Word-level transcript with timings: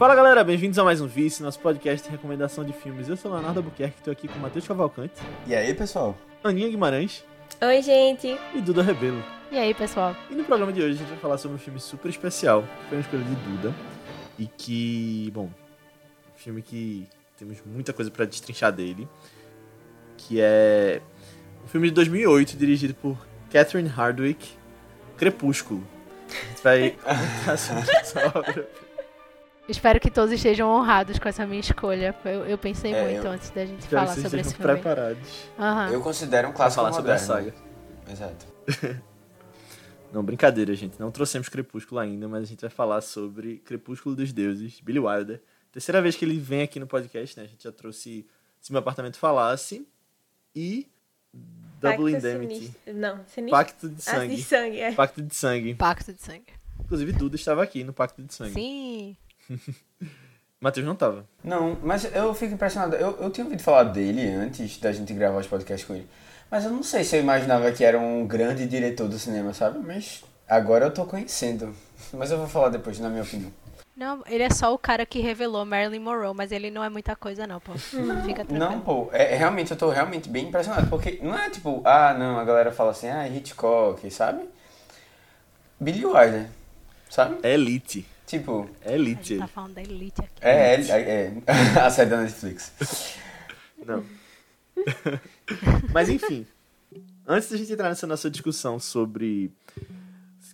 Fala 0.00 0.14
galera, 0.14 0.42
bem-vindos 0.42 0.78
a 0.78 0.82
mais 0.82 1.02
um 1.02 1.06
Vice, 1.06 1.42
nosso 1.42 1.60
podcast 1.60 2.06
de 2.06 2.10
recomendação 2.10 2.64
de 2.64 2.72
filmes. 2.72 3.06
Eu 3.06 3.18
sou 3.18 3.30
Leonardo 3.30 3.58
Albuquerque, 3.60 3.98
estou 3.98 4.10
aqui 4.10 4.28
com 4.28 4.38
o 4.38 4.40
Matheus 4.40 4.66
Cavalcante, 4.66 5.12
E 5.46 5.54
aí, 5.54 5.74
pessoal? 5.74 6.16
Aninha 6.42 6.70
Guimarães 6.70 7.22
Oi, 7.60 7.82
gente. 7.82 8.34
e 8.54 8.62
Duda 8.62 8.82
Rebelo. 8.82 9.22
E 9.52 9.58
aí, 9.58 9.74
pessoal? 9.74 10.16
E 10.30 10.34
no 10.34 10.42
programa 10.44 10.72
de 10.72 10.80
hoje 10.80 10.94
a 10.94 10.96
gente 10.96 11.08
vai 11.08 11.18
falar 11.18 11.36
sobre 11.36 11.56
um 11.56 11.58
filme 11.58 11.78
super 11.78 12.08
especial, 12.08 12.62
que 12.62 12.88
foi 12.88 12.96
uma 12.96 13.02
escolha 13.02 13.24
de 13.24 13.34
Duda, 13.34 13.74
e 14.38 14.46
que, 14.46 15.30
bom, 15.34 15.50
um 16.34 16.38
filme 16.38 16.62
que 16.62 17.06
temos 17.36 17.58
muita 17.66 17.92
coisa 17.92 18.10
pra 18.10 18.24
destrinchar 18.24 18.72
dele, 18.72 19.06
que 20.16 20.40
é 20.40 21.02
um 21.62 21.68
filme 21.68 21.88
de 21.88 21.94
2008, 21.94 22.56
dirigido 22.56 22.94
por 22.94 23.18
Catherine 23.52 23.90
Hardwicke, 23.90 24.54
Crepúsculo. 25.18 25.86
A 26.30 26.48
gente 26.48 26.62
vai 26.62 26.90
comentar 27.04 27.58
sobre 27.58 27.90
essa 27.96 28.26
obra. 28.28 28.66
Espero 29.68 30.00
que 30.00 30.10
todos 30.10 30.32
estejam 30.32 30.68
honrados 30.68 31.18
com 31.18 31.28
essa 31.28 31.46
minha 31.46 31.60
escolha. 31.60 32.14
Eu, 32.24 32.44
eu 32.46 32.58
pensei 32.58 32.92
É, 32.92 33.04
muito 33.12 33.24
eu- 33.26 33.30
antes 33.30 33.50
da 33.50 33.64
gente 33.64 33.86
falar 33.86 34.16
sobre 34.16 34.40
esse 34.40 34.54
filme. 34.54 34.72
preparados. 34.72 35.44
Aham. 35.58 35.90
Eu 35.92 36.00
considero 36.00 36.48
um 36.48 36.52
clássico 36.52 36.82
falar 36.82 36.92
sobre 36.92 37.12
a 37.12 37.18
saga. 37.18 37.54
Exato. 38.10 38.46
Não, 40.12 40.24
brincadeira, 40.24 40.74
gente. 40.74 40.98
Não 40.98 41.12
trouxemos 41.12 41.48
Crepúsculo 41.48 42.00
ainda, 42.00 42.26
mas 42.26 42.42
a 42.42 42.46
gente 42.46 42.60
vai 42.60 42.70
falar 42.70 43.00
sobre 43.00 43.58
Crepúsculo 43.58 44.16
dos 44.16 44.32
Deuses, 44.32 44.80
Billy 44.80 44.98
Wilder. 44.98 45.40
Terceira 45.70 46.02
vez 46.02 46.16
que 46.16 46.24
ele 46.24 46.36
vem 46.36 46.62
aqui 46.62 46.80
no 46.80 46.86
podcast, 46.88 47.38
né? 47.38 47.44
A 47.44 47.48
gente 47.48 47.62
já 47.62 47.70
trouxe 47.70 48.26
Se 48.60 48.72
Meu 48.72 48.80
Apartamento 48.80 49.18
Falasse 49.18 49.86
e 50.52 50.88
Double 51.32 51.96
Pacto 51.96 52.08
Indemnity. 52.08 52.54
Sinistro. 52.56 52.94
Não, 52.94 53.20
sinistro. 53.28 53.50
Pacto 53.56 53.88
de 53.88 53.94
Ah, 53.94 53.96
de 53.96 54.02
Sangue. 54.02 54.42
sangue, 54.42 54.80
é. 54.80 54.92
Pacto 54.92 55.22
de 55.22 55.34
Sangue. 55.34 55.74
Pacto 55.76 56.12
de 56.12 56.20
sangue. 56.20 56.52
Inclusive, 56.80 57.12
Duda 57.12 57.36
estava 57.36 57.62
aqui 57.62 57.84
no 57.84 57.92
Pacto 57.92 58.20
de 58.20 58.34
Sangue. 58.34 58.52
Sim. 58.52 59.16
Matheus 60.60 60.84
não 60.84 60.92
estava. 60.92 61.24
Não, 61.42 61.76
mas 61.82 62.04
eu 62.14 62.34
fico 62.34 62.54
impressionado. 62.54 62.94
Eu, 62.94 63.16
eu 63.18 63.30
tinha 63.30 63.44
ouvido 63.44 63.62
falar 63.62 63.84
dele 63.84 64.28
antes 64.28 64.76
da 64.78 64.92
gente 64.92 65.12
gravar 65.14 65.38
os 65.38 65.46
podcasts 65.46 65.86
com 65.86 65.94
ele. 65.94 66.06
Mas 66.50 66.64
eu 66.64 66.70
não 66.70 66.82
sei 66.82 67.04
se 67.04 67.16
eu 67.16 67.20
imaginava 67.20 67.70
que 67.72 67.84
era 67.84 67.98
um 67.98 68.26
grande 68.26 68.66
diretor 68.66 69.08
do 69.08 69.18
cinema, 69.18 69.54
sabe? 69.54 69.78
Mas 69.78 70.22
agora 70.48 70.86
eu 70.86 70.90
tô 70.90 71.06
conhecendo. 71.06 71.74
Mas 72.12 72.30
eu 72.30 72.38
vou 72.38 72.46
falar 72.46 72.68
depois, 72.68 72.98
na 72.98 73.08
minha 73.08 73.22
opinião. 73.22 73.50
Não, 73.96 74.22
ele 74.26 74.42
é 74.42 74.50
só 74.50 74.72
o 74.72 74.78
cara 74.78 75.04
que 75.06 75.20
revelou 75.20 75.64
Marilyn 75.64 76.00
Monroe, 76.00 76.34
mas 76.34 76.50
ele 76.52 76.70
não 76.70 76.82
é 76.82 76.88
muita 76.88 77.14
coisa, 77.14 77.46
não, 77.46 77.60
pô. 77.60 77.72
Fica 77.74 78.44
tranquilo. 78.44 78.58
Não, 78.58 78.80
pô, 78.80 79.10
é, 79.12 79.34
é 79.34 79.36
realmente, 79.36 79.70
eu 79.70 79.76
tô 79.76 79.90
realmente 79.90 80.28
bem 80.28 80.48
impressionado. 80.48 80.88
Porque 80.88 81.20
não 81.22 81.38
é 81.38 81.50
tipo, 81.50 81.82
ah, 81.84 82.14
não, 82.18 82.38
a 82.38 82.44
galera 82.44 82.72
fala 82.72 82.90
assim, 82.90 83.08
ah, 83.08 83.28
Hitchcock, 83.28 84.10
sabe? 84.10 84.48
Billy 85.78 86.04
Wilder, 86.04 86.46
sabe? 87.08 87.38
É 87.42 87.54
Elite. 87.54 88.06
Tipo, 88.30 88.70
É 88.82 88.92
A 88.92 88.94
Elite. 88.94 89.38
tá 89.38 89.48
falando 89.48 89.74
da 89.74 89.82
Elite 89.82 90.20
aqui. 90.20 90.32
é, 90.40 90.74
é, 90.74 91.00
é, 91.00 91.42
é 91.46 91.80
a 91.82 91.90
série 91.90 92.10
da 92.10 92.22
Netflix. 92.22 92.72
Não. 93.84 94.04
Mas 95.92 96.08
enfim, 96.08 96.46
antes 97.26 97.50
da 97.50 97.56
gente 97.56 97.72
entrar 97.72 97.88
nessa 97.88 98.06
nossa 98.06 98.30
discussão 98.30 98.78
sobre 98.78 99.50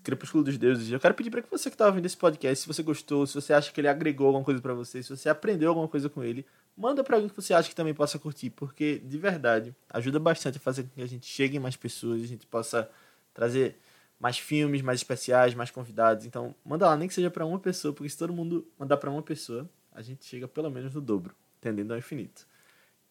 Crepúsculo 0.03 0.43
dos 0.43 0.57
Deuses, 0.57 0.91
eu 0.91 0.99
quero 0.99 1.13
pedir 1.15 1.31
para 1.31 1.43
que 1.43 1.51
você 1.51 1.71
que 1.71 1.77
tá 1.77 1.87
ouvindo 1.87 2.07
esse 2.07 2.17
podcast, 2.17 2.63
se 2.63 2.67
você 2.67 2.83
gostou, 2.83 3.27
se 3.27 3.35
você 3.35 3.53
acha 3.53 3.71
que 3.71 3.81
ele 3.81 3.89
agregou 3.89 4.29
alguma 4.29 4.45
coisa 4.45 4.61
para 4.61 4.73
você, 4.73 5.03
se 5.03 5.11
você 5.11 5.29
aprendeu 5.29 5.69
alguma 5.69 5.87
coisa 5.89 6.09
com 6.09 6.25
ele, 6.25 6.47
manda 6.75 7.05
para 7.05 7.17
alguém 7.17 7.29
que 7.29 7.37
você 7.37 7.53
acha 7.53 7.69
que 7.69 7.75
também 7.75 7.93
possa 7.93 8.19
curtir, 8.19 8.49
porque 8.51 9.01
de 9.05 9.19
verdade 9.19 9.75
ajuda 9.91 10.19
bastante 10.19 10.57
a 10.57 10.61
fazer 10.61 10.85
com 10.85 10.89
que 10.91 11.03
a 11.03 11.07
gente 11.07 11.27
chegue 11.27 11.57
em 11.59 11.61
mais 11.61 11.77
pessoas, 11.77 12.23
a 12.23 12.27
gente 12.27 12.47
possa 12.47 12.89
trazer 13.35 13.77
mais 14.19 14.39
filmes, 14.39 14.83
mais 14.83 15.00
especiais, 15.00 15.55
mais 15.55 15.70
convidados. 15.70 16.25
Então, 16.25 16.55
manda 16.64 16.86
lá, 16.86 16.97
nem 16.97 17.09
que 17.09 17.14
seja 17.14 17.31
para 17.31 17.45
uma 17.45 17.59
pessoa, 17.59 17.92
porque 17.92 18.09
se 18.09 18.19
todo 18.19 18.33
mundo 18.33 18.67
mandar 18.78 18.97
para 18.97 19.11
uma 19.11 19.23
pessoa, 19.23 19.69
a 19.92 20.03
gente 20.03 20.25
chega 20.25 20.48
pelo 20.48 20.70
menos 20.70 20.95
no 20.95 21.00
dobro, 21.00 21.34
tendendo 21.61 21.92
ao 21.92 21.98
infinito. 21.98 22.47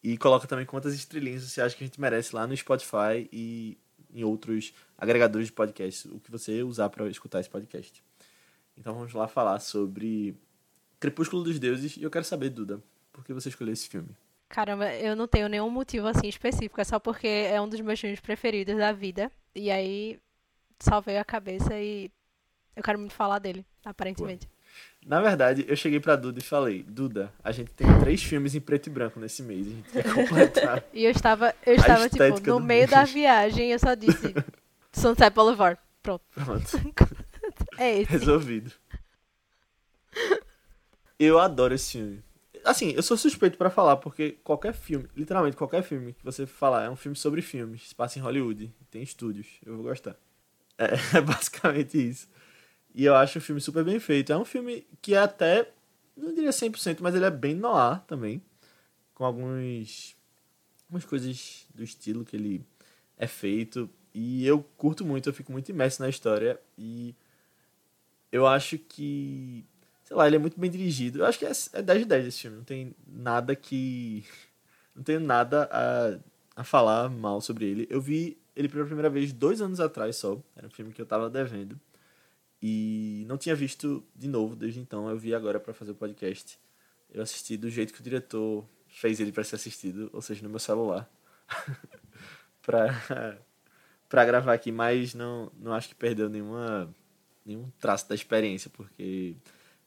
E 0.03 0.17
coloca 0.17 0.47
também 0.47 0.65
quantas 0.65 0.93
estrelinhas 0.93 1.43
você 1.43 1.61
acha 1.61 1.75
que 1.75 1.83
a 1.83 1.87
gente 1.87 1.99
merece 1.99 2.35
lá 2.35 2.45
no 2.45 2.55
Spotify 2.55 3.27
e 3.31 3.77
em 4.13 4.23
outros 4.23 4.73
agregadores 4.97 5.47
de 5.47 5.53
podcast, 5.53 6.07
o 6.07 6.19
que 6.19 6.31
você 6.31 6.63
usar 6.63 6.89
para 6.89 7.07
escutar 7.09 7.39
esse 7.39 7.49
podcast. 7.49 8.03
Então 8.77 8.93
vamos 8.93 9.13
lá 9.13 9.27
falar 9.27 9.59
sobre 9.59 10.35
Crepúsculo 10.99 11.43
dos 11.43 11.59
Deuses 11.59 11.97
e 11.97 12.03
eu 12.03 12.11
quero 12.11 12.23
saber, 12.23 12.49
Duda, 12.49 12.81
por 13.11 13.25
que 13.25 13.33
você 13.33 13.49
escolheu 13.49 13.73
esse 13.73 13.89
filme? 13.89 14.09
Caramba, 14.47 14.93
eu 14.93 15.15
não 15.15 15.27
tenho 15.27 15.49
nenhum 15.49 15.69
motivo 15.69 16.07
assim 16.07 16.27
específico, 16.27 16.79
é 16.79 16.83
só 16.83 16.99
porque 16.99 17.27
é 17.27 17.59
um 17.59 17.67
dos 17.67 17.81
meus 17.81 17.99
filmes 17.99 18.19
preferidos 18.19 18.77
da 18.77 18.91
vida. 18.91 19.31
E 19.53 19.71
aí 19.71 20.19
só 20.79 21.01
veio 21.01 21.19
a 21.19 21.25
cabeça 21.25 21.77
e 21.79 22.11
eu 22.75 22.83
quero 22.83 22.99
muito 22.99 23.13
falar 23.13 23.39
dele, 23.39 23.65
aparentemente. 23.83 24.47
Na 25.05 25.21
verdade, 25.21 25.63
eu 25.67 25.75
cheguei 25.75 25.99
pra 25.99 26.15
Duda 26.15 26.39
e 26.39 26.43
falei, 26.43 26.83
Duda, 26.83 27.31
a 27.43 27.51
gente 27.51 27.71
tem 27.71 27.87
três 27.99 28.23
filmes 28.23 28.55
em 28.55 28.59
preto 28.59 28.87
e 28.87 28.89
branco 28.89 29.19
nesse 29.19 29.43
mês, 29.43 29.67
a 29.67 29.69
gente 29.69 29.89
quer 29.91 30.13
completar. 30.13 30.83
E 30.91 31.05
eu 31.05 31.11
estava, 31.11 31.53
eu 31.65 31.75
estava 31.75 32.09
tipo, 32.09 32.39
no 32.49 32.59
meio 32.59 32.87
da 32.87 33.03
viagem, 33.03 33.71
eu 33.71 33.79
só 33.79 33.93
disse 33.93 34.33
Sunset 34.91 35.33
Boulevard. 35.33 35.79
Pronto. 36.01 36.23
Pronto. 36.33 36.65
É 37.77 37.99
esse. 38.01 38.11
Resolvido. 38.11 38.71
Eu 41.19 41.39
adoro 41.39 41.73
esse 41.73 41.91
filme. 41.91 42.23
Assim, 42.63 42.91
eu 42.91 43.03
sou 43.03 43.15
suspeito 43.15 43.57
pra 43.57 43.69
falar, 43.69 43.97
porque 43.97 44.37
qualquer 44.43 44.73
filme, 44.73 45.07
literalmente 45.15 45.55
qualquer 45.55 45.83
filme 45.83 46.13
que 46.13 46.23
você 46.23 46.45
falar 46.47 46.85
é 46.85 46.89
um 46.89 46.95
filme 46.95 47.15
sobre 47.15 47.41
filmes, 47.41 47.89
se 47.89 47.95
passa 47.95 48.17
em 48.17 48.21
Hollywood, 48.21 48.73
tem 48.89 49.03
estúdios, 49.03 49.47
eu 49.63 49.75
vou 49.75 49.83
gostar. 49.83 50.15
É, 50.77 50.95
é 51.17 51.21
basicamente 51.21 52.09
isso. 52.09 52.27
E 52.93 53.05
eu 53.05 53.15
acho 53.15 53.39
o 53.39 53.41
filme 53.41 53.61
super 53.61 53.83
bem 53.83 53.99
feito. 53.99 54.31
É 54.31 54.37
um 54.37 54.45
filme 54.45 54.87
que 55.01 55.13
é 55.13 55.19
até, 55.19 55.69
não 56.15 56.33
diria 56.33 56.51
100%, 56.51 56.97
mas 57.01 57.13
ele 57.15 57.25
é 57.25 57.31
bem 57.31 57.53
noir 57.55 57.99
também, 58.07 58.41
com 59.13 59.25
alguns 59.25 60.15
algumas 60.85 61.05
coisas 61.05 61.65
do 61.73 61.83
estilo 61.83 62.23
que 62.23 62.35
ele 62.35 62.65
é 63.17 63.27
feito. 63.27 63.89
E 64.13 64.45
eu 64.47 64.63
curto 64.77 65.03
muito, 65.05 65.27
eu 65.27 65.33
fico 65.33 65.51
muito 65.51 65.69
imerso 65.69 66.01
na 66.01 66.09
história. 66.09 66.59
E 66.77 67.15
eu 68.31 68.47
acho 68.47 68.77
que. 68.77 69.65
Sei 70.03 70.15
lá, 70.15 70.27
ele 70.27 70.35
é 70.37 70.39
muito 70.39 70.59
bem 70.59 70.69
dirigido. 70.69 71.19
Eu 71.19 71.25
acho 71.25 71.39
que 71.39 71.45
é, 71.45 71.51
é 71.73 71.81
10 71.81 71.99
de 71.99 72.05
10 72.05 72.27
esse 72.27 72.41
filme. 72.41 72.57
Não 72.57 72.63
tem 72.63 72.95
nada 73.07 73.55
que. 73.55 74.23
Não 74.95 75.03
tenho 75.03 75.19
nada 75.19 75.69
a, 75.69 76.61
a 76.61 76.63
falar 76.63 77.09
mal 77.09 77.41
sobre 77.41 77.65
ele. 77.65 77.87
Eu 77.89 77.99
vi 77.99 78.37
ele 78.55 78.69
pela 78.69 78.85
primeira 78.85 79.09
vez 79.09 79.33
dois 79.33 79.61
anos 79.61 79.79
atrás 79.79 80.15
só. 80.15 80.41
Era 80.55 80.67
um 80.67 80.69
filme 80.69 80.93
que 80.93 81.01
eu 81.01 81.05
tava 81.05 81.29
devendo. 81.29 81.79
E 82.61 83.25
não 83.27 83.37
tinha 83.37 83.55
visto 83.55 84.03
de 84.15 84.27
novo 84.27 84.55
desde 84.55 84.79
então. 84.79 85.09
Eu 85.09 85.17
vi 85.17 85.35
agora 85.35 85.59
para 85.59 85.73
fazer 85.73 85.91
o 85.91 85.95
podcast. 85.95 86.57
Eu 87.13 87.21
assisti 87.21 87.57
do 87.57 87.69
jeito 87.69 87.93
que 87.93 87.99
o 87.99 88.03
diretor 88.03 88.65
fez 88.87 89.19
ele 89.19 89.31
para 89.31 89.43
ser 89.43 89.55
assistido, 89.55 90.09
ou 90.13 90.21
seja, 90.21 90.41
no 90.41 90.49
meu 90.49 90.59
celular. 90.59 91.09
pra, 92.63 93.37
pra 94.09 94.25
gravar 94.25 94.53
aqui, 94.53 94.71
mas 94.71 95.13
não, 95.13 95.51
não 95.59 95.73
acho 95.73 95.89
que 95.89 95.95
perdeu 95.95 96.29
nenhuma, 96.29 96.93
nenhum 97.45 97.69
traço 97.79 98.07
da 98.07 98.15
experiência, 98.15 98.69
porque, 98.71 99.35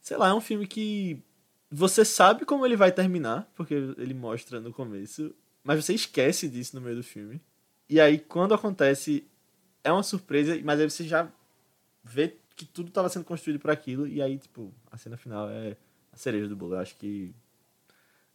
sei 0.01 0.17
lá, 0.17 0.29
é 0.29 0.35
um 0.35 0.41
filme 0.41 0.67
que 0.67 1.23
você 1.71 2.05
sabe 2.05 2.45
como 2.45 2.65
ele 2.65 2.77
vai 2.77 2.93
terminar, 2.93 3.51
porque 3.55 3.75
ele 3.75 4.15
mostra 4.15 4.61
no 4.61 4.73
começo, 4.73 5.35
mas 5.65 5.85
você 5.85 5.95
esquece 5.95 6.49
disso 6.49 6.77
no 6.77 6.83
meio 6.83 6.97
do 6.97 7.03
filme. 7.03 7.41
E 7.89 8.01
aí, 8.01 8.19
quando 8.19 8.55
acontece, 8.55 9.27
é 9.83 9.91
uma 9.91 10.03
surpresa, 10.03 10.59
mas 10.63 10.79
aí 10.79 10.91
você 10.91 11.05
já 11.05 11.29
vê 12.05 12.37
que 12.55 12.65
tudo 12.67 12.89
estava 12.89 13.09
sendo 13.09 13.25
construído 13.25 13.61
para 13.61 13.73
aquilo, 13.73 14.07
e 14.07 14.21
aí, 14.21 14.37
tipo, 14.37 14.73
a 14.91 14.99
cena 14.99 15.17
final 15.17 15.49
é 15.49 15.77
a 16.13 16.17
cereja 16.17 16.49
do 16.49 16.57
bolo. 16.57 16.75
Eu 16.75 16.81
acho 16.81 16.97
que. 16.97 17.35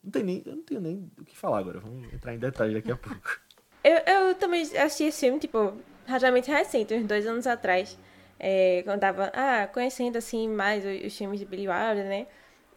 Não 0.04 0.12
tem 0.12 0.24
nem, 0.24 0.44
eu 0.46 0.56
não 0.56 0.64
tenho 0.64 0.82
nem 0.82 1.12
o 1.20 1.24
que 1.24 1.38
falar 1.38 1.60
agora. 1.60 1.80
Vamos 1.80 2.12
entrar 2.14 2.34
em 2.34 2.40
detalhes 2.40 2.74
daqui 2.74 2.92
a 2.92 2.98
pouco. 2.98 3.40
Eu, 3.86 3.98
eu 3.98 4.36
também 4.36 4.62
assisti 4.62 5.04
esse 5.04 5.20
filme, 5.20 5.38
tipo, 5.42 5.74
relativamente 6.06 6.50
recente, 6.50 6.94
uns 6.94 7.06
dois 7.06 7.28
anos 7.28 7.46
atrás. 7.46 8.00
É, 8.40 8.82
quando 8.86 9.02
tava, 9.02 9.30
ah, 9.34 9.68
conhecendo, 9.68 10.18
assim, 10.18 10.48
mais 10.48 10.86
os, 10.86 11.06
os 11.08 11.18
filmes 11.18 11.38
de 11.38 11.46
Billy 11.46 11.68
Wilder, 11.68 12.06
né? 12.06 12.28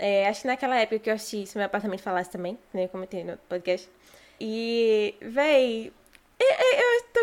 É, 0.00 0.28
acho 0.28 0.42
que 0.42 0.48
naquela 0.48 0.76
época 0.76 0.98
que 0.98 1.08
eu 1.08 1.14
assisti 1.14 1.46
Se 1.46 1.56
Meu 1.56 1.66
Apartamento 1.66 2.02
Falasse 2.02 2.28
também, 2.28 2.58
né? 2.74 2.86
Eu 2.86 2.88
comentei 2.88 3.22
no 3.22 3.36
podcast. 3.36 3.88
E, 4.40 5.14
véi, 5.22 5.92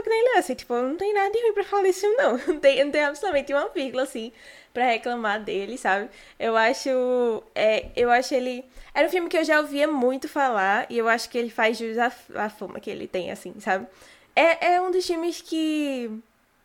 que 0.03 0.09
nem 0.09 0.23
Léo, 0.23 0.38
assim, 0.39 0.53
tipo, 0.55 0.73
não 0.75 0.95
tem 0.95 1.13
nada 1.13 1.31
de 1.31 1.41
ruim 1.41 1.53
pra 1.53 1.63
falar 1.63 1.91
filme, 1.94 2.15
não. 2.15 2.38
Não 2.47 2.59
tem, 2.59 2.83
não 2.83 2.91
tem 2.91 3.03
absolutamente 3.03 3.53
uma 3.53 3.69
vírgula, 3.69 4.03
assim, 4.03 4.31
pra 4.73 4.85
reclamar 4.85 5.44
dele, 5.44 5.77
sabe? 5.77 6.09
Eu 6.39 6.55
acho, 6.55 6.89
é, 7.55 7.88
eu 7.95 8.11
acho 8.11 8.33
ele... 8.33 8.63
Era 8.94 9.07
um 9.07 9.09
filme 9.09 9.29
que 9.29 9.38
eu 9.38 9.44
já 9.44 9.59
ouvia 9.59 9.88
muito 9.88 10.29
falar 10.29 10.85
e 10.89 10.97
eu 10.97 11.07
acho 11.07 11.29
que 11.29 11.38
ele 11.38 11.50
faz 11.50 11.77
jus 11.77 11.97
à, 11.97 12.11
à 12.35 12.50
fama 12.50 12.79
que 12.79 12.89
ele 12.89 13.07
tem, 13.07 13.31
assim, 13.31 13.55
sabe? 13.59 13.88
É, 14.35 14.73
é 14.75 14.81
um 14.81 14.91
dos 14.91 15.05
filmes 15.05 15.41
que, 15.41 16.11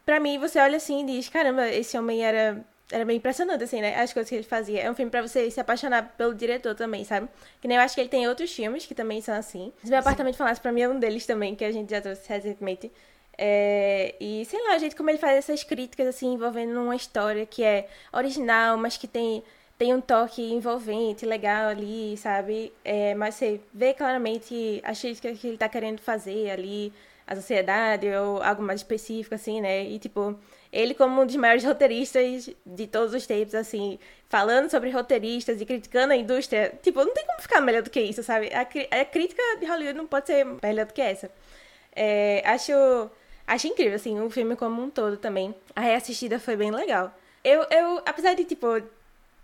pra 0.04 0.20
mim, 0.20 0.38
você 0.38 0.58
olha 0.58 0.76
assim 0.76 1.02
e 1.02 1.06
diz, 1.06 1.28
caramba, 1.28 1.68
esse 1.68 1.96
homem 1.96 2.24
era 2.24 2.64
era 2.90 3.04
bem 3.04 3.18
impressionante, 3.18 3.62
assim, 3.62 3.80
né? 3.80 4.00
As 4.00 4.12
coisas 4.12 4.28
que 4.28 4.34
ele 4.34 4.44
fazia. 4.44 4.80
É 4.80 4.90
um 4.90 4.94
filme 4.94 5.10
pra 5.10 5.20
você 5.20 5.50
se 5.50 5.60
apaixonar 5.60 6.14
pelo 6.16 6.34
diretor 6.34 6.74
também, 6.74 7.04
sabe? 7.04 7.28
Que 7.60 7.68
nem 7.68 7.76
eu 7.76 7.82
acho 7.82 7.94
que 7.94 8.00
ele 8.00 8.08
tem 8.08 8.26
outros 8.26 8.50
filmes 8.52 8.86
que 8.86 8.94
também 8.94 9.20
são 9.20 9.34
assim. 9.34 9.72
Se 9.82 9.90
meu 9.90 9.98
apartamento 9.98 10.36
falasse 10.36 10.60
pra 10.60 10.72
mim 10.72 10.80
é 10.82 10.88
um 10.88 10.98
deles 10.98 11.26
também, 11.26 11.54
que 11.54 11.64
a 11.64 11.70
gente 11.72 11.90
já 11.90 12.00
trouxe 12.00 12.26
recentemente. 12.28 12.90
É, 13.38 14.14
e 14.20 14.44
sei 14.46 14.60
lá, 14.64 14.76
o 14.76 14.78
jeito 14.80 14.96
como 14.96 15.10
ele 15.10 15.18
faz 15.18 15.38
essas 15.38 15.62
críticas, 15.62 16.08
assim, 16.08 16.34
envolvendo 16.34 16.80
uma 16.80 16.96
história 16.96 17.46
que 17.46 17.62
é 17.62 17.88
original, 18.12 18.76
mas 18.76 18.96
que 18.96 19.06
tem 19.06 19.42
tem 19.78 19.94
um 19.94 20.00
toque 20.00 20.42
envolvente, 20.52 21.24
legal 21.24 21.68
ali, 21.68 22.16
sabe? 22.16 22.72
É, 22.84 23.14
mas 23.14 23.36
você 23.36 23.60
vê 23.72 23.94
claramente 23.94 24.80
as 24.84 25.00
críticas 25.00 25.38
que 25.38 25.46
ele 25.46 25.56
tá 25.56 25.68
querendo 25.68 26.00
fazer 26.00 26.50
ali, 26.50 26.92
a 27.28 27.36
sociedade 27.36 28.08
ou 28.08 28.42
algo 28.42 28.62
mais 28.62 28.80
específico, 28.80 29.34
assim, 29.34 29.60
né? 29.60 29.84
E, 29.84 29.98
tipo, 30.00 30.36
ele 30.72 30.94
como 30.94 31.22
um 31.22 31.26
dos 31.26 31.36
maiores 31.36 31.62
roteiristas 31.62 32.50
de 32.66 32.86
todos 32.88 33.14
os 33.14 33.26
tempos, 33.26 33.54
assim, 33.54 33.98
falando 34.28 34.70
sobre 34.70 34.90
roteiristas 34.90 35.60
e 35.60 35.66
criticando 35.66 36.12
a 36.12 36.16
indústria, 36.16 36.72
tipo, 36.82 37.04
não 37.04 37.14
tem 37.14 37.24
como 37.26 37.40
ficar 37.40 37.60
melhor 37.60 37.82
do 37.82 37.90
que 37.90 38.00
isso, 38.00 38.22
sabe? 38.22 38.50
A, 38.52 38.62
a 38.62 39.04
crítica 39.04 39.42
de 39.60 39.66
Hollywood 39.66 39.96
não 39.96 40.06
pode 40.06 40.26
ser 40.26 40.44
melhor 40.62 40.86
do 40.86 40.92
que 40.92 41.00
essa. 41.02 41.30
É, 41.94 42.42
acho, 42.46 42.72
acho 43.48 43.66
incrível, 43.66 43.96
assim, 43.96 44.20
o 44.20 44.30
filme 44.30 44.54
como 44.54 44.80
um 44.82 44.90
todo 44.90 45.16
também. 45.16 45.54
A 45.74 45.80
reassistida 45.80 46.38
foi 46.38 46.56
bem 46.56 46.70
legal. 46.70 47.12
Eu, 47.42 47.66
eu 47.70 48.02
apesar 48.06 48.34
de, 48.34 48.44
tipo, 48.44 48.66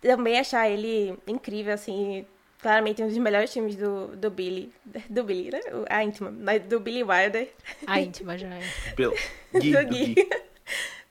também 0.01 0.39
achar 0.39 0.69
ele 0.69 1.19
incrível, 1.27 1.75
assim, 1.75 2.25
claramente 2.61 3.03
um 3.03 3.09
dos 3.09 3.19
melhores 3.19 3.53
filmes 3.53 3.75
do, 3.75 4.09
do 4.17 4.31
Billy. 4.31 4.73
Do 5.09 5.25
Billy, 5.25 5.51
né? 5.51 5.61
A 5.89 6.05
íntima, 6.05 6.31
mas 6.31 6.63
do 6.63 6.79
Billy 6.79 7.03
Wilder. 7.03 7.49
A 7.87 8.01
íntima 8.01 8.39
já 8.39 8.49
é. 8.49 8.61
Bill. 8.95 9.13
Gui, 9.53 9.73
do 9.73 9.85
do 9.85 9.89
Gui. 9.89 10.15
Gui. 10.15 10.29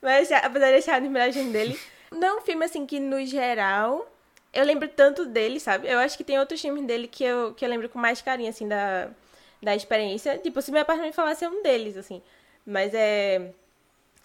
Mas 0.02 0.30
apesar 0.34 0.70
de 0.72 0.78
achar 0.80 1.00
um 1.00 1.04
dos 1.04 1.12
melhores 1.12 1.34
filmes 1.34 1.54
dele, 1.54 1.80
não 2.12 2.28
é 2.28 2.34
um 2.40 2.42
filme 2.42 2.66
assim 2.66 2.86
que 2.86 3.00
no 3.00 3.26
geral 3.26 4.06
eu 4.54 4.64
lembro 4.66 4.88
tanto 4.88 5.26
dele, 5.26 5.60
sabe? 5.62 5.88
Eu 5.88 5.98
acho 5.98 6.18
que 6.18 6.24
tem 6.24 6.38
outros 6.38 6.62
filmes 6.62 6.86
dele 6.86 7.08
que 7.08 7.24
eu, 7.24 7.54
que 7.54 7.66
eu 7.66 7.70
lembro 7.70 7.88
com 7.88 7.98
mais 7.98 8.22
carinho, 8.22 8.50
assim, 8.50 8.68
da, 8.68 9.10
da 9.62 9.76
experiência. 9.76 10.38
Tipo, 10.38 10.62
se 10.62 10.72
meu 10.72 10.82
apartamento 10.82 11.16
falasse 11.16 11.44
é 11.44 11.50
um 11.50 11.64
deles, 11.64 11.98
assim. 11.98 12.22
Mas 12.66 12.94
é. 12.94 13.52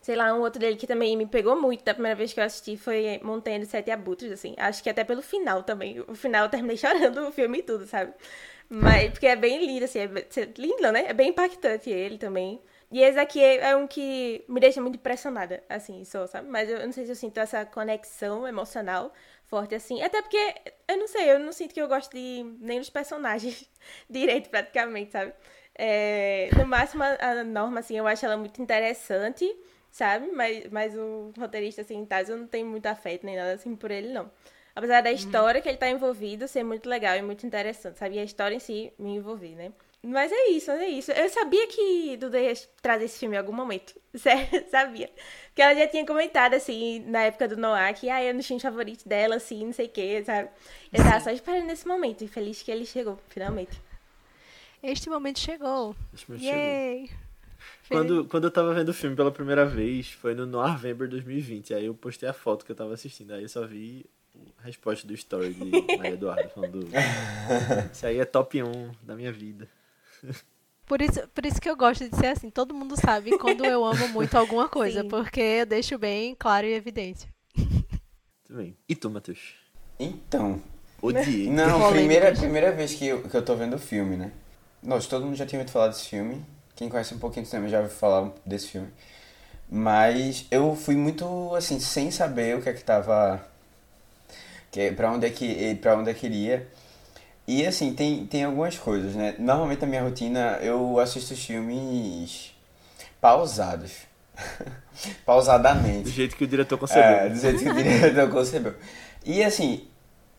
Sei 0.01 0.17
lá, 0.17 0.33
um 0.33 0.41
outro 0.41 0.61
dele 0.61 0.77
que 0.77 0.87
também 0.87 1.17
me 1.17 1.27
pegou 1.27 1.61
muito 1.61 1.85
da 1.85 1.93
primeira 1.93 2.17
vez 2.17 2.33
que 2.33 2.41
eu 2.41 2.45
assisti 2.45 2.77
foi 2.77 3.21
Montanha 3.23 3.59
dos 3.59 3.69
Sete 3.69 3.91
Abutres, 3.91 4.33
assim. 4.33 4.55
Acho 4.57 4.83
que 4.83 4.89
até 4.89 5.05
pelo 5.05 5.23
final 5.23 5.63
também. 5.63 6.01
O 6.09 6.15
final 6.15 6.45
eu 6.45 6.51
terminei 6.51 6.77
chorando 6.79 7.29
o 7.29 7.33
filme 7.33 7.59
e 7.59 7.63
tudo, 7.63 7.87
sabe? 7.87 8.15
Mas, 8.71 9.11
porque 9.11 9.27
é 9.27 9.37
bem 9.37 9.65
lindo, 9.67 9.85
assim. 9.85 10.01
É, 10.01 10.09
lindo, 10.57 10.93
né? 10.93 11.07
É 11.09 11.13
bem 11.15 11.31
impactante 11.31 11.91
ele 11.91 12.19
também. 12.19 12.61
E 12.91 13.03
esse 13.03 13.19
aqui 13.19 13.43
é, 13.43 13.71
é 13.71 13.77
um 13.77 13.87
que 13.87 14.45
me 14.49 14.61
deixa 14.61 14.81
muito 14.81 14.97
impressionada, 14.97 15.63
assim, 15.69 16.05
só, 16.05 16.27
sabe? 16.27 16.49
Mas 16.49 16.71
eu 16.71 16.79
não 16.85 16.93
sei 16.93 17.05
se 17.05 17.13
eu 17.13 17.17
sinto 17.17 17.39
essa 17.39 17.65
conexão 17.67 18.49
emocional 18.49 19.13
forte, 19.45 19.75
assim. 19.75 20.03
Até 20.03 20.23
porque, 20.23 20.55
eu 20.89 20.97
não 20.97 21.07
sei, 21.07 21.31
eu 21.33 21.39
não 21.39 21.53
sinto 21.53 21.75
que 21.75 21.81
eu 21.83 21.89
gosto 21.89 22.13
de 22.13 22.45
nem 22.61 22.79
dos 22.79 22.89
personagens 22.91 23.69
direito, 24.09 24.49
praticamente, 24.49 25.13
sabe? 25.13 25.35
É, 25.79 26.51
no 26.59 26.67
máximo, 26.67 27.05
a, 27.05 27.15
a 27.21 27.45
Norma, 27.45 27.79
assim, 27.81 27.97
eu 27.97 28.07
acho 28.07 28.27
ela 28.27 28.37
muito 28.37 28.61
interessante, 28.61 29.49
sabe? 29.91 30.31
Mas, 30.33 30.69
mas 30.71 30.97
o 30.97 31.33
roteirista, 31.39 31.83
assim, 31.83 32.05
Taz, 32.05 32.29
eu 32.29 32.37
não 32.37 32.49
tenho 32.49 32.67
muito 32.67 32.87
afeto 32.87 33.25
nem 33.25 33.37
nada, 33.37 33.53
assim, 33.53 33.77
por 33.77 33.93
ele, 33.93 34.09
não. 34.13 34.29
Apesar 34.75 35.01
da 35.01 35.11
história 35.11 35.61
que 35.61 35.69
ele 35.69 35.79
tá 35.79 35.89
envolvido 35.89 36.47
ser 36.47 36.63
muito 36.63 36.89
legal 36.89 37.17
e 37.17 37.23
muito 37.23 37.47
interessante, 37.47 37.99
sabe? 37.99 38.17
E 38.17 38.19
a 38.19 38.25
história 38.25 38.55
em 38.55 38.61
si 38.61 38.93
me 38.99 39.17
envolver, 39.17 39.55
né? 39.57 39.73
Mas 40.03 40.31
é 40.31 40.51
isso, 40.51 40.71
é 40.71 40.89
isso. 40.89 41.11
Eu 41.11 41.29
sabia 41.29 41.67
que 41.67 42.17
Duda 42.17 42.41
ia 42.41 42.53
trazer 42.81 43.07
esse 43.07 43.19
filme 43.19 43.35
em 43.35 43.39
algum 43.39 43.53
momento. 43.53 44.01
Sério, 44.15 44.65
sabia. 44.71 45.11
Porque 45.49 45.63
ela 45.63 45.75
já 45.75 45.89
tinha 45.89 46.07
comentado, 46.07 46.55
assim, 46.55 47.01
na 47.07 47.25
época 47.25 47.49
do 47.49 47.57
Noah, 47.57 47.93
que 47.93 48.09
ah, 48.09 48.23
eu 48.23 48.33
não 48.33 48.41
tinha 48.41 48.61
favorito 48.61 49.09
dela, 49.09 49.37
assim, 49.37 49.67
não 49.67 49.73
sei 49.73 49.87
o 49.87 49.91
que, 49.91 50.25
sabe? 50.25 50.49
Eu 50.93 51.03
tava 51.03 51.21
só 51.21 51.31
esperando 51.31 51.71
esse 51.71 51.87
momento 51.87 52.23
e 52.23 52.29
feliz 52.29 52.63
que 52.63 52.71
ele 52.71 52.87
chegou, 52.87 53.19
finalmente. 53.29 53.88
Este 54.83 55.11
momento 55.11 55.39
chegou. 55.39 55.95
Esse 56.15 56.29
momento 56.29 56.43
chegou. 56.45 56.59
Yay! 56.59 57.11
Quando, 57.89 58.25
quando 58.27 58.45
eu 58.45 58.51
tava 58.51 58.75
vendo 58.75 58.91
o 58.91 58.95
filme 58.95 59.17
pela 59.17 59.31
primeira 59.33 59.65
vez, 59.65 60.11
foi 60.11 60.35
no 60.35 60.47
November 60.47 61.09
2020. 61.09 61.75
Aí 61.75 61.87
eu 61.87 61.95
postei 61.95 62.29
a 62.29 62.33
foto 62.33 62.65
que 62.65 62.73
eu 62.73 62.77
tava 62.77 62.95
assistindo. 62.95 63.33
Aí 63.33 63.43
eu 63.43 63.49
só 63.49 63.67
vi 63.67 64.07
a 64.59 64.67
resposta 64.67 65.07
do 65.07 65.15
story 65.15 65.55
de 65.55 65.97
Maria 65.97 66.13
Eduardo 66.13 66.49
falando. 66.51 66.87
Isso 67.93 68.07
aí 68.07 68.19
é 68.19 68.25
top 68.25 68.63
1 68.63 68.93
da 69.03 69.17
minha 69.17 69.33
vida. 69.33 69.69
Por 70.87 71.03
isso, 71.03 71.27
por 71.29 71.45
isso 71.45 71.61
que 71.61 71.69
eu 71.69 71.77
gosto 71.77 72.09
de 72.09 72.17
ser 72.17 72.29
assim. 72.29 72.51
Todo 72.51 72.75
mundo 72.75 72.97
sabe 72.97 73.37
quando 73.39 73.65
eu 73.65 73.85
amo 73.85 74.09
muito 74.09 74.37
alguma 74.37 74.69
coisa, 74.69 75.03
Sim. 75.03 75.09
porque 75.09 75.41
eu 75.41 75.67
deixo 75.67 75.99
bem 75.99 76.35
claro 76.35 76.67
e 76.67 76.73
evidente. 76.73 77.29
Tudo 78.45 78.59
bem. 78.59 78.77
E 78.89 78.95
tu, 78.95 79.11
Matheus? 79.11 79.55
Então, 79.99 80.63
Odiei. 81.03 81.51
não, 81.51 81.91
primeira, 81.91 82.33
primeira 82.33 82.73
vez 82.73 82.95
que 82.95 83.07
eu, 83.07 83.23
que 83.23 83.37
eu 83.37 83.45
tô 83.45 83.55
vendo 83.55 83.77
o 83.77 83.79
filme, 83.79 84.17
né? 84.17 84.33
Nossa, 84.83 85.09
todo 85.09 85.25
mundo 85.25 85.37
já 85.37 85.45
tinha 85.47 85.59
ouvido 85.61 85.73
falar 85.73 85.89
desse 85.89 86.05
filme. 86.09 86.45
Quem 86.77 86.89
conhece 86.89 87.15
um 87.15 87.19
pouquinho 87.19 87.45
do 87.45 87.49
cinema 87.49 87.69
já 87.69 87.81
ouviu 87.81 87.95
falar 87.95 88.31
desse 88.47 88.69
filme. 88.69 88.89
Mas 89.71 90.47
eu 90.51 90.75
fui 90.77 90.97
muito, 90.97 91.55
assim, 91.55 91.79
sem 91.81 92.11
saber 92.11 92.57
o 92.57 92.63
que 92.63 92.69
é 92.69 92.73
que 92.73 92.83
tava... 92.85 93.41
Que, 94.71 94.91
pra, 94.93 95.11
onde 95.11 95.27
é 95.27 95.31
que, 95.31 95.75
pra 95.77 95.97
onde 95.97 96.11
é 96.11 96.15
que 96.15 96.27
iria. 96.27 96.67
E, 97.47 97.67
assim, 97.67 97.93
tem, 97.95 98.27
tem 98.27 98.45
algumas 98.45 98.79
coisas, 98.79 99.15
né? 99.15 99.35
Normalmente 99.39 99.81
na 99.81 99.87
minha 99.87 100.03
rotina 100.03 100.59
eu 100.61 100.99
assisto 101.01 101.35
filmes 101.35 102.55
pausados. 103.21 103.93
Do 105.03 105.15
Pausadamente. 105.25 106.11
jeito 106.11 106.37
que 106.37 106.45
o 106.45 106.47
diretor 106.47 106.77
concebeu. 106.79 107.03
É, 107.03 107.29
do 107.29 107.39
jeito 107.39 107.59
que 107.59 107.69
o 107.69 107.75
diretor 107.75 108.31
concebeu. 108.31 108.75
E 109.25 109.43
assim, 109.43 109.88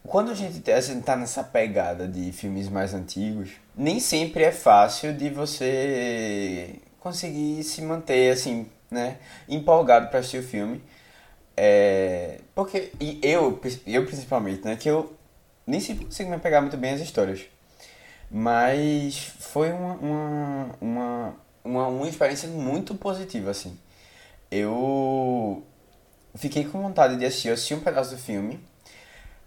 quando 0.06 0.32
a 0.32 0.34
gente, 0.34 0.64
gente 0.82 1.04
tá 1.04 1.16
nessa 1.16 1.44
pegada 1.44 2.08
de 2.08 2.32
filmes 2.32 2.70
mais 2.70 2.94
antigos, 2.94 3.52
nem 3.76 4.00
sempre 4.00 4.44
é 4.44 4.52
fácil 4.52 5.14
de 5.14 5.30
você 5.30 6.76
conseguir 7.00 7.64
se 7.64 7.82
manter, 7.82 8.32
assim, 8.32 8.68
né, 8.90 9.18
empolgado 9.48 10.10
pra 10.10 10.20
assistir 10.20 10.40
o 10.40 10.44
filme. 10.44 10.82
É, 11.56 12.40
porque, 12.56 12.92
e 13.00 13.20
eu, 13.22 13.60
eu 13.86 14.06
principalmente, 14.06 14.64
né, 14.64 14.76
que 14.76 14.90
eu 14.90 15.14
nem 15.68 15.80
sempre 15.80 16.06
consigo 16.06 16.30
me 16.30 16.40
pegar 16.40 16.62
muito 16.62 16.78
bem 16.78 16.94
as 16.94 17.02
histórias. 17.02 17.42
Mas 18.32 19.34
foi 19.40 19.72
uma, 19.72 19.94
uma, 19.96 20.76
uma, 20.82 21.36
uma, 21.64 21.88
uma 21.88 22.10
experiência 22.10 22.48
muito 22.50 22.96
positiva, 22.96 23.52
assim. 23.52 23.78
Eu 24.52 25.64
fiquei 26.36 26.66
com 26.66 26.82
vontade 26.82 27.18
de 27.18 27.26
assistir, 27.26 27.50
assisti 27.50 27.74
um 27.74 27.80
pedaço 27.80 28.12
do 28.12 28.18
filme, 28.18 28.60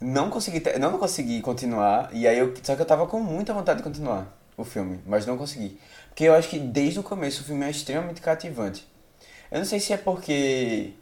não 0.02 0.30
consegui, 0.30 0.60
ter- 0.60 0.78
não 0.78 0.98
consegui 0.98 1.40
continuar, 1.40 2.10
e 2.12 2.26
aí 2.26 2.38
eu, 2.38 2.52
só 2.62 2.74
que 2.76 2.82
eu 2.82 2.86
tava 2.86 3.06
com 3.06 3.20
muita 3.20 3.54
vontade 3.54 3.78
de 3.78 3.82
continuar 3.84 4.36
o 4.56 4.64
filme, 4.64 5.00
mas 5.06 5.24
não 5.26 5.38
consegui. 5.38 5.78
Porque 6.08 6.24
eu 6.24 6.34
acho 6.34 6.48
que 6.48 6.58
desde 6.58 6.98
o 7.00 7.02
começo 7.02 7.42
o 7.42 7.44
filme 7.44 7.64
é 7.64 7.70
extremamente 7.70 8.20
cativante. 8.20 8.86
Eu 9.50 9.58
não 9.58 9.64
sei 9.64 9.80
se 9.80 9.92
é 9.92 9.96
porque 9.96 10.92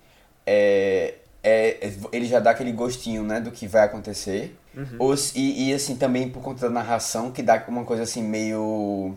é, 0.47 1.14
é, 1.43 1.93
ele 2.12 2.26
já 2.26 2.38
dá 2.41 2.50
aquele 2.50 2.73
gostinho, 2.73 3.23
né, 3.23 3.41
do 3.41 3.50
que 3.50 3.67
vai 3.67 3.82
acontecer, 3.85 4.56
ou 4.98 5.17
se- 5.17 5.36
e, 5.39 5.70
e 5.70 5.74
assim 5.74 5.96
também 5.96 6.29
por 6.31 6.43
conta 6.43 6.60
da 6.69 6.70
narração, 6.70 7.31
que 7.32 7.43
dá 7.43 7.63
uma 7.69 7.84
coisa 7.84 8.05
assim 8.05 8.22
meio 8.22 9.17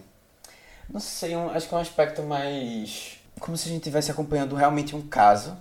não 0.89 0.99
sei, 0.99 1.35
um- 1.35 1.49
acho 1.49 1.67
que 1.67 1.73
é 1.73 1.77
um 1.77 1.81
aspecto 1.81 2.21
mais. 2.23 3.17
Como 3.39 3.57
se 3.57 3.67
a 3.67 3.71
gente 3.71 3.79
estivesse 3.81 4.11
acompanhando 4.11 4.55
realmente 4.55 4.95
um 4.95 5.01
caso, 5.01 5.57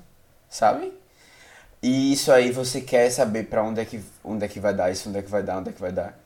sabe? 0.48 0.92
E 1.82 2.12
isso 2.12 2.30
aí 2.32 2.52
você 2.52 2.80
quer 2.80 3.10
saber 3.10 3.44
pra 3.44 3.62
onde 3.62 3.80
é 3.80 3.84
que, 3.84 4.00
onde 4.24 4.44
é 4.44 4.48
que 4.48 4.60
vai 4.60 4.74
dar 4.74 4.90
isso, 4.90 5.08
onde 5.08 5.18
é 5.18 5.22
que 5.22 5.30
vai 5.30 5.42
dar, 5.42 5.58
onde 5.58 5.70
é 5.70 5.72
que 5.72 5.80
vai 5.80 5.92
dar. 5.92 6.18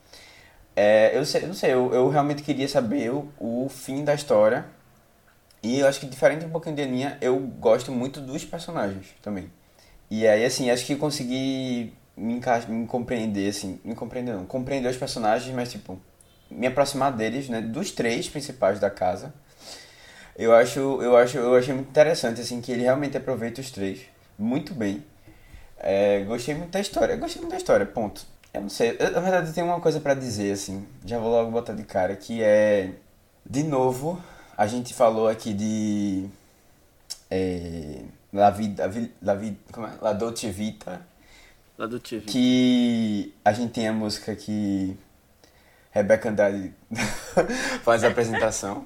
É, 0.75 1.17
eu, 1.17 1.25
sei, 1.25 1.43
eu 1.43 1.47
não 1.47 1.55
sei, 1.55 1.73
eu, 1.73 1.93
eu 1.93 2.09
realmente 2.09 2.43
queria 2.43 2.67
saber 2.67 3.11
o, 3.11 3.29
o 3.39 3.69
fim 3.69 4.03
da 4.03 4.13
história. 4.15 4.65
E 5.63 5.79
eu 5.79 5.87
acho 5.87 5.99
que 5.99 6.05
diferente 6.07 6.45
um 6.45 6.49
pouquinho 6.49 6.75
de 6.75 6.83
Aninha, 6.83 7.17
eu 7.21 7.39
gosto 7.39 7.91
muito 7.91 8.21
dos 8.21 8.45
personagens 8.45 9.07
também. 9.21 9.51
E 10.11 10.27
aí, 10.27 10.45
assim, 10.45 10.69
acho 10.71 10.85
que 10.85 10.93
eu 10.93 10.99
consegui 10.99 11.93
me, 12.17 12.35
enca- 12.35 12.61
me 12.67 12.87
compreender, 12.87 13.49
assim, 13.49 13.79
me 13.85 13.95
compreender 13.95 14.33
não, 14.33 14.45
compreender 14.45 14.89
os 14.89 14.97
personagens, 14.97 15.53
mas 15.55 15.71
tipo, 15.71 15.99
me 16.51 16.67
aproximar 16.67 17.11
deles, 17.13 17.49
né, 17.49 17.61
dos 17.61 17.91
três 17.91 18.29
principais 18.29 18.79
da 18.79 18.89
casa. 18.89 19.33
Eu 20.37 20.53
acho, 20.53 20.79
eu 20.79 21.17
acho, 21.17 21.37
eu 21.37 21.55
achei 21.55 21.73
muito 21.73 21.89
interessante 21.89 22.41
assim 22.41 22.61
que 22.61 22.71
ele 22.71 22.83
realmente 22.83 23.17
aproveita 23.17 23.59
os 23.61 23.71
três 23.71 24.01
muito 24.37 24.73
bem. 24.73 25.03
É, 25.79 26.23
gostei 26.23 26.55
muito 26.55 26.71
da 26.71 26.79
história, 26.79 27.15
gostei 27.15 27.41
muito 27.41 27.51
da 27.51 27.57
história, 27.57 27.85
ponto. 27.85 28.25
Eu 28.53 28.61
não 28.61 28.69
sei, 28.69 28.95
eu, 28.99 29.11
na 29.11 29.19
verdade 29.19 29.47
eu 29.49 29.53
tenho 29.53 29.67
uma 29.67 29.79
coisa 29.79 29.99
pra 29.99 30.13
dizer 30.13 30.51
assim, 30.53 30.87
já 31.05 31.19
vou 31.19 31.29
logo 31.29 31.51
botar 31.51 31.73
de 31.73 31.83
cara 31.83 32.15
que 32.15 32.41
é 32.41 32.91
de 33.45 33.63
novo, 33.63 34.21
a 34.57 34.65
gente 34.65 34.93
falou 34.93 35.27
aqui 35.27 35.53
de 35.53 36.27
é, 37.29 38.01
La 38.33 38.49
Vida, 38.49 38.91
La 39.21 39.35
Vida, 39.35 39.57
como 39.71 39.87
é? 39.87 39.91
La 40.01 40.13
Dolce 40.13 40.49
Vita, 40.49 41.01
Lá 41.77 41.85
do 41.85 41.99
TV. 41.99 42.25
que 42.25 43.33
a 43.45 43.53
gente 43.53 43.71
tem 43.73 43.87
a 43.87 43.93
música 43.93 44.35
que 44.35 44.97
Rebeca 45.91 46.29
Andrade 46.29 46.73
faz 47.83 48.03
a 48.03 48.07
apresentação. 48.07 48.85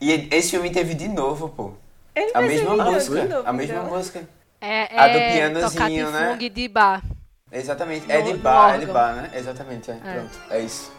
E 0.00 0.28
esse 0.30 0.50
filme 0.50 0.70
teve 0.70 0.94
de 0.94 1.08
novo, 1.08 1.48
pô. 1.50 1.72
Ele 2.14 2.30
A 2.34 2.40
mesma 2.42 2.76
música. 2.76 3.20
de 3.22 3.28
novo, 3.28 3.48
A 3.48 3.52
mesma 3.52 3.74
então. 3.76 3.88
música. 3.90 4.28
É, 4.62 4.88
A 4.96 5.08
do 5.08 5.18
é 5.18 5.32
pianozinho, 5.32 6.10
né? 6.12 6.20
Tifung 6.32 6.48
de 6.50 6.68
bar. 6.68 7.02
Exatamente. 7.50 8.10
É 8.10 8.18
No- 8.18 8.24
de 8.24 8.32
no 8.34 8.38
bar, 8.38 8.74
é 8.74 8.78
de 8.78 8.86
bar, 8.86 9.14
né? 9.16 9.30
Exatamente, 9.34 9.90
é. 9.90 9.94
É. 9.94 10.14
Pronto, 10.14 10.40
é 10.50 10.60
isso. 10.60 10.92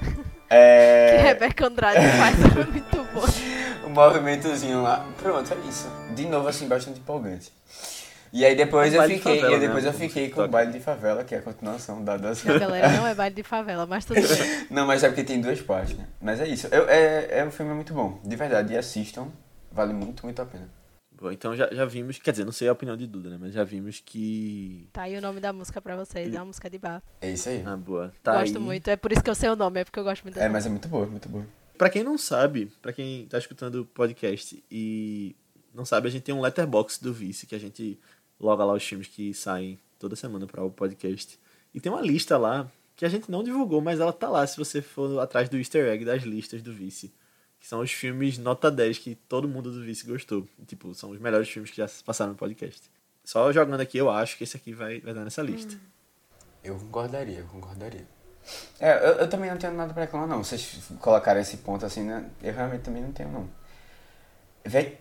Que 0.46 0.54
É. 0.56 1.20
Rebeca 1.22 1.66
Andrade 1.66 1.98
faz 2.18 2.38
é 2.38 2.64
muito 2.70 2.96
bom. 3.14 3.24
um 3.86 3.90
movimentozinho 3.90 4.82
lá. 4.82 5.04
Pronto, 5.20 5.52
é 5.52 5.68
isso. 5.68 5.88
De 6.14 6.26
novo, 6.26 6.46
assim, 6.48 6.68
bastante 6.68 7.00
empolgante. 7.00 7.50
E 8.32 8.44
aí 8.44 8.54
depois 8.54 8.92
É 8.92 8.96
eu 8.96 9.00
baile 9.00 9.14
de 9.14 9.20
fiquei, 9.20 9.40
favela, 9.40 9.56
e 9.56 9.60
depois 9.60 9.84
né? 9.84 9.90
eu 9.90 9.94
fiquei 9.94 10.30
com 10.30 10.42
o 10.42 10.48
baile 10.48 10.72
de 10.72 10.80
favela, 10.80 11.24
que 11.24 11.34
é 11.34 11.38
a 11.38 11.42
continuação 11.42 12.04
da 12.04 12.16
dança. 12.16 12.52
Não, 12.52 12.58
galera, 12.58 12.88
não 12.88 13.06
é 13.06 13.14
baile 13.14 13.34
de 13.34 13.42
favela, 13.44 13.86
mas 13.86 14.04
tudo 14.04 14.20
bem. 14.20 14.66
Não, 14.70 14.86
mas 14.86 15.02
é 15.04 15.08
porque 15.08 15.22
tem 15.24 15.40
duas 15.40 15.60
partes, 15.62 15.96
né? 15.96 16.04
Mas 16.20 16.40
é 16.40 16.46
isso. 16.48 16.66
Eu, 16.72 16.88
é, 16.88 17.38
é 17.38 17.44
um 17.44 17.50
filme 17.52 17.72
muito 17.72 17.94
bom, 17.94 18.18
de 18.24 18.34
verdade. 18.36 18.74
E 18.74 18.76
assistam, 18.76 19.28
vale 19.72 19.92
muito, 19.92 20.24
muito 20.24 20.42
a 20.42 20.44
pena. 20.44 20.68
Então 21.32 21.56
já, 21.56 21.72
já 21.72 21.84
vimos, 21.84 22.18
quer 22.18 22.30
dizer, 22.30 22.44
não 22.44 22.52
sei 22.52 22.68
a 22.68 22.72
opinião 22.72 22.96
de 22.96 23.06
Duda, 23.06 23.30
né? 23.30 23.38
Mas 23.40 23.54
já 23.54 23.64
vimos 23.64 24.00
que. 24.04 24.88
Tá 24.92 25.02
aí 25.02 25.16
o 25.16 25.20
nome 25.20 25.40
da 25.40 25.52
música 25.52 25.80
pra 25.80 25.96
vocês, 25.96 26.32
é 26.32 26.38
uma 26.38 26.46
música 26.46 26.68
de 26.68 26.78
bar. 26.78 27.02
É 27.20 27.32
isso 27.32 27.48
aí. 27.48 27.62
Ah, 27.64 27.76
boa. 27.76 28.12
Tá 28.22 28.40
gosto 28.40 28.58
aí. 28.58 28.62
muito, 28.62 28.88
é 28.88 28.96
por 28.96 29.12
isso 29.12 29.22
que 29.22 29.30
eu 29.30 29.34
sei 29.34 29.48
o 29.48 29.56
nome, 29.56 29.80
é 29.80 29.84
porque 29.84 29.98
eu 29.98 30.04
gosto 30.04 30.22
muito 30.22 30.38
É, 30.38 30.48
mas 30.48 30.66
é 30.66 30.68
muito 30.68 30.88
boa, 30.88 31.06
muito 31.06 31.28
boa. 31.28 31.46
Pra 31.76 31.90
quem 31.90 32.04
não 32.04 32.16
sabe, 32.16 32.70
pra 32.80 32.92
quem 32.92 33.26
tá 33.26 33.38
escutando 33.38 33.76
o 33.82 33.84
podcast 33.84 34.62
e 34.70 35.34
não 35.74 35.84
sabe, 35.84 36.06
a 36.06 36.10
gente 36.10 36.22
tem 36.22 36.34
um 36.34 36.40
letterbox 36.40 36.98
do 36.98 37.12
Vice 37.12 37.46
que 37.46 37.54
a 37.54 37.58
gente 37.58 37.98
loga 38.38 38.64
lá 38.64 38.72
os 38.72 38.84
filmes 38.84 39.08
que 39.08 39.34
saem 39.34 39.78
toda 39.98 40.14
semana 40.14 40.46
para 40.46 40.62
o 40.62 40.70
podcast. 40.70 41.38
E 41.74 41.80
tem 41.80 41.90
uma 41.90 42.00
lista 42.00 42.38
lá 42.38 42.70
que 42.94 43.04
a 43.04 43.08
gente 43.08 43.30
não 43.30 43.42
divulgou, 43.42 43.80
mas 43.80 43.98
ela 43.98 44.12
tá 44.12 44.28
lá 44.28 44.46
se 44.46 44.56
você 44.56 44.80
for 44.80 45.18
atrás 45.18 45.48
do 45.48 45.56
easter 45.56 45.88
egg 45.88 46.04
das 46.04 46.22
listas 46.22 46.62
do 46.62 46.72
Vice. 46.72 47.12
Que 47.64 47.68
são 47.70 47.80
os 47.80 47.90
filmes 47.90 48.36
nota 48.36 48.70
10 48.70 48.98
que 48.98 49.14
todo 49.14 49.48
mundo 49.48 49.72
do 49.72 49.82
Vice 49.82 50.06
gostou. 50.06 50.46
Tipo, 50.66 50.94
são 50.94 51.08
os 51.08 51.18
melhores 51.18 51.48
filmes 51.48 51.70
que 51.70 51.78
já 51.78 51.88
passaram 52.04 52.32
no 52.32 52.36
podcast. 52.36 52.90
Só 53.24 53.50
jogando 53.54 53.80
aqui, 53.80 53.96
eu 53.96 54.10
acho 54.10 54.36
que 54.36 54.44
esse 54.44 54.54
aqui 54.54 54.74
vai, 54.74 55.00
vai 55.00 55.14
dar 55.14 55.24
nessa 55.24 55.40
lista. 55.40 55.74
Eu 56.62 56.78
concordaria, 56.78 57.38
eu 57.38 57.46
concordaria. 57.46 58.06
É, 58.78 58.98
eu, 59.08 59.12
eu 59.12 59.30
também 59.30 59.50
não 59.50 59.56
tenho 59.56 59.72
nada 59.72 59.94
pra 59.94 60.02
reclamar, 60.02 60.28
não. 60.28 60.44
Vocês 60.44 60.78
colocaram 61.00 61.40
esse 61.40 61.56
ponto 61.56 61.86
assim, 61.86 62.02
né? 62.02 62.28
Eu 62.42 62.52
realmente 62.52 62.82
também 62.82 63.02
não 63.02 63.12
tenho, 63.12 63.30
não. 63.32 63.48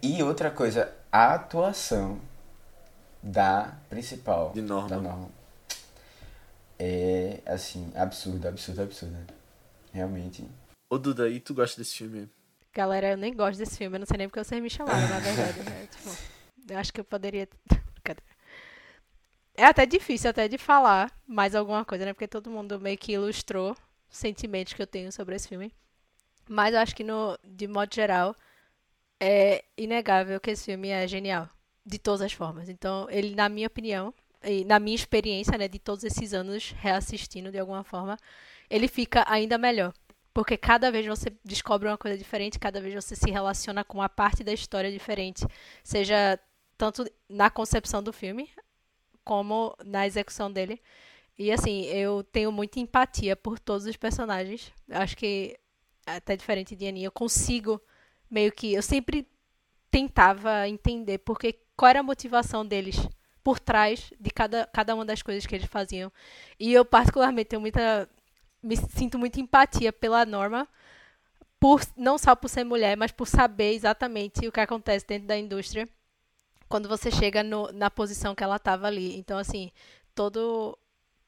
E 0.01 0.23
outra 0.23 0.49
coisa, 0.49 0.89
a 1.11 1.33
atuação 1.33 2.21
da 3.21 3.73
principal. 3.89 4.53
De 4.53 4.61
Norma. 4.61 4.87
Da 4.87 5.01
Norma. 5.01 5.29
É, 6.79 7.41
assim, 7.45 7.91
absurda, 7.93 8.47
absurda, 8.47 8.83
absurda. 8.83 9.27
Realmente. 9.91 10.49
Ô 10.89 10.97
Duda, 10.97 11.27
e 11.27 11.41
tu 11.41 11.53
gosta 11.53 11.81
desse 11.81 11.97
filme? 11.97 12.29
Galera, 12.73 13.11
eu 13.11 13.17
nem 13.17 13.35
gosto 13.35 13.59
desse 13.59 13.77
filme, 13.77 13.95
eu 13.95 13.99
não 13.99 14.05
sei 14.05 14.17
nem 14.17 14.27
porque 14.27 14.43
vocês 14.43 14.61
me 14.61 14.69
chamaram, 14.69 15.07
na 15.07 15.19
verdade. 15.19 15.59
né? 15.69 15.87
Tipo, 15.95 16.17
eu 16.69 16.77
acho 16.77 16.91
que 16.93 16.99
eu 16.99 17.05
poderia. 17.05 17.47
É 19.55 19.65
até 19.65 19.85
difícil 19.85 20.31
até 20.31 20.47
de 20.47 20.57
falar 20.57 21.11
mais 21.27 21.53
alguma 21.53 21.85
coisa, 21.85 22.05
né? 22.05 22.13
Porque 22.13 22.27
todo 22.27 22.49
mundo 22.49 22.79
meio 22.79 22.97
que 22.97 23.11
ilustrou 23.11 23.77
os 24.09 24.17
sentimentos 24.17 24.73
que 24.73 24.81
eu 24.81 24.87
tenho 24.87 25.11
sobre 25.11 25.35
esse 25.35 25.47
filme. 25.47 25.71
Mas 26.49 26.73
eu 26.73 26.79
acho 26.79 26.95
que, 26.95 27.03
no, 27.03 27.37
de 27.43 27.67
modo 27.67 27.93
geral, 27.93 28.35
é 29.19 29.63
inegável 29.77 30.39
que 30.39 30.49
esse 30.49 30.65
filme 30.65 30.89
é 30.89 31.07
genial. 31.07 31.47
De 31.85 31.99
todas 31.99 32.21
as 32.21 32.33
formas. 32.33 32.67
Então, 32.67 33.07
ele, 33.11 33.35
na 33.35 33.47
minha 33.47 33.67
opinião, 33.67 34.11
e 34.43 34.65
na 34.65 34.79
minha 34.79 34.95
experiência, 34.95 35.57
né, 35.57 35.67
de 35.67 35.77
todos 35.79 36.03
esses 36.03 36.33
anos 36.33 36.71
reassistindo 36.71 37.51
de 37.51 37.59
alguma 37.59 37.83
forma, 37.83 38.17
ele 38.69 38.87
fica 38.87 39.23
ainda 39.27 39.57
melhor. 39.57 39.93
Porque 40.33 40.57
cada 40.57 40.91
vez 40.91 41.05
você 41.05 41.31
descobre 41.43 41.87
uma 41.87 41.97
coisa 41.97 42.17
diferente, 42.17 42.59
cada 42.59 42.81
vez 42.81 42.95
você 42.95 43.15
se 43.15 43.29
relaciona 43.29 43.83
com 43.83 43.99
uma 43.99 44.09
parte 44.09 44.43
da 44.43 44.51
história 44.51 44.91
diferente. 44.91 45.45
Seja 45.83 46.39
tanto 46.77 47.05
na 47.29 47.49
concepção 47.49 48.01
do 48.01 48.11
filme, 48.11 48.49
como 49.23 49.75
na 49.85 50.07
execução 50.07 50.51
dele. 50.51 50.81
E 51.37 51.51
assim, 51.51 51.85
eu 51.85 52.23
tenho 52.23 52.51
muita 52.51 52.79
empatia 52.79 53.35
por 53.35 53.59
todos 53.59 53.85
os 53.85 53.97
personagens. 53.97 54.71
Acho 54.89 55.15
que, 55.17 55.57
até 56.05 56.35
diferente 56.35 56.75
de 56.75 56.87
Aninha, 56.87 57.07
eu 57.07 57.11
consigo 57.11 57.81
meio 58.29 58.51
que. 58.51 58.73
Eu 58.73 58.81
sempre 58.81 59.27
tentava 59.89 60.67
entender 60.67 61.19
porque 61.19 61.59
qual 61.75 61.89
era 61.89 61.99
a 61.99 62.03
motivação 62.03 62.65
deles 62.65 62.95
por 63.43 63.59
trás 63.59 64.11
de 64.19 64.29
cada, 64.31 64.65
cada 64.67 64.95
uma 64.95 65.05
das 65.05 65.21
coisas 65.21 65.45
que 65.45 65.55
eles 65.55 65.67
faziam. 65.67 66.11
E 66.59 66.73
eu, 66.73 66.85
particularmente, 66.85 67.49
tenho 67.49 67.61
muita. 67.61 68.09
Me 68.63 68.77
sinto 68.77 69.19
muita 69.19 69.39
empatia 69.39 69.91
pela 69.91 70.25
Norma, 70.25 70.67
por, 71.59 71.81
não 71.97 72.17
só 72.17 72.35
por 72.35 72.47
ser 72.47 72.63
mulher, 72.63 72.95
mas 72.97 73.11
por 73.11 73.27
saber 73.27 73.73
exatamente 73.73 74.47
o 74.47 74.51
que 74.51 74.59
acontece 74.59 75.05
dentro 75.05 75.27
da 75.27 75.37
indústria 75.37 75.87
quando 76.73 76.89
você 76.89 77.11
chega 77.11 77.43
no, 77.43 77.71
na 77.71 77.91
posição 77.91 78.33
que 78.33 78.43
ela 78.43 78.55
estava 78.55 78.87
ali. 78.87 79.15
Então, 79.15 79.37
assim, 79.37 79.71
todo, 80.15 80.75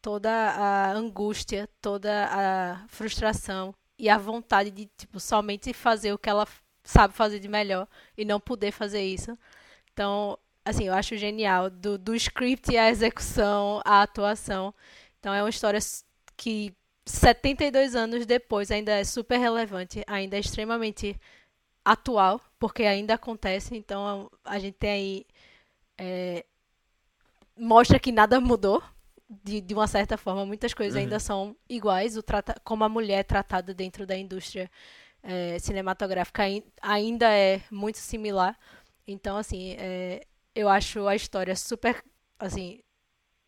toda 0.02 0.32
a 0.32 0.92
angústia, 0.92 1.70
toda 1.80 2.26
a 2.32 2.88
frustração 2.88 3.76
e 3.96 4.10
a 4.10 4.18
vontade 4.18 4.72
de, 4.72 4.88
tipo, 4.98 5.20
somente 5.20 5.72
fazer 5.72 6.14
o 6.14 6.18
que 6.18 6.30
ela 6.30 6.48
sabe 6.84 7.14
fazer 7.14 7.40
de 7.40 7.48
melhor 7.48 7.88
e 8.18 8.26
não 8.26 8.40
poder 8.40 8.72
fazer 8.72 9.04
isso. 9.04 9.38
Então, 9.94 10.36
assim, 10.66 10.86
eu 10.86 10.96
acho 10.96 11.16
genial 11.16 11.70
do, 11.70 11.96
do 11.96 12.16
script 12.16 12.76
à 12.76 12.90
execução, 12.90 13.82
à 13.86 14.02
atuação. 14.02 14.74
Então, 15.20 15.32
é 15.32 15.44
uma 15.44 15.50
história 15.50 15.80
que 16.36 16.74
72 17.06 17.96
anos 17.96 18.26
depois 18.26 18.72
ainda 18.72 18.94
é 18.94 19.04
super 19.04 19.38
relevante, 19.38 20.04
ainda 20.08 20.38
é 20.38 20.40
extremamente 20.40 21.20
atual, 21.86 22.42
porque 22.60 22.84
ainda 22.84 23.16
acontece. 23.16 23.76
Então, 23.78 24.32
a 24.46 24.60
gente 24.60 24.76
tem 24.76 24.92
aí. 24.92 25.28
É, 25.98 26.46
mostra 27.58 28.00
que 28.00 28.12
nada 28.12 28.40
mudou. 28.40 28.82
De, 29.28 29.60
de 29.60 29.74
uma 29.74 29.88
certa 29.88 30.18
forma, 30.18 30.46
muitas 30.46 30.72
coisas 30.74 30.96
Uhum. 30.96 31.02
ainda 31.02 31.20
são 31.20 31.56
iguais. 31.68 32.16
O 32.16 32.22
trata, 32.22 32.56
como 32.64 32.84
a 32.84 32.90
mulher 32.90 33.20
é 33.20 33.24
tratada 33.24 33.74
dentro 33.74 34.06
da 34.06 34.16
indústria 34.16 34.70
é, 35.24 35.60
cinematográfica 35.60 36.44
ai- 36.44 36.64
ainda 36.82 37.32
é 37.32 37.62
muito 37.72 37.98
similar. 38.00 38.58
Então, 39.08 39.38
assim, 39.38 39.76
é, 39.80 40.24
eu 40.56 40.70
acho 40.70 41.08
a 41.08 41.16
história 41.16 41.56
super, 41.56 42.04
assim, 42.40 42.82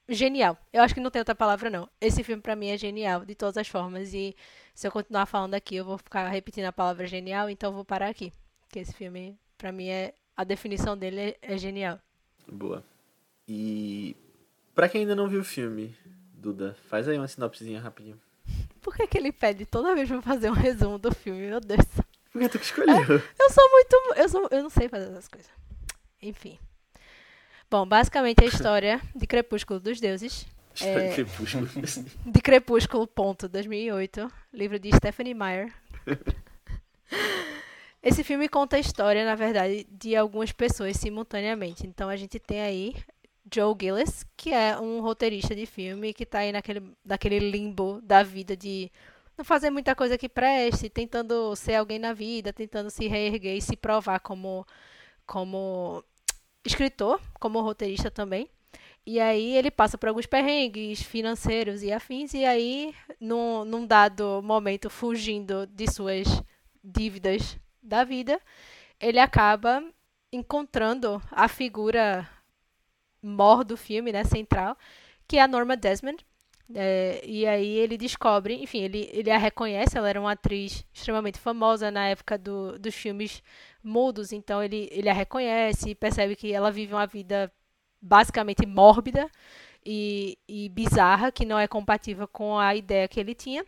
genial. 0.08 0.58
Eu 0.72 0.82
acho 0.84 0.94
que 0.94 1.00
não 1.00 1.12
tem 1.12 1.20
outra 1.20 1.36
palavra, 1.36 1.70
não. 1.70 1.90
Esse 2.00 2.24
filme, 2.24 2.42
pra 2.42 2.56
mim, 2.56 2.70
é 2.70 2.78
genial, 2.78 3.26
de 3.26 3.36
todas 3.36 3.58
as 3.58 3.68
formas. 3.68 4.14
E 4.14 4.36
se 4.74 4.88
eu 4.88 4.92
continuar 4.92 5.26
falando 5.26 5.54
aqui, 5.54 5.76
eu 5.76 5.86
vou 5.86 5.98
ficar 5.98 6.28
repetindo 6.30 6.66
a 6.66 6.74
palavra 6.74 7.08
genial, 7.08 7.50
então 7.50 7.72
eu 7.72 7.76
vou 7.76 7.86
parar 7.86 8.10
aqui. 8.10 8.32
Porque 8.62 8.80
esse 8.80 8.94
filme, 8.94 9.38
pra 9.58 9.72
mim, 9.72 9.90
é 9.90 10.14
a 10.36 10.44
definição 10.44 10.98
dele 10.98 11.20
é, 11.20 11.38
é 11.42 11.58
genial. 11.58 12.00
Boa. 12.48 12.84
E 13.48 14.16
pra 14.76 14.88
quem 14.88 15.02
ainda 15.02 15.16
não 15.16 15.28
viu 15.28 15.42
o 15.42 15.46
filme, 15.46 15.96
Duda, 16.34 16.78
faz 16.88 17.08
aí 17.08 17.18
uma 17.18 17.28
sinopsezinha 17.28 17.82
rapidinho. 17.82 18.20
Por 18.82 18.96
que, 18.96 19.08
que 19.08 19.18
ele 19.18 19.32
pede 19.32 19.66
toda 19.66 19.96
vez 19.96 20.08
pra 20.08 20.22
fazer 20.22 20.50
um 20.50 20.54
resumo 20.54 20.98
do 20.98 21.14
filme? 21.14 21.48
Meu 21.48 21.60
Deus. 21.60 21.86
Por 22.32 22.42
que 22.42 22.50
tu 22.50 22.60
que 22.60 22.66
escolheu? 22.66 22.96
Eu 23.40 23.50
sou 23.50 23.72
muito. 23.72 24.14
Eu, 24.16 24.30
sou, 24.30 24.48
eu 24.52 24.64
não 24.64 24.70
sei 24.70 24.88
fazer 24.88 25.06
essas 25.06 25.28
coisas. 25.28 25.50
Enfim. 26.22 26.60
Bom, 27.70 27.86
basicamente 27.86 28.42
a 28.46 28.48
história 28.48 29.02
de 29.14 29.28
Crepúsculo 29.28 29.78
dos 29.78 30.00
Deuses. 30.00 30.48
É. 30.80 31.10
de 31.10 31.16
Crepúsculo. 31.16 31.70
De 32.26 32.42
Crepúsculo, 32.42 33.06
ponto, 33.06 33.50
2008. 33.50 34.32
Livro 34.54 34.80
de 34.80 34.96
Stephanie 34.96 35.34
Meyer. 35.34 35.74
Esse 38.02 38.24
filme 38.24 38.48
conta 38.48 38.78
a 38.78 38.80
história, 38.80 39.26
na 39.26 39.36
verdade, 39.36 39.86
de 39.92 40.16
algumas 40.16 40.54
pessoas 40.54 40.96
simultaneamente. 40.96 41.86
Então 41.86 42.08
a 42.08 42.16
gente 42.16 42.40
tem 42.40 42.62
aí 42.62 42.96
Joe 43.54 43.76
Gillis, 43.78 44.26
que 44.38 44.54
é 44.54 44.80
um 44.80 45.02
roteirista 45.02 45.54
de 45.54 45.66
filme 45.66 46.14
que 46.14 46.26
tá 46.26 46.40
aí 46.40 46.54
naquele, 46.54 46.96
naquele 47.04 47.40
limbo 47.40 48.00
da 48.02 48.24
vida 48.24 48.56
de 48.56 48.90
não 49.38 49.44
fazer 49.44 49.70
muita 49.70 49.94
coisa 49.94 50.18
que 50.18 50.30
preste, 50.30 50.90
tentando 50.90 51.54
ser 51.58 51.76
alguém 51.76 52.00
na 52.00 52.14
vida, 52.14 52.54
tentando 52.54 52.90
se 52.90 53.08
reerguer 53.08 53.58
e 53.58 53.62
se 53.62 53.76
provar 53.76 54.22
como, 54.22 54.66
como 55.26 56.02
escritor, 56.68 57.20
como 57.40 57.62
roteirista 57.62 58.12
também. 58.12 58.50
E 59.06 59.20
aí 59.20 59.56
ele 59.56 59.72
passa 59.72 59.98
por 59.98 60.10
alguns 60.10 60.26
perrengues 60.26 61.02
financeiros 61.02 61.82
e 61.82 61.92
afins, 61.92 62.34
e 62.34 62.44
aí, 62.44 62.94
num, 63.20 63.64
num 63.64 63.88
dado 63.88 64.42
momento, 64.44 64.90
fugindo 64.90 65.66
de 65.66 65.90
suas 65.90 66.44
dívidas 66.84 67.58
da 67.82 68.04
vida, 68.04 68.40
ele 69.00 69.18
acaba 69.18 69.82
encontrando 70.32 71.22
a 71.32 71.48
figura 71.48 72.30
mor 73.22 73.64
do 73.64 73.78
filme, 73.78 74.12
né, 74.12 74.24
central, 74.24 74.78
que 75.28 75.38
é 75.38 75.42
a 75.42 75.48
Norma 75.48 75.78
Desmond. 75.78 76.26
É, 76.76 77.22
e 77.26 77.48
aí 77.48 77.78
ele 77.78 77.98
descobre, 77.98 78.62
enfim, 78.62 78.80
ele, 78.80 79.10
ele 79.14 79.32
a 79.32 79.38
reconhece, 79.38 79.98
ela 79.98 80.10
era 80.10 80.20
uma 80.20 80.34
atriz 80.34 80.86
extremamente 80.94 81.40
famosa 81.40 81.90
na 81.90 82.08
época 82.08 82.38
do, 82.38 82.78
dos 82.78 82.94
filmes 82.94 83.42
mudos, 83.82 84.34
então 84.34 84.62
ele, 84.62 84.90
ele 84.92 85.10
a 85.10 85.14
reconhece 85.14 85.92
e 85.92 85.96
percebe 85.96 86.36
que 86.36 86.52
ela 86.52 86.70
vive 86.70 86.94
uma 86.94 87.08
vida 87.08 87.52
basicamente 88.02 88.66
mórbida 88.66 89.30
e, 89.86 90.38
e 90.48 90.68
bizarra, 90.70 91.32
que 91.32 91.46
não 91.46 91.58
é 91.58 91.68
compatível 91.68 92.28
com 92.28 92.60
a 92.60 92.76
ideia 92.76 93.08
que 93.08 93.20
ele 93.20 93.34
tinha. 93.34 93.66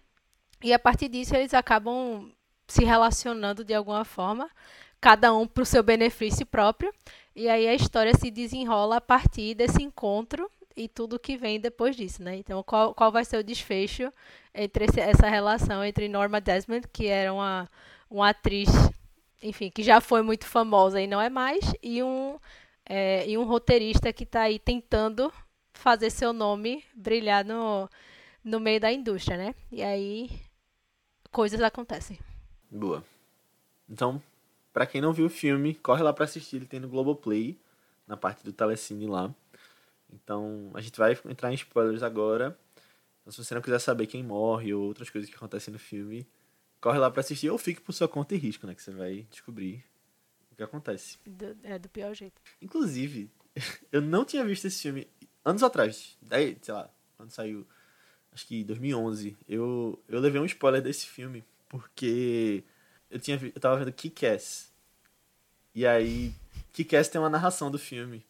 E 0.62 0.74
a 0.74 0.80
partir 0.80 1.08
disso 1.08 1.36
eles 1.36 1.54
acabam 1.54 2.30
se 2.68 2.84
relacionando 2.84 3.64
de 3.64 3.74
alguma 3.74 4.04
forma, 4.04 4.50
cada 5.00 5.34
um 5.34 5.48
para 5.48 5.64
o 5.64 5.66
seu 5.66 5.82
benefício 5.82 6.46
próprio. 6.46 6.94
E 7.34 7.48
aí 7.48 7.66
a 7.68 7.74
história 7.74 8.14
se 8.14 8.30
desenrola 8.30 8.98
a 8.98 9.02
partir 9.02 9.56
desse 9.56 9.82
encontro 9.82 10.52
e 10.84 10.88
tudo 10.88 11.20
que 11.20 11.38
vem 11.38 11.60
depois 11.60 11.96
disso, 11.96 12.24
né? 12.24 12.36
Então, 12.38 12.64
qual, 12.64 12.94
qual 12.94 13.12
vai 13.12 13.26
ser 13.26 13.38
o 13.38 13.44
desfecho 13.44 14.12
entre 14.54 14.86
esse- 14.86 15.00
essa 15.00 15.28
relação 15.30 15.84
entre 15.84 16.08
Norma 16.08 16.40
Desmond, 16.42 16.88
que 16.94 17.08
era 17.08 17.34
uma, 17.34 17.70
uma 18.10 18.30
atriz, 18.30 18.70
enfim, 19.44 19.70
que 19.70 19.84
já 19.84 20.02
foi 20.02 20.22
muito 20.22 20.46
famosa 20.46 21.02
e 21.02 21.08
não 21.08 21.22
é 21.22 21.30
mais, 21.30 21.74
e 21.84 22.02
um 22.04 22.38
é, 22.86 23.28
e 23.30 23.38
um 23.38 23.44
roteirista 23.44 24.12
que 24.12 24.26
tá 24.26 24.42
aí 24.44 24.58
tentando 24.58 25.32
fazer 25.74 26.10
seu 26.10 26.34
nome 26.34 26.84
brilhar 26.96 27.46
no, 27.46 27.88
no 28.44 28.60
meio 28.60 28.80
da 28.80 28.92
indústria, 28.92 29.38
né? 29.38 29.54
E 29.72 29.84
aí 29.84 30.30
coisas 31.32 31.62
acontecem. 31.62 32.18
Boa. 32.72 33.04
Então, 33.88 34.22
pra 34.74 34.86
quem 34.88 35.02
não 35.02 35.14
viu 35.14 35.26
o 35.28 35.30
filme, 35.30 35.76
corre 35.76 36.04
lá 36.04 36.12
pra 36.14 36.26
assistir, 36.26 36.58
ele 36.58 36.66
tem 36.66 36.80
no 36.80 36.88
Globoplay, 36.90 37.58
na 38.08 38.18
parte 38.18 38.44
do 38.44 38.52
Telecine 38.54 39.08
lá. 39.08 39.34
Então, 40.14 40.72
a 40.74 40.82
gente 40.82 40.98
vai 40.98 41.18
entrar 41.26 41.52
em 41.52 41.56
spoilers 41.56 42.04
agora. 42.04 42.58
Então, 43.22 43.32
se 43.32 43.44
você 43.44 43.54
não 43.54 43.62
quiser 43.62 43.80
saber 43.80 44.08
quem 44.08 44.24
morre 44.24 44.74
ou 44.74 44.84
outras 44.84 45.10
coisas 45.10 45.30
que 45.30 45.36
acontecem 45.36 45.72
no 45.72 45.80
filme, 45.80 46.28
corre 46.82 46.98
lá 46.98 47.12
pra 47.12 47.22
assistir 47.22 47.50
ou 47.50 47.58
fique 47.58 47.82
por 47.82 47.94
sua 47.94 48.08
conta 48.08 48.36
e 48.36 48.38
risco, 48.38 48.66
né? 48.66 48.74
Que 48.74 48.82
você 48.82 48.92
vai 48.92 49.28
descobrir 49.30 49.84
o 50.52 50.56
que 50.56 50.64
acontece. 50.64 51.18
Do, 51.26 51.58
é 51.64 51.78
do 51.78 51.90
pior 51.90 52.14
jeito. 52.14 52.42
Inclusive, 52.62 53.30
eu 53.92 54.02
não 54.02 54.26
tinha 54.26 54.44
visto 54.44 54.66
esse 54.66 54.82
filme 54.82 55.08
anos 55.44 55.64
atrás. 55.64 56.18
Daí, 56.22 56.58
sei 56.62 56.74
lá, 56.74 56.90
quando 57.18 57.32
saiu, 57.32 57.68
acho 58.32 58.48
que 58.48 58.64
2011. 58.64 59.38
Eu, 59.48 60.02
eu 60.08 60.20
levei 60.20 60.42
um 60.42 60.46
spoiler 60.46 60.82
desse 60.82 61.06
filme 61.06 61.44
porque 61.68 62.64
eu, 63.10 63.20
tinha, 63.20 63.40
eu 63.44 63.60
tava 63.60 63.78
vendo 63.78 63.94
Kick-Ass. 63.94 64.72
E 65.76 65.86
aí, 65.86 66.34
Kick-Ass 66.74 67.10
tem 67.10 67.22
uma 67.22 67.30
narração 67.30 67.70
do 67.70 67.78
filme. 67.78 68.26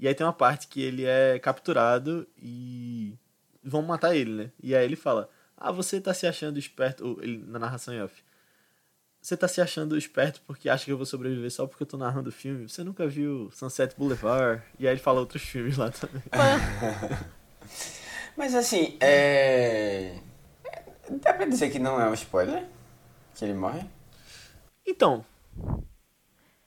E 0.00 0.08
aí 0.08 0.14
tem 0.14 0.26
uma 0.26 0.32
parte 0.32 0.66
que 0.66 0.80
ele 0.80 1.04
é 1.04 1.38
capturado 1.38 2.26
e 2.42 3.14
vão 3.62 3.82
matar 3.82 4.16
ele, 4.16 4.32
né? 4.32 4.50
E 4.62 4.74
aí 4.74 4.82
ele 4.82 4.96
fala: 4.96 5.28
Ah, 5.54 5.70
você 5.70 6.00
tá 6.00 6.14
se 6.14 6.26
achando 6.26 6.58
esperto. 6.58 7.06
ou 7.06 7.22
ele, 7.22 7.44
na 7.46 7.58
narração 7.58 7.92
em 7.92 8.02
off. 8.02 8.24
Você 9.20 9.36
tá 9.36 9.46
se 9.46 9.60
achando 9.60 9.98
esperto 9.98 10.40
porque 10.46 10.70
acha 10.70 10.86
que 10.86 10.92
eu 10.92 10.96
vou 10.96 11.04
sobreviver 11.04 11.52
só 11.52 11.66
porque 11.66 11.82
eu 11.82 11.86
tô 11.86 11.98
narrando 11.98 12.30
o 12.30 12.32
filme? 12.32 12.66
Você 12.66 12.82
nunca 12.82 13.06
viu 13.06 13.50
Sunset 13.52 13.94
Boulevard? 13.94 14.62
E 14.78 14.88
aí 14.88 14.94
ele 14.94 15.00
fala 15.00 15.20
outros 15.20 15.42
filmes 15.42 15.76
lá 15.76 15.90
também. 15.90 16.22
Mas 18.34 18.54
assim, 18.54 18.96
é. 19.00 20.18
Dá 21.10 21.34
pra 21.34 21.44
dizer 21.44 21.68
que 21.68 21.78
não 21.78 22.00
é 22.00 22.08
um 22.08 22.14
spoiler? 22.14 22.64
Que 23.34 23.44
ele 23.44 23.52
morre? 23.52 23.84
Então. 24.86 25.26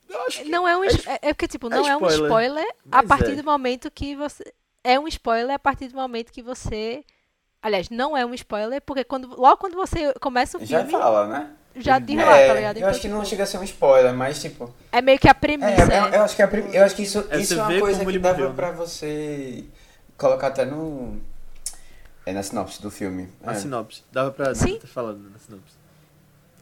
Eu 0.09 0.25
que. 0.25 0.43
Não 0.49 0.67
é 0.67 0.77
um 0.77 0.83
é 0.83 0.87
é, 0.87 1.29
é 1.29 1.33
porque 1.33 1.47
tipo, 1.47 1.69
não 1.69 1.87
é, 1.87 1.95
um 1.95 2.07
spoiler, 2.07 2.23
spoiler 2.23 2.67
a 2.91 3.01
mas 3.01 3.07
partir 3.07 3.31
é. 3.31 3.35
do 3.35 3.43
momento 3.43 3.89
que 3.91 4.15
você 4.15 4.53
é 4.83 4.99
um 4.99 5.07
spoiler 5.07 5.55
a 5.55 5.59
partir 5.59 5.87
do 5.87 5.95
momento 5.95 6.31
que 6.31 6.41
você 6.41 7.03
Aliás, 7.61 7.89
não 7.89 8.15
é 8.17 8.25
um 8.25 8.33
spoiler, 8.33 8.81
porque 8.81 9.05
quando, 9.05 9.27
logo 9.39 9.55
quando 9.57 9.75
você 9.75 10.13
começa 10.15 10.57
o 10.57 10.65
Já 10.65 10.79
filme, 10.79 10.91
fala, 10.91 11.27
né? 11.27 11.51
já 11.77 11.97
diz 11.97 12.17
lá, 12.17 12.37
É, 12.37 12.47
tá 12.47 12.53
ligado? 12.53 12.75
Eu 12.75 12.79
Então, 12.79 12.89
acho 12.89 12.99
que 13.01 13.07
não 13.07 13.17
tipo, 13.19 13.29
chega 13.29 13.43
a 13.43 13.47
ser 13.47 13.57
um 13.57 13.63
spoiler, 13.63 14.13
mas 14.13 14.41
tipo. 14.41 14.73
É 14.91 15.01
meio 15.01 15.17
que 15.17 15.27
a 15.27 15.31
É, 15.31 15.33
premissa. 15.33 15.81
eu, 15.81 15.91
é. 15.91 16.17
eu 16.17 16.21
acho 16.23 16.35
que, 16.35 16.41
a 16.41 16.47
prim- 16.47 16.69
eu 16.73 16.83
acho 16.83 16.95
que 16.95 17.03
isso, 17.03 17.25
É, 17.29 17.39
isso 17.39 17.53
é 17.53 17.63
uma 17.63 17.79
coisa 17.79 18.05
que 18.05 18.19
dava 18.19 18.35
morreu, 18.37 18.49
né? 18.49 18.55
pra 18.55 18.71
você 18.71 19.63
colocar 20.17 20.47
até 20.47 20.65
no. 20.65 21.21
É 22.25 22.31
na 22.33 22.43
sinopse 22.43 22.81
do 22.81 22.91
filme. 22.91 23.29
A 23.43 23.53
É, 23.53 23.55
sinopse. 23.55 24.03
Dava 24.11 24.31
pra 24.31 24.53
Sim. 24.55 24.77
ter 24.79 24.87
falado 24.87 25.17
na 25.19 25.39
sinopse. 25.39 25.75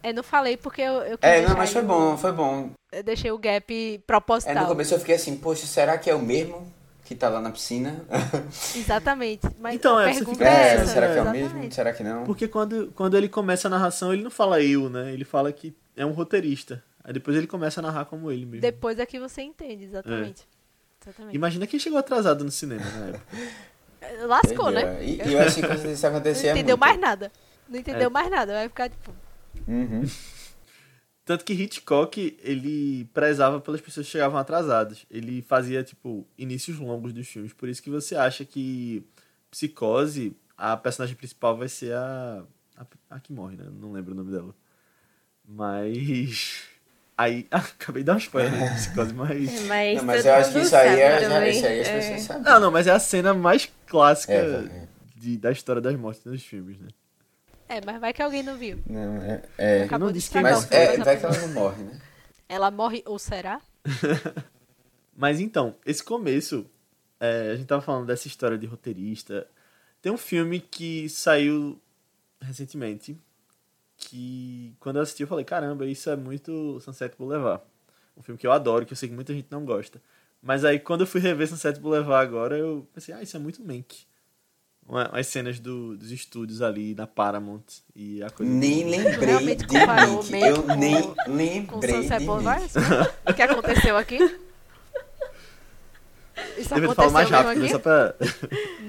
Eu 0.03 0.13
não 0.13 0.23
falei 0.23 0.57
porque 0.57 0.81
eu, 0.81 0.93
eu 1.03 1.17
é 1.21 1.41
não, 1.47 1.55
mas 1.55 1.71
foi 1.71 1.81
bom, 1.81 2.17
foi 2.17 2.31
bom. 2.31 2.71
Eu 2.91 3.03
deixei 3.03 3.31
o 3.31 3.37
gap 3.37 3.71
É, 3.73 3.97
no 3.97 4.03
proposital. 4.03 4.65
começo 4.67 4.93
eu 4.93 4.99
fiquei 4.99 5.15
assim, 5.15 5.37
poxa, 5.37 5.65
será 5.65 5.97
que 5.97 6.09
é 6.09 6.15
o 6.15 6.21
mesmo 6.21 6.71
que 7.05 7.13
tá 7.15 7.29
lá 7.29 7.39
na 7.41 7.51
piscina? 7.51 8.03
Exatamente. 8.75 9.47
Mas 9.59 9.75
Então, 9.75 9.97
a 9.97 10.03
é, 10.09 10.13
você 10.13 10.19
pergunta 10.19 10.37
fica 10.39 10.49
é 10.49 10.53
É, 10.53 10.73
essa. 10.75 10.85
será 10.93 11.07
que 11.07 11.11
é 11.13 11.15
o 11.15 11.21
exatamente. 11.21 11.53
mesmo? 11.55 11.71
Será 11.71 11.93
que 11.93 12.03
não? 12.03 12.23
Porque 12.23 12.47
quando, 12.47 12.91
quando 12.95 13.17
ele 13.17 13.29
começa 13.29 13.67
a 13.67 13.71
narração, 13.71 14.13
ele 14.13 14.23
não 14.23 14.31
fala 14.31 14.61
eu, 14.61 14.89
né? 14.89 15.11
Ele 15.13 15.23
fala 15.25 15.51
que 15.51 15.75
é 15.95 16.05
um 16.05 16.11
roteirista. 16.11 16.83
Aí 17.03 17.13
depois 17.13 17.35
ele 17.37 17.47
começa 17.47 17.79
a 17.79 17.83
narrar 17.83 18.05
como 18.05 18.31
ele 18.31 18.45
mesmo. 18.45 18.61
Depois 18.61 18.97
é 18.99 19.05
que 19.05 19.19
você 19.19 19.41
entende, 19.41 19.85
exatamente. 19.85 20.47
É. 20.57 21.03
Exatamente. 21.09 21.35
Imagina 21.35 21.65
quem 21.67 21.79
chegou 21.79 21.97
atrasado 21.99 22.43
no 22.43 22.51
cinema 22.51 22.83
na 22.83 23.07
época. 23.07 23.25
Lascou, 24.27 24.71
Entendeu? 24.71 24.93
né? 24.93 25.03
E, 25.05 25.33
eu 25.33 25.39
acho 25.41 25.55
que 25.55 25.67
quando 25.67 25.85
isso 25.85 26.07
acontecer 26.07 26.43
Não 26.43 26.49
é 26.49 26.53
entendeu 26.59 26.77
muito. 26.77 26.87
mais 26.87 26.99
nada. 26.99 27.31
Não 27.69 27.79
entendeu 27.79 28.07
É. 28.07 28.09
mais 28.09 28.29
nada. 28.29 28.53
Vai 28.53 28.67
ficar 28.69 28.89
tipo. 28.89 29.11
Uhum. 29.67 30.03
Tanto 31.23 31.45
que 31.45 31.53
Hitchcock, 31.53 32.37
ele 32.43 33.05
prezava 33.13 33.59
pelas 33.61 33.79
pessoas 33.79 34.05
que 34.07 34.11
chegavam 34.11 34.39
atrasadas. 34.39 35.05
Ele 35.09 35.41
fazia, 35.43 35.83
tipo, 35.83 36.27
inícios 36.37 36.77
longos 36.79 37.13
dos 37.13 37.27
filmes. 37.27 37.53
Por 37.53 37.69
isso 37.69 37.81
que 37.81 37.89
você 37.91 38.15
acha 38.15 38.43
que 38.43 39.05
Psicose, 39.51 40.35
a 40.57 40.75
personagem 40.75 41.15
principal 41.15 41.55
vai 41.55 41.69
ser 41.69 41.93
a... 41.93 42.43
A, 42.75 42.85
a 43.11 43.19
que 43.19 43.31
morre, 43.31 43.55
né? 43.55 43.65
Não 43.79 43.91
lembro 43.91 44.13
o 44.13 44.15
nome 44.15 44.31
dela. 44.31 44.53
Mas... 45.47 46.63
Aí... 47.15 47.47
Ah, 47.51 47.57
acabei 47.79 48.01
de 48.01 48.07
dar 48.07 48.15
um 48.15 48.17
spoiler 48.17 48.51
né, 48.51 48.69
de 48.69 48.75
Psicose, 48.75 49.13
mas... 49.13 49.61
Mas, 49.67 49.97
Não, 49.97 50.03
mas 50.05 50.25
eu 50.25 50.33
acho 50.33 50.51
que 50.53 50.59
isso 50.59 50.75
aí 50.75 50.99
é, 50.99 51.21
já, 51.21 51.29
também. 51.29 51.51
isso 51.51 51.65
aí 51.65 51.81
as 51.81 51.87
É. 51.87 51.97
pessoas 51.99 52.21
sabem. 52.23 52.43
Não, 52.43 52.59
não, 52.59 52.71
mas 52.71 52.87
é 52.87 52.91
a 52.91 52.99
cena 52.99 53.33
mais 53.33 53.71
clássica 53.85 54.33
É, 54.33 54.65
é. 54.65 54.87
de, 55.15 55.37
da 55.37 55.51
história 55.51 55.81
das 55.81 55.95
mortes 55.95 56.25
nos 56.25 56.43
filmes, 56.43 56.79
né? 56.79 56.87
É, 57.71 57.79
mas 57.85 58.01
vai 58.01 58.11
que 58.11 58.21
alguém 58.21 58.43
não 58.43 58.57
viu. 58.57 58.83
Não, 58.85 59.15
é, 59.21 59.41
é. 59.57 59.83
Acabou 59.83 60.07
não 60.07 60.13
de 60.13 60.19
disse 60.19 60.29
que 60.29 60.41
Mas 60.41 60.69
é, 60.69 60.97
vai 60.97 61.17
que 61.17 61.25
ela 61.25 61.37
não 61.37 61.47
morre, 61.53 61.81
né? 61.83 62.01
Ela 62.49 62.69
morre 62.69 63.01
ou 63.05 63.17
será? 63.17 63.61
Mas 65.15 65.39
então, 65.39 65.77
esse 65.85 66.03
começo, 66.03 66.69
é, 67.17 67.51
a 67.51 67.55
gente 67.55 67.67
tava 67.67 67.81
falando 67.81 68.07
dessa 68.07 68.27
história 68.27 68.57
de 68.57 68.65
roteirista. 68.65 69.47
Tem 70.01 70.11
um 70.11 70.17
filme 70.17 70.59
que 70.59 71.07
saiu 71.07 71.79
recentemente, 72.41 73.17
que 73.95 74.75
quando 74.77 74.97
eu 74.97 75.03
assisti 75.03 75.23
eu 75.23 75.27
falei, 75.27 75.45
caramba, 75.45 75.85
isso 75.85 76.09
é 76.09 76.17
muito 76.17 76.77
Sunset 76.81 77.15
Boulevard. 77.17 77.63
Um 78.17 78.21
filme 78.21 78.37
que 78.37 78.45
eu 78.45 78.51
adoro, 78.51 78.85
que 78.85 78.91
eu 78.91 78.97
sei 78.97 79.07
que 79.07 79.15
muita 79.15 79.33
gente 79.33 79.47
não 79.49 79.63
gosta. 79.63 80.01
Mas 80.41 80.65
aí 80.65 80.77
quando 80.77 81.01
eu 81.01 81.07
fui 81.07 81.21
rever 81.21 81.47
Sunset 81.47 81.79
Boulevard 81.79 82.27
agora, 82.27 82.57
eu 82.57 82.85
pensei, 82.93 83.15
ah, 83.15 83.21
isso 83.21 83.37
é 83.37 83.39
muito 83.39 83.63
Mank. 83.63 84.10
Uma- 84.87 85.09
Umas 85.09 85.27
cenas 85.27 85.59
do- 85.59 85.95
dos 85.95 86.11
estúdios 86.11 86.61
ali 86.61 86.93
na 86.95 87.07
Paramount 87.07 87.61
e 87.95 88.21
a 88.23 88.29
coisa. 88.29 88.51
Nem 88.51 88.89
lembrei 88.89 89.27
realmente 89.29 89.65
de. 89.65 89.77
Mank 89.85 90.33
Eu 90.33 90.63
com- 90.63 90.75
nem 90.75 91.65
Com 91.65 91.75
lembrei 91.75 92.01
de? 92.01 92.09
Mickey. 92.09 92.25
O 93.29 93.33
que 93.33 93.41
aconteceu 93.41 93.95
aqui? 93.97 94.17
Isso 96.57 96.73
aconteceu 96.73 96.95
falar 96.95 97.11
mais 97.11 97.29
rápido, 97.29 97.63
aqui? 97.63 97.71
só 97.71 97.79
pra. 97.79 98.15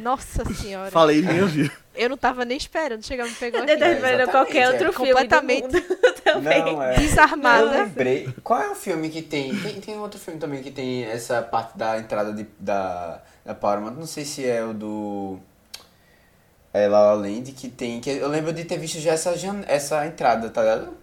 Nossa 0.02 0.44
senhora. 0.54 0.90
Falei 0.90 1.18
e 1.18 1.22
ninguém 1.22 1.42
ouviu. 1.42 1.70
Eu 1.94 2.08
não 2.08 2.16
tava 2.16 2.44
nem 2.44 2.56
esperando. 2.56 3.04
Chegar 3.04 3.24
me 3.26 3.32
pegou 3.34 3.60
Eu 3.60 3.64
aqui. 3.64 3.76
tô 3.76 3.84
esperando 3.84 4.04
Exatamente, 4.06 4.30
qualquer 4.30 4.62
é. 4.62 4.68
outro 4.70 4.92
filme 4.92 5.10
Completamente. 5.12 5.68
do 5.68 5.72
mundo 5.74 6.14
também. 6.24 6.64
Não, 6.72 6.82
é. 6.82 6.94
Eu 6.96 7.00
Desarmada. 7.00 7.70
lembrei. 7.70 8.28
Qual 8.42 8.60
é 8.60 8.70
o 8.70 8.74
filme 8.74 9.10
que 9.10 9.20
tem, 9.22 9.54
tem? 9.60 9.80
Tem 9.80 9.98
outro 9.98 10.18
filme 10.18 10.40
também 10.40 10.62
que 10.62 10.70
tem 10.70 11.04
essa 11.04 11.42
parte 11.42 11.76
da 11.76 11.98
entrada 11.98 12.32
de, 12.32 12.46
da, 12.58 13.20
da 13.44 13.54
Paramount. 13.54 13.92
Não 13.94 14.06
sei 14.06 14.24
se 14.24 14.46
é 14.46 14.64
o 14.64 14.72
do. 14.72 15.38
É 16.74 16.88
La 16.88 17.00
La 17.02 17.14
Land 17.14 17.52
que 17.52 17.68
tem. 17.68 18.00
Que 18.00 18.10
eu 18.10 18.28
lembro 18.28 18.52
de 18.52 18.64
ter 18.64 18.78
visto 18.78 18.98
já 18.98 19.12
essa, 19.12 19.36
jan- 19.36 19.64
essa 19.66 20.06
entrada, 20.06 20.48
tá 20.50 20.62
ligado? 20.62 20.94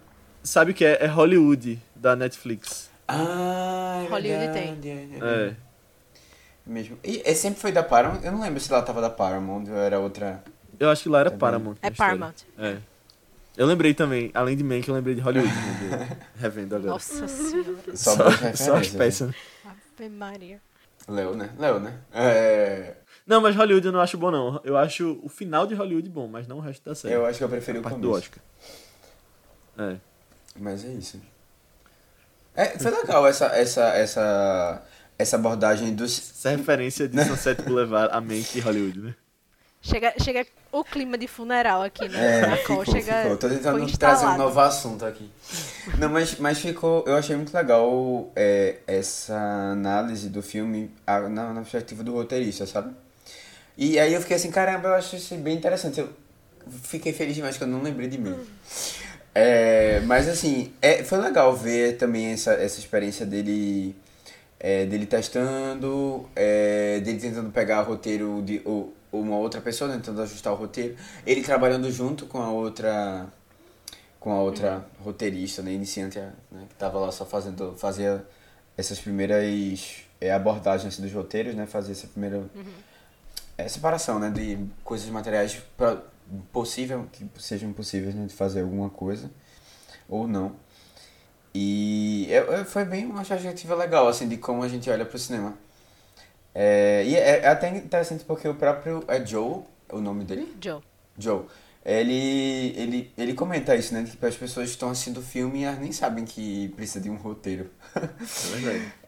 Sabe 0.42 0.72
o 0.72 0.74
que 0.74 0.84
é? 0.84 1.04
É 1.04 1.06
Hollywood, 1.06 1.80
da 1.94 2.16
Netflix. 2.16 2.90
Ah, 3.06 4.02
é 4.06 4.08
Hollywood 4.10 4.46
verdade, 4.52 4.88
é, 4.88 5.48
É. 5.50 5.54
Mesmo. 6.66 6.98
E 7.02 7.22
é, 7.24 7.34
sempre 7.34 7.60
foi 7.60 7.72
da 7.72 7.82
Paramount? 7.82 8.20
Eu 8.22 8.32
não 8.32 8.40
lembro 8.40 8.60
se 8.60 8.72
ela 8.72 8.82
tava 8.82 9.00
da 9.00 9.10
Paramount 9.10 9.64
ou 9.68 9.76
era 9.76 9.98
outra. 9.98 10.42
Eu 10.78 10.88
acho 10.90 11.02
que 11.04 11.08
lá 11.08 11.20
era 11.20 11.30
Também. 11.30 11.40
Paramount. 11.40 11.76
É 11.82 11.88
história. 11.90 11.96
Paramount. 12.16 12.34
É. 12.58 12.76
Eu 13.56 13.66
lembrei 13.66 13.92
também, 13.92 14.30
além 14.32 14.56
de 14.56 14.62
Mank, 14.64 14.88
eu 14.88 14.94
lembrei 14.94 15.14
de 15.14 15.20
Hollywood. 15.20 15.52
né, 15.52 16.18
do- 16.36 16.40
Revendo 16.40 16.76
agora. 16.76 16.92
Nossa 16.92 17.26
senhora. 17.28 17.74
Só, 17.94 18.14
só, 18.14 18.30
só 18.54 18.76
as 18.76 18.92
né? 18.92 18.98
peças. 18.98 19.28
né? 19.28 19.34
Ave 19.98 20.08
Maria. 20.08 20.60
Leu, 21.08 21.34
né? 21.36 21.50
Leu, 21.58 21.80
né? 21.80 21.94
É, 22.14 22.94
Não, 23.30 23.40
mas 23.40 23.54
Hollywood 23.54 23.86
eu 23.86 23.92
não 23.92 24.00
acho 24.00 24.18
bom, 24.18 24.28
não. 24.32 24.60
Eu 24.64 24.76
acho 24.76 25.20
o 25.22 25.28
final 25.28 25.64
de 25.64 25.72
Hollywood 25.72 26.08
bom, 26.10 26.26
mas 26.26 26.48
não 26.48 26.56
o 26.56 26.60
resto 26.60 26.84
da 26.84 26.96
série. 26.96 27.14
eu 27.14 27.24
acho 27.24 27.38
que 27.38 27.44
eu 27.44 27.48
preferi 27.48 27.78
o 27.78 27.82
começo. 27.82 28.00
do 28.00 28.10
Oscar. 28.10 28.42
É. 29.78 29.96
Mas 30.58 30.84
é 30.84 30.88
isso. 30.88 31.20
É, 32.56 32.76
foi 32.76 32.90
legal 32.90 33.24
essa, 33.28 33.46
essa, 33.56 33.82
essa, 33.90 34.82
essa 35.16 35.36
abordagem 35.36 35.94
dos. 35.94 36.18
Essa 36.18 36.50
referência 36.50 37.06
de 37.08 37.24
Sunset 37.24 37.62
Boulevard 37.62 38.12
a 38.12 38.20
Mank 38.20 38.58
e 38.58 38.60
Hollywood, 38.60 38.98
né? 38.98 39.14
Chega, 39.80 40.12
chega 40.20 40.44
o 40.72 40.82
clima 40.82 41.16
de 41.16 41.28
funeral 41.28 41.82
aqui, 41.82 42.08
né? 42.08 42.40
É, 42.40 42.46
Na 42.48 42.56
ficou, 42.56 42.84
chega, 42.84 43.22
ficou. 43.22 43.36
Tô 43.36 43.48
tentando 43.48 43.96
trazer 43.96 44.26
um 44.26 44.36
novo 44.36 44.58
assunto 44.58 45.06
aqui. 45.06 45.30
Não, 45.98 46.08
mas, 46.10 46.36
mas 46.40 46.58
ficou. 46.58 47.04
Eu 47.06 47.14
achei 47.14 47.36
muito 47.36 47.54
legal 47.54 48.30
é, 48.34 48.78
essa 48.88 49.36
análise 49.72 50.28
do 50.28 50.42
filme 50.42 50.90
a- 51.06 51.20
na, 51.28 51.54
na 51.54 51.60
perspectiva 51.60 52.02
do 52.02 52.12
roteirista, 52.12 52.66
sabe? 52.66 52.92
E 53.76 53.98
aí 53.98 54.12
eu 54.12 54.20
fiquei 54.20 54.36
assim, 54.36 54.50
caramba, 54.50 54.88
eu 54.88 54.94
acho 54.94 55.16
isso 55.16 55.34
bem 55.36 55.56
interessante. 55.56 56.00
Eu 56.00 56.08
fiquei 56.82 57.12
feliz 57.12 57.34
demais 57.34 57.56
que 57.56 57.64
eu 57.64 57.68
não 57.68 57.82
lembrei 57.82 58.08
de 58.08 58.18
mim. 58.18 58.36
É, 59.34 60.00
mas 60.00 60.28
assim, 60.28 60.72
é, 60.82 61.02
foi 61.04 61.18
legal 61.18 61.54
ver 61.56 61.96
também 61.96 62.32
essa, 62.32 62.52
essa 62.52 62.78
experiência 62.78 63.24
dele. 63.24 63.94
é, 64.58 64.84
dele 64.84 65.06
testando, 65.06 66.28
é, 66.36 67.00
dele 67.00 67.18
tentando 67.18 67.50
pegar 67.50 67.82
roteiro 67.82 68.42
de 68.42 68.60
ou, 68.64 68.94
uma 69.12 69.36
outra 69.38 69.60
pessoa, 69.60 69.88
né, 69.88 69.96
tentando 69.96 70.22
ajustar 70.22 70.52
o 70.52 70.56
roteiro, 70.56 70.96
ele 71.26 71.42
trabalhando 71.42 71.90
junto 71.90 72.26
com 72.26 72.38
a 72.40 72.50
outra 72.50 73.26
com 74.20 74.30
a 74.32 74.40
outra 74.42 74.84
roteirista, 75.02 75.62
né, 75.62 75.72
iniciante, 75.72 76.18
né, 76.18 76.32
que 76.68 76.74
tava 76.76 76.98
lá 76.98 77.10
só 77.10 77.24
fazendo, 77.24 77.74
fazia 77.78 78.24
essas 78.76 79.00
primeiras 79.00 80.04
é, 80.20 80.32
abordagens 80.32 80.94
assim, 80.94 81.02
dos 81.02 81.12
roteiros, 81.12 81.54
né? 81.54 81.66
Fazer 81.66 81.92
essa 81.92 82.06
primeira 82.06 82.42
é, 83.60 83.68
separação, 83.68 84.18
né? 84.18 84.30
De 84.30 84.58
coisas 84.82 85.08
materiais 85.08 85.62
pra, 85.76 86.02
possível 86.52 87.06
que 87.12 87.26
sejam 87.38 87.72
possíveis 87.72 88.14
né, 88.14 88.26
de 88.26 88.34
fazer 88.34 88.62
alguma 88.62 88.88
coisa 88.88 89.30
ou 90.08 90.26
não. 90.26 90.56
E 91.54 92.28
é, 92.30 92.60
é, 92.60 92.64
foi 92.64 92.84
bem 92.84 93.06
uma 93.06 93.24
perspectiva 93.24 93.74
legal, 93.74 94.08
assim, 94.08 94.28
de 94.28 94.36
como 94.36 94.62
a 94.62 94.68
gente 94.68 94.88
olha 94.88 95.04
pro 95.04 95.18
cinema. 95.18 95.54
É, 96.54 97.04
e 97.04 97.16
é, 97.16 97.40
é 97.40 97.48
até 97.48 97.68
interessante 97.76 98.24
porque 98.24 98.46
o 98.48 98.54
próprio 98.54 99.04
é 99.08 99.24
Joe, 99.24 99.62
o 99.90 100.00
nome 100.00 100.24
dele? 100.24 100.56
Joe. 100.60 100.80
Joe. 101.18 101.44
Ele, 101.84 102.74
ele, 102.76 103.12
ele 103.16 103.34
comenta 103.34 103.74
isso, 103.74 103.94
né? 103.94 104.04
Que 104.04 104.26
as 104.26 104.36
pessoas 104.36 104.68
estão 104.68 104.90
assistindo 104.90 105.18
o 105.18 105.22
filme 105.22 105.60
e 105.60 105.64
elas 105.64 105.78
nem 105.78 105.92
sabem 105.92 106.24
que 106.24 106.68
precisa 106.76 107.00
de 107.00 107.08
um 107.08 107.16
roteiro 107.16 107.70
É 107.96 108.56
verdade. 108.56 108.92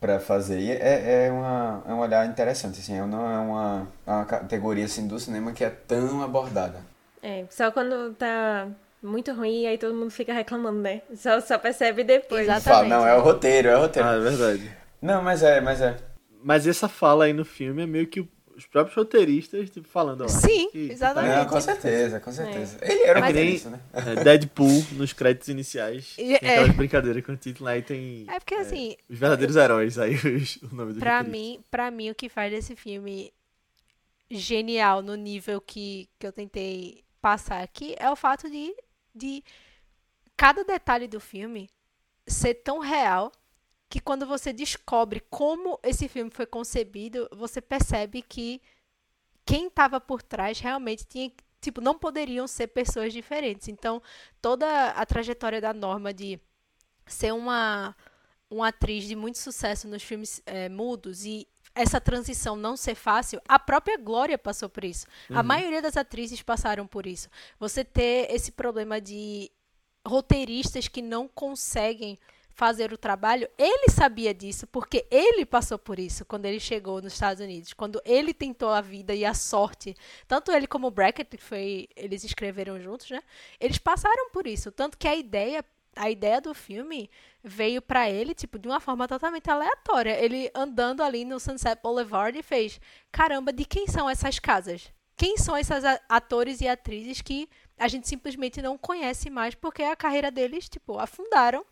pra 0.00 0.20
fazer. 0.20 0.60
E 0.60 0.70
é, 0.70 1.26
é, 1.26 1.30
uma, 1.32 1.82
é 1.86 1.92
um 1.92 1.98
olhar 1.98 2.26
interessante, 2.26 2.80
assim. 2.80 2.98
Não 3.00 3.30
é 3.30 3.38
uma, 3.38 3.88
é 4.06 4.10
uma 4.10 4.24
categoria, 4.24 4.84
assim, 4.84 5.06
do 5.06 5.18
cinema 5.18 5.52
que 5.52 5.64
é 5.64 5.70
tão 5.70 6.22
abordada. 6.22 6.80
É, 7.22 7.44
só 7.50 7.70
quando 7.70 8.14
tá 8.14 8.68
muito 9.02 9.32
ruim, 9.32 9.66
aí 9.66 9.78
todo 9.78 9.94
mundo 9.94 10.10
fica 10.10 10.32
reclamando, 10.32 10.80
né? 10.80 11.02
Só, 11.16 11.40
só 11.40 11.58
percebe 11.58 12.04
depois. 12.04 12.42
Exatamente. 12.42 12.90
não, 12.90 13.06
é 13.06 13.16
o 13.16 13.20
roteiro, 13.20 13.68
é 13.68 13.76
o 13.76 13.80
roteiro. 13.80 14.08
Ah, 14.08 14.14
é 14.14 14.20
verdade. 14.20 14.76
Não, 15.00 15.22
mas 15.22 15.42
é, 15.42 15.60
mas 15.60 15.80
é. 15.80 15.96
Mas 16.42 16.66
essa 16.66 16.88
fala 16.88 17.24
aí 17.24 17.32
no 17.32 17.44
filme 17.44 17.82
é 17.82 17.86
meio 17.86 18.06
que 18.06 18.28
os 18.58 18.66
próprios 18.66 18.94
roteiristas 18.96 19.70
tipo, 19.70 19.88
falando, 19.88 20.24
ó. 20.24 20.28
Sim, 20.28 20.68
que- 20.70 20.90
exatamente. 20.90 21.36
Não, 21.36 21.46
com 21.46 21.60
certeza, 21.60 22.20
com 22.20 22.32
certeza. 22.32 22.76
Ele 22.82 23.02
era 23.04 23.20
Mas- 23.20 23.28
roteirista, 23.30 23.70
né? 23.70 23.80
É, 23.92 24.24
Deadpool, 24.24 24.84
nos 24.92 25.12
créditos 25.12 25.48
iniciais, 25.48 26.14
E- 26.18 26.38
tem 26.38 26.50
é. 26.50 26.54
aquelas 26.58 26.76
brincadeiras 26.76 27.24
com 27.24 27.32
o 27.32 27.36
título 27.36 27.68
aí 27.68 27.80
tem 27.82 28.26
É 28.28 28.38
porque 28.40 28.54
assim, 28.54 28.96
os 29.08 29.18
verdadeiros 29.18 29.56
heróis, 29.56 29.98
aí 29.98 30.14
os, 30.16 30.56
o 30.70 30.74
nome 30.74 30.92
do 30.92 30.98
Pra 31.00 31.22
mim, 31.22 31.60
pra 31.70 31.90
mim, 31.90 32.10
o 32.10 32.14
que 32.14 32.28
faz 32.28 32.50
desse 32.52 32.74
filme 32.76 33.32
genial 34.30 35.00
no 35.02 35.14
nível 35.14 35.60
que, 35.60 36.08
que 36.18 36.26
eu 36.26 36.32
tentei 36.32 37.02
passar 37.20 37.62
aqui 37.62 37.94
é 37.98 38.10
o 38.10 38.16
fato 38.16 38.50
de, 38.50 38.74
de 39.14 39.42
cada 40.36 40.62
detalhe 40.64 41.08
do 41.08 41.18
filme 41.20 41.68
ser 42.26 42.54
tão 42.54 42.78
real 42.78 43.32
que 43.88 44.00
quando 44.00 44.26
você 44.26 44.52
descobre 44.52 45.20
como 45.30 45.78
esse 45.82 46.08
filme 46.08 46.30
foi 46.30 46.46
concebido, 46.46 47.28
você 47.32 47.60
percebe 47.60 48.22
que 48.22 48.60
quem 49.44 49.68
estava 49.68 50.00
por 50.00 50.22
trás 50.22 50.60
realmente 50.60 51.04
tinha, 51.06 51.32
tipo, 51.60 51.80
não 51.80 51.98
poderiam 51.98 52.46
ser 52.46 52.68
pessoas 52.68 53.12
diferentes. 53.12 53.68
Então, 53.68 54.02
toda 54.42 54.90
a 54.90 55.06
trajetória 55.06 55.60
da 55.60 55.72
Norma 55.72 56.12
de 56.12 56.38
ser 57.06 57.32
uma 57.32 57.96
uma 58.50 58.68
atriz 58.68 59.04
de 59.04 59.14
muito 59.14 59.36
sucesso 59.36 59.86
nos 59.86 60.02
filmes 60.02 60.40
eh, 60.46 60.70
mudos 60.70 61.24
e 61.26 61.46
essa 61.74 62.00
transição 62.00 62.56
não 62.56 62.76
ser 62.76 62.94
fácil, 62.94 63.40
a 63.46 63.58
própria 63.58 63.96
Glória 63.96 64.38
passou 64.38 64.68
por 64.68 64.84
isso. 64.84 65.06
A 65.28 65.42
maioria 65.42 65.82
das 65.82 65.96
atrizes 65.96 66.42
passaram 66.42 66.86
por 66.86 67.06
isso. 67.06 67.28
Você 67.60 67.84
ter 67.84 68.32
esse 68.34 68.50
problema 68.50 69.00
de 69.00 69.50
roteiristas 70.06 70.88
que 70.88 71.02
não 71.02 71.28
conseguem 71.28 72.18
fazer 72.58 72.92
o 72.92 72.98
trabalho, 72.98 73.48
ele 73.56 73.88
sabia 73.88 74.34
disso, 74.34 74.66
porque 74.66 75.06
ele 75.12 75.46
passou 75.46 75.78
por 75.78 75.96
isso 75.96 76.24
quando 76.24 76.44
ele 76.44 76.58
chegou 76.58 77.00
nos 77.00 77.12
Estados 77.12 77.40
Unidos, 77.40 77.72
quando 77.72 78.02
ele 78.04 78.34
tentou 78.34 78.70
a 78.70 78.80
vida 78.80 79.14
e 79.14 79.24
a 79.24 79.32
sorte, 79.32 79.96
tanto 80.26 80.50
ele 80.50 80.66
como 80.66 80.88
o 80.88 80.90
Brackett, 80.90 81.36
que 81.36 81.42
foi, 81.42 81.88
eles 81.94 82.24
escreveram 82.24 82.80
juntos, 82.80 83.08
né? 83.12 83.22
Eles 83.60 83.78
passaram 83.78 84.30
por 84.30 84.44
isso, 84.44 84.72
tanto 84.72 84.98
que 84.98 85.06
a 85.06 85.14
ideia, 85.14 85.64
a 85.94 86.10
ideia 86.10 86.40
do 86.40 86.52
filme 86.52 87.08
veio 87.44 87.80
pra 87.80 88.10
ele, 88.10 88.34
tipo, 88.34 88.58
de 88.58 88.66
uma 88.66 88.80
forma 88.80 89.06
totalmente 89.06 89.48
aleatória. 89.48 90.18
Ele 90.20 90.50
andando 90.52 91.04
ali 91.04 91.24
no 91.24 91.38
Sunset 91.38 91.80
Boulevard 91.80 92.36
e 92.36 92.42
fez: 92.42 92.80
"Caramba, 93.12 93.52
de 93.52 93.64
quem 93.64 93.86
são 93.86 94.10
essas 94.10 94.40
casas? 94.40 94.92
Quem 95.16 95.36
são 95.36 95.56
esses 95.56 95.84
atores 96.08 96.60
e 96.60 96.66
atrizes 96.66 97.22
que 97.22 97.48
a 97.78 97.86
gente 97.86 98.08
simplesmente 98.08 98.60
não 98.60 98.76
conhece 98.76 99.30
mais 99.30 99.54
porque 99.54 99.82
a 99.84 99.94
carreira 99.94 100.30
deles, 100.30 100.68
tipo, 100.68 100.98
afundaram 100.98 101.64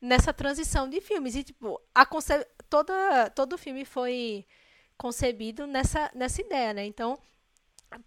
nessa 0.00 0.32
transição 0.32 0.88
de 0.88 1.00
filmes. 1.00 1.34
E, 1.34 1.42
tipo, 1.44 1.80
a 1.94 2.04
conce... 2.04 2.46
toda, 2.68 3.30
todo 3.30 3.54
o 3.54 3.58
filme 3.58 3.84
foi 3.84 4.46
concebido 4.96 5.66
nessa, 5.66 6.10
nessa 6.14 6.40
ideia, 6.40 6.72
né? 6.72 6.86
Então, 6.86 7.18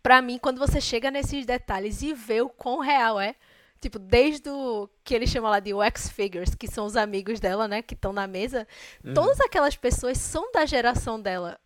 pra 0.01 0.21
mim, 0.21 0.37
quando 0.37 0.59
você 0.59 0.81
chega 0.81 1.11
nesses 1.11 1.45
detalhes 1.45 2.01
e 2.01 2.13
vê 2.13 2.41
o 2.41 2.49
quão 2.49 2.79
real 2.79 3.19
é, 3.19 3.35
tipo, 3.79 3.97
desde 3.99 4.49
o 4.49 4.89
que 5.03 5.13
ele 5.13 5.27
chama 5.27 5.49
lá 5.49 5.59
de 5.59 5.73
wax 5.73 6.09
figures, 6.09 6.55
que 6.55 6.67
são 6.67 6.85
os 6.85 6.95
amigos 6.95 7.39
dela, 7.39 7.67
né, 7.67 7.81
que 7.81 7.93
estão 7.93 8.11
na 8.11 8.27
mesa, 8.27 8.67
todas 9.13 9.39
aquelas 9.39 9.75
pessoas 9.75 10.17
são 10.17 10.51
da 10.51 10.65
geração 10.65 11.19
dela. 11.19 11.59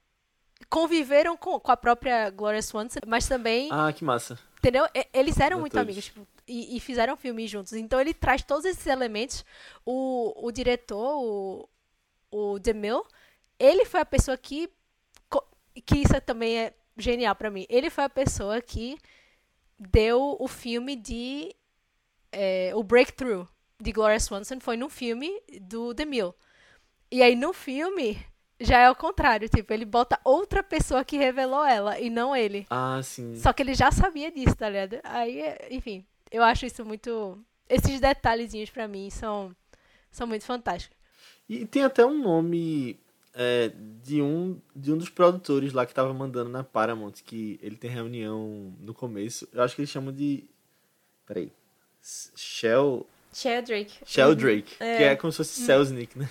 Conviveram 0.69 1.35
com, 1.35 1.59
com 1.59 1.71
a 1.71 1.77
própria 1.77 2.29
Gloria 2.29 2.61
Swanson, 2.61 2.99
mas 3.05 3.27
também 3.27 3.69
Ah, 3.71 3.91
que 3.91 4.03
massa. 4.03 4.39
Entendeu? 4.57 4.87
Eles 5.13 5.39
eram 5.39 5.59
muito 5.59 5.73
Atores. 5.77 5.89
amigos 5.89 6.05
tipo, 6.05 6.27
e, 6.47 6.75
e 6.77 6.79
fizeram 6.79 7.15
filmes 7.17 7.49
juntos. 7.49 7.73
Então 7.73 7.99
ele 7.99 8.13
traz 8.13 8.43
todos 8.43 8.65
esses 8.65 8.85
elementos. 8.87 9.45
O, 9.85 10.45
o 10.47 10.51
diretor, 10.51 11.17
o, 11.21 11.69
o 12.31 12.59
DeMille, 12.59 13.03
ele 13.59 13.85
foi 13.85 14.01
a 14.01 14.05
pessoa 14.05 14.37
que. 14.37 14.69
Que 15.85 15.97
isso 15.99 16.21
também 16.21 16.57
é 16.59 16.73
genial 16.97 17.35
pra 17.35 17.49
mim. 17.49 17.65
Ele 17.67 17.89
foi 17.89 18.03
a 18.03 18.09
pessoa 18.09 18.61
que 18.61 18.97
deu 19.79 20.37
o 20.39 20.47
filme 20.47 20.95
de. 20.95 21.53
é, 22.31 22.71
o 22.75 22.83
Breakthrough 22.83 23.47
de 23.81 23.91
Gloria 23.91 24.19
Swanson 24.19 24.59
foi 24.59 24.77
no 24.77 24.89
filme 24.89 25.29
do 25.61 25.93
DeMille. 25.93 26.33
E 27.11 27.21
aí 27.21 27.35
no 27.35 27.53
filme. 27.53 28.17
Já 28.59 28.79
é 28.79 28.89
o 28.89 28.95
contrário, 28.95 29.49
tipo, 29.49 29.73
ele 29.73 29.83
bota 29.83 30.17
outra 30.23 30.63
pessoa 30.63 31.03
que 31.03 31.17
revelou 31.17 31.65
ela 31.65 31.99
e 31.99 32.09
não 32.09 32.33
ele. 32.33 32.65
Ah, 32.69 33.01
sim. 33.03 33.35
Só 33.35 33.51
que 33.51 33.61
ele 33.61 33.73
já 33.73 33.91
sabia 33.91 34.31
disso, 34.31 34.55
tá 34.55 34.69
ligado? 34.69 35.01
Aí, 35.03 35.41
é- 35.41 35.67
enfim, 35.71 36.05
eu 36.33 36.43
acho 36.43 36.65
isso 36.65 36.83
muito. 36.83 37.37
Esses 37.69 37.99
detalhezinhos 38.01 38.69
pra 38.69 38.87
mim 38.87 39.09
são, 39.09 39.55
são 40.11 40.27
muito 40.27 40.43
fantásticos. 40.45 40.97
E 41.47 41.65
tem 41.65 41.83
até 41.83 42.05
um 42.05 42.17
nome 42.21 42.99
é, 43.33 43.71
de, 44.03 44.21
um, 44.21 44.59
de 44.75 44.91
um 44.91 44.97
dos 44.97 45.09
produtores 45.09 45.71
lá 45.73 45.85
que 45.85 45.93
tava 45.93 46.13
mandando 46.13 46.49
na 46.49 46.63
Paramount, 46.63 47.13
que 47.25 47.59
ele 47.61 47.75
tem 47.77 47.89
reunião 47.89 48.73
no 48.79 48.93
começo. 48.93 49.47
Eu 49.53 49.63
acho 49.63 49.75
que 49.75 49.81
eles 49.81 49.89
chamam 49.91 50.13
de. 50.13 50.43
Peraí. 51.25 51.51
Shell. 52.35 53.07
Sheldrake. 53.33 53.93
Sheldrake. 54.05 54.75
É. 54.79 54.97
Que 54.97 55.03
é 55.03 55.15
como 55.15 55.31
se 55.31 55.37
fosse 55.37 55.61
Selznick, 55.61 56.17
né? 56.19 56.29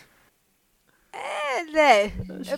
É, 1.12 1.64
né? 1.64 2.08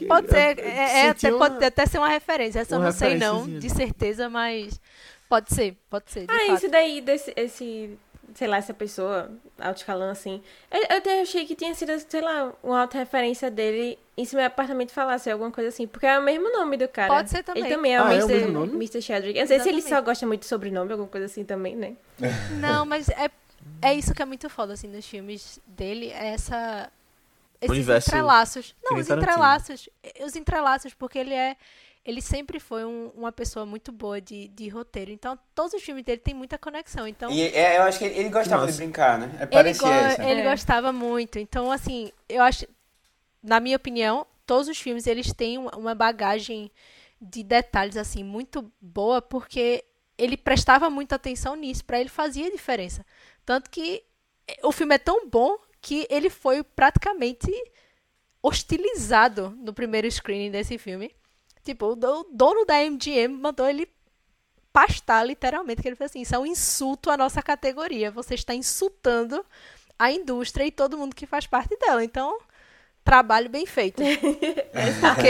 Pode 0.06 0.28
ser, 0.30 0.58
eu- 0.58 0.64
eu 0.64 0.70
é, 0.70 1.00
é 1.06 1.08
até, 1.10 1.30
uma- 1.32 1.38
pode 1.50 1.64
até 1.64 1.86
ser 1.86 1.98
uma 1.98 2.08
referência. 2.08 2.60
Essa 2.60 2.76
eu 2.76 2.80
não 2.80 2.92
sei 2.92 3.16
não, 3.16 3.58
de 3.58 3.68
certeza, 3.70 4.28
mas 4.28 4.80
pode 5.28 5.52
ser, 5.54 5.76
pode 5.90 6.10
ser. 6.10 6.26
de 6.26 6.32
Ah, 6.32 6.38
fato. 6.46 6.52
isso 6.58 6.68
daí, 6.70 7.00
desse, 7.00 7.32
esse, 7.36 7.98
sei 8.34 8.48
lá, 8.48 8.56
essa 8.56 8.72
pessoa, 8.74 9.30
alto 9.58 9.78
escalão, 9.78 10.10
assim. 10.10 10.42
Eu, 10.70 10.80
eu 10.90 10.96
até 10.98 11.20
achei 11.20 11.44
que 11.46 11.54
tinha 11.54 11.74
sido, 11.74 11.92
sei 12.08 12.20
lá, 12.20 12.52
uma 12.62 12.80
auto-referência 12.82 13.50
dele 13.50 13.98
em 14.16 14.24
se 14.24 14.36
meu 14.36 14.44
apartamento 14.44 14.92
falasse 14.92 15.30
alguma 15.30 15.50
coisa 15.50 15.68
assim. 15.70 15.86
Porque 15.86 16.06
é 16.06 16.18
o 16.18 16.22
mesmo 16.22 16.52
nome 16.52 16.76
do 16.76 16.86
cara. 16.88 17.12
Pode 17.12 17.30
ser 17.30 17.42
também. 17.42 17.64
Ele 17.64 17.74
também 17.74 17.94
é 17.94 18.00
o 18.00 18.04
Ah, 18.04 18.14
é 18.14 18.24
o 18.24 18.28
Mr. 18.28 18.34
mesmo 18.34 18.52
nome? 18.52 18.72
Mr. 18.74 19.12
Eu 19.12 19.34
não 19.40 19.46
sei 19.46 19.60
se 19.60 19.68
ele 19.68 19.82
só 19.82 20.00
gosta 20.00 20.26
muito 20.26 20.40
de 20.42 20.46
sobrenome, 20.46 20.92
alguma 20.92 21.08
coisa 21.08 21.26
assim 21.26 21.44
também, 21.44 21.74
né? 21.74 21.94
Não, 22.60 22.86
mas 22.86 23.08
é, 23.08 23.28
é 23.82 23.94
isso 23.94 24.14
que 24.14 24.22
é 24.22 24.24
muito 24.24 24.48
foda, 24.48 24.72
assim, 24.74 24.88
nos 24.88 25.06
filmes 25.06 25.58
dele, 25.66 26.10
é 26.10 26.28
essa... 26.28 26.90
Esses 27.60 27.88
entrelaços. 27.88 28.74
Não, 28.84 28.98
os 28.98 29.08
entrelaços. 29.08 29.88
Os 30.24 30.36
entrelaços, 30.36 30.92
porque 30.94 31.18
ele 31.18 31.34
é... 31.34 31.56
Ele 32.04 32.20
sempre 32.20 32.60
foi 32.60 32.84
um- 32.84 33.08
uma 33.14 33.32
pessoa 33.32 33.64
muito 33.64 33.90
boa 33.90 34.20
de, 34.20 34.48
de 34.48 34.68
roteiro. 34.68 35.10
Então, 35.10 35.38
todos 35.54 35.72
os 35.72 35.82
filmes 35.82 36.04
dele 36.04 36.20
têm 36.20 36.34
muita 36.34 36.58
conexão. 36.58 37.08
Então, 37.08 37.30
E 37.30 37.40
é, 37.48 37.78
eu 37.78 37.82
acho 37.82 37.98
que 37.98 38.04
ele, 38.04 38.18
ele 38.18 38.28
gostava 38.28 38.62
de 38.66 38.72
Nossa. 38.72 38.82
brincar, 38.82 39.18
né? 39.18 39.30
É 39.38 39.42
ele, 39.42 39.46
parecia 39.50 39.88
go- 39.88 40.08
isso. 40.08 40.18
né? 40.20 40.30
ele 40.30 40.40
É. 40.42 40.50
gostava 40.50 40.92
muito. 40.92 41.38
Então, 41.38 41.72
assim, 41.72 42.12
eu 42.28 42.42
acho... 42.42 42.66
Na 43.42 43.58
minha 43.60 43.76
opinião, 43.76 44.26
todos 44.46 44.68
os 44.68 44.78
filmes, 44.78 45.06
eles 45.06 45.32
têm 45.32 45.56
uma- 45.58 45.94
bagagem 45.94 46.70
de 47.20 47.42
detalhes, 47.42 47.96
assim, 47.96 48.22
muito 48.22 48.70
boa, 48.80 49.22
porque 49.22 49.82
ele 50.18 50.36
prestava 50.36 50.90
muita 50.90 51.14
atenção 51.16 51.56
nisso. 51.56 51.84
Pra 51.86 51.98
ele 52.00 52.10
fazia 52.10 52.50
diferença. 52.50 53.04
Tanto 53.46 53.70
que 53.70 54.02
o 54.62 54.70
filme 54.72 54.94
é 54.94 54.98
tão 54.98 55.26
bom 55.28 55.56
que 55.80 56.06
ele 56.10 56.28
foi 56.28 56.62
praticamente 56.62 57.50
hostilizado 58.42 59.50
no 59.58 59.72
primeiro 59.72 60.06
screening 60.10 60.50
desse 60.50 60.76
filme. 60.78 61.14
Tipo, 61.64 61.86
o 61.92 61.96
do- 61.96 62.20
o 62.20 62.24
dono 62.30 62.64
da 62.64 62.82
MGM 62.82 63.34
mandou 63.38 63.66
ele 63.68 63.88
pastar, 64.72 65.24
literalmente, 65.24 65.80
que 65.80 65.88
ele 65.88 65.96
fez 65.96 66.10
assim, 66.10 66.20
isso 66.22 66.34
é 66.34 66.38
um 66.38 66.46
insulto 66.46 67.10
à 67.10 67.16
nossa 67.16 67.42
categoria. 67.42 68.10
Você 68.10 68.34
está 68.34 68.54
insultando 68.54 69.44
a 69.98 70.10
indústria 70.12 70.66
e 70.66 70.70
todo 70.72 70.98
mundo 70.98 71.14
que 71.14 71.26
faz 71.26 71.46
parte 71.46 71.76
dela. 71.78 72.04
Então, 72.04 72.38
trabalho 73.04 73.48
bem 73.48 73.64
feito. 73.66 74.02
Porque, 75.00 75.28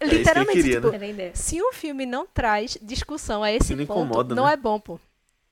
ele 0.00 0.18
literalmente, 0.18 0.62
queria, 0.62 0.80
tipo, 0.80 0.90
né? 0.96 1.06
A 1.06 1.08
ideia. 1.10 1.30
se 1.34 1.62
um 1.62 1.72
filme 1.72 2.06
não 2.06 2.26
traz 2.26 2.78
discussão 2.80 3.42
a 3.42 3.52
esse 3.52 3.74
não 3.74 3.84
ponto, 3.86 4.00
incomoda, 4.00 4.34
não 4.34 4.46
né? 4.46 4.52
é 4.52 4.56
bom, 4.56 4.78
pô. 4.80 4.98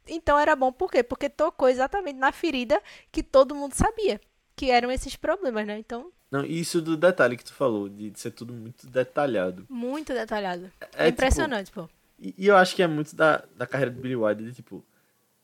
Então 0.07 0.39
era 0.39 0.57
bom 0.57 0.73
por 0.73 0.91
quê? 0.91 1.03
Porque 1.03 1.29
tocou 1.29 1.69
exatamente 1.69 2.17
na 2.19 2.33
ferida 2.33 2.81
que 3.13 3.23
todo 3.23 3.55
mundo 3.55 3.75
sabia, 3.75 4.21
que 4.57 4.71
eram 4.71 4.91
esses 4.91 5.15
problemas, 5.15 5.67
né? 5.67 5.79
Então, 5.79 6.11
Não, 6.31 6.45
isso 6.45 6.81
do 6.81 6.97
detalhe 6.97 7.37
que 7.37 7.45
tu 7.45 7.53
falou, 7.53 7.89
de 7.89 8.13
ser 8.19 8.31
tudo 8.31 8.53
muito 8.55 8.87
detalhado. 8.87 9.67
Muito 9.69 10.13
detalhado. 10.15 10.71
É, 10.97 11.07
É, 11.07 11.09
impressionante, 11.09 11.71
pô. 11.73 11.89
E, 12.19 12.35
e 12.39 12.47
eu 12.47 12.57
acho 12.57 12.77
que 12.77 12.83
é 12.83 12.87
muito 12.87 13.17
da, 13.17 13.45
da 13.57 13.67
carreira 13.67 13.91
do 13.91 14.01
Billy 14.01 14.15
Wilder, 14.15 14.47
de 14.47 14.55
tipo, 14.55 14.85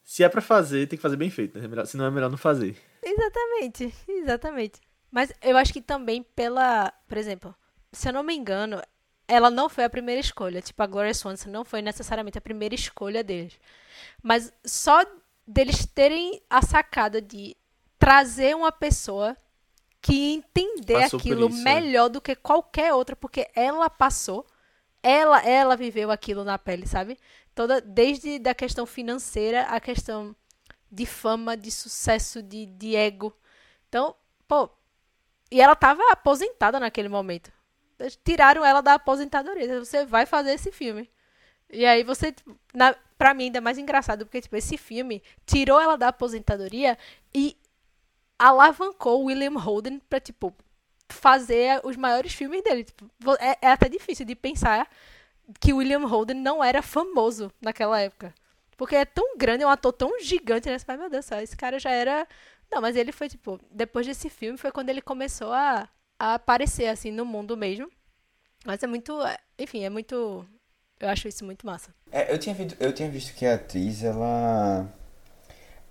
se 0.04 0.22
é 0.22 0.28
pra 0.28 0.40
fazer, 0.40 0.86
tem 0.86 0.96
que 0.96 1.02
fazer 1.02 1.16
bem 1.16 1.30
feito, 1.30 1.58
né? 1.58 1.64
É 1.64 1.68
melhor- 1.68 1.86
não 1.94 2.04
é 2.06 2.10
melhor 2.10 2.30
não 2.30 2.38
fazer. 2.38 2.76
Exatamente, 3.02 3.92
exatamente. 4.08 4.80
Mas 5.10 5.32
eu 5.42 5.56
acho 5.56 5.72
que 5.72 5.80
também 5.80 6.22
pela, 6.22 6.92
por 7.08 7.16
exemplo, 7.18 7.54
se 7.92 8.08
eu 8.08 8.12
não 8.12 8.22
me 8.22 8.34
engano, 8.36 8.80
ela 9.26 9.50
não 9.50 9.68
foi 9.68 9.84
a 9.84 9.90
primeira 9.90 10.20
escolha. 10.20 10.60
Tipo, 10.60 10.82
a 10.82 10.86
Gloria 10.86 11.14
Swanson 11.14 11.50
não 11.50 11.64
foi 11.64 11.82
necessariamente 11.82 12.38
a 12.38 12.40
primeira 12.42 12.74
escolha 12.74 13.24
deles. 13.24 13.58
Mas 14.22 14.52
só 14.64 15.04
deles 15.46 15.84
terem 15.86 16.40
a 16.50 16.60
sacada 16.62 17.20
de 17.22 17.56
trazer 17.98 18.54
uma 18.54 18.70
pessoa 18.70 19.36
que 20.06 20.34
entender 20.34 21.00
Passou 21.00 21.18
aquilo 21.18 21.48
isso, 21.48 21.60
é. 21.60 21.64
melhor 21.64 22.08
do 22.08 22.20
que 22.20 22.36
qualquer 22.36 22.94
outra, 22.94 23.16
porque 23.16 23.50
ela 23.56 23.90
passou, 23.90 24.46
ela, 25.02 25.44
ela 25.44 25.76
viveu 25.76 26.12
aquilo 26.12 26.44
na 26.44 26.56
pele, 26.56 26.86
sabe? 26.86 27.18
Toda, 27.54 27.80
desde 27.80 28.38
da 28.38 28.54
questão 28.54 28.86
financeira, 28.86 29.62
a 29.62 29.80
questão 29.80 30.34
de 30.90 31.04
fama, 31.04 31.56
de 31.56 31.72
sucesso, 31.72 32.40
de, 32.40 32.66
de 32.66 32.94
ego. 32.94 33.36
Então, 33.88 34.14
pô. 34.46 34.70
E 35.50 35.60
ela 35.60 35.74
tava 35.74 36.02
aposentada 36.10 36.78
naquele 36.78 37.08
momento. 37.08 37.50
Tiraram 38.24 38.64
ela 38.64 38.80
da 38.80 38.94
aposentadoria. 38.94 39.84
Você 39.84 40.04
vai 40.04 40.26
fazer 40.26 40.52
esse 40.52 40.70
filme. 40.70 41.10
E 41.70 41.84
aí 41.84 42.04
você, 42.04 42.30
tipo, 42.30 42.56
na, 42.72 42.94
pra 43.18 43.34
mim, 43.34 43.44
ainda 43.44 43.58
é 43.58 43.60
mais 43.60 43.78
engraçado, 43.78 44.24
porque, 44.24 44.40
tipo, 44.40 44.56
esse 44.56 44.76
filme 44.76 45.22
tirou 45.44 45.80
ela 45.80 45.96
da 45.96 46.08
aposentadoria 46.08 46.96
e 47.34 47.56
alavancou 48.38 49.24
William 49.24 49.58
Holden 49.58 50.00
pra, 50.08 50.20
tipo, 50.20 50.54
fazer 51.08 51.80
os 51.84 51.96
maiores 51.96 52.32
filmes 52.32 52.62
dele. 52.62 52.84
Tipo, 52.84 53.08
é, 53.40 53.56
é 53.62 53.70
até 53.70 53.88
difícil 53.88 54.26
de 54.26 54.34
pensar 54.34 54.88
que 55.60 55.72
William 55.72 56.06
Holden 56.06 56.36
não 56.36 56.62
era 56.62 56.82
famoso 56.82 57.50
naquela 57.60 58.00
época. 58.00 58.34
Porque 58.76 58.96
é 58.96 59.04
tão 59.04 59.36
grande, 59.38 59.64
é 59.64 59.66
um 59.66 59.70
ator 59.70 59.92
tão 59.92 60.20
gigante, 60.20 60.68
né? 60.68 60.78
Fala, 60.78 60.98
meu 61.00 61.10
Deus 61.10 61.30
esse 61.32 61.56
cara 61.56 61.78
já 61.78 61.90
era. 61.90 62.26
Não, 62.70 62.80
mas 62.80 62.96
ele 62.96 63.12
foi, 63.12 63.28
tipo, 63.28 63.58
depois 63.70 64.06
desse 64.06 64.28
filme 64.28 64.58
foi 64.58 64.70
quando 64.70 64.90
ele 64.90 65.00
começou 65.00 65.52
a, 65.52 65.88
a 66.18 66.34
aparecer, 66.34 66.86
assim, 66.88 67.10
no 67.10 67.24
mundo 67.24 67.56
mesmo. 67.56 67.90
Mas 68.66 68.82
é 68.82 68.86
muito. 68.86 69.20
é- 69.22 69.38
Enfim, 69.58 69.84
é 69.84 69.88
muito. 69.90 70.46
Eu 70.98 71.08
acho 71.08 71.28
isso 71.28 71.44
muito 71.44 71.64
massa. 71.64 71.94
É, 72.10 72.32
eu, 72.32 72.38
tinha 72.38 72.54
visto, 72.54 72.76
eu 72.80 72.92
tinha 72.92 73.08
visto 73.08 73.34
que 73.34 73.46
a 73.46 73.54
atriz, 73.54 74.02
ela. 74.02 74.86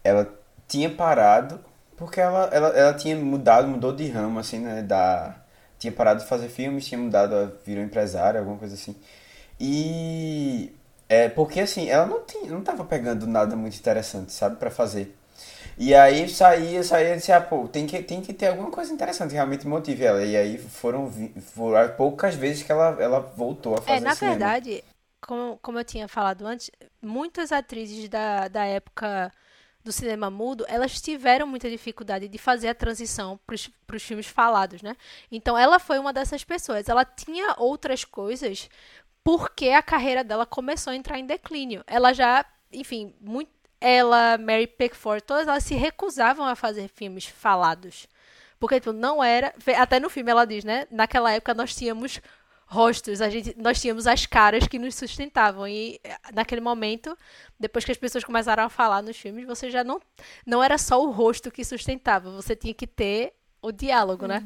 Ela 0.03 0.37
tinha 0.67 0.89
parado 0.93 1.63
porque 1.97 2.19
ela, 2.21 2.45
ela, 2.53 2.67
ela 2.69 2.93
tinha 2.93 3.15
mudado, 3.15 3.67
mudou 3.67 3.93
de 3.95 4.07
ramo, 4.09 4.39
assim, 4.39 4.59
né? 4.59 4.81
Da, 4.83 5.35
tinha 5.79 5.91
parado 5.93 6.21
de 6.21 6.27
fazer 6.29 6.49
filmes, 6.49 6.85
tinha 6.87 6.99
mudado, 6.99 7.35
a- 7.35 7.45
virou 7.65 7.83
empresária, 7.83 8.39
alguma 8.39 8.57
coisa 8.57 8.75
assim. 8.75 8.95
E. 9.59 10.71
É, 11.09 11.29
porque 11.29 11.59
assim, 11.61 11.89
ela 11.89 12.05
não, 12.07 12.23
tinha, 12.25 12.51
não 12.51 12.63
tava 12.63 12.83
pegando 12.85 13.27
nada 13.27 13.55
muito 13.55 13.77
interessante, 13.77 14.33
sabe, 14.33 14.57
pra 14.57 14.71
fazer. 14.71 15.15
E 15.77 15.93
aí 15.95 16.27
saía, 16.29 16.83
saía 16.83 17.13
e 17.13 17.17
disse, 17.17 17.31
ah, 17.31 17.41
pô, 17.41 17.67
tem 17.67 17.87
que, 17.87 18.01
tem 18.03 18.21
que 18.21 18.33
ter 18.33 18.47
alguma 18.47 18.71
coisa 18.71 18.93
interessante 18.93 19.29
que 19.31 19.35
realmente 19.35 19.67
motive 19.67 20.05
ela. 20.05 20.23
E 20.25 20.35
aí 20.37 20.57
foram, 20.57 21.11
foram 21.55 21.89
poucas 21.97 22.35
vezes 22.35 22.63
que 22.63 22.71
ela, 22.71 22.97
ela 23.01 23.19
voltou 23.21 23.75
a 23.77 23.81
fazer 23.81 23.95
É, 23.95 23.99
na 23.99 24.13
cinema. 24.13 24.55
verdade, 24.55 24.83
como, 25.21 25.57
como 25.59 25.79
eu 25.79 25.85
tinha 25.85 26.07
falado 26.07 26.45
antes, 26.45 26.71
muitas 27.01 27.51
atrizes 27.51 28.09
da, 28.09 28.47
da 28.47 28.65
época 28.65 29.31
do 29.85 29.91
cinema 29.91 30.31
mudo, 30.31 30.65
elas 30.67 30.99
tiveram 30.99 31.45
muita 31.45 31.69
dificuldade 31.69 32.27
de 32.27 32.37
fazer 32.39 32.67
a 32.67 32.75
transição 32.75 33.39
para 33.45 33.55
os 33.95 34.03
filmes 34.03 34.25
falados, 34.25 34.81
né? 34.81 34.97
Então 35.31 35.55
ela 35.55 35.77
foi 35.77 35.99
uma 35.99 36.11
dessas 36.11 36.43
pessoas. 36.43 36.89
Ela 36.89 37.05
tinha 37.05 37.53
outras 37.59 38.03
coisas 38.03 38.67
porque 39.23 39.69
a 39.69 39.83
carreira 39.83 40.23
dela 40.23 40.45
começou 40.45 40.91
a 40.91 40.95
entrar 40.95 41.19
em 41.19 41.25
declínio. 41.25 41.83
Ela 41.85 42.13
já, 42.13 42.43
enfim, 42.73 43.13
muito, 43.21 43.51
ela, 43.79 44.37
Mary 44.39 44.65
Pickford, 44.67 45.23
todas 45.23 45.47
elas 45.47 45.63
se 45.63 45.75
recusavam 45.75 46.45
a 46.45 46.55
fazer 46.55 46.89
filmes 46.89 47.25
falados. 47.25 48.07
Porque, 48.59 48.79
tipo, 48.79 48.91
não 48.91 49.23
era. 49.23 49.53
Até 49.77 49.99
no 49.99 50.09
filme 50.09 50.31
ela 50.31 50.45
diz, 50.45 50.63
né? 50.63 50.87
Naquela 50.89 51.31
época 51.31 51.53
nós 51.53 51.75
tínhamos 51.75 52.19
rostos, 52.65 53.21
a 53.21 53.29
gente, 53.29 53.55
nós 53.57 53.79
tínhamos 53.79 54.07
as 54.07 54.25
caras 54.25 54.67
que 54.67 54.79
nos 54.79 54.95
sustentavam. 54.95 55.67
E 55.67 55.99
eh, 56.03 56.17
naquele 56.33 56.61
momento, 56.61 57.17
depois 57.59 57.85
que 57.85 57.91
as 57.91 57.97
pessoas 57.97 58.23
começaram 58.23 58.63
a 58.63 58.69
falar 58.69 59.01
nos 59.01 59.17
filmes, 59.17 59.45
você 59.45 59.69
já 59.69 59.83
não. 59.83 60.01
Não 60.45 60.63
era 60.63 60.77
só 60.77 61.01
o 61.03 61.11
rosto 61.11 61.51
que 61.51 61.63
sustentava, 61.63 62.29
você 62.31 62.55
tinha 62.55 62.73
que 62.73 62.87
ter 62.87 63.33
o 63.61 63.71
diálogo, 63.71 64.27
né? 64.27 64.43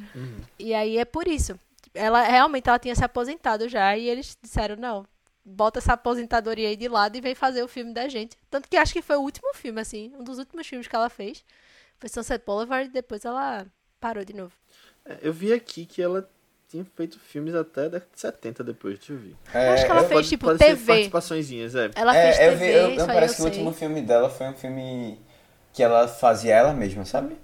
E 0.57 0.73
aí 0.73 0.97
é 0.97 1.05
por 1.05 1.27
isso. 1.27 1.59
Ela 1.93 2.21
realmente 2.23 2.69
ela 2.69 2.79
tinha 2.79 2.95
se 2.95 3.03
aposentado 3.03 3.67
já 3.67 3.97
e 3.97 4.07
eles 4.07 4.37
disseram, 4.41 4.75
não, 4.75 5.05
bota 5.43 5.79
essa 5.79 5.93
aposentadoria 5.93 6.69
aí 6.69 6.75
de 6.75 6.87
lado 6.87 7.17
e 7.17 7.21
vem 7.21 7.33
fazer 7.35 7.63
o 7.63 7.67
filme 7.67 7.93
da 7.93 8.07
gente. 8.07 8.37
Tanto 8.49 8.69
que 8.69 8.77
acho 8.77 8.93
que 8.93 9.01
foi 9.01 9.15
o 9.17 9.21
último 9.21 9.53
filme, 9.55 9.81
assim, 9.81 10.13
um 10.17 10.23
dos 10.23 10.37
últimos 10.37 10.67
filmes 10.67 10.87
que 10.87 10.95
ela 10.95 11.09
fez. 11.09 11.43
Foi 11.97 12.07
Sunset 12.07 12.43
Boulevard 12.45 12.87
e 12.89 12.93
depois 12.93 13.25
ela 13.25 13.65
parou 13.99 14.23
de 14.23 14.33
novo. 14.33 14.53
É, 15.03 15.17
Eu 15.21 15.33
vi 15.33 15.51
aqui 15.51 15.85
que 15.85 16.01
ela 16.01 16.29
tinha 16.69 16.85
feito 16.95 17.19
filmes 17.19 17.55
até 17.55 17.81
a 17.81 17.89
década 17.89 18.11
de 18.13 18.19
70 18.19 18.63
depois, 18.63 18.97
deixa 18.99 19.13
eu 19.13 19.17
ver. 19.17 19.35
É, 19.53 19.69
acho 19.69 19.85
que 19.85 19.91
ela 19.91 20.03
fez, 20.03 20.29
tipo, 20.29 20.45
pode 20.45 20.59
ser 20.59 20.65
TV. 20.65 20.85
participaçõezinhas, 20.85 21.75
é. 21.75 21.89
Ela 21.95 22.15
é, 22.15 22.31
fez 22.33 22.39
eu 22.45 22.51
TV, 22.51 22.65
vi, 22.65 22.71
eu, 22.77 22.89
isso 22.91 22.99
eu 22.99 23.05
aí 23.09 23.13
parece 23.13 23.33
eu 23.33 23.37
que 23.37 23.41
o 23.41 23.45
último 23.45 23.73
filme 23.73 24.01
dela 24.01 24.29
foi 24.29 24.47
um 24.47 24.53
filme 24.53 25.19
que 25.73 25.81
ela 25.81 26.07
fazia 26.07 26.53
ela 26.55 26.71
mesma, 26.73 27.05
sabe? 27.05 27.35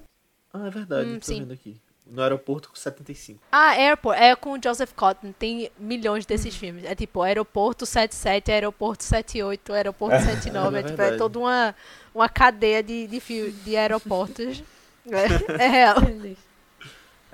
Ah, 0.53 0.67
é 0.67 0.69
verdade, 0.69 1.09
Hum, 1.09 1.19
tô 1.19 1.25
sim. 1.25 1.39
vendo 1.39 1.53
aqui. 1.53 1.81
No 2.07 2.21
aeroporto 2.21 2.69
com 2.69 2.75
75. 2.75 3.41
Ah, 3.51 3.71
Airport, 3.71 4.15
é 4.19 4.35
com 4.35 4.51
o 4.51 4.59
Joseph 4.63 4.91
Cotton, 4.95 5.31
tem 5.31 5.71
milhões 5.79 6.23
desses 6.23 6.55
filmes. 6.55 6.85
É 6.85 6.93
tipo 6.93 7.19
Aeroporto 7.23 7.83
77, 7.83 8.51
Aeroporto 8.51 9.03
78, 9.03 9.73
Aeroporto 9.73 10.19
79, 10.19 10.77
é, 10.77 10.79
É 10.79 10.83
tipo, 10.83 11.01
é 11.01 11.17
toda 11.17 11.39
uma, 11.39 11.75
uma 12.13 12.29
cadeia 12.29 12.83
de, 12.83 13.07
de, 13.07 13.51
de 13.51 13.75
aeroportos. 13.75 14.63
É, 15.07 15.63
é 15.63 15.67
real. 15.67 15.97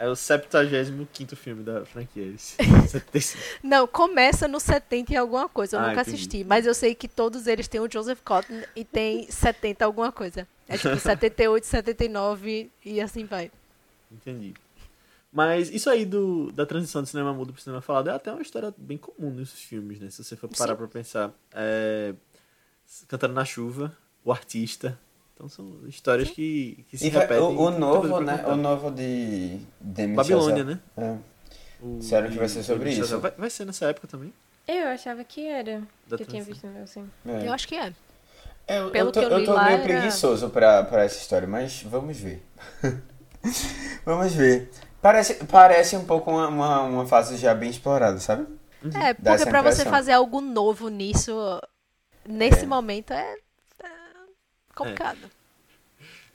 É 0.03 0.07
o 0.09 0.15
75 0.15 1.35
filme 1.35 1.63
da 1.63 1.85
franquia, 1.85 2.25
esse. 2.33 2.55
75. 2.89 3.43
Não, 3.61 3.85
começa 3.85 4.47
no 4.47 4.59
70 4.59 5.13
e 5.13 5.15
alguma 5.15 5.47
coisa, 5.47 5.75
eu 5.75 5.79
Ah, 5.79 5.89
nunca 5.89 6.01
entendi. 6.01 6.15
assisti, 6.17 6.43
mas 6.43 6.65
eu 6.65 6.73
sei 6.73 6.95
que 6.95 7.07
todos 7.07 7.45
eles 7.45 7.67
têm 7.67 7.79
o 7.79 7.91
Joseph 7.91 8.19
Cotton 8.25 8.61
e 8.75 8.83
tem 8.83 9.25
70 9.31 9.85
alguma 9.85 10.11
coisa. 10.11 10.47
É 10.67 10.75
tipo 10.77 10.97
78, 10.99 11.63
79 11.65 12.71
e 12.83 12.99
assim 12.99 13.25
vai. 13.25 13.51
Entendi. 14.11 14.55
Mas 15.31 15.69
isso 15.69 15.89
aí 15.89 16.03
do, 16.03 16.51
da 16.51 16.65
transição 16.65 17.01
do 17.03 17.07
cinema 17.07 17.31
mudo 17.31 17.53
pro 17.53 17.61
cinema 17.61 17.81
falado 17.81 18.09
é 18.09 18.13
até 18.13 18.31
uma 18.31 18.41
história 18.41 18.73
bem 18.77 18.97
comum 18.97 19.29
nesses 19.31 19.61
filmes, 19.61 19.99
né? 19.99 20.09
Se 20.09 20.23
você 20.23 20.35
for 20.35 20.49
parar 20.49 20.73
Sim. 20.73 20.77
pra 20.77 20.87
pensar. 20.87 21.31
É, 21.53 22.13
Cantando 23.07 23.33
na 23.35 23.45
Chuva, 23.45 23.95
O 24.25 24.31
Artista. 24.33 24.99
Então 25.41 25.49
são 25.49 25.88
histórias 25.88 26.30
que, 26.30 26.86
que 26.88 26.99
se 26.99 27.08
E 27.08 27.10
repetem. 27.10 27.39
o, 27.39 27.60
o 27.62 27.71
novo, 27.71 28.19
né? 28.19 28.43
O 28.45 28.56
novo 28.56 28.91
de 28.91 29.60
Demi 29.80 30.13
Babilônia, 30.15 30.58
Chazelle. 30.58 30.80
né? 30.95 31.19
É. 31.82 31.84
O 31.84 31.97
Disseram 31.97 32.30
que 32.30 32.38
vai 32.38 32.47
ser 32.47 32.62
sobre 32.62 32.91
isso. 32.91 33.19
Vai, 33.19 33.32
vai 33.32 33.49
ser 33.49 33.65
nessa 33.65 33.86
época 33.88 34.08
também? 34.08 34.32
Eu 34.67 34.89
achava 34.89 35.23
que 35.23 35.47
era. 35.47 35.82
Da 36.08 36.15
que 36.15 36.21
eu 36.23 36.27
tinha 36.27 36.43
visto 36.43 36.67
assim. 36.84 37.10
É. 37.25 37.47
Eu 37.47 37.54
acho 37.54 37.67
que 37.67 37.75
é. 37.75 37.91
É, 38.67 38.77
eu, 38.82 38.91
Pelo 38.91 39.10
eu 39.10 39.12
tô, 39.12 39.19
que 39.19 39.25
eu 39.25 39.39
eu 39.39 39.45
tô 39.45 39.54
lá, 39.54 39.63
meio 39.65 39.75
era- 39.77 39.84
preguiçoso 39.84 40.47
pra, 40.51 40.84
pra 40.84 41.04
essa 41.06 41.17
história, 41.17 41.47
mas 41.47 41.82
vamos 41.82 42.15
ver. 42.19 42.45
vamos 44.06 44.32
ver. 44.34 44.69
Parece, 45.01 45.43
parece 45.45 45.95
um 45.95 46.06
pouco 46.06 46.30
uma, 46.30 46.47
uma, 46.49 46.82
uma 46.84 47.08
fase 47.08 47.36
já 47.38 47.56
bem 47.56 47.71
explorada, 47.71 48.19
sabe? 48.19 48.45
É, 48.93 49.15
Dá 49.15 49.36
porque 49.36 49.49
pra 49.49 49.63
você 49.63 49.86
fazer 49.86 50.12
algo 50.12 50.39
novo 50.39 50.88
nisso, 50.88 51.32
nesse 52.27 52.63
É. 52.65 52.67
momento, 52.67 53.12
é, 53.12 53.36
é 54.81 54.89
complicado. 54.89 55.19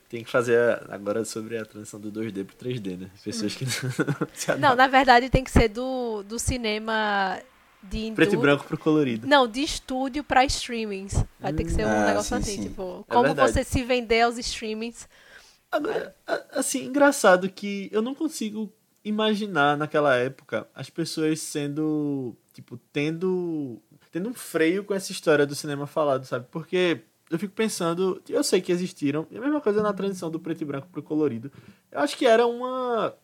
Tem 0.08 0.22
que 0.22 0.30
fazer 0.30 0.80
agora 0.88 1.24
sobre 1.24 1.58
a 1.58 1.64
transição 1.64 1.98
do 1.98 2.12
2D 2.12 2.44
pro 2.44 2.56
3D, 2.56 2.96
né? 2.96 3.10
Pessoas 3.24 3.54
que 3.56 3.64
não 3.64 3.72
se 4.32 4.54
Não, 4.56 4.76
na 4.76 4.86
verdade 4.86 5.28
tem 5.28 5.42
que 5.42 5.50
ser 5.50 5.68
do, 5.68 6.22
do 6.22 6.38
cinema 6.38 7.40
de 7.82 8.12
Preto 8.12 8.34
e 8.34 8.38
branco 8.38 8.64
pro 8.64 8.78
colorido. 8.78 9.26
Não, 9.26 9.48
de 9.48 9.62
estúdio 9.62 10.22
pra 10.22 10.44
streamings. 10.44 11.24
Vai 11.40 11.52
ter 11.52 11.64
que 11.64 11.70
ser 11.72 11.84
um 11.84 11.90
Ah, 11.90 12.06
negócio 12.06 12.28
sim, 12.36 12.42
assim, 12.42 12.62
sim. 12.62 12.68
tipo, 12.68 13.04
É 13.08 13.12
como 13.12 13.24
verdade. 13.24 13.52
você 13.52 13.64
se 13.64 13.82
vender 13.82 14.20
aos 14.22 14.38
streamings. 14.38 15.08
Agora, 15.72 16.14
assim, 16.52 16.84
engraçado 16.84 17.48
que 17.50 17.88
eu 17.92 18.00
não 18.00 18.14
consigo 18.14 18.72
imaginar 19.04 19.76
naquela 19.76 20.14
época 20.16 20.68
as 20.74 20.88
pessoas 20.88 21.40
sendo, 21.40 22.36
tipo, 22.52 22.76
tendo 22.92 23.80
tendo 24.12 24.28
um 24.30 24.34
freio 24.34 24.82
com 24.84 24.94
essa 24.94 25.12
história 25.12 25.44
do 25.44 25.54
cinema 25.54 25.86
falado, 25.86 26.24
sabe? 26.24 26.46
Porque 26.50 27.00
eu 27.30 27.38
fico 27.38 27.54
pensando, 27.54 28.22
eu 28.28 28.44
sei 28.44 28.60
que 28.60 28.72
existiram, 28.72 29.26
e 29.30 29.36
a 29.36 29.40
mesma 29.40 29.60
coisa 29.60 29.82
na 29.82 29.92
transição 29.92 30.30
do 30.30 30.38
preto 30.38 30.62
e 30.62 30.64
branco 30.64 30.88
pro 30.88 31.02
colorido. 31.02 31.50
Eu 31.90 32.00
acho 32.00 32.16
que 32.16 32.26
era 32.26 32.46
uma 32.46 33.14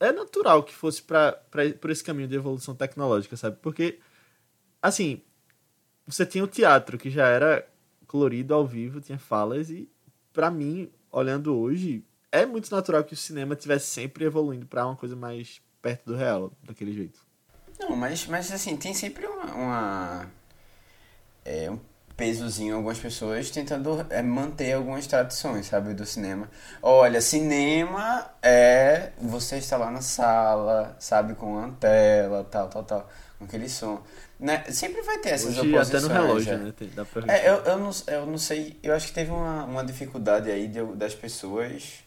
é 0.00 0.10
natural 0.10 0.64
que 0.64 0.74
fosse 0.74 1.00
para 1.02 1.32
por 1.80 1.90
esse 1.90 2.02
caminho 2.02 2.26
de 2.26 2.34
evolução 2.34 2.74
tecnológica, 2.74 3.36
sabe? 3.36 3.56
Porque 3.62 4.00
assim, 4.80 5.22
você 6.06 6.26
tinha 6.26 6.42
o 6.42 6.48
teatro 6.48 6.98
que 6.98 7.08
já 7.08 7.28
era 7.28 7.68
colorido 8.06 8.52
ao 8.52 8.66
vivo, 8.66 9.00
tinha 9.00 9.18
falas 9.18 9.70
e 9.70 9.88
pra 10.32 10.50
mim, 10.50 10.90
olhando 11.10 11.56
hoje, 11.56 12.04
é 12.32 12.44
muito 12.44 12.70
natural 12.74 13.04
que 13.04 13.14
o 13.14 13.16
cinema 13.16 13.54
tivesse 13.54 13.86
sempre 13.86 14.24
evoluindo 14.24 14.66
pra 14.66 14.86
uma 14.86 14.96
coisa 14.96 15.14
mais 15.14 15.60
perto 15.80 16.06
do 16.06 16.16
real, 16.16 16.52
daquele 16.62 16.92
jeito. 16.92 17.20
Não, 17.78 17.96
mas, 17.96 18.26
mas 18.26 18.50
assim, 18.52 18.76
tem 18.76 18.94
sempre 18.94 19.26
uma. 19.26 19.54
uma 19.54 20.30
é, 21.44 21.72
pesozinho 22.26 22.76
algumas 22.76 22.98
pessoas 23.00 23.50
tentando 23.50 24.06
é, 24.08 24.22
manter 24.22 24.74
algumas 24.74 25.08
tradições, 25.08 25.66
sabe, 25.66 25.92
do 25.92 26.06
cinema. 26.06 26.48
Olha, 26.80 27.20
cinema 27.20 28.30
é 28.40 29.10
você 29.20 29.56
está 29.56 29.76
lá 29.76 29.90
na 29.90 30.00
sala, 30.00 30.94
sabe, 31.00 31.34
com 31.34 31.58
a 31.58 31.68
tela, 31.70 32.46
tal, 32.48 32.68
tal, 32.68 32.84
tal, 32.84 33.10
com 33.40 33.44
aquele 33.44 33.68
som. 33.68 34.00
Né? 34.38 34.62
Sempre 34.70 35.02
vai 35.02 35.18
ter 35.18 35.30
essas 35.30 35.58
Hoje, 35.58 35.68
oposições. 35.74 36.04
até 36.04 36.14
no 36.14 36.20
relógio, 36.26 36.52
já. 36.52 36.58
né? 36.58 36.72
Dá 36.94 37.04
pra. 37.04 37.32
É, 37.32 37.48
eu, 37.50 37.54
eu, 37.64 37.78
não, 37.78 37.90
eu 38.06 38.26
não 38.26 38.38
sei, 38.38 38.78
eu 38.84 38.94
acho 38.94 39.08
que 39.08 39.12
teve 39.14 39.32
uma, 39.32 39.64
uma 39.64 39.84
dificuldade 39.84 40.48
aí 40.48 40.68
de, 40.68 40.80
das 40.94 41.14
pessoas 41.16 42.04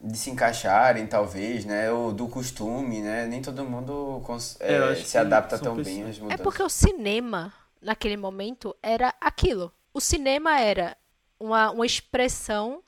de 0.00 0.16
se 0.16 0.30
encaixarem, 0.30 1.08
talvez, 1.08 1.64
né? 1.64 1.90
Ou 1.90 2.12
do 2.12 2.28
costume, 2.28 3.00
né? 3.02 3.26
Nem 3.26 3.42
todo 3.42 3.64
mundo 3.64 4.22
É, 4.60 4.92
é, 4.92 4.94
se 4.94 5.18
adapta 5.18 5.58
tão 5.58 5.74
pessoas- 5.74 5.96
bem 5.96 6.08
às 6.08 6.16
É 6.18 6.20
mudanças. 6.20 6.40
porque 6.44 6.62
o 6.62 6.68
cinema, 6.68 7.52
naquele 7.80 8.16
momento, 8.16 8.76
era 8.82 9.14
aquilo. 9.20 9.72
O 9.92 10.00
cinema 10.00 10.60
era 10.60 10.96
uma, 11.38 11.70
uma 11.70 11.86
expressão 11.86 12.82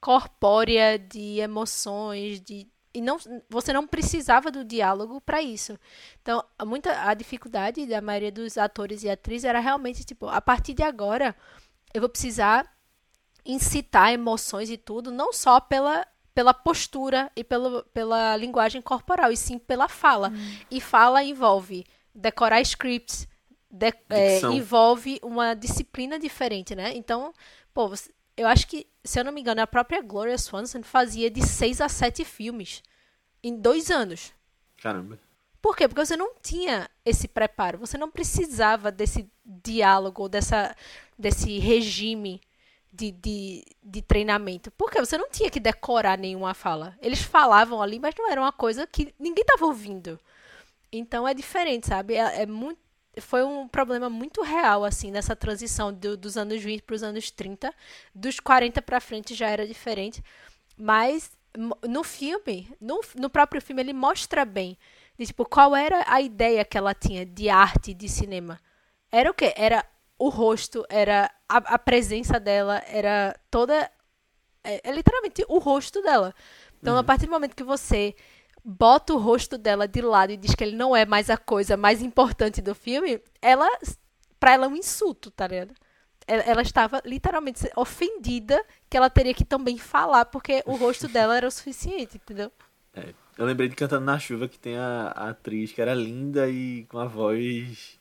corpórea 0.00 0.98
de 0.98 1.40
emoções, 1.40 2.40
de 2.40 2.68
e 2.94 3.00
não, 3.02 3.18
você 3.50 3.74
não 3.74 3.86
precisava 3.86 4.50
do 4.50 4.64
diálogo 4.64 5.20
para 5.20 5.42
isso. 5.42 5.78
Então, 6.22 6.42
a 6.58 6.64
muita 6.64 7.06
a 7.06 7.12
dificuldade 7.12 7.84
da 7.84 8.00
maioria 8.00 8.32
dos 8.32 8.56
atores 8.56 9.02
e 9.02 9.10
atrizes 9.10 9.44
era 9.44 9.60
realmente 9.60 10.02
tipo, 10.02 10.26
a 10.28 10.40
partir 10.40 10.72
de 10.72 10.82
agora 10.82 11.36
eu 11.92 12.00
vou 12.00 12.08
precisar 12.08 12.66
incitar 13.44 14.14
emoções 14.14 14.70
e 14.70 14.78
tudo, 14.78 15.10
não 15.10 15.30
só 15.30 15.60
pela 15.60 16.06
pela 16.34 16.52
postura 16.52 17.32
e 17.34 17.42
pelo, 17.42 17.82
pela 17.94 18.36
linguagem 18.36 18.82
corporal, 18.82 19.32
e 19.32 19.36
sim 19.38 19.58
pela 19.58 19.88
fala. 19.88 20.30
E 20.70 20.82
fala 20.82 21.24
envolve 21.24 21.86
decorar 22.14 22.60
scripts, 22.60 23.26
de- 23.70 23.92
é, 24.10 24.40
envolve 24.52 25.18
uma 25.22 25.54
disciplina 25.54 26.18
diferente, 26.18 26.74
né? 26.74 26.92
Então, 26.94 27.32
pô, 27.74 27.92
eu 28.36 28.46
acho 28.46 28.66
que, 28.66 28.86
se 29.04 29.18
eu 29.18 29.24
não 29.24 29.32
me 29.32 29.40
engano, 29.40 29.60
a 29.60 29.66
própria 29.66 30.00
Gloria 30.02 30.38
Swanson 30.38 30.82
fazia 30.82 31.30
de 31.30 31.46
seis 31.46 31.80
a 31.80 31.88
sete 31.88 32.24
filmes 32.24 32.82
em 33.42 33.56
dois 33.56 33.90
anos. 33.90 34.32
Caramba. 34.82 35.18
Por 35.60 35.76
quê? 35.76 35.88
Porque 35.88 36.04
você 36.04 36.16
não 36.16 36.34
tinha 36.40 36.88
esse 37.04 37.26
preparo, 37.26 37.78
você 37.78 37.98
não 37.98 38.10
precisava 38.10 38.92
desse 38.92 39.28
diálogo, 39.44 40.28
dessa, 40.28 40.76
desse 41.18 41.58
regime 41.58 42.40
de, 42.92 43.10
de, 43.10 43.64
de 43.82 44.00
treinamento. 44.02 44.70
Porque 44.72 45.00
você 45.00 45.18
não 45.18 45.28
tinha 45.28 45.50
que 45.50 45.58
decorar 45.58 46.16
nenhuma 46.18 46.54
fala. 46.54 46.96
Eles 47.02 47.20
falavam 47.20 47.82
ali, 47.82 47.98
mas 47.98 48.14
não 48.16 48.30
era 48.30 48.40
uma 48.40 48.52
coisa 48.52 48.86
que 48.86 49.12
ninguém 49.18 49.42
estava 49.42 49.66
ouvindo. 49.66 50.20
Então 50.92 51.26
é 51.26 51.34
diferente, 51.34 51.88
sabe? 51.88 52.14
É, 52.14 52.42
é 52.42 52.46
muito, 52.46 52.78
foi 53.20 53.42
um 53.44 53.66
problema 53.68 54.10
muito 54.10 54.42
real, 54.42 54.84
assim, 54.84 55.10
nessa 55.10 55.34
transição 55.36 55.92
do- 55.92 56.16
dos 56.16 56.36
anos 56.36 56.62
20 56.62 56.82
para 56.82 56.94
os 56.96 57.02
anos 57.02 57.30
30. 57.30 57.72
Dos 58.14 58.40
40 58.40 58.82
para 58.82 59.00
frente 59.00 59.34
já 59.34 59.48
era 59.48 59.66
diferente. 59.66 60.22
Mas 60.76 61.30
no 61.88 62.04
filme, 62.04 62.70
no, 62.80 63.00
no 63.16 63.30
próprio 63.30 63.62
filme, 63.62 63.82
ele 63.82 63.92
mostra 63.92 64.44
bem 64.44 64.76
de, 65.18 65.26
tipo, 65.26 65.44
qual 65.46 65.74
era 65.74 66.04
a 66.06 66.20
ideia 66.20 66.64
que 66.64 66.76
ela 66.76 66.94
tinha 66.94 67.24
de 67.24 67.48
arte 67.48 67.94
de 67.94 68.08
cinema. 68.08 68.60
Era 69.10 69.30
o 69.30 69.34
quê? 69.34 69.54
Era 69.56 69.84
o 70.18 70.28
rosto, 70.28 70.84
era 70.88 71.30
a, 71.48 71.56
a 71.58 71.78
presença 71.78 72.38
dela, 72.38 72.82
era 72.86 73.34
toda. 73.50 73.90
É, 74.64 74.80
é 74.88 74.92
literalmente 74.92 75.44
o 75.48 75.58
rosto 75.58 76.02
dela. 76.02 76.34
Então, 76.80 76.96
a 76.96 77.04
partir 77.04 77.26
do 77.26 77.32
momento 77.32 77.56
que 77.56 77.64
você 77.64 78.14
bota 78.66 79.14
o 79.14 79.18
rosto 79.18 79.56
dela 79.56 79.86
de 79.86 80.02
lado 80.02 80.32
e 80.32 80.36
diz 80.36 80.52
que 80.52 80.64
ele 80.64 80.74
não 80.74 80.96
é 80.96 81.06
mais 81.06 81.30
a 81.30 81.36
coisa 81.36 81.76
mais 81.76 82.02
importante 82.02 82.60
do 82.60 82.74
filme, 82.74 83.22
ela. 83.40 83.68
Pra 84.40 84.52
ela 84.52 84.66
é 84.66 84.68
um 84.68 84.76
insulto, 84.76 85.30
tá 85.30 85.46
ligado? 85.46 85.72
Ela, 86.26 86.60
estava 86.60 87.00
literalmente 87.04 87.70
ofendida 87.76 88.60
que 88.90 88.96
ela 88.96 89.08
teria 89.08 89.32
que 89.32 89.44
também 89.44 89.78
falar, 89.78 90.24
porque 90.24 90.62
o 90.66 90.74
rosto 90.74 91.06
dela 91.06 91.36
era 91.36 91.46
o 91.46 91.50
suficiente, 91.50 92.16
entendeu? 92.16 92.50
É, 92.92 93.14
eu 93.38 93.46
lembrei 93.46 93.68
de 93.68 93.76
Cantando 93.76 94.04
na 94.04 94.18
Chuva, 94.18 94.48
que 94.48 94.58
tem 94.58 94.76
a, 94.76 95.12
a 95.14 95.28
atriz 95.30 95.70
que 95.70 95.80
era 95.80 95.94
linda 95.94 96.48
e 96.50 96.84
com 96.86 96.98
a 96.98 97.06
voz 97.06 97.98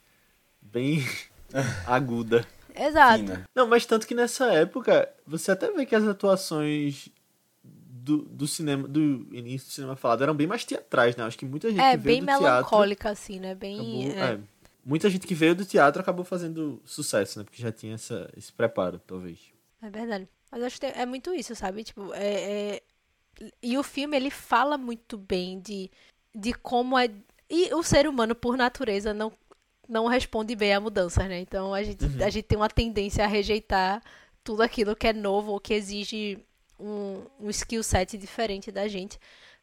bem 0.59 1.05
aguda. 1.85 2.45
Exato. 2.75 3.19
Fina. 3.19 3.43
Não, 3.53 3.67
mas 3.67 3.85
tanto 3.85 4.07
que 4.07 4.15
nessa 4.15 4.51
época, 4.51 5.07
você 5.25 5.51
até 5.51 5.71
vê 5.71 5.85
que 5.85 5.95
as 5.95 6.07
atuações 6.07 7.09
do, 8.05 8.17
do 8.23 8.47
cinema, 8.47 8.87
do 8.87 9.27
início 9.33 9.67
do 9.67 9.71
cinema 9.73 9.95
falado, 9.95 10.21
eram 10.23 10.35
bem 10.35 10.47
mais 10.47 10.63
teatrais, 10.63 11.15
né? 11.15 11.23
Acho 11.23 11.37
que 11.37 11.45
muita 11.45 11.69
gente 11.69 11.79
É, 11.81 11.91
que 11.91 11.97
veio 11.97 12.17
bem 12.17 12.19
do 12.21 12.25
teatro... 12.27 12.43
melancólica, 12.45 13.09
assim, 13.09 13.39
né? 13.39 13.55
Bem. 13.55 13.75
acabou- 14.09 14.23
é. 14.23 14.33
é, 14.33 14.39
muita 14.85 15.09
gente 15.09 15.25
que 15.27 15.33
veio 15.35 15.55
do 15.55 15.65
teatro 15.65 16.01
acabou 16.01 16.23
fazendo 16.23 16.81
sucesso, 16.85 17.39
né? 17.39 17.45
Porque 17.45 17.61
já 17.61 17.71
tinha 17.71 17.95
essa, 17.95 18.29
esse 18.37 18.51
preparo, 18.53 18.99
talvez. 18.99 19.39
É 19.81 19.89
verdade. 19.89 20.27
Mas 20.51 20.63
acho 20.63 20.75
que 20.79 20.81
tem- 20.87 21.01
é 21.01 21.05
muito 21.05 21.33
isso, 21.33 21.55
sabe? 21.55 21.83
Tipo, 21.83 22.13
é, 22.13 22.75
é- 22.77 22.81
E 23.61 23.77
o 23.77 23.83
filme, 23.83 24.15
ele 24.15 24.29
fala 24.29 24.77
muito 24.77 25.17
bem 25.17 25.59
de, 25.59 25.91
de 26.33 26.53
como 26.53 26.97
é... 26.97 27.09
E 27.49 27.73
o 27.73 27.83
ser 27.83 28.07
humano, 28.07 28.33
por 28.33 28.55
natureza, 28.57 29.13
não, 29.13 29.31
não 29.89 30.07
responde 30.07 30.55
bem 30.55 30.73
a 30.73 30.79
mudanças, 30.79 31.27
né? 31.27 31.39
Então, 31.39 31.73
a 31.73 31.83
gente, 31.83 32.05
a 32.23 32.29
gente 32.29 32.43
tem 32.45 32.57
uma 32.57 32.69
tendência 32.69 33.23
a 33.23 33.27
rejeitar 33.27 34.01
tudo 34.43 34.61
aquilo 34.63 34.95
que 34.95 35.07
é 35.07 35.13
novo 35.13 35.51
ou 35.51 35.59
que 35.59 35.73
exige 35.73 36.39
um, 36.79 37.25
um 37.39 37.49
skill 37.49 37.83
set 37.83 38.17
diferente 38.17 38.71
da 38.71 38.87
gente. 38.87 39.19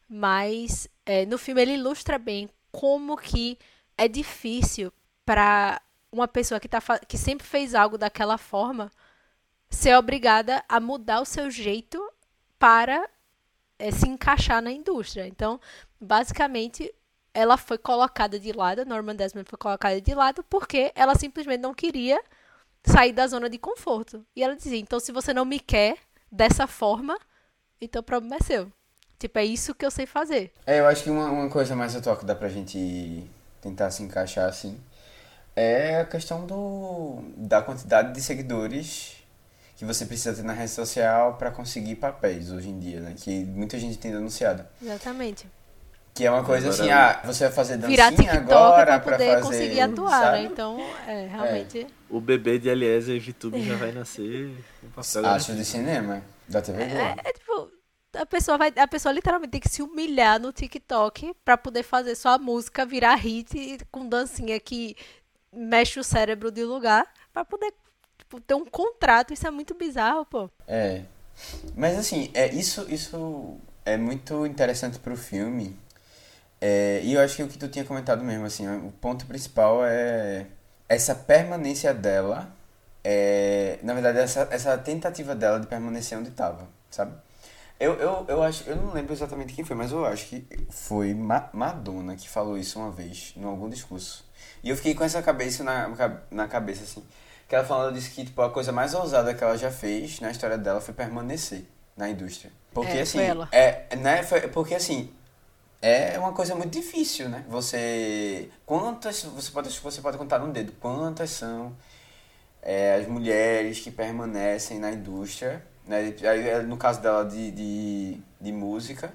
Mas 0.09 0.87
é, 1.05 1.25
no 1.25 1.37
filme 1.37 1.61
ele 1.61 1.73
ilustra 1.73 2.17
bem 2.17 2.49
como 2.71 3.17
que 3.17 3.57
é 3.97 4.07
difícil 4.07 4.91
para 5.25 5.81
uma 6.11 6.27
pessoa 6.27 6.59
que, 6.59 6.67
tá, 6.67 6.81
que 7.07 7.17
sempre 7.17 7.45
fez 7.45 7.73
algo 7.73 7.97
daquela 7.97 8.37
forma 8.37 8.91
ser 9.69 9.95
obrigada 9.95 10.63
a 10.69 10.79
mudar 10.79 11.21
o 11.21 11.25
seu 11.25 11.49
jeito 11.49 11.99
para 12.59 13.09
eh, 13.79 13.91
se 13.91 14.07
encaixar 14.07 14.61
na 14.61 14.71
indústria. 14.71 15.27
Então, 15.27 15.59
basicamente, 15.99 16.93
ela 17.33 17.57
foi 17.57 17.77
colocada 17.77 18.39
de 18.39 18.51
lado, 18.51 18.85
Norman 18.85 19.15
Desmond 19.15 19.49
foi 19.49 19.57
colocada 19.57 19.99
de 19.99 20.13
lado 20.13 20.43
porque 20.43 20.91
ela 20.95 21.15
simplesmente 21.15 21.61
não 21.61 21.73
queria 21.73 22.23
sair 22.83 23.11
da 23.11 23.25
zona 23.27 23.49
de 23.49 23.57
conforto. 23.57 24.25
E 24.35 24.43
ela 24.43 24.55
dizia: 24.55 24.77
então, 24.77 24.99
se 24.99 25.11
você 25.11 25.33
não 25.33 25.45
me 25.45 25.59
quer 25.59 25.97
dessa 26.33 26.65
forma, 26.65 27.15
então 27.79 27.99
o 27.99 28.03
problema 28.03 28.37
é 28.37 28.43
seu. 28.43 28.71
Tipo, 29.19 29.39
é 29.39 29.45
isso 29.45 29.75
que 29.75 29.85
eu 29.85 29.91
sei 29.91 30.05
fazer. 30.05 30.51
É, 30.65 30.79
eu 30.79 30.87
acho 30.87 31.03
que 31.03 31.09
uma, 31.09 31.29
uma 31.29 31.49
coisa 31.49 31.75
mais 31.75 31.95
atual 31.95 32.17
que 32.17 32.25
dá 32.25 32.35
pra 32.35 32.49
gente 32.49 33.23
tentar 33.61 33.91
se 33.91 34.03
encaixar 34.03 34.49
assim 34.49 34.77
é 35.55 36.01
a 36.01 36.05
questão 36.05 36.45
do 36.45 37.19
da 37.37 37.61
quantidade 37.61 38.13
de 38.13 38.21
seguidores 38.21 39.23
que 39.77 39.85
você 39.85 40.05
precisa 40.05 40.33
ter 40.33 40.43
na 40.43 40.53
rede 40.53 40.71
social 40.71 41.35
pra 41.35 41.51
conseguir 41.51 41.95
papéis 41.95 42.51
hoje 42.51 42.69
em 42.69 42.79
dia, 42.79 42.99
né? 42.99 43.15
Que 43.15 43.45
muita 43.45 43.77
gente 43.79 43.97
tem 43.97 44.11
denunciado. 44.11 44.65
Exatamente. 44.81 45.47
Que 46.13 46.25
é 46.25 46.31
uma 46.31 46.43
coisa 46.43 46.67
Agora- 46.67 46.83
assim, 46.83 46.91
ah, 46.91 47.21
você 47.25 47.45
vai 47.45 47.53
fazer 47.53 47.77
Virar 47.79 48.11
dancinha 48.11 48.31
TikTok 48.33 48.53
agora 48.53 48.85
pra 48.85 48.99
pra 48.99 49.11
poder 49.13 49.29
fazer, 49.31 49.41
conseguir 49.41 49.81
atuar, 49.81 50.21
sabe? 50.21 50.37
né? 50.37 50.43
Então, 50.43 50.79
é, 51.07 51.25
realmente. 51.27 51.87
O 52.07 52.21
bebê 52.21 52.59
de 52.59 52.69
Eliezer 52.69 53.19
VTube 53.19 53.63
já 53.63 53.75
vai 53.75 53.91
nascer 53.91 54.55
papel 54.95 55.25
Acho 55.25 55.53
de 55.55 55.65
cinema, 55.65 56.21
da 56.47 56.61
TV. 56.61 56.83
É, 56.83 57.15
é 57.23 57.33
tipo, 57.33 57.71
a 58.15 58.25
pessoa 58.27 58.59
vai, 58.59 58.71
a 58.77 58.87
pessoa 58.87 59.11
literalmente 59.11 59.51
tem 59.51 59.61
que 59.61 59.69
se 59.69 59.81
humilhar 59.81 60.39
no 60.39 60.53
TikTok 60.53 61.33
pra 61.43 61.57
poder 61.57 61.81
fazer 61.81 62.13
sua 62.13 62.37
música 62.37 62.85
virar 62.85 63.15
hit 63.15 63.79
com 63.91 64.07
dancinha 64.07 64.59
que 64.59 64.95
mexe 65.51 65.99
o 65.99 66.03
cérebro 66.03 66.51
de 66.51 66.63
lugar 66.63 67.07
pra 67.33 67.43
poder 67.43 67.73
tipo, 68.19 68.39
ter 68.39 68.53
um 68.53 68.65
contrato. 68.65 69.33
Isso 69.33 69.47
é 69.47 69.51
muito 69.51 69.73
bizarro, 69.73 70.25
pô. 70.25 70.47
É. 70.67 71.01
Mas 71.75 71.97
assim, 71.97 72.29
é, 72.35 72.53
isso, 72.53 72.85
isso 72.87 73.57
é 73.83 73.97
muito 73.97 74.45
interessante 74.45 74.99
pro 74.99 75.17
filme. 75.17 75.75
É, 76.65 77.01
e 77.03 77.13
eu 77.13 77.19
acho 77.21 77.35
que 77.35 77.43
o 77.43 77.47
que 77.49 77.57
tu 77.57 77.67
tinha 77.67 77.83
comentado 77.83 78.23
mesmo, 78.23 78.45
assim, 78.45 78.65
o 78.87 78.91
ponto 78.91 79.25
principal 79.25 79.83
é 79.85 80.47
essa 80.87 81.13
permanência 81.13 81.93
dela. 81.93 82.55
É, 83.03 83.79
na 83.83 83.93
verdade, 83.93 84.19
essa, 84.19 84.47
essa 84.49 84.77
tentativa 84.77 85.35
dela 85.35 85.59
de 85.59 85.67
permanecer 85.67 86.17
onde 86.17 86.29
estava, 86.29 86.65
sabe? 86.89 87.13
Eu, 87.79 87.95
eu, 87.95 88.25
eu 88.29 88.43
acho, 88.43 88.63
eu 88.69 88.77
não 88.77 88.93
lembro 88.93 89.11
exatamente 89.13 89.53
quem 89.53 89.65
foi, 89.65 89.75
mas 89.75 89.91
eu 89.91 90.05
acho 90.05 90.25
que 90.27 90.47
foi 90.69 91.13
Ma- 91.13 91.49
Madonna 91.51 92.15
que 92.15 92.29
falou 92.29 92.57
isso 92.57 92.79
uma 92.79 92.91
vez, 92.91 93.33
em 93.35 93.43
algum 93.43 93.67
discurso. 93.69 94.23
E 94.63 94.69
eu 94.69 94.77
fiquei 94.77 94.95
com 94.95 95.03
essa 95.03 95.21
cabeça 95.21 95.63
na, 95.65 95.89
na 96.31 96.47
cabeça, 96.47 96.83
assim. 96.83 97.03
Que 97.47 97.55
ela 97.55 97.65
falando 97.65 97.93
disse 97.95 98.11
que 98.11 98.23
tipo, 98.23 98.41
a 98.41 98.49
coisa 98.51 98.71
mais 98.71 98.93
ousada 98.93 99.33
que 99.33 99.43
ela 99.43 99.57
já 99.57 99.69
fez 99.69 100.21
na 100.21 100.31
história 100.31 100.57
dela 100.57 100.79
foi 100.79 100.93
permanecer 100.93 101.65
na 101.97 102.09
indústria. 102.09 102.51
Porque 102.73 102.97
É, 102.99 103.01
assim, 103.01 103.19
é, 103.51 103.95
né, 103.97 104.23
foi, 104.23 104.47
porque 104.47 104.75
assim, 104.75 105.11
é 105.89 106.19
uma 106.19 106.31
coisa 106.31 106.55
muito 106.55 106.71
difícil, 106.71 107.29
né? 107.29 107.43
Você 107.49 108.49
quantas 108.65 109.23
você 109.23 109.51
pode 109.51 109.69
você 109.69 110.01
pode 110.01 110.17
contar 110.17 110.39
no 110.39 110.51
dedo 110.51 110.71
quantas 110.79 111.29
são 111.31 111.75
é, 112.61 112.95
as 112.95 113.07
mulheres 113.07 113.79
que 113.79 113.91
permanecem 113.91 114.79
na 114.79 114.91
indústria 114.91 115.61
né? 115.85 116.13
É, 116.21 116.61
No 116.61 116.77
caso 116.77 117.01
dela 117.01 117.25
de, 117.25 117.51
de, 117.51 118.17
de 118.39 118.51
música, 118.51 119.13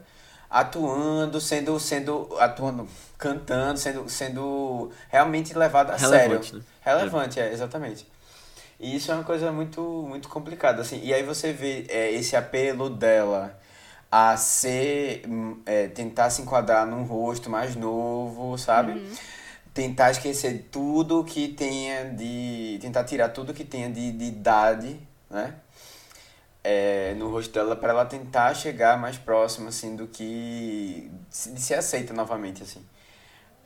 atuando, 0.50 1.40
sendo, 1.40 1.78
sendo, 1.80 2.28
atuando, 2.38 2.88
cantando, 3.16 3.78
sendo, 3.78 4.08
sendo 4.08 4.90
realmente 5.08 5.56
levada 5.56 5.94
a 5.94 5.96
Relevante, 5.96 6.46
sério. 6.46 6.58
né? 6.58 6.64
Relevante, 6.80 7.40
é, 7.40 7.52
exatamente. 7.52 8.06
E 8.78 8.94
isso 8.94 9.10
é 9.10 9.14
uma 9.14 9.24
coisa 9.24 9.50
muito, 9.50 9.80
muito 10.08 10.28
complicada, 10.28 10.82
assim. 10.82 11.00
E 11.02 11.12
aí 11.12 11.22
você 11.22 11.52
vê 11.52 11.86
é, 11.88 12.12
esse 12.12 12.36
apelo 12.36 12.88
dela 12.88 13.58
a 14.11 14.36
ser, 14.36 15.22
hum, 15.26 15.61
é, 15.66 15.88
tentar 15.88 16.30
se 16.30 16.42
enquadrar 16.42 16.86
num 16.86 17.04
rosto 17.04 17.50
mais 17.50 17.76
novo, 17.76 18.56
sabe? 18.56 18.92
Tentar 19.74 20.11
esquecer 20.11 20.68
tudo 20.70 21.22
que 21.24 21.48
tenha 21.48 22.06
de... 22.11 22.78
Tentar 22.80 23.04
tirar 23.04 23.28
tudo 23.30 23.54
que 23.54 23.64
tenha 23.64 23.90
de, 23.90 24.12
de 24.12 24.24
idade, 24.24 24.98
né? 25.30 25.54
É, 26.64 27.14
no 27.14 27.30
rosto 27.30 27.52
dela 27.52 27.76
para 27.76 27.92
ela 27.92 28.04
tentar 28.04 28.54
chegar 28.54 28.98
mais 28.98 29.16
próximo, 29.18 29.68
assim, 29.68 29.94
do 29.94 30.06
que... 30.06 31.11
De 31.30 31.61
ser 31.61 31.74
aceita 31.74 32.12
novamente, 32.12 32.62
assim. 32.62 32.84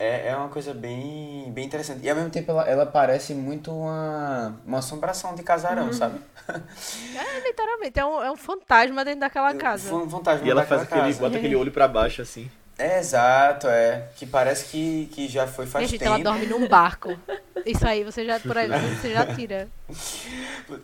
É, 0.03 0.27
é 0.29 0.35
uma 0.35 0.49
coisa 0.49 0.73
bem, 0.73 1.51
bem 1.53 1.65
interessante. 1.65 2.03
E 2.03 2.09
ao 2.09 2.15
mesmo 2.15 2.29
tempo 2.29 2.51
ela, 2.51 2.67
ela 2.69 2.85
parece 2.85 3.33
muito 3.33 3.71
uma, 3.71 4.55
uma 4.65 4.79
assombração 4.79 5.33
de 5.35 5.43
casarão, 5.43 5.93
sabe? 5.93 6.19
É, 7.15 7.47
literalmente, 7.47 7.97
é 7.97 8.05
um, 8.05 8.21
é 8.21 8.29
um 8.29 8.35
fantasma 8.35 9.05
dentro 9.05 9.21
daquela 9.21 9.53
casa. 9.53 9.89
Foi 9.89 9.99
um 9.99 10.09
fantasma 10.09 10.45
E 10.45 10.49
ela 10.51 10.65
faz 10.65 10.81
aquele, 10.81 11.01
casa. 11.01 11.19
bota 11.21 11.37
aquele 11.37 11.55
olho 11.55 11.71
pra 11.71 11.87
baixo, 11.87 12.21
assim. 12.21 12.51
É, 12.77 12.99
exato, 12.99 13.67
é. 13.67 14.09
Que 14.17 14.25
parece 14.25 14.65
que, 14.65 15.05
que 15.13 15.27
já 15.29 15.47
foi 15.47 15.65
faz 15.65 15.83
Minha 15.83 15.87
gente, 15.87 15.99
tempo. 15.99 16.13
ela 16.15 16.21
dorme 16.23 16.45
num 16.47 16.67
barco. 16.67 17.17
Isso 17.65 17.87
aí, 17.87 18.03
você 18.03 18.25
já, 18.25 18.39
por 18.41 18.57
aí, 18.57 18.67
você 18.99 19.13
já 19.13 19.25
tira. 19.35 19.69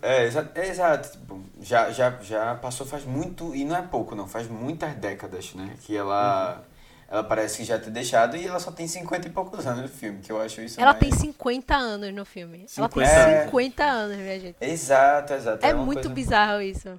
É, 0.00 0.24
exa- 0.24 0.50
é, 0.54 0.68
exato. 0.68 1.10
Tipo, 1.10 1.42
já, 1.60 1.90
já, 1.90 2.14
já 2.22 2.54
passou 2.54 2.86
faz 2.86 3.04
muito, 3.04 3.54
e 3.54 3.64
não 3.64 3.76
é 3.76 3.82
pouco 3.82 4.14
não, 4.14 4.26
faz 4.26 4.48
muitas 4.48 4.94
décadas, 4.94 5.52
né? 5.54 5.74
Que 5.82 5.94
ela, 5.96 6.62
ela 7.10 7.24
parece 7.24 7.56
que 7.58 7.64
já 7.64 7.76
ter 7.78 7.90
deixado 7.90 8.36
e 8.36 8.46
ela 8.46 8.60
só 8.60 8.70
tem 8.70 8.86
50 8.86 9.26
e 9.26 9.30
poucos 9.32 9.66
anos 9.66 9.82
no 9.82 9.88
filme, 9.88 10.20
que 10.20 10.30
eu 10.30 10.40
acho 10.40 10.60
isso 10.62 10.80
Ela 10.80 10.92
mais... 10.92 11.00
tem 11.00 11.10
50 11.12 11.76
anos 11.76 12.14
no 12.14 12.24
filme. 12.24 12.66
Ela 12.78 12.88
tem 12.88 13.04
50 13.04 13.44
50 13.46 13.84
anos, 13.84 14.16
minha 14.16 14.38
gente. 14.40 14.56
Exato, 14.60 15.32
exato. 15.34 15.66
É 15.66 15.74
uma 15.74 15.84
muito 15.84 15.96
coisa- 16.02 16.14
bizarro 16.14 16.62
isso. 16.62 16.98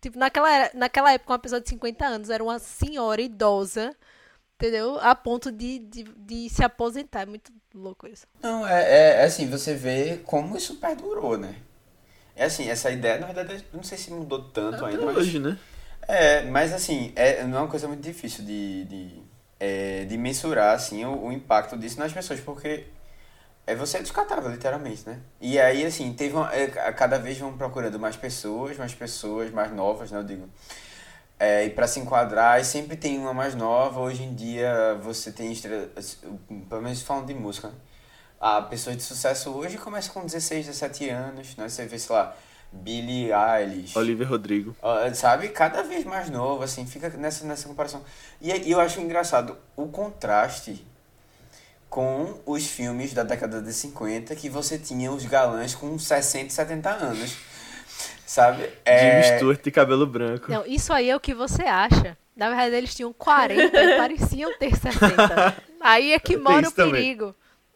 Tipo, 0.00 0.18
naquela, 0.18 0.50
era- 0.50 0.70
naquela 0.74 1.12
época, 1.12 1.32
uma 1.32 1.38
pessoa 1.38 1.60
de 1.60 1.68
50 1.68 2.06
anos 2.06 2.30
era 2.30 2.42
uma 2.42 2.58
senhora 2.58 3.20
idosa, 3.20 3.94
entendeu? 4.54 4.98
A 5.00 5.14
ponto 5.14 5.52
de, 5.52 5.80
de, 5.80 6.04
de 6.04 6.48
se 6.48 6.64
aposentar. 6.64 7.22
É 7.22 7.26
muito 7.26 7.52
louco 7.74 8.06
isso. 8.06 8.26
Não, 8.42 8.66
é, 8.66 8.82
é, 8.82 9.10
é 9.20 9.24
assim, 9.24 9.50
você 9.50 9.74
vê 9.74 10.18
como 10.24 10.56
isso 10.56 10.76
perdurou, 10.76 11.36
né? 11.36 11.56
É 12.34 12.44
assim, 12.44 12.68
essa 12.70 12.90
ideia, 12.90 13.18
na 13.18 13.26
verdade, 13.26 13.64
não 13.72 13.82
sei 13.82 13.98
se 13.98 14.10
mudou 14.10 14.42
tanto 14.50 14.76
Até 14.84 14.94
ainda, 14.94 15.06
mas... 15.06 15.16
hoje, 15.18 15.38
né? 15.38 15.58
É, 16.08 16.42
mas 16.42 16.72
assim, 16.72 17.12
é, 17.16 17.42
não 17.44 17.58
é 17.58 17.60
uma 17.62 17.68
coisa 17.68 17.88
muito 17.88 18.02
difícil 18.02 18.44
de, 18.44 18.84
de, 18.84 19.22
é, 19.58 20.04
de 20.04 20.16
mensurar, 20.16 20.74
assim, 20.74 21.04
o, 21.04 21.26
o 21.26 21.32
impacto 21.32 21.76
disso 21.76 21.98
nas 21.98 22.12
pessoas, 22.12 22.40
porque 22.40 22.86
é, 23.66 23.74
você 23.74 23.98
é 23.98 24.02
descartável, 24.02 24.50
literalmente, 24.50 25.08
né? 25.08 25.18
E 25.40 25.58
aí, 25.58 25.84
assim, 25.84 26.12
teve 26.12 26.34
uma, 26.36 26.54
é, 26.54 26.68
cada 26.92 27.18
vez 27.18 27.38
vão 27.38 27.56
procurando 27.58 27.98
mais 27.98 28.16
pessoas, 28.16 28.76
mais 28.76 28.94
pessoas 28.94 29.50
mais 29.50 29.72
novas, 29.72 30.10
né, 30.12 30.18
eu 30.18 30.24
digo. 30.24 30.48
É, 31.38 31.64
e 31.66 31.70
para 31.70 31.86
se 31.86 32.00
enquadrar, 32.00 32.60
e 32.60 32.64
sempre 32.64 32.96
tem 32.96 33.18
uma 33.18 33.34
mais 33.34 33.54
nova. 33.54 34.00
Hoje 34.00 34.22
em 34.22 34.34
dia 34.34 34.94
você 35.02 35.30
tem 35.32 35.52
estrelas, 35.52 36.18
pelo 36.68 36.82
menos 36.82 37.02
falando 37.02 37.26
de 37.26 37.34
música, 37.34 37.68
né? 37.68 37.74
A 38.40 38.62
pessoas 38.62 38.96
de 38.96 39.02
sucesso 39.02 39.50
hoje 39.50 39.78
começa 39.78 40.10
com 40.12 40.24
16, 40.24 40.66
17 40.66 41.08
anos, 41.10 41.56
né? 41.56 41.68
Você 41.68 41.86
vê, 41.86 41.98
sei 41.98 42.14
lá, 42.14 42.36
Billie 42.72 43.30
Eilish. 43.32 43.96
Oliver 43.96 44.28
Rodrigo. 44.28 44.76
Ó, 44.82 45.12
Sabe? 45.14 45.48
Cada 45.48 45.82
vez 45.82 46.04
mais 46.04 46.28
novo, 46.30 46.62
assim, 46.62 46.86
fica 46.86 47.08
nessa, 47.10 47.44
nessa 47.46 47.68
comparação. 47.68 48.02
E 48.40 48.52
aí 48.52 48.70
eu 48.70 48.80
acho 48.80 49.00
engraçado 49.00 49.56
o 49.76 49.86
contraste 49.88 50.84
com 51.88 52.40
os 52.44 52.66
filmes 52.66 53.14
da 53.14 53.22
década 53.22 53.62
de 53.62 53.72
50, 53.72 54.34
que 54.36 54.50
você 54.50 54.78
tinha 54.78 55.10
os 55.10 55.24
galãs 55.24 55.74
com 55.74 55.98
60, 55.98 56.50
70 56.50 56.90
anos. 56.90 57.36
Sabe? 58.26 58.62
Jimmy 58.62 58.72
É, 58.84 59.36
Stewart 59.36 59.62
de 59.62 59.70
cabelo 59.70 60.06
branco. 60.06 60.50
Não, 60.50 60.66
isso 60.66 60.92
aí 60.92 61.08
é 61.08 61.16
o 61.16 61.20
que 61.20 61.32
você 61.32 61.62
acha. 61.62 62.18
Na 62.36 62.48
verdade, 62.48 62.74
eles 62.74 62.94
tinham 62.94 63.12
40 63.12 63.82
e 63.82 63.96
pareciam 63.96 64.52
ter 64.58 64.76
60. 64.76 65.56
Aí 65.80 66.12
é 66.12 66.18
que 66.18 66.36
mora 66.36 66.58
o 66.58 66.60
isso 66.62 66.72
também. 66.72 67.16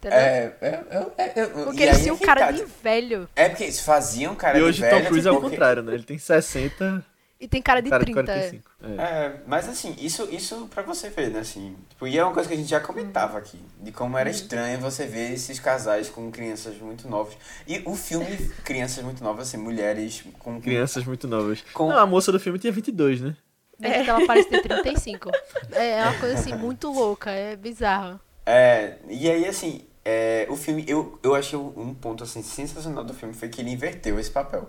É, 0.09 0.53
é, 0.61 0.81
é, 0.91 1.09
é, 1.19 1.41
é, 1.41 1.47
Porque 1.47 1.83
e 1.83 1.87
eles 1.87 2.03
tinham 2.03 2.17
é 2.17 2.19
que 2.19 2.25
cara 2.25 2.41
tá, 2.47 2.53
de 2.53 2.65
velho. 2.83 3.29
É 3.37 3.49
porque 3.49 3.65
eles 3.65 3.81
faziam 3.81 4.35
cara 4.35 4.59
E 4.59 4.61
de 4.61 4.67
hoje 4.67 4.81
velho. 4.81 5.03
Tom 5.03 5.07
Cruise 5.09 5.29
é 5.29 5.31
o 5.31 5.41
contrário, 5.41 5.83
né? 5.83 5.95
Ele 5.95 6.03
tem 6.05 6.19
60, 6.19 7.05
E 7.41 7.49
tem 7.49 7.61
cara 7.63 7.81
de 7.81 7.91
cara 7.91 8.05
de 8.05 8.13
30. 8.13 8.33
45. 8.33 8.71
É. 8.83 9.03
É, 9.03 9.37
mas 9.47 9.69
assim, 9.69 9.95
isso, 9.99 10.29
isso 10.31 10.69
pra 10.73 10.83
você 10.83 11.11
ver, 11.11 11.31
né, 11.31 11.41
assim, 11.41 11.77
tipo, 11.89 12.07
e 12.07 12.19
é 12.19 12.25
uma 12.25 12.33
coisa 12.33 12.49
que 12.49 12.55
a 12.55 12.59
gente 12.59 12.69
já 12.69 12.81
comentava 12.81 13.37
aqui, 13.39 13.59
de 13.79 13.93
como 13.93 14.17
era 14.17 14.29
estranho 14.31 14.79
você 14.79 15.07
ver 15.07 15.33
esses 15.33 15.59
casais 15.61 16.09
com 16.09 16.31
crianças 16.31 16.77
muito 16.79 17.09
novas. 17.09 17.35
E 17.67 17.83
o 17.85 17.95
filme, 17.95 18.37
crianças 18.65 19.05
muito 19.05 19.23
novas, 19.23 19.49
assim, 19.49 19.57
mulheres 19.59 20.23
com... 20.39 20.61
Crianças 20.61 21.05
muito 21.05 21.27
novas. 21.29 21.63
Com- 21.75 21.89
Não, 21.89 21.99
a 21.99 22.07
moça 22.07 22.31
do 22.33 22.41
filme 22.41 22.59
tinha 22.59 22.73
22, 22.73 23.21
né? 23.21 23.37
Desde 23.79 24.05
que 24.05 24.11
ela 24.11 24.27
parece 24.27 24.49
ter 24.51 24.61
35. 24.63 25.31
É, 25.73 25.93
é 25.93 26.03
uma 26.03 26.19
coisa 26.19 26.35
assim, 26.35 26.55
muito 26.55 26.93
louca. 26.93 27.31
É 27.31 27.57
bizarro. 27.57 28.21
É, 28.45 28.97
e 29.09 29.31
aí, 29.31 29.47
assim, 29.47 29.83
é, 30.11 30.47
o 30.51 30.57
filme, 30.57 30.85
eu, 30.89 31.19
eu 31.23 31.35
achei 31.35 31.59
um 31.59 31.95
ponto, 31.95 32.25
assim, 32.25 32.43
sensacional 32.43 33.05
do 33.05 33.15
filme 33.15 33.33
foi 33.33 33.49
que 33.49 33.61
ele 33.61 33.71
inverteu 33.71 34.19
esse 34.19 34.31
papel. 34.31 34.69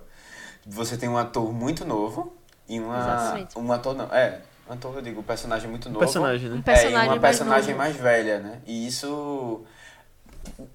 Você 0.66 0.98
tem 0.98 1.10
um 1.10 1.18
ator 1.18 1.52
muito 1.52 1.84
novo 1.84 2.36
e 2.70 2.80
uma... 2.80 2.98
Exatamente. 2.98 3.58
Um 3.58 3.72
ator, 3.72 3.96
não, 3.96 4.06
é, 4.14 4.42
um 4.70 4.74
ator, 4.74 4.96
eu 4.96 5.02
digo, 5.02 5.20
um 5.20 5.24
personagem 5.24 5.70
muito 5.70 5.90
novo. 5.90 6.00
personagem, 6.00 6.50
né? 6.50 6.56
Um 6.56 6.62
personagem 6.62 6.98
é, 6.98 7.02
e 7.02 7.08
uma 7.08 7.16
mais 7.16 7.22
personagem 7.22 7.70
novo. 7.72 7.78
mais 7.78 7.96
velha, 7.96 8.40
né? 8.40 8.62
E 8.66 8.88
isso. 8.88 9.66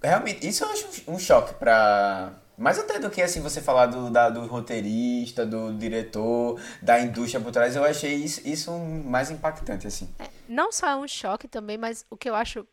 Realmente, 0.02 0.46
isso 0.46 0.64
eu 0.64 0.70
acho 0.70 0.86
um 1.08 1.18
choque 1.18 1.54
pra. 1.54 2.32
Mais 2.58 2.78
até 2.78 2.98
do 2.98 3.10
que 3.10 3.20
assim 3.20 3.40
você 3.40 3.60
falar 3.60 3.86
do, 3.86 4.10
da, 4.10 4.30
do 4.30 4.46
roteirista, 4.46 5.44
do 5.44 5.74
diretor, 5.74 6.58
da 6.80 6.98
indústria 7.00 7.38
por 7.38 7.52
trás, 7.52 7.76
eu 7.76 7.84
achei 7.84 8.14
isso, 8.14 8.40
isso 8.46 8.72
mais 8.72 9.30
impactante, 9.30 9.86
assim. 9.86 10.08
Não 10.48 10.72
só 10.72 10.88
é 10.88 10.96
um 10.96 11.06
choque 11.06 11.46
também, 11.48 11.76
mas 11.76 12.04
o 12.10 12.16
que 12.16 12.28
eu 12.28 12.34
acho 12.34 12.66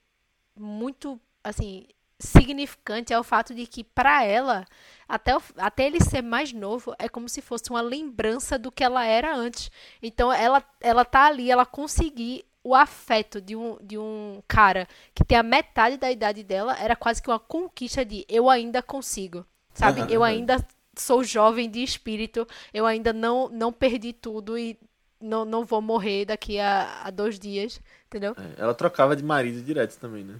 muito, 0.58 1.20
assim, 1.44 1.86
significante 2.20 3.12
é 3.14 3.20
o 3.20 3.24
fato 3.24 3.54
de 3.54 3.66
que, 3.68 3.84
pra 3.84 4.24
ela, 4.24 4.66
até, 5.08 5.36
o- 5.36 5.42
até 5.58 5.86
ele 5.88 6.00
ser 6.02 6.22
mais 6.22 6.54
novo, 6.54 6.96
é 6.98 7.10
como 7.10 7.28
se 7.28 7.42
fosse 7.42 7.70
uma 7.70 7.82
lembrança 7.82 8.58
do 8.58 8.72
que 8.72 8.84
ela 8.84 9.06
era 9.06 9.36
antes. 9.36 9.70
Então, 10.02 10.32
ela, 10.32 10.64
ela 10.82 11.04
tá 11.06 11.26
ali, 11.26 11.52
ela 11.52 11.66
conseguir 11.66 12.46
o 12.64 12.74
afeto 12.74 13.42
de 13.42 13.56
um, 13.58 13.78
de 13.82 13.98
um 13.98 14.42
cara 14.48 14.88
que 15.14 15.26
tem 15.26 15.38
a 15.38 15.44
metade 15.44 15.98
da 15.98 16.10
idade 16.10 16.44
dela, 16.44 16.78
era 16.80 16.96
quase 16.96 17.22
que 17.22 17.30
uma 17.30 17.40
conquista 17.40 18.06
de 18.06 18.26
eu 18.30 18.50
ainda 18.50 18.82
consigo, 18.82 19.46
sabe? 19.74 20.00
Aham, 20.02 20.10
eu 20.10 20.24
ainda 20.24 20.66
sou 20.98 21.24
jovem 21.26 21.70
de 21.70 21.84
espírito, 21.84 22.48
eu 22.74 22.86
ainda 22.86 23.12
não, 23.12 23.50
não 23.50 23.74
perdi 23.74 24.14
tudo 24.14 24.58
e 24.58 24.80
não, 25.20 25.44
não 25.44 25.66
vou 25.66 25.82
morrer 25.82 26.24
daqui 26.26 26.58
a, 26.60 27.02
a 27.04 27.10
dois 27.10 27.38
dias, 27.38 27.82
entendeu? 28.08 28.34
É, 28.58 28.62
Ela 28.62 28.74
trocava 28.74 29.14
de 29.16 29.24
marido 29.24 29.62
direto 29.62 29.98
também, 30.00 30.24
né? 30.24 30.36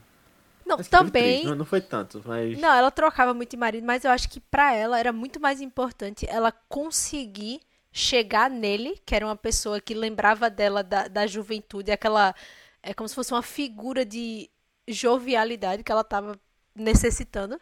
Não, 0.66 0.78
também. 0.78 1.44
Não, 1.44 1.56
não 1.56 1.66
foi 1.66 1.82
tanto, 1.82 2.22
mas. 2.26 2.58
Não, 2.58 2.74
ela 2.74 2.92
trocava 2.92 3.34
muito 3.34 3.52
de 3.52 3.58
marido, 3.58 3.86
mas 3.86 4.04
eu 4.06 4.12
acho 4.12 4.30
que 4.30 4.40
pra 4.40 4.74
ela 4.74 5.00
era 5.00 5.12
muito 5.12 5.40
mais 5.40 5.62
importante 5.62 6.26
ela 6.30 6.52
conseguir 6.52 7.62
chegar 7.92 8.50
nele, 8.50 9.00
que 9.06 9.16
era 9.16 9.26
uma 9.26 9.36
pessoa 9.36 9.80
que 9.80 9.94
lembrava 9.94 10.50
dela 10.50 10.84
da, 10.84 11.08
da 11.08 11.28
juventude, 11.28 11.92
aquela. 11.92 12.34
É 12.82 12.94
como 12.94 13.08
se 13.08 13.16
fosse 13.16 13.32
uma 13.32 13.44
figura 13.44 14.06
de 14.06 14.50
jovialidade 14.88 15.84
que 15.84 15.92
ela 15.92 16.04
tava 16.04 16.38
necessitando. 16.76 17.60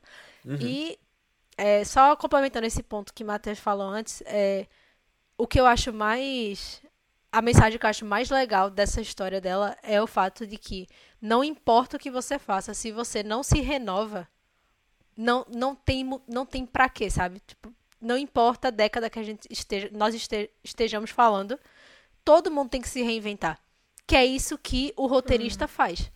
E 0.59 0.97
é, 1.57 1.83
só 1.83 2.15
complementando 2.15 2.65
esse 2.65 2.81
ponto 2.81 3.13
que 3.13 3.23
o 3.23 3.27
Matheus 3.27 3.59
falou 3.59 3.87
antes, 3.87 4.23
é, 4.25 4.65
o 5.37 5.45
que 5.45 5.59
eu 5.59 5.65
acho 5.65 5.93
mais. 5.93 6.81
A 7.31 7.41
mensagem 7.41 7.79
que 7.79 7.85
eu 7.85 7.89
acho 7.89 8.05
mais 8.05 8.29
legal 8.29 8.69
dessa 8.69 8.99
história 8.99 9.39
dela 9.39 9.77
é 9.81 10.01
o 10.01 10.07
fato 10.07 10.45
de 10.45 10.57
que 10.57 10.87
não 11.21 11.43
importa 11.43 11.95
o 11.95 11.99
que 11.99 12.11
você 12.11 12.37
faça, 12.37 12.73
se 12.73 12.91
você 12.91 13.23
não 13.23 13.41
se 13.41 13.61
renova, 13.61 14.27
não, 15.15 15.45
não 15.49 15.73
tem, 15.73 16.03
não 16.27 16.45
tem 16.45 16.65
pra 16.65 16.89
quê, 16.89 17.09
sabe? 17.09 17.39
Tipo, 17.39 17.73
não 18.01 18.17
importa 18.17 18.67
a 18.67 18.71
década 18.71 19.09
que 19.09 19.19
a 19.19 19.23
gente 19.23 19.47
esteja, 19.49 19.89
nós 19.93 20.13
este- 20.13 20.49
estejamos 20.63 21.09
falando, 21.11 21.57
todo 22.25 22.51
mundo 22.51 22.69
tem 22.69 22.81
que 22.81 22.89
se 22.89 23.01
reinventar. 23.01 23.59
Que 24.05 24.15
é 24.15 24.25
isso 24.25 24.57
que 24.57 24.93
o 24.97 25.07
roteirista 25.07 25.67
faz. 25.69 26.11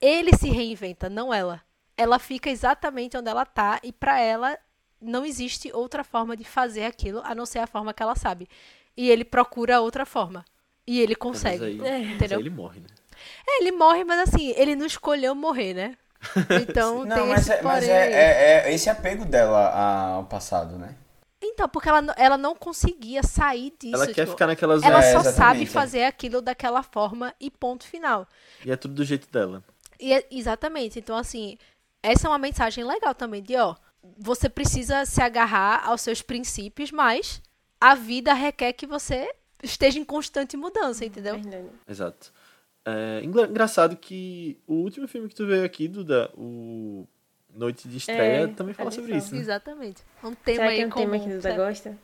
Ele 0.00 0.34
se 0.36 0.48
reinventa, 0.50 1.08
não 1.08 1.32
ela. 1.32 1.62
Ela 1.96 2.18
fica 2.18 2.50
exatamente 2.50 3.16
onde 3.16 3.28
ela 3.28 3.44
tá 3.46 3.78
e 3.84 3.92
pra 3.92 4.18
ela 4.18 4.58
não 5.00 5.24
existe 5.24 5.70
outra 5.72 6.02
forma 6.02 6.36
de 6.36 6.44
fazer 6.44 6.84
aquilo 6.84 7.20
a 7.24 7.34
não 7.34 7.46
ser 7.46 7.60
a 7.60 7.66
forma 7.66 7.94
que 7.94 8.02
ela 8.02 8.16
sabe. 8.16 8.48
E 9.00 9.08
ele 9.10 9.24
procura 9.24 9.80
outra 9.80 10.04
forma. 10.04 10.44
E 10.86 11.00
ele 11.00 11.14
Mas 11.14 11.18
consegue. 11.18 11.64
aí, 11.64 11.78
É. 11.80 11.98
mas 12.00 12.10
Entendeu? 12.16 12.36
aí 12.38 12.42
ele 12.42 12.50
morre, 12.50 12.80
né? 12.80 12.86
É, 13.48 13.62
ele 13.62 13.72
morre, 13.72 14.04
mas 14.04 14.28
assim, 14.28 14.52
ele 14.56 14.76
não 14.76 14.84
escolheu 14.84 15.34
morrer, 15.34 15.72
né? 15.72 15.96
Então 16.68 17.04
Não, 17.06 17.16
tem 17.16 17.26
mas, 17.28 17.40
esse 17.40 17.52
é, 17.52 17.62
mas 17.62 17.88
é, 17.88 18.12
é, 18.12 18.68
é 18.68 18.74
esse 18.74 18.90
apego 18.90 19.24
dela 19.24 19.70
ao 20.16 20.24
passado, 20.24 20.76
né? 20.76 20.94
Então, 21.42 21.66
porque 21.66 21.88
ela, 21.88 22.14
ela 22.18 22.36
não 22.36 22.54
conseguia 22.54 23.22
sair 23.22 23.72
disso. 23.80 23.94
Ela 23.94 24.06
quer 24.06 24.22
tipo, 24.24 24.32
ficar 24.32 24.46
naquela 24.46 24.76
zona. 24.76 24.86
Ela 24.86 25.02
É, 25.02 25.12
só 25.12 25.22
sabe 25.32 25.62
é. 25.62 25.66
fazer 25.66 26.04
aquilo 26.04 26.42
daquela 26.42 26.82
forma 26.82 27.34
e 27.40 27.50
ponto 27.50 27.84
final. 27.86 28.26
E 28.62 28.70
é 28.70 28.76
tudo 28.76 28.92
do 28.92 29.04
jeito 29.04 29.26
dela. 29.32 29.64
E 29.98 30.12
é- 30.12 30.26
exatamente. 30.30 30.98
Então, 30.98 31.16
assim, 31.16 31.56
essa 32.02 32.26
é 32.26 32.30
uma 32.30 32.36
mensagem 32.38 32.84
legal 32.84 33.14
também 33.14 33.42
de, 33.42 33.56
ó, 33.56 33.74
você 34.18 34.50
precisa 34.50 35.06
se 35.06 35.22
agarrar 35.22 35.86
aos 35.88 36.02
seus 36.02 36.20
princípios, 36.20 36.90
mas 36.90 37.40
a 37.80 37.94
vida 37.94 38.32
requer 38.34 38.72
que 38.72 38.86
você 38.86 39.32
esteja 39.62 39.98
em 39.98 40.04
constante 40.04 40.56
mudança, 40.56 41.04
entendeu? 41.04 41.34
Verdade. 41.38 41.68
Exato. 41.88 42.32
É 42.84 43.20
engra- 43.22 43.46
engraçado 43.46 43.96
que 43.96 44.58
o 44.66 44.74
último 44.74 45.06
filme 45.08 45.28
que 45.28 45.34
tu 45.34 45.46
veio 45.46 45.64
aqui, 45.64 45.86
Duda, 45.88 46.30
o 46.34 47.06
Noite 47.54 47.86
de 47.88 47.96
Estreia, 47.98 48.44
É, 48.44 48.46
também 48.48 48.72
fala 48.74 48.90
sobre 48.90 49.16
isso. 49.16 49.34
Né? 49.34 49.40
Exatamente. 49.40 50.02
Um 50.24 50.34
tema 50.34 50.56
Será 50.58 50.74
que 50.74 50.80
é 50.82 50.86
um 50.86 50.90
tema 50.90 51.12
comum, 51.18 51.24
que 51.24 51.28
Duda 51.34 51.42
sabe? 51.42 51.56
gosta? 51.56 51.98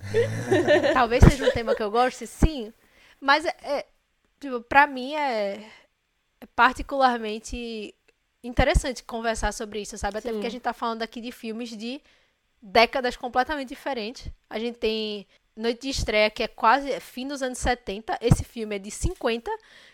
Talvez 0.92 1.24
seja 1.24 1.48
um 1.48 1.50
tema 1.50 1.74
que 1.74 1.82
eu 1.82 1.90
goste, 1.90 2.26
sim. 2.26 2.72
Mas, 3.20 3.44
é, 3.44 3.54
é, 3.62 3.86
tipo, 4.38 4.60
pra 4.60 4.86
mim 4.86 5.14
é, 5.14 5.64
é 6.40 6.46
particularmente 6.54 7.94
interessante 8.42 9.02
conversar 9.02 9.52
sobre 9.52 9.80
isso, 9.80 9.96
sabe? 9.96 10.18
Até 10.18 10.28
Sim. 10.28 10.34
porque 10.34 10.46
a 10.46 10.50
gente 10.50 10.62
tá 10.62 10.72
falando 10.74 11.02
aqui 11.02 11.20
de 11.20 11.32
filmes 11.32 11.70
de 11.70 12.00
décadas 12.64 13.14
completamente 13.16 13.68
diferentes. 13.68 14.28
A 14.48 14.58
gente 14.58 14.78
tem 14.78 15.26
Noite 15.54 15.82
de 15.82 15.90
Estreia, 15.90 16.30
que 16.30 16.42
é 16.42 16.48
quase 16.48 16.90
é 16.90 16.98
fim 16.98 17.28
dos 17.28 17.42
anos 17.42 17.58
70. 17.58 18.18
Esse 18.22 18.42
filme 18.42 18.76
é 18.76 18.78
de 18.78 18.90
50. 18.90 19.50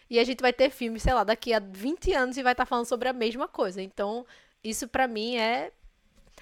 E 0.08 0.18
a 0.18 0.24
gente 0.24 0.40
vai 0.40 0.52
ter 0.52 0.70
filme, 0.70 0.98
sei 1.00 1.12
lá, 1.12 1.24
daqui 1.24 1.52
a 1.52 1.58
20 1.58 2.12
anos 2.14 2.36
e 2.36 2.42
vai 2.42 2.52
estar 2.52 2.64
falando 2.64 2.86
sobre 2.86 3.08
a 3.08 3.12
mesma 3.12 3.48
coisa. 3.48 3.82
Então, 3.82 4.24
isso 4.62 4.86
pra 4.88 5.06
mim 5.08 5.36
é, 5.36 5.70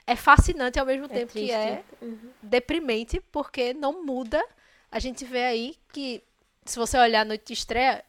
é 0.07 0.15
fascinante 0.17 0.79
ao 0.79 0.87
mesmo 0.87 1.07
É 1.07 1.09
tempo 1.09 1.33
que 1.33 1.39
triste. 1.39 1.53
é 1.55 1.83
deprimente, 2.43 3.21
porque 3.33 3.73
não 3.75 4.05
muda. 4.05 4.43
A 4.91 4.99
gente 4.99 5.25
vê 5.25 5.45
aí 5.45 5.77
que, 5.93 6.23
se 6.65 6.79
você 6.79 6.97
olhar 6.99 7.23
a 7.23 7.25
noite 7.25 7.47
de 7.47 7.53
estreia, 7.55 8.05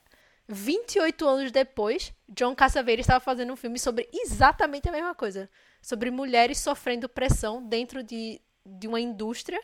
28 0.47 1.27
anos 1.27 1.51
depois, 1.51 2.13
John 2.27 2.55
Cassavetes 2.55 3.03
estava 3.03 3.19
fazendo 3.19 3.51
um 3.53 3.55
filme 3.57 3.77
sobre 3.79 4.07
exatamente 4.13 4.87
a 4.87 4.91
mesma 4.91 5.13
coisa. 5.15 5.49
Sobre 5.81 6.11
mulheres 6.11 6.59
sofrendo 6.59 7.09
pressão 7.09 7.63
dentro 7.63 8.03
de, 8.03 8.41
de 8.65 8.87
uma 8.87 8.99
indústria 8.99 9.61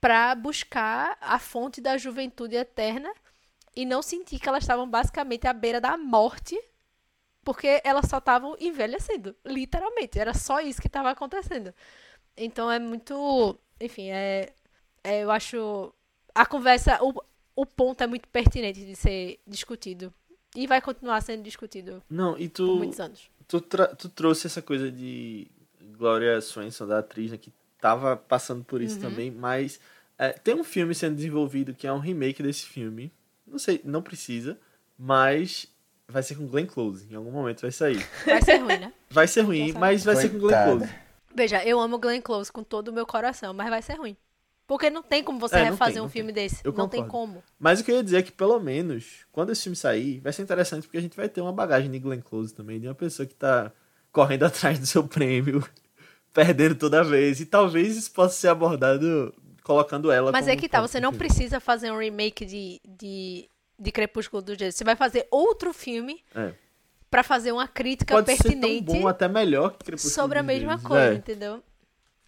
para 0.00 0.34
buscar 0.34 1.16
a 1.20 1.38
fonte 1.38 1.80
da 1.80 1.96
juventude 1.96 2.56
eterna 2.56 3.12
e 3.74 3.84
não 3.84 4.02
sentir 4.02 4.38
que 4.38 4.48
elas 4.48 4.64
estavam 4.64 4.88
basicamente 4.88 5.46
à 5.46 5.52
beira 5.52 5.80
da 5.80 5.96
morte 5.96 6.58
porque 7.48 7.80
elas 7.82 8.06
só 8.06 8.18
estavam 8.18 8.54
envelhecendo, 8.60 9.34
literalmente. 9.42 10.18
Era 10.18 10.34
só 10.34 10.60
isso 10.60 10.82
que 10.82 10.86
estava 10.86 11.08
acontecendo. 11.08 11.72
Então 12.36 12.70
é 12.70 12.78
muito. 12.78 13.58
Enfim, 13.80 14.10
é, 14.10 14.52
é, 15.02 15.24
eu 15.24 15.30
acho. 15.30 15.90
A 16.34 16.44
conversa. 16.44 16.98
O, 17.02 17.14
o 17.56 17.64
ponto 17.64 18.02
é 18.02 18.06
muito 18.06 18.28
pertinente 18.28 18.84
de 18.84 18.94
ser 18.94 19.40
discutido. 19.46 20.12
E 20.54 20.66
vai 20.66 20.82
continuar 20.82 21.22
sendo 21.22 21.42
discutido 21.42 22.02
Não, 22.08 22.38
e 22.38 22.50
por 22.50 22.56
tu, 22.56 22.76
muitos 22.76 23.00
anos. 23.00 23.30
Tu, 23.48 23.60
tu 23.60 24.08
trouxe 24.08 24.46
essa 24.46 24.62
coisa 24.62 24.90
de 24.90 25.46
Gloria 25.96 26.40
Swanson, 26.40 26.86
da 26.86 26.98
atriz, 26.98 27.30
né, 27.32 27.36
que 27.38 27.52
tava 27.80 28.16
passando 28.16 28.62
por 28.64 28.80
Uhum. 28.80 28.86
isso 28.86 29.00
também, 29.00 29.30
mas 29.30 29.80
é, 30.18 30.30
tem 30.32 30.54
um 30.54 30.64
filme 30.64 30.94
sendo 30.94 31.16
desenvolvido 31.16 31.74
que 31.74 31.86
é 31.86 31.92
um 31.92 31.98
remake 31.98 32.42
desse 32.42 32.66
filme. 32.66 33.12
Não 33.46 33.58
sei, 33.58 33.80
não 33.84 34.02
precisa, 34.02 34.58
mas 34.98 35.66
vai 36.06 36.22
ser 36.22 36.34
com 36.34 36.46
Glenn 36.46 36.66
Close. 36.66 37.06
Em 37.10 37.14
algum 37.14 37.30
momento 37.30 37.62
vai 37.62 37.72
sair. 37.72 38.04
Vai 38.26 38.42
ser 38.42 38.56
ruim, 38.58 38.78
né? 38.78 38.92
Vai 39.10 39.26
ser 39.28 39.40
ruim, 39.42 39.72
mas 39.72 40.04
vai 40.04 40.16
ser 40.16 40.28
com 40.30 40.38
Glenn 40.38 40.50
Coitada. 40.50 40.76
Close. 40.78 40.94
Veja, 41.34 41.64
eu 41.64 41.78
amo 41.80 41.98
Glenn 41.98 42.20
Close 42.20 42.50
com 42.52 42.62
todo 42.62 42.88
o 42.88 42.92
meu 42.92 43.06
coração, 43.06 43.54
mas 43.54 43.70
vai 43.70 43.80
ser 43.80 43.94
ruim. 43.94 44.16
Porque 44.68 44.90
não 44.90 45.02
tem 45.02 45.24
como 45.24 45.40
você 45.40 45.56
É, 45.56 45.62
refazer 45.64 45.94
tem, 45.94 46.02
um 46.02 46.08
filme 46.10 46.30
tem. 46.32 46.44
desse. 46.44 46.60
Eu 46.62 46.72
não 46.72 46.86
tem 46.88 47.02
concordo. 47.02 47.32
como. 47.32 47.44
Mas 47.58 47.80
o 47.80 47.84
que 47.84 47.90
eu 47.90 47.96
ia 47.96 48.04
dizer 48.04 48.18
é 48.18 48.22
que, 48.22 48.30
pelo 48.30 48.60
menos, 48.60 49.24
quando 49.32 49.50
esse 49.50 49.62
filme 49.62 49.74
sair, 49.74 50.20
vai 50.20 50.32
ser 50.32 50.42
interessante 50.42 50.82
porque 50.82 50.98
a 50.98 51.00
gente 51.00 51.16
vai 51.16 51.26
ter 51.28 51.40
uma 51.40 51.52
bagagem 51.52 51.90
de 51.90 51.98
Glenn 51.98 52.20
Close 52.20 52.54
também, 52.54 52.78
de 52.78 52.86
uma 52.86 52.94
pessoa 52.94 53.26
que 53.26 53.34
tá 53.34 53.72
correndo 54.12 54.44
atrás 54.46 54.78
do 54.78 54.84
seu 54.86 55.02
prêmio, 55.08 55.66
perdendo 56.34 56.74
toda 56.74 57.02
vez. 57.02 57.40
E 57.40 57.46
talvez 57.46 57.96
isso 57.96 58.12
possa 58.12 58.34
ser 58.36 58.48
abordado 58.48 59.34
colocando 59.64 60.10
ela 60.12 60.30
Mas 60.32 60.44
como 60.44 60.52
é 60.52 60.56
que 60.56 60.68
tá, 60.68 60.80
você 60.82 61.00
não 61.00 61.12
de- 61.12 61.18
precisa 61.18 61.58
fazer 61.60 61.90
um 61.90 61.98
remake 61.98 62.44
de, 62.44 62.78
de, 62.86 63.48
de 63.78 63.90
Crepúsculo 63.90 64.42
do 64.42 64.54
Jeito. 64.58 64.74
Você 64.76 64.84
vai 64.84 64.96
fazer 64.96 65.26
outro 65.30 65.72
filme 65.72 66.22
É. 66.34 66.52
pra 67.10 67.22
fazer 67.22 67.52
uma 67.52 67.66
crítica 67.66 68.14
Pode 68.14 68.30
ser 68.36 68.42
pertinente 68.42 68.84
tão 68.84 69.00
bom, 69.00 69.08
até 69.08 69.28
melhor 69.28 69.70
que 69.72 69.84
Crepúsculo 69.86 70.12
sobre 70.14 70.38
a 70.38 70.42
mesma 70.42 70.78
coisa, 70.78 71.12
É. 71.12 71.14
entendeu? 71.14 71.62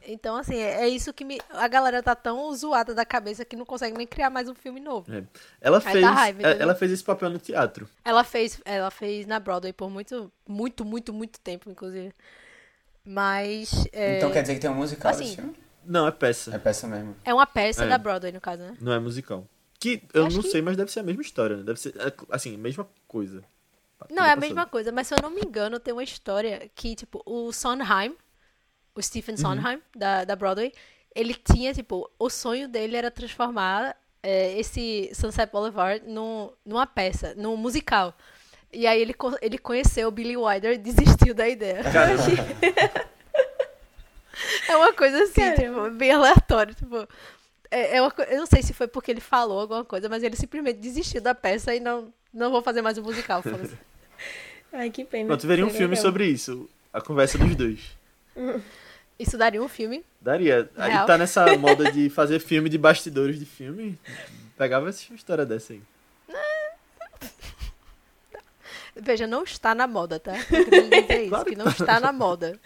Então, 0.06 0.36
assim, 0.36 0.56
é, 0.56 0.82
é 0.82 0.88
isso 0.88 1.12
que 1.12 1.24
me. 1.24 1.38
A 1.50 1.68
galera 1.68 2.02
tá 2.02 2.14
tão 2.14 2.52
zoada 2.54 2.94
da 2.94 3.04
cabeça 3.04 3.44
que 3.44 3.54
não 3.56 3.64
consegue 3.66 3.96
nem 3.96 4.06
criar 4.06 4.30
mais 4.30 4.48
um 4.48 4.54
filme 4.54 4.80
novo. 4.80 5.12
É. 5.12 5.22
Ela 5.60 5.78
Aí 5.78 5.92
fez, 5.92 6.04
raiva, 6.06 6.42
é, 6.42 6.58
ela 6.62 6.74
fez 6.74 6.90
esse 6.92 7.04
papel 7.04 7.30
no 7.30 7.38
teatro. 7.38 7.88
Ela 8.04 8.24
fez, 8.24 8.60
ela 8.64 8.90
fez 8.90 9.26
na 9.26 9.38
Broadway 9.38 9.72
por 9.72 9.90
muito, 9.90 10.32
muito, 10.48 10.84
muito, 10.84 11.12
muito 11.12 11.38
tempo, 11.40 11.70
inclusive. 11.70 12.12
Mas. 13.04 13.86
É, 13.92 14.18
Então 14.18 14.30
quer 14.30 14.42
dizer 14.42 14.54
que 14.54 14.60
tem 14.60 14.70
um 14.70 14.74
musical 14.74 15.10
assim, 15.10 15.24
desse 15.24 15.36
filme? 15.36 15.54
Não, 15.84 16.06
é 16.06 16.10
peça. 16.10 16.54
É 16.54 16.58
peça 16.58 16.86
mesmo. 16.86 17.16
é 17.24 17.32
uma 17.32 17.46
peça 17.46 17.84
É. 17.84 17.88
da 17.88 17.98
Broadway, 17.98 18.32
no 18.32 18.40
caso, 18.40 18.62
né? 18.62 18.76
Não 18.80 18.92
é 18.92 18.98
musical. 18.98 19.46
Que 19.78 20.02
eu 20.12 20.26
Acho 20.26 20.36
não 20.36 20.42
que- 20.42 20.50
sei, 20.50 20.60
mas 20.60 20.76
deve 20.76 20.92
ser 20.92 21.00
a 21.00 21.02
mesma 21.02 21.22
história, 21.22 21.56
né? 21.56 21.62
Deve 21.62 21.80
ser, 21.80 21.94
assim, 22.30 22.54
a 22.54 22.58
mesma 22.58 22.86
coisa. 23.08 23.42
Não, 24.10 24.24
é 24.24 24.32
a 24.32 24.36
mesma 24.36 24.66
coisa, 24.66 24.90
mas 24.92 25.06
se 25.06 25.14
eu 25.14 25.18
não 25.22 25.30
me 25.30 25.40
engano, 25.42 25.78
tem 25.80 25.92
uma 25.92 26.02
história 26.02 26.70
que, 26.74 26.94
tipo, 26.94 27.22
o 27.26 27.52
Sondheim, 27.52 28.14
o 28.94 29.02
Stephen 29.02 29.36
Sondheim, 29.36 29.80
da, 29.94 30.24
da 30.24 30.36
Broadway, 30.36 30.72
ele 31.14 31.34
tinha, 31.34 31.72
tipo, 31.74 32.10
o 32.18 32.30
sonho 32.30 32.68
dele 32.68 32.96
era 32.96 33.10
transformar 33.10 33.96
é, 34.22 34.58
esse 34.58 35.10
Sunset 35.14 35.50
Boulevard 35.50 36.06
num, 36.06 36.50
numa 36.64 36.86
peça, 36.86 37.34
num 37.36 37.56
musical. 37.56 38.14
E 38.72 38.86
aí 38.86 39.00
ele, 39.00 39.14
ele 39.42 39.58
conheceu 39.58 40.08
o 40.08 40.12
Billy 40.12 40.36
Wilder 40.36 40.74
e 40.74 40.78
desistiu 40.78 41.34
da 41.34 41.48
ideia. 41.48 41.82
é 44.68 44.76
uma 44.76 44.92
coisa 44.92 45.24
assim, 45.24 45.54
tipo, 45.54 45.90
bem 45.90 46.12
aleatória, 46.12 46.74
tipo... 46.74 47.08
É, 47.72 47.98
é 47.98 48.02
uma 48.02 48.12
eu 48.28 48.38
não 48.38 48.46
sei 48.46 48.62
se 48.62 48.72
foi 48.72 48.88
porque 48.88 49.12
ele 49.12 49.20
falou 49.20 49.60
alguma 49.60 49.84
coisa, 49.84 50.08
mas 50.08 50.24
ele 50.24 50.34
simplesmente 50.34 50.78
desistiu 50.78 51.20
da 51.20 51.36
peça 51.36 51.72
e 51.72 51.78
não, 51.78 52.12
não 52.34 52.50
vou 52.50 52.62
fazer 52.62 52.82
mais 52.82 52.98
o 52.98 53.02
musical. 53.02 53.42
Ai, 54.72 54.90
que 54.90 55.04
pena. 55.04 55.28
Pronto, 55.28 55.46
veria 55.46 55.64
um 55.64 55.70
filme 55.70 55.96
sobre 55.96 56.26
isso. 56.26 56.68
A 56.92 57.00
conversa 57.00 57.38
dos 57.38 57.54
dois. 57.54 57.99
Isso 59.18 59.36
daria 59.36 59.62
um 59.62 59.68
filme. 59.68 60.02
Daria. 60.20 60.70
Aí 60.76 61.06
tá 61.06 61.18
nessa 61.18 61.44
moda 61.58 61.92
de 61.92 62.08
fazer 62.08 62.38
filme 62.40 62.68
de 62.70 62.78
bastidores 62.78 63.38
de 63.38 63.44
filme. 63.44 63.98
Pegava 64.56 64.88
essa 64.88 65.12
história 65.14 65.44
dessa 65.44 65.74
aí. 65.74 65.82
Veja, 68.96 69.26
não 69.26 69.44
está 69.44 69.74
na 69.74 69.86
moda, 69.86 70.18
tá? 70.18 70.36
Eu 70.36 70.64
queria 70.64 70.82
dizer 71.02 71.20
isso, 71.20 71.28
Claro 71.28 71.44
que 71.44 71.50
que 71.52 71.56
não 71.56 71.64
tá. 71.66 71.70
está 71.70 72.00
na 72.00 72.12
moda. 72.12 72.58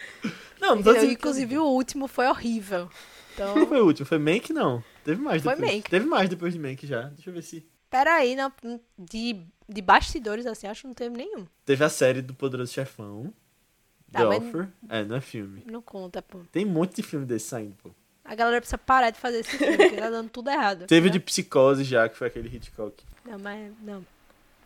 Não, 0.61 0.77
não 0.77 0.83
tô 0.83 0.95
que- 0.95 1.05
Inclusive, 1.07 1.59
o 1.59 1.65
último 1.65 2.09
foi 2.09 2.27
horrível. 2.27 2.89
Então, 3.35 3.67
foi 3.67 3.81
o 3.81 3.85
último? 3.87 4.07
Foi 4.07 4.19
Mank, 4.19 4.53
não? 4.53 4.83
Teve 5.05 5.21
mais 5.21 5.43
Foi 5.43 5.55
depois. 5.55 5.75
Mank. 5.75 5.91
Teve 5.91 6.07
mais 6.07 6.29
depois 6.31 6.53
de 6.55 6.59
Mank 6.61 6.87
já. 6.87 7.03
Deixa 7.09 7.31
eu 7.31 7.35
ver 7.35 7.43
se... 7.43 7.67
peraí, 7.91 8.35
não, 8.37 8.51
de, 8.99 9.41
de 9.69 9.83
bastidores, 9.83 10.47
assim, 10.47 10.67
acho 10.67 10.83
que 10.83 10.87
não 10.87 10.95
teve 10.95 11.17
nenhum. 11.17 11.47
Teve 11.65 11.85
a 11.85 11.89
série 11.89 12.23
do 12.23 12.33
Poderoso 12.33 12.73
Chefão. 12.73 13.33
Tá, 14.15 14.29
The 14.29 14.37
Offer. 14.37 14.69
É, 14.89 15.05
não 15.05 15.17
é 15.17 15.21
filme. 15.21 15.63
Não 15.67 15.83
conta, 15.83 16.23
pô. 16.23 16.41
Tem 16.53 16.65
um 16.65 16.71
monte 16.71 16.97
de 16.97 17.03
filme 17.03 17.27
desse 17.27 17.49
saindo, 17.49 17.75
pô. 17.83 17.91
A 18.25 18.35
galera 18.35 18.61
precisa 18.61 18.79
parar 18.79 19.11
de 19.11 19.19
fazer 19.19 19.41
esse 19.41 19.59
filme, 19.59 19.77
porque 19.77 19.97
tá 19.97 20.09
dando 20.09 20.31
tudo 20.31 20.49
errado. 20.51 20.87
Teve 20.87 21.09
né? 21.09 21.13
de 21.13 21.21
Psicose 21.21 21.85
já, 21.85 22.09
que 22.09 22.17
foi 22.17 22.29
aquele 22.29 22.55
Hitchcock. 22.55 23.05
Não, 23.25 23.39
mas, 23.39 23.71
não. 23.83 24.05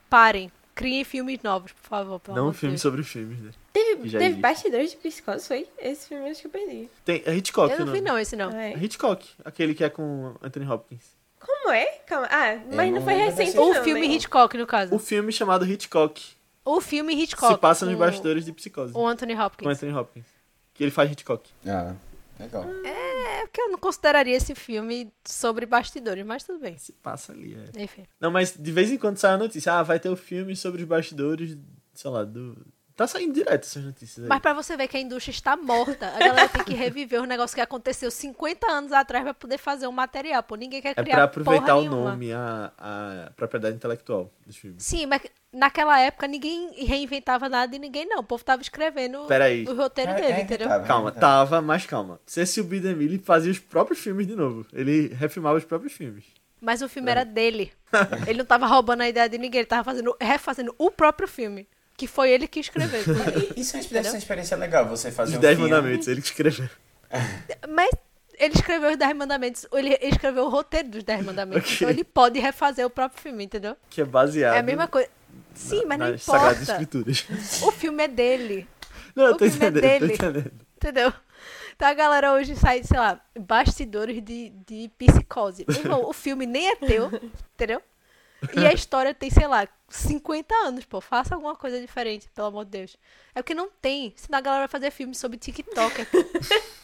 Parem. 0.08 0.50
Criem 0.74 1.02
filmes 1.02 1.40
novos, 1.42 1.72
por 1.72 1.88
favor. 1.88 2.20
Pelo 2.20 2.36
não 2.36 2.48
um 2.48 2.52
filme 2.52 2.74
Deus. 2.74 2.82
sobre 2.82 3.02
filmes, 3.02 3.40
né? 3.40 3.50
Teve, 3.72 4.08
Já 4.08 4.20
teve 4.20 4.36
bastidores 4.36 4.92
de 4.92 4.96
psicose, 4.96 5.48
foi? 5.48 5.66
Esse 5.76 6.06
filme 6.06 6.24
eu 6.24 6.30
acho 6.30 6.40
que 6.40 6.46
eu 6.46 6.50
perdi. 6.52 6.88
Tem, 7.04 7.20
é 7.26 7.34
Hitchcock, 7.34 7.72
Eu 7.72 7.80
não 7.80 7.88
o 7.88 7.96
vi, 7.96 8.00
não, 8.00 8.16
esse 8.16 8.36
não. 8.36 8.52
É. 8.52 8.74
É 8.74 8.78
Hitchcock, 8.78 9.28
aquele 9.44 9.74
que 9.74 9.82
é 9.82 9.90
com 9.90 10.36
Anthony 10.40 10.70
Hopkins. 10.70 11.18
Como 11.40 11.72
é? 11.72 11.84
Calma. 12.06 12.28
Ah, 12.30 12.60
mas 12.72 12.86
Eu 12.86 12.92
não 12.92 13.00
não 13.00 13.02
foi 13.02 13.14
recente, 13.14 13.58
O 13.58 13.74
filme 13.82 14.06
né? 14.06 14.14
Hitchcock, 14.14 14.56
no 14.56 14.66
caso. 14.68 14.94
O 14.94 15.00
filme 15.00 15.32
chamado 15.32 15.64
Hitchcock 15.64 16.37
O 16.70 16.82
filme 16.82 17.14
Hitchcock. 17.14 17.54
se 17.54 17.58
passa 17.58 17.86
nos 17.86 17.94
com 17.94 18.00
bastidores 18.00 18.44
de 18.44 18.52
Psicose. 18.52 18.92
O 18.94 19.06
Anthony 19.06 19.34
Com 19.34 19.42
Hopkins. 19.42 19.68
Anthony 19.68 19.92
Hopkins. 19.92 20.26
Que 20.74 20.84
ele 20.84 20.90
faz 20.90 21.10
Hitchcock. 21.10 21.48
Ah, 21.66 21.94
legal. 22.38 22.64
É 22.84 23.46
porque 23.46 23.62
eu 23.62 23.70
não 23.70 23.78
consideraria 23.78 24.36
esse 24.36 24.54
filme 24.54 25.10
sobre 25.24 25.64
bastidores, 25.64 26.26
mas 26.26 26.44
tudo 26.44 26.58
bem. 26.58 26.76
Se 26.76 26.92
passa 26.92 27.32
ali, 27.32 27.54
é. 27.54 27.82
Enfim. 27.82 28.04
Não, 28.20 28.30
mas 28.30 28.54
de 28.54 28.70
vez 28.70 28.92
em 28.92 28.98
quando 28.98 29.16
sai 29.16 29.32
a 29.32 29.38
notícia. 29.38 29.72
Ah, 29.72 29.82
vai 29.82 29.98
ter 29.98 30.10
o 30.10 30.16
filme 30.16 30.54
sobre 30.54 30.82
os 30.82 30.88
bastidores, 30.88 31.56
sei 31.94 32.10
lá, 32.10 32.22
do 32.22 32.54
Tá 32.98 33.06
saindo 33.06 33.32
direto 33.32 33.62
essas 33.62 33.84
notícias 33.84 34.24
aí. 34.24 34.28
Mas 34.28 34.40
pra 34.40 34.52
você 34.52 34.76
ver 34.76 34.88
que 34.88 34.96
a 34.96 35.00
indústria 35.00 35.30
está 35.32 35.56
morta, 35.56 36.08
a 36.08 36.18
galera 36.18 36.48
tem 36.48 36.64
que 36.64 36.74
reviver 36.74 37.22
os 37.22 37.28
negócios 37.28 37.54
que 37.54 37.60
aconteceu 37.60 38.10
50 38.10 38.68
anos 38.68 38.90
atrás 38.90 39.22
pra 39.22 39.32
poder 39.32 39.56
fazer 39.56 39.86
um 39.86 39.92
material, 39.92 40.42
pô. 40.42 40.56
Ninguém 40.56 40.82
quer 40.82 40.88
É 40.90 40.94
criar 40.94 41.14
pra 41.14 41.24
aproveitar 41.26 41.66
porra 41.66 41.76
o 41.76 41.80
nenhuma. 41.82 42.10
nome, 42.10 42.32
a, 42.32 42.72
a 42.76 43.30
propriedade 43.36 43.76
intelectual 43.76 44.28
dos 44.44 44.56
filmes. 44.56 44.82
Sim, 44.82 45.06
mas 45.06 45.22
naquela 45.52 46.00
época 46.00 46.26
ninguém 46.26 46.72
reinventava 46.84 47.48
nada 47.48 47.76
e 47.76 47.78
ninguém 47.78 48.04
não. 48.04 48.18
O 48.18 48.24
povo 48.24 48.42
tava 48.44 48.62
escrevendo 48.62 49.26
Peraí. 49.26 49.64
o 49.64 49.74
roteiro 49.76 50.10
É- 50.10 50.14
dele, 50.16 50.26
é 50.32 50.40
entendeu? 50.40 50.66
inevitável, 50.66 50.86
Calma, 50.88 51.08
é 51.10 51.12
tava, 51.12 51.60
mas 51.62 51.86
calma. 51.86 52.20
Cecil 52.26 52.64
B. 52.64 52.80
DeMille 52.80 53.18
fazia 53.20 53.52
os 53.52 53.60
próprios 53.60 54.00
filmes 54.00 54.26
de 54.26 54.34
novo. 54.34 54.66
Ele 54.72 55.06
refilmava 55.14 55.56
os 55.56 55.64
próprios 55.64 55.92
filmes. 55.92 56.24
Mas 56.60 56.82
o 56.82 56.88
filme 56.88 57.08
era 57.12 57.22
dele. 57.24 57.72
Ele 58.26 58.38
não 58.38 58.44
tava 58.44 58.66
roubando 58.66 59.02
a 59.04 59.08
ideia 59.08 59.28
de 59.28 59.38
ninguém, 59.38 59.60
ele 59.60 59.68
tava 59.68 59.84
fazendo, 59.84 60.16
refazendo 60.20 60.74
o 60.76 60.90
próprio 60.90 61.28
filme. 61.28 61.68
Que 61.98 62.06
foi 62.06 62.30
ele 62.30 62.48
que 62.48 62.60
escreveu. 62.60 63.02
Isso 63.56 63.76
é 63.76 63.80
uma- 63.80 63.88
deve 63.88 64.04
ser 64.04 64.12
uma 64.14 64.18
experiência 64.18 64.56
legal, 64.56 64.86
você 64.88 65.10
fazer 65.10 65.32
Os 65.32 65.38
um 65.38 65.40
Dez 65.40 65.56
filme. 65.58 65.70
Mandamentos, 65.70 66.08
ele 66.08 66.22
que 66.22 66.28
escreveu. 66.28 66.68
Mas 67.68 67.90
ele 68.38 68.54
escreveu 68.54 68.90
os 68.92 68.96
Dez 68.96 69.16
Mandamentos, 69.16 69.66
ele 69.72 69.98
escreveu 70.00 70.44
o 70.44 70.48
roteiro 70.48 70.88
dos 70.90 71.02
Dez 71.02 71.24
Mandamentos. 71.24 71.64
Ok. 71.66 71.76
Então 71.76 71.90
ele 71.90 72.04
pode 72.04 72.38
refazer 72.38 72.86
o 72.86 72.90
próprio 72.90 73.20
filme, 73.20 73.44
entendeu? 73.44 73.76
Que 73.90 74.00
é 74.00 74.04
baseado 74.04 74.54
É 74.54 74.58
a 74.60 74.62
mesma 74.62 74.86
coisa. 74.86 75.08
Sim, 75.54 75.82
mas 75.86 75.98
não 75.98 76.14
importa. 76.14 76.62
Escrituras. 76.62 77.26
O 77.62 77.72
filme 77.72 78.04
é 78.04 78.08
dele. 78.08 78.68
Não, 79.16 79.24
eu 79.26 79.32
O 79.32 79.36
tô 79.36 79.44
filme 79.50 79.64
é 79.64 79.68
entendendo, 79.68 79.82
tô 79.82 80.06
dele. 80.06 80.14
entendendo. 80.14 80.52
Entendeu? 80.76 81.12
Então 81.74 81.88
a 81.88 81.94
galera 81.94 82.32
hoje 82.32 82.54
sai, 82.54 82.84
sei 82.84 82.98
lá, 82.98 83.20
bastidores 83.40 84.22
de, 84.22 84.50
de 84.64 84.88
psicose. 84.96 85.64
Irmão, 85.68 86.08
o 86.08 86.12
filme 86.12 86.46
nem 86.46 86.68
é 86.70 86.76
teu, 86.76 87.10
entendeu? 87.54 87.82
E 88.56 88.66
a 88.66 88.72
história 88.72 89.12
tem, 89.12 89.30
sei 89.30 89.46
lá, 89.46 89.66
50 89.88 90.54
anos, 90.54 90.84
pô. 90.84 91.00
Faça 91.00 91.34
alguma 91.34 91.56
coisa 91.56 91.80
diferente, 91.80 92.28
pelo 92.34 92.48
amor 92.48 92.64
de 92.64 92.70
Deus. 92.72 92.96
É 93.34 93.42
porque 93.42 93.54
não 93.54 93.68
tem. 93.82 94.12
Senão 94.16 94.38
a 94.38 94.42
galera 94.42 94.62
vai 94.62 94.68
fazer 94.68 94.90
filme 94.90 95.14
sobre 95.14 95.38
TikTok. 95.38 96.06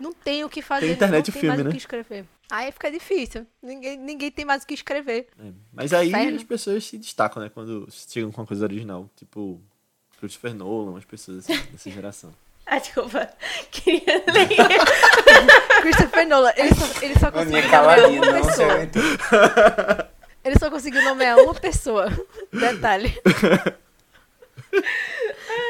Não 0.00 0.12
tem 0.12 0.44
o 0.44 0.48
que 0.48 0.62
fazer. 0.62 0.86
Tem 0.86 0.94
internet 0.94 1.26
não 1.26 1.30
o 1.30 1.32
tem 1.32 1.40
filme, 1.40 1.48
mais 1.48 1.64
né? 1.64 1.68
o 1.68 1.72
que 1.72 1.78
escrever. 1.78 2.24
Aí 2.50 2.70
fica 2.70 2.88
difícil. 2.88 3.44
Ninguém, 3.60 3.98
ninguém 3.98 4.30
tem 4.30 4.44
mais 4.44 4.62
o 4.62 4.66
que 4.68 4.74
escrever. 4.74 5.26
É, 5.38 5.50
Mas 5.72 5.92
aí 5.92 6.10
Inferno. 6.10 6.36
as 6.36 6.44
pessoas 6.44 6.84
se 6.84 6.96
destacam, 6.96 7.42
né? 7.42 7.50
Quando 7.52 7.88
chegam 7.90 8.30
com 8.30 8.40
uma 8.40 8.46
coisa 8.46 8.64
original. 8.64 9.10
Tipo, 9.16 9.60
Christopher 10.20 10.54
Nolan, 10.54 10.98
as 10.98 11.04
pessoas 11.04 11.38
assim, 11.50 11.60
dessa 11.72 11.90
geração. 11.90 12.32
Ah, 12.64 12.78
desculpa. 12.78 13.28
Queria 13.72 14.24
ler. 14.32 14.48
Christopher 15.82 16.28
Nolan, 16.28 16.52
ele 16.56 16.74
só, 16.74 17.04
ele 17.04 17.18
só 17.18 17.32
conseguiu 17.32 17.62
nomear 17.62 17.70
caladinha, 17.70 18.22
uma 18.22 18.32
pessoa. 18.34 20.10
Ele 20.48 20.58
só 20.58 20.70
conseguiu 20.70 21.02
nomear 21.02 21.38
uma 21.38 21.54
pessoa. 21.54 22.06
Detalhe. 22.50 23.14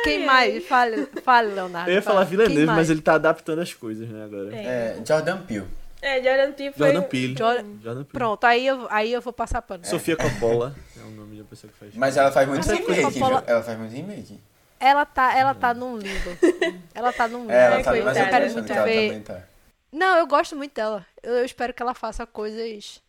Quem 0.05 0.25
mais? 0.25 0.65
Fale, 0.67 1.07
fale, 1.23 1.53
Leonardo. 1.53 1.91
Eu 1.91 1.95
ia 1.97 2.03
falar 2.03 2.25
fale. 2.25 2.31
Villeneuve, 2.31 2.67
mais? 2.67 2.79
mas 2.79 2.91
ele 2.91 3.01
tá 3.01 3.15
adaptando 3.15 3.61
as 3.61 3.75
coisas, 3.75 4.09
né, 4.09 4.25
agora. 4.25 4.55
É, 4.55 4.97
Jordan 5.05 5.39
Peele. 5.43 5.67
É, 6.01 6.23
Jordan 6.23 6.53
Peele 6.53 6.73
foi... 6.73 6.87
Jordan 6.87 7.03
Peele. 7.09 7.37
Jordan- 7.37 7.65
Jordan 7.83 8.05
Peele. 8.05 8.13
Pronto, 8.13 8.45
aí 8.45 8.67
eu, 8.67 8.87
aí 8.89 9.13
eu 9.13 9.21
vou 9.21 9.33
passar 9.33 9.61
pano. 9.63 9.85
Sofia 9.85 10.17
Coppola 10.17 10.75
é 10.97 11.01
o 11.05 11.11
nome 11.11 11.39
da 11.39 11.45
pessoa 11.45 11.73
que 11.73 11.79
faz. 11.79 11.95
Mas 11.95 12.17
ela 12.17 12.31
faz 12.31 12.49
muito 12.49 12.67
remake, 12.69 13.03
Coppola-? 13.03 13.45
Ela 13.47 13.63
faz 13.63 13.79
muito 13.79 13.93
remake. 13.93 14.41
Ela 14.81 15.05
tá, 15.05 15.37
ela 15.37 15.55
tá 15.55 15.75
num 15.75 15.97
limbo. 15.97 16.31
Ela 16.95 17.13
tá 17.13 17.27
num 17.27 17.41
limbo. 17.41 17.53
É, 17.53 17.65
ela 17.65 17.83
tá 17.83 17.91
mas 17.91 18.17
eu 18.17 18.27
Quero 18.29 18.53
muito 18.53 18.73
ela 18.73 18.85
ver. 18.85 19.23
tá. 19.23 19.43
Não, 19.91 20.17
eu 20.19 20.27
gosto 20.27 20.55
muito 20.55 20.73
dela. 20.75 21.05
Eu, 21.21 21.35
eu 21.35 21.45
espero 21.45 21.75
que 21.75 21.83
ela 21.83 21.95
faça 21.95 22.25
coisas 22.27 23.03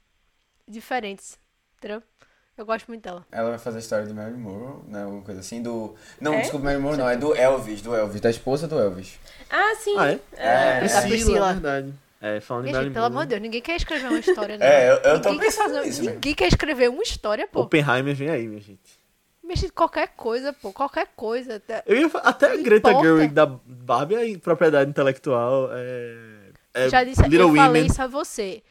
diferentes. 0.68 1.38
Entendeu? 1.80 2.04
Eu 2.58 2.66
gosto 2.66 2.88
muito 2.90 3.02
dela. 3.04 3.26
Ela 3.32 3.52
vai 3.52 3.58
fazer 3.58 3.78
a 3.78 3.80
história 3.80 4.06
de 4.06 4.14
Mary 4.14 4.34
Moore, 4.34 4.82
né? 4.90 5.04
Alguma 5.04 5.22
coisa 5.22 5.40
assim, 5.40 5.62
do... 5.64 5.96
Não, 6.20 6.34
É? 6.34 6.42
desculpa, 6.42 6.66
Mary 6.66 6.78
Moore 6.78 6.98
não, 6.98 7.08
é 7.10 7.16
do 7.16 7.34
Elvis, 7.34 7.82
do 7.82 7.96
Elvis, 7.96 8.20
da 8.20 8.30
esposa 8.30 8.68
do 8.68 8.78
Elvis. 8.78 9.18
Ah, 9.50 9.76
sim. 9.80 9.96
Ah, 9.98 10.12
é? 10.12 10.20
É, 10.34 10.88
Da 10.88 11.02
Priscila. 11.04 11.50
é 11.50 11.54
verdade. 11.54 11.94
É, 12.22 12.42
falando 12.42 12.64
em 12.64 12.66
Minha 12.66 12.74
Marilyn 12.74 12.90
gente, 12.90 12.94
pelo 12.96 13.06
amor 13.06 13.14
Monroe. 13.14 13.26
de 13.28 13.30
Deus, 13.30 13.42
ninguém 13.42 13.62
quer 13.62 13.76
escrever 13.78 14.08
uma 14.10 14.20
história, 14.20 14.58
não. 14.58 14.66
É, 14.68 14.90
eu, 14.92 14.96
eu 14.98 15.22
tô 15.22 15.30
ninguém 15.30 15.40
quer 15.40 15.46
pensando 15.56 15.74
fazer, 15.76 15.86
nisso, 15.88 16.04
né? 16.04 16.12
Ninguém 16.12 16.36
quer 16.36 16.48
escrever 16.50 16.90
uma 16.90 17.02
história, 17.04 17.48
pô. 17.48 17.62
Oppenheimer 17.62 18.14
vem 18.14 18.30
aí, 18.30 18.46
minha 18.46 18.60
gente. 18.62 19.00
Mexe 19.42 19.70
qualquer 19.70 20.10
coisa, 20.18 20.52
pô. 20.52 20.74
Qualquer 20.74 21.08
coisa. 21.16 21.56
Até- 21.56 21.82
Eu 21.86 21.96
ia 21.96 22.10
até 22.16 22.52
a 22.52 22.58
Greta 22.58 22.90
importa. 22.90 23.08
Gerwig 23.08 23.34
da 23.34 23.46
Barbie 23.46 24.16
é 24.16 24.38
propriedade 24.38 24.90
intelectual. 24.90 25.70
É, 25.72 26.16
é 26.74 26.90
Já 26.90 27.06
disse, 27.06 27.22
Little 27.24 27.48
eu 27.52 27.56
falei 27.56 27.82
Women. 27.82 27.86
isso 27.86 28.02
a 28.02 28.08
você. 28.08 28.62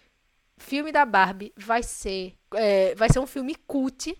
Filme 0.58 0.92
da 0.92 1.04
Barbie 1.04 1.52
vai 1.56 1.82
ser, 1.82 2.34
é, 2.54 2.94
vai 2.96 3.08
ser 3.10 3.18
um 3.20 3.26
filme 3.26 3.54
cult, 3.66 4.16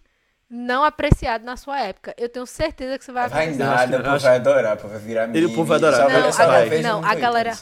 não 0.48 0.82
apreciado 0.84 1.44
na 1.44 1.56
sua 1.56 1.80
época. 1.80 2.14
Eu 2.16 2.28
tenho 2.28 2.46
certeza 2.46 2.98
que 2.98 3.04
você 3.04 3.12
vai 3.12 3.28
Vai 3.28 3.42
apreciar. 3.44 3.66
nada, 3.66 3.82
acho- 3.82 3.94
o 3.94 3.96
povo 4.02 4.14
acho- 4.16 4.24
vai 4.24 4.36
adorar, 4.36 4.76
o 4.76 4.80
povo 4.80 4.94
vai 4.94 5.02
virar 5.02 5.24
Ele- 5.24 5.30
o 5.30 5.42
meme. 5.42 5.54
povo 5.54 5.64
vai 5.68 5.76
adorar. 5.78 5.98
Não, 6.00 6.08
vai- 6.32 6.46
a- 6.62 6.68
vai 6.68 6.80
não, 6.80 7.04
a 7.04 7.14
galera-. 7.14 7.58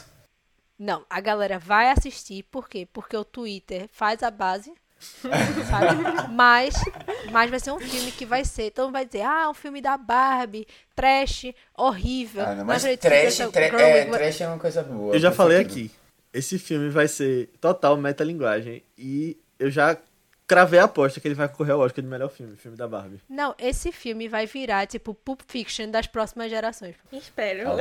Não, 0.79 1.03
a 1.09 1.19
galera 1.19 1.57
vai 1.57 1.89
assistir, 1.89 2.43
por 2.43 2.69
quê? 2.69 2.87
Porque 2.93 3.17
o 3.17 3.25
Twitter 3.25 3.89
faz 3.91 4.21
a 4.21 4.29
base, 4.29 4.71
sabe? 5.69 6.29
Mas, 6.31 6.75
mas 7.31 7.49
vai 7.49 7.59
ser 7.59 7.71
um 7.71 7.79
filme 7.79 8.11
que 8.11 8.25
vai 8.25 8.45
ser, 8.45 8.69
todo 8.71 8.85
mundo 8.85 8.93
vai 8.93 9.05
dizer, 9.05 9.23
ah, 9.23 9.49
um 9.49 9.53
filme 9.55 9.81
da 9.81 9.97
Barbie, 9.97 10.67
trash, 10.95 11.47
horrível. 11.75 12.43
Ah, 12.45 12.53
não, 12.55 12.63
mas 12.65 12.83
trash, 12.83 13.03
essa 13.39 13.47
tra 13.51 13.65
é, 13.65 14.05
trash 14.05 14.41
é 14.41 14.47
uma 14.47 14.59
coisa 14.59 14.83
boa. 14.83 15.15
Eu 15.15 15.19
já 15.19 15.31
falei 15.31 15.59
aqui. 15.59 15.91
Esse 16.33 16.59
filme 16.59 16.89
vai 16.89 17.07
ser 17.07 17.49
total 17.59 17.97
metalinguagem. 17.97 18.83
E 18.97 19.37
eu 19.59 19.69
já 19.71 19.97
cravei 20.45 20.79
a 20.79 20.85
aposta 20.85 21.19
que 21.19 21.27
ele 21.27 21.35
vai 21.35 21.47
concorrer 21.49 21.73
ao 21.73 21.81
Oscar 21.81 22.01
de 22.03 22.09
melhor 22.09 22.29
filme, 22.29 22.55
filme 22.55 22.77
da 22.77 22.87
Barbie. 22.87 23.21
Não, 23.29 23.53
esse 23.59 23.91
filme 23.91 24.27
vai 24.29 24.45
virar, 24.45 24.85
tipo, 24.87 25.13
Pulp 25.13 25.41
Fiction 25.47 25.89
das 25.89 26.07
próximas 26.07 26.49
gerações. 26.49 26.95
Espero. 27.11 27.59
Eu, 27.59 27.71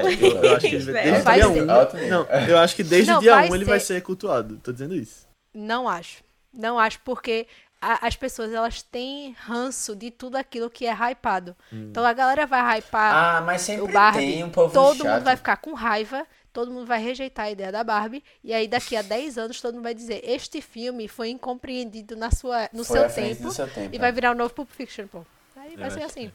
acho 0.56 0.68
que 0.68 0.74
ele 0.74 0.92
desde 0.92 1.22
Vai 1.22 1.34
dia 1.40 1.48
ser. 1.52 1.62
1. 1.62 1.70
Alto 1.70 1.96
nível. 1.96 2.10
Não, 2.10 2.40
eu 2.48 2.58
acho 2.58 2.74
que 2.76 2.82
desde 2.82 3.10
Não, 3.10 3.18
o 3.18 3.20
dia 3.20 3.34
vai 3.34 3.50
1 3.50 3.54
ele 3.54 3.64
ser. 3.64 3.70
vai 3.70 3.80
ser 3.80 4.02
cultuado. 4.02 4.56
Tô 4.62 4.72
dizendo 4.72 4.94
isso. 4.94 5.26
Não 5.54 5.88
acho. 5.88 6.24
Não 6.52 6.78
acho, 6.78 6.98
porque 7.04 7.46
a- 7.80 8.06
as 8.06 8.16
pessoas, 8.16 8.52
elas 8.52 8.82
têm 8.82 9.36
ranço 9.38 9.94
de 9.94 10.10
tudo 10.10 10.36
aquilo 10.36 10.68
que 10.70 10.86
é 10.86 10.92
hypado. 10.92 11.54
Então 11.70 12.04
a 12.04 12.12
galera 12.12 12.46
vai 12.46 12.78
hypar 12.78 13.14
Ah, 13.14 13.40
mas 13.42 13.60
sempre 13.62 13.82
o 13.82 13.88
Barbie, 13.88 14.18
tem 14.18 14.42
um 14.44 14.50
povo 14.50 14.72
todo 14.72 14.96
chato. 14.96 15.06
mundo 15.08 15.22
vai 15.24 15.36
ficar 15.36 15.58
com 15.58 15.72
raiva, 15.74 16.26
todo 16.56 16.70
mundo 16.72 16.86
vai 16.86 17.02
rejeitar 17.02 17.44
a 17.44 17.50
ideia 17.50 17.70
da 17.70 17.84
Barbie, 17.84 18.24
e 18.42 18.54
aí 18.54 18.66
daqui 18.66 18.96
a 18.96 19.02
10 19.02 19.36
anos 19.36 19.60
todo 19.60 19.74
mundo 19.74 19.82
vai 19.82 19.94
dizer, 19.94 20.22
este 20.24 20.62
filme 20.62 21.06
foi 21.06 21.28
incompreendido 21.28 22.16
na 22.16 22.30
sua, 22.30 22.70
no 22.72 22.82
Foi 22.82 22.98
seu 22.98 23.10
tempo, 23.10 23.42
do 23.42 23.52
seu 23.52 23.68
tempo, 23.68 23.94
e 23.94 23.98
é. 23.98 24.00
vai 24.00 24.10
virar 24.10 24.30
o 24.30 24.34
novo 24.34 24.54
Pulp 24.54 24.70
Fiction, 24.70 25.06
pô. 25.06 25.18
Aí 25.54 25.76
vai 25.76 25.88
Eu 25.88 25.90
ser 25.90 25.98
acho 25.98 26.06
assim, 26.06 26.32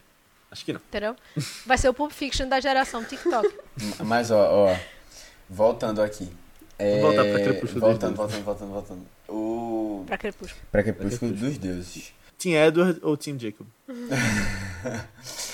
Acho 0.51 0.63
que 0.63 0.73
não. 0.73 0.79
entendeu? 0.87 1.15
Vai 1.65 1.75
ser 1.75 1.89
o 1.89 1.93
Pulp 1.93 2.11
Fiction 2.11 2.47
da 2.47 2.59
geração 2.59 3.03
TikTok. 3.03 3.49
Mas, 4.05 4.29
ó, 4.29 4.67
ó, 4.67 4.77
voltando 5.49 6.03
aqui. 6.03 6.29
É... 6.77 6.99
Vamos 7.01 7.15
voltar 7.15 7.31
pra 7.31 7.43
Crepúsculo 7.43 7.81
dos 7.81 7.89
Voltando, 7.89 8.15
Deuses. 8.17 8.35
voltando, 8.43 8.71
voltando, 8.71 8.71
voltando. 8.71 9.05
O... 9.27 10.03
pra 10.05 10.19
Crepúsculo. 10.19 10.61
Pra 10.71 10.83
Crepúsculo 10.83 11.31
dos 11.31 11.57
Deuses. 11.57 12.13
Tim 12.37 12.53
Edward 12.53 12.99
ou 13.01 13.17
Tim 13.17 13.39
Jacob? 13.39 13.65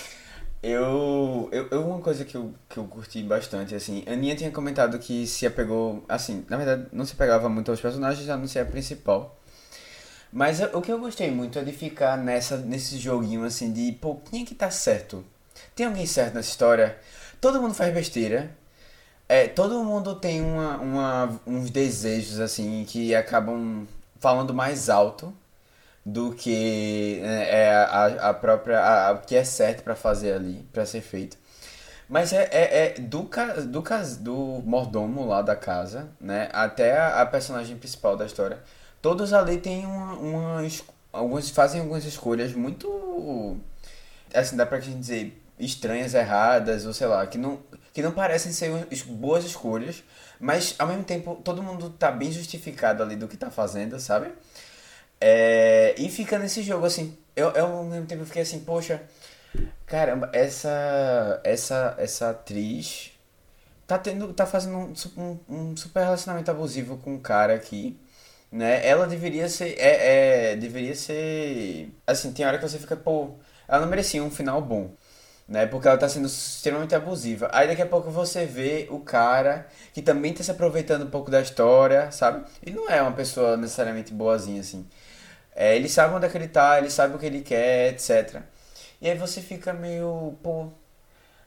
Eu, 0.69 1.49
eu, 1.53 1.87
uma 1.87 2.01
coisa 2.01 2.25
que 2.25 2.35
eu, 2.35 2.53
que 2.67 2.77
eu 2.77 2.83
curti 2.83 3.23
bastante, 3.23 3.73
assim, 3.73 4.03
Aninha 4.05 4.35
tinha 4.35 4.51
comentado 4.51 4.99
que 4.99 5.25
se 5.25 5.47
apegou, 5.47 6.03
assim, 6.09 6.45
na 6.49 6.57
verdade 6.57 6.87
não 6.91 7.05
se 7.05 7.13
apegava 7.13 7.47
muito 7.47 7.71
aos 7.71 7.79
personagens, 7.79 8.27
a 8.29 8.35
não 8.35 8.47
ser 8.47 8.59
a 8.59 8.65
principal. 8.65 9.39
Mas 10.29 10.59
o 10.73 10.81
que 10.81 10.91
eu 10.91 10.99
gostei 10.99 11.31
muito 11.31 11.57
é 11.57 11.63
de 11.63 11.71
ficar 11.71 12.17
nessa, 12.17 12.57
nesse 12.57 12.97
joguinho, 12.97 13.45
assim, 13.45 13.71
de, 13.71 13.93
pô, 13.93 14.15
quem 14.29 14.43
é 14.43 14.45
que 14.45 14.53
tá 14.53 14.69
certo? 14.69 15.23
Tem 15.73 15.85
alguém 15.85 16.05
certo 16.05 16.33
nessa 16.33 16.49
história? 16.49 16.97
Todo 17.39 17.61
mundo 17.61 17.73
faz 17.73 17.93
besteira. 17.93 18.51
É, 19.29 19.47
todo 19.47 19.83
mundo 19.85 20.15
tem 20.15 20.41
uma, 20.41 20.77
uma, 20.79 21.41
uns 21.47 21.69
desejos, 21.69 22.41
assim, 22.41 22.85
que 22.85 23.15
acabam 23.15 23.87
falando 24.19 24.53
mais 24.53 24.89
alto 24.89 25.33
do 26.07 26.33
que 26.33 27.19
é, 27.21 27.63
é, 27.63 27.75
a, 27.75 28.29
a 28.29 28.33
própria 28.33 28.79
a, 28.79 29.11
o 29.11 29.17
que 29.19 29.35
é 29.35 29.43
certo 29.43 29.83
pra 29.83 29.93
fazer 29.93 30.31
ali, 30.31 30.65
pra 30.71 30.85
ser 30.85 31.01
feito. 31.01 31.37
Mas 32.07 32.31
é, 32.31 32.47
é, 32.49 32.85
é 32.85 32.93
do, 32.93 33.29
do, 33.67 33.83
do 34.21 34.35
mordomo 34.65 35.27
lá 35.27 35.41
da 35.41 35.53
casa, 35.53 36.09
né, 36.17 36.49
até 36.53 36.97
a, 36.97 37.21
a 37.21 37.25
personagem 37.25 37.75
principal 37.77 38.15
da 38.15 38.25
história. 38.25 38.63
Todos 39.01 39.33
ali 39.33 39.57
têm 39.57 39.85
uma, 39.85 40.13
uma 40.13 40.67
alguns 41.11 41.49
fazem 41.49 41.81
algumas 41.81 42.05
escolhas 42.05 42.53
muito 42.53 43.59
assim, 44.33 44.55
dá 44.55 44.65
gente 44.79 44.99
dizer 44.99 45.43
estranhas, 45.59 46.13
erradas, 46.13 46.85
ou 46.85 46.93
sei 46.93 47.07
lá, 47.07 47.27
que 47.27 47.37
não 47.37 47.59
que 47.91 48.01
não 48.01 48.11
parecem 48.11 48.53
ser 48.53 48.71
boas 49.07 49.43
escolhas, 49.43 50.03
mas 50.39 50.75
ao 50.79 50.87
mesmo 50.87 51.03
tempo 51.03 51.41
todo 51.43 51.61
mundo 51.61 51.89
tá 51.89 52.11
bem 52.11 52.31
justificado 52.31 53.03
ali 53.03 53.17
do 53.17 53.27
que 53.27 53.35
tá 53.35 53.49
fazendo, 53.49 53.99
sabe? 53.99 54.31
É, 55.19 55.95
e 55.97 56.09
fica 56.09 56.37
nesse 56.39 56.61
jogo 56.63 56.85
assim. 56.85 57.17
Eu, 57.35 57.51
eu 57.51 57.65
ao 57.67 57.83
mesmo 57.83 58.05
tempo 58.07 58.25
fiquei 58.25 58.41
assim, 58.43 58.59
poxa, 58.61 59.01
caramba, 59.85 60.29
essa 60.33 61.41
essa 61.43 61.95
essa 61.97 62.29
atriz 62.31 63.11
tá 63.87 63.97
tendo 63.99 64.33
tá 64.33 64.45
fazendo 64.45 64.77
um, 64.77 64.93
um, 65.17 65.39
um 65.49 65.77
super 65.77 66.01
relacionamento 66.03 66.51
abusivo 66.51 66.97
com 66.97 67.15
um 67.15 67.19
cara 67.19 67.55
aqui, 67.55 67.97
né? 68.51 68.85
Ela 68.87 69.07
deveria 69.07 69.49
ser 69.49 69.75
é, 69.79 70.53
é 70.53 70.55
deveria 70.57 70.95
ser 70.95 71.91
assim, 72.07 72.33
tem 72.33 72.45
hora 72.45 72.57
que 72.59 72.67
você 72.67 72.79
fica, 72.79 72.95
pô, 72.95 73.31
ela 73.67 73.81
não 73.81 73.89
merecia 73.89 74.23
um 74.23 74.31
final 74.31 74.61
bom. 74.61 74.91
né? 75.47 75.65
Porque 75.65 75.87
ela 75.87 75.97
tá 75.97 76.09
sendo 76.09 76.27
extremamente 76.27 76.95
abusiva. 76.95 77.49
Aí 77.53 77.67
daqui 77.67 77.81
a 77.81 77.85
pouco 77.85 78.11
você 78.11 78.45
vê 78.45 78.87
o 78.91 78.99
cara 78.99 79.67
que 79.93 80.01
também 80.01 80.33
tá 80.33 80.43
se 80.43 80.51
aproveitando 80.51 81.03
um 81.05 81.09
pouco 81.09 81.31
da 81.31 81.41
história, 81.41 82.11
sabe? 82.11 82.45
Ele 82.65 82.75
não 82.75 82.89
é 82.89 83.01
uma 83.01 83.13
pessoa 83.13 83.55
necessariamente 83.57 84.13
boazinha, 84.13 84.61
assim. 84.61 84.85
É, 85.57 85.75
ele 85.75 85.89
sabe 85.89 86.15
onde 86.15 86.27
é 86.27 86.29
que 86.29 86.37
ele 86.37 86.47
tá, 86.49 86.79
ele 86.79 86.89
sabe 86.91 87.15
o 87.15 87.19
que 87.19 87.25
ele 87.27 87.41
quer, 87.41 87.93
etc. 87.93 88.43
E 89.01 89.09
aí 89.09 89.17
você 89.17 89.41
fica 89.41 89.73
meio, 89.73 90.37
pô, 90.43 90.69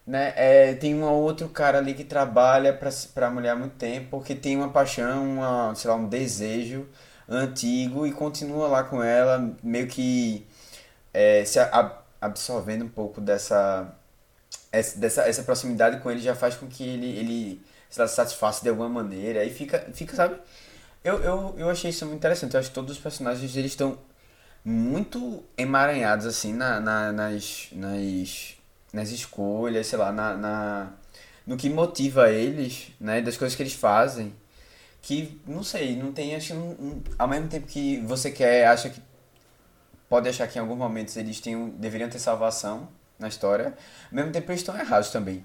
né? 0.06 0.32
É, 0.36 0.74
tem 0.74 0.94
um 0.94 1.04
outro 1.04 1.48
cara 1.48 1.78
ali 1.78 1.94
que 1.94 2.04
trabalha 2.04 2.72
pra, 2.74 2.90
pra 3.14 3.30
mulher 3.30 3.50
há 3.50 3.56
muito 3.56 3.76
tempo, 3.76 4.08
porque 4.10 4.34
tem 4.34 4.56
uma 4.56 4.70
paixão, 4.70 5.24
uma, 5.38 5.74
sei 5.74 5.90
lá, 5.90 5.96
um 5.96 6.08
desejo 6.08 6.88
antigo 7.28 8.06
e 8.06 8.12
continua 8.12 8.68
lá 8.68 8.84
com 8.84 9.02
ela, 9.02 9.54
meio 9.62 9.86
que 9.88 10.46
é, 11.14 11.44
se 11.44 11.58
a, 11.60 11.98
absorvendo 12.20 12.84
um 12.84 12.88
pouco 12.88 13.20
dessa, 13.20 13.92
essa, 14.72 14.98
dessa 14.98 15.22
essa 15.28 15.42
proximidade 15.42 16.00
com 16.00 16.10
ele 16.10 16.20
já 16.20 16.34
faz 16.34 16.56
com 16.56 16.66
que 16.68 16.84
ele, 16.88 17.06
ele 17.18 17.62
se 17.90 18.06
satisfaça 18.08 18.62
de 18.62 18.68
alguma 18.70 18.88
maneira. 18.88 19.40
Aí 19.40 19.50
fica, 19.50 19.80
fica 19.92 20.16
sabe? 20.16 20.36
Eu, 21.02 21.22
eu, 21.22 21.54
eu 21.58 21.70
achei 21.70 21.90
isso 21.90 22.04
muito 22.04 22.18
interessante. 22.18 22.54
Eu 22.54 22.60
acho 22.60 22.68
que 22.68 22.74
todos 22.74 22.96
os 22.96 23.02
personagens 23.02 23.56
eles 23.56 23.72
estão 23.72 23.98
muito 24.64 25.42
emaranhados 25.56 26.26
assim 26.26 26.52
na, 26.52 26.78
na, 26.80 27.12
nas, 27.12 27.68
nas, 27.72 28.54
nas 28.92 29.10
escolhas, 29.10 29.86
sei 29.86 29.98
lá, 29.98 30.12
na, 30.12 30.36
na, 30.36 30.92
no 31.46 31.56
que 31.56 31.70
motiva 31.70 32.30
eles, 32.30 32.92
né? 33.00 33.22
Das 33.22 33.36
coisas 33.36 33.56
que 33.56 33.62
eles 33.62 33.74
fazem. 33.74 34.34
Que, 35.02 35.40
não 35.46 35.62
sei, 35.62 35.96
não 35.96 36.12
tem, 36.12 36.34
acho 36.36 36.52
que 36.52 37.12
ao 37.18 37.26
mesmo 37.26 37.48
tempo 37.48 37.66
que 37.66 37.98
você 38.02 38.30
quer, 38.30 38.66
acha 38.66 38.90
que 38.90 39.00
pode 40.10 40.28
achar 40.28 40.46
que 40.46 40.58
em 40.58 40.60
alguns 40.60 40.76
momentos 40.76 41.16
eles 41.16 41.40
tinham, 41.40 41.70
deveriam 41.70 42.10
ter 42.10 42.18
salvação 42.18 42.88
na 43.18 43.28
história, 43.28 43.68
ao 44.10 44.14
mesmo 44.16 44.30
tempo 44.32 44.50
eles 44.50 44.60
estão 44.60 44.78
errados 44.78 45.10
também. 45.10 45.44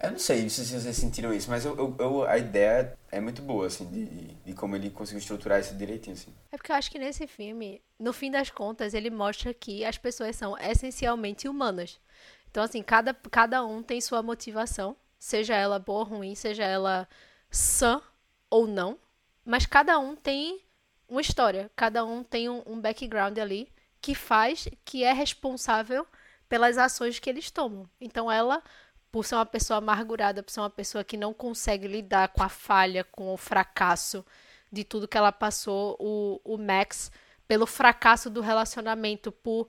Eu 0.00 0.12
não 0.12 0.18
sei 0.18 0.48
se 0.48 0.64
vocês 0.64 0.96
sentiram 0.96 1.34
isso, 1.34 1.50
mas 1.50 1.64
eu, 1.64 1.76
eu, 1.76 1.96
eu, 1.98 2.22
a 2.22 2.38
ideia 2.38 2.96
é 3.10 3.20
muito 3.20 3.42
boa, 3.42 3.66
assim, 3.66 3.84
de, 3.90 4.06
de 4.06 4.54
como 4.54 4.76
ele 4.76 4.90
conseguiu 4.90 5.18
estruturar 5.18 5.58
isso 5.58 5.74
direitinho, 5.74 6.14
assim. 6.14 6.32
É 6.52 6.56
porque 6.56 6.70
eu 6.70 6.76
acho 6.76 6.90
que 6.90 7.00
nesse 7.00 7.26
filme, 7.26 7.82
no 7.98 8.12
fim 8.12 8.30
das 8.30 8.48
contas, 8.48 8.94
ele 8.94 9.10
mostra 9.10 9.52
que 9.52 9.84
as 9.84 9.98
pessoas 9.98 10.36
são 10.36 10.56
essencialmente 10.56 11.48
humanas. 11.48 12.00
Então, 12.48 12.62
assim, 12.62 12.80
cada, 12.80 13.12
cada 13.12 13.64
um 13.64 13.82
tem 13.82 14.00
sua 14.00 14.22
motivação, 14.22 14.96
seja 15.18 15.54
ela 15.54 15.80
boa 15.80 16.00
ou 16.00 16.04
ruim, 16.04 16.34
seja 16.36 16.64
ela 16.64 17.08
sã 17.50 18.00
ou 18.48 18.66
não, 18.66 18.98
mas 19.44 19.66
cada 19.66 19.98
um 19.98 20.14
tem 20.14 20.60
uma 21.08 21.20
história, 21.20 21.70
cada 21.74 22.04
um 22.04 22.22
tem 22.22 22.48
um, 22.48 22.62
um 22.66 22.80
background 22.80 23.36
ali 23.38 23.72
que 24.00 24.14
faz, 24.14 24.68
que 24.84 25.02
é 25.02 25.12
responsável 25.12 26.06
pelas 26.48 26.78
ações 26.78 27.18
que 27.18 27.28
eles 27.28 27.50
tomam. 27.50 27.88
Então 28.00 28.30
ela, 28.30 28.62
por 29.10 29.24
ser 29.24 29.36
uma 29.36 29.46
pessoa 29.46 29.78
amargurada, 29.78 30.42
por 30.42 30.50
ser 30.50 30.60
uma 30.60 30.70
pessoa 30.70 31.04
que 31.04 31.16
não 31.16 31.32
consegue 31.32 31.88
lidar 31.88 32.28
com 32.28 32.42
a 32.42 32.48
falha, 32.48 33.04
com 33.04 33.32
o 33.32 33.36
fracasso 33.36 34.24
de 34.70 34.84
tudo 34.84 35.08
que 35.08 35.16
ela 35.16 35.32
passou, 35.32 35.96
o, 35.98 36.40
o 36.44 36.58
Max, 36.58 37.10
pelo 37.46 37.66
fracasso 37.66 38.28
do 38.28 38.40
relacionamento, 38.40 39.32
por 39.32 39.68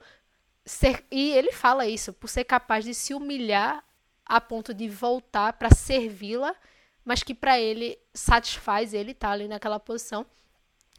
ser. 0.65 1.05
E 1.09 1.31
ele 1.31 1.51
fala 1.51 1.87
isso, 1.87 2.11
por 2.13 2.27
ser 2.27 2.43
capaz 2.43 2.83
de 2.83 2.93
se 2.93 3.13
humilhar 3.13 3.83
a 4.25 4.39
ponto 4.39 4.73
de 4.73 4.87
voltar 4.87 5.53
para 5.53 5.73
servi-la, 5.73 6.53
mas 7.03 7.23
que 7.23 7.33
para 7.33 7.59
ele 7.59 7.97
satisfaz 8.13 8.93
ele 8.93 9.11
estar 9.11 9.29
tá 9.29 9.33
ali 9.33 9.47
naquela 9.47 9.79
posição. 9.79 10.25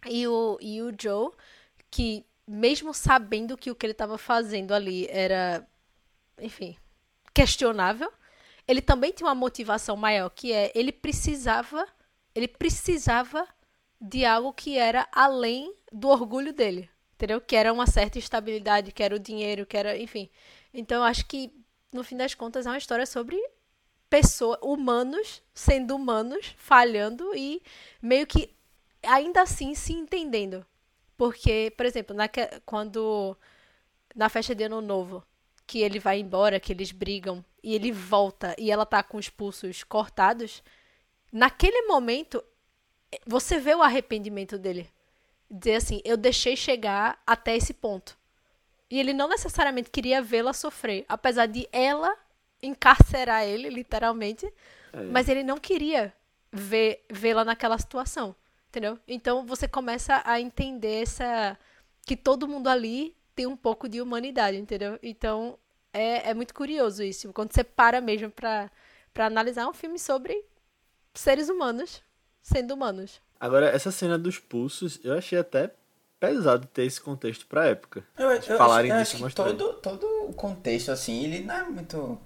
E 0.07 0.26
o, 0.26 0.59
e 0.61 0.82
o 0.82 0.93
Joe, 0.99 1.30
que 1.91 2.24
mesmo 2.47 2.93
sabendo 2.93 3.57
que 3.57 3.70
o 3.70 3.74
que 3.74 3.86
ele 3.86 3.93
estava 3.93 4.18
fazendo 4.18 4.72
ali 4.72 5.07
era, 5.09 5.64
enfim, 6.41 6.76
questionável, 7.32 8.11
ele 8.71 8.81
também 8.81 9.11
tinha 9.11 9.27
uma 9.27 9.35
motivação 9.35 9.97
maior, 9.97 10.31
que 10.31 10.53
é 10.53 10.71
ele 10.77 10.93
precisava, 10.93 11.85
ele 12.33 12.47
precisava 12.47 13.45
de 14.01 14.25
algo 14.25 14.53
que 14.53 14.79
era 14.79 15.09
além 15.11 15.75
do 15.93 16.07
orgulho 16.07 16.53
dele, 16.53 16.89
entendeu? 17.14 17.41
Que 17.41 17.57
era 17.57 17.73
uma 17.73 17.89
certa 17.89 18.16
estabilidade, 18.16 18.93
que 18.93 19.03
era 19.03 19.16
o 19.16 19.18
dinheiro, 19.18 19.66
que 19.66 19.77
era, 19.77 19.99
enfim. 19.99 20.31
Então 20.73 21.03
acho 21.03 21.27
que 21.27 21.53
no 21.93 22.05
fim 22.05 22.16
das 22.16 22.33
contas 22.35 22.64
é 22.64 22.71
uma 22.71 22.79
história 22.79 23.05
sobre 23.07 23.37
pessoas, 24.09 24.59
humanos 24.62 25.43
sendo 25.53 25.97
humanos, 25.97 26.55
falhando 26.57 27.35
e 27.35 27.61
meio 28.01 28.25
que 28.25 28.55
ainda 29.03 29.43
assim 29.43 29.75
se 29.75 29.93
entendendo. 29.93 30.64
Porque, 31.16 31.73
por 31.77 31.87
exemplo, 31.87 32.14
na, 32.14 32.29
quando 32.64 33.37
na 34.14 34.29
festa 34.29 34.55
de 34.55 34.62
ano 34.62 34.81
novo, 34.81 35.25
que 35.66 35.81
ele 35.81 35.99
vai 35.99 36.21
embora, 36.21 36.61
que 36.61 36.73
eles 36.73 36.93
brigam, 36.93 37.45
e 37.63 37.75
ele 37.75 37.93
volta 37.93 38.55
e 38.59 38.71
ela 38.71 38.87
tá 38.87 39.03
com 39.03 39.19
os 39.19 39.29
pulsos 39.29 39.83
cortados, 39.83 40.63
naquele 41.33 41.87
momento 41.87 42.43
você 43.27 43.59
vê 43.59 43.75
o 43.75 43.83
arrependimento 43.83 44.59
dele. 44.59 44.89
Dizer 45.51 45.77
assim, 45.77 46.01
eu 46.05 46.17
deixei 46.17 46.57
chegar 46.57 47.21
até 47.27 47.57
esse 47.57 47.75
ponto. 47.75 48.17
E 48.89 48.99
ele 48.99 49.13
não 49.13 49.29
necessariamente 49.29 49.91
queria 49.91 50.23
vê-la 50.23 50.53
sofrer, 50.53 51.05
apesar 51.09 51.47
de 51.47 51.69
ela 51.73 52.17
encarcerar 52.63 53.45
ele, 53.45 53.69
literalmente, 53.69 54.47
é. 54.93 55.03
mas 55.03 55.29
ele 55.29 55.43
não 55.43 55.59
queria 55.59 56.13
ver 56.53 57.05
vê-la 57.09 57.45
naquela 57.45 57.79
situação. 57.79 58.35
Entendeu? 58.69 58.99
Então 59.07 59.45
você 59.45 59.67
começa 59.67 60.23
a 60.25 60.41
entender 60.41 61.03
essa. 61.03 61.59
que 62.07 62.17
todo 62.17 62.47
mundo 62.47 62.69
ali 62.69 63.17
tem 63.35 63.47
um 63.47 63.57
pouco 63.57 63.89
de 63.89 64.01
humanidade, 64.01 64.57
entendeu? 64.57 64.99
Então 65.03 65.59
é, 65.93 66.30
é 66.30 66.34
muito 66.34 66.55
curioso 66.55 67.03
isso. 67.03 67.32
Quando 67.32 67.53
você 67.53 67.64
para 67.64 68.01
mesmo 68.01 68.30
pra, 68.30 68.70
pra 69.12 69.26
analisar 69.26 69.68
um 69.68 69.72
filme 69.74 69.99
sobre 69.99 70.45
seres 71.14 71.49
humanos 71.49 72.03
sendo 72.43 72.74
humanos. 72.74 73.20
Agora, 73.38 73.66
essa 73.66 73.91
cena 73.91 74.18
dos 74.18 74.38
pulsos, 74.38 75.01
eu 75.03 75.16
achei 75.16 75.38
até 75.38 75.70
pesado 76.18 76.66
ter 76.66 76.84
esse 76.84 77.01
contexto 77.01 77.47
pra 77.47 77.66
época. 77.66 78.05
Eu, 78.18 78.30
eu, 78.30 78.43
falarem 78.43 78.91
eu 78.91 78.99
disso 78.99 79.34
todo, 79.34 79.74
todo 79.74 80.07
o 80.28 80.32
contexto, 80.32 80.91
assim, 80.91 81.24
ele 81.24 81.41
não 81.45 81.55
é 81.55 81.62
muito. 81.64 82.18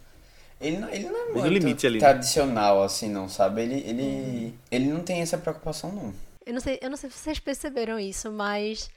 Ele 0.61 0.79
não, 0.79 0.89
ele 0.89 1.09
não 1.09 1.17
é 1.17 1.33
muito 1.33 1.49
limite 1.49 1.87
ali, 1.87 2.01
né? 2.01 2.09
tradicional, 2.09 2.81
né? 2.81 2.87
assim, 2.87 3.09
não, 3.09 3.29
sabe? 3.29 3.63
Ele, 3.63 3.75
ele, 3.87 4.03
hum. 4.03 4.59
ele 4.71 4.87
não 4.87 5.01
tem 5.01 5.21
essa 5.21 5.39
preocupação, 5.39 5.93
não. 5.93 6.15
Eu 6.45 6.55
não 6.55 6.61
sei, 6.61 6.79
eu 6.83 6.91
não 6.91 6.97
sei 6.97 7.11
se 7.11 7.19
vocês 7.19 7.39
perceberam 7.39 7.99
isso, 7.99 8.31
mas 8.31 8.91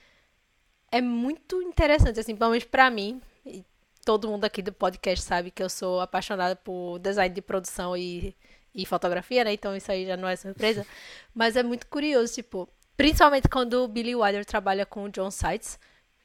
é 0.92 1.02
muito 1.02 1.62
interessante, 1.62 2.20
assim, 2.20 2.36
pelo 2.36 2.52
menos 2.52 2.66
pra 2.66 2.90
mim. 2.90 3.22
Todo 4.08 4.30
mundo 4.30 4.46
aqui 4.46 4.62
do 4.62 4.72
podcast 4.72 5.26
sabe 5.26 5.52
que 5.52 5.62
eu 5.62 5.68
sou 5.68 6.00
apaixonada 6.00 6.56
por 6.56 6.98
design 6.98 7.36
de 7.36 7.42
produção 7.42 7.98
e, 7.98 8.34
e 8.74 8.86
fotografia, 8.86 9.44
né? 9.44 9.52
Então 9.52 9.76
isso 9.76 9.92
aí 9.92 10.06
já 10.06 10.16
não 10.16 10.30
é 10.30 10.38
surpresa. 10.38 10.88
mas 11.36 11.58
é 11.58 11.62
muito 11.62 11.86
curioso, 11.88 12.34
tipo, 12.34 12.70
principalmente 12.96 13.50
quando 13.50 13.84
o 13.84 13.88
Billy 13.90 14.16
Wilder 14.16 14.46
trabalha 14.46 14.86
com 14.86 15.04
o 15.04 15.10
John 15.10 15.30
Seitz, 15.30 15.78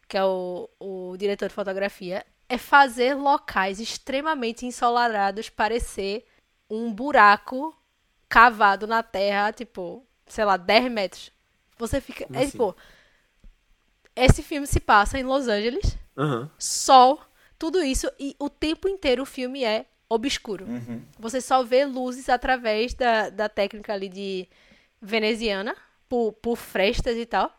que 0.06 0.16
é 0.16 0.24
o, 0.24 0.70
o 0.78 1.16
diretor 1.16 1.48
de 1.48 1.54
fotografia, 1.56 2.24
é 2.48 2.56
fazer 2.56 3.14
locais 3.14 3.80
extremamente 3.80 4.64
ensolarados 4.64 5.48
parecer 5.48 6.24
um 6.70 6.92
buraco 6.92 7.76
cavado 8.28 8.86
na 8.86 9.02
terra, 9.02 9.52
tipo, 9.52 10.06
sei 10.24 10.44
lá, 10.44 10.56
10 10.56 10.88
metros. 10.92 11.32
Você 11.78 12.00
fica. 12.00 12.26
Como 12.26 12.38
é, 12.38 12.42
assim? 12.42 12.52
tipo. 12.52 12.76
Esse 14.14 14.40
filme 14.40 14.68
se 14.68 14.78
passa 14.78 15.18
em 15.18 15.24
Los 15.24 15.48
Angeles. 15.48 15.98
Uhum. 16.16 16.48
Sol, 16.56 17.20
tudo 17.62 17.80
isso. 17.80 18.10
E 18.18 18.34
o 18.40 18.50
tempo 18.50 18.88
inteiro 18.88 19.22
o 19.22 19.26
filme 19.26 19.62
é 19.62 19.86
obscuro. 20.08 20.66
Uhum. 20.66 21.00
Você 21.16 21.40
só 21.40 21.62
vê 21.62 21.84
luzes 21.84 22.28
através 22.28 22.92
da, 22.92 23.30
da 23.30 23.48
técnica 23.48 23.92
ali 23.92 24.08
de 24.08 24.48
veneziana, 25.00 25.76
por, 26.08 26.32
por 26.32 26.56
frestas 26.56 27.16
e 27.16 27.24
tal. 27.24 27.56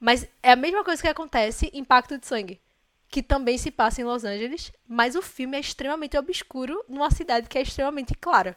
Mas 0.00 0.26
é 0.42 0.50
a 0.50 0.56
mesma 0.56 0.82
coisa 0.82 1.00
que 1.00 1.06
acontece 1.06 1.70
em 1.72 1.84
Pacto 1.84 2.18
de 2.18 2.26
Sangue. 2.26 2.60
Que 3.08 3.22
também 3.22 3.56
se 3.56 3.70
passa 3.70 4.00
em 4.00 4.04
Los 4.04 4.24
Angeles, 4.24 4.72
mas 4.84 5.14
o 5.14 5.22
filme 5.22 5.56
é 5.56 5.60
extremamente 5.60 6.18
obscuro 6.18 6.84
numa 6.88 7.12
cidade 7.12 7.48
que 7.48 7.56
é 7.56 7.62
extremamente 7.62 8.16
clara 8.16 8.56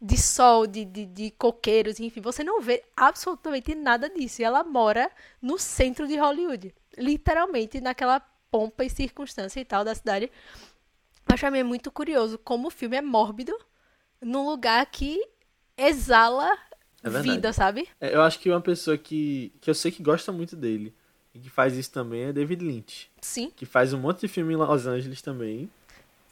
de 0.00 0.20
sol, 0.20 0.66
de, 0.66 0.84
de, 0.84 1.06
de, 1.06 1.30
coqueiros, 1.30 2.00
enfim, 2.00 2.20
você 2.20 2.42
não 2.42 2.60
vê 2.60 2.82
absolutamente 2.96 3.72
nada 3.72 4.10
disso. 4.10 4.42
E 4.42 4.44
ela 4.44 4.64
mora 4.64 5.08
no 5.40 5.58
centro 5.58 6.08
de 6.08 6.16
Hollywood, 6.16 6.74
literalmente 6.98 7.80
naquela 7.80 8.18
pompa 8.52 8.84
e 8.84 8.90
circunstância 8.90 9.58
e 9.58 9.64
tal 9.64 9.84
da 9.84 9.94
cidade. 9.94 10.30
Mim 11.50 11.58
é 11.58 11.64
muito 11.64 11.90
curioso 11.90 12.38
como 12.38 12.68
o 12.68 12.70
filme 12.70 12.96
é 12.96 13.02
mórbido 13.02 13.56
num 14.20 14.46
lugar 14.46 14.84
que 14.86 15.18
exala 15.76 16.56
é 17.02 17.08
vida, 17.08 17.52
sabe? 17.52 17.88
É, 17.98 18.14
eu 18.14 18.22
acho 18.22 18.38
que 18.38 18.50
uma 18.50 18.60
pessoa 18.60 18.98
que, 18.98 19.52
que 19.60 19.70
eu 19.70 19.74
sei 19.74 19.90
que 19.90 20.02
gosta 20.02 20.30
muito 20.30 20.54
dele 20.54 20.94
e 21.34 21.40
que 21.40 21.48
faz 21.48 21.74
isso 21.74 21.90
também 21.90 22.24
é 22.24 22.32
David 22.32 22.62
Lynch. 22.62 23.10
Sim. 23.22 23.50
Que 23.56 23.64
faz 23.64 23.94
um 23.94 23.98
monte 23.98 24.20
de 24.20 24.28
filme 24.28 24.52
em 24.52 24.56
Los 24.56 24.86
Angeles 24.86 25.22
também. 25.22 25.70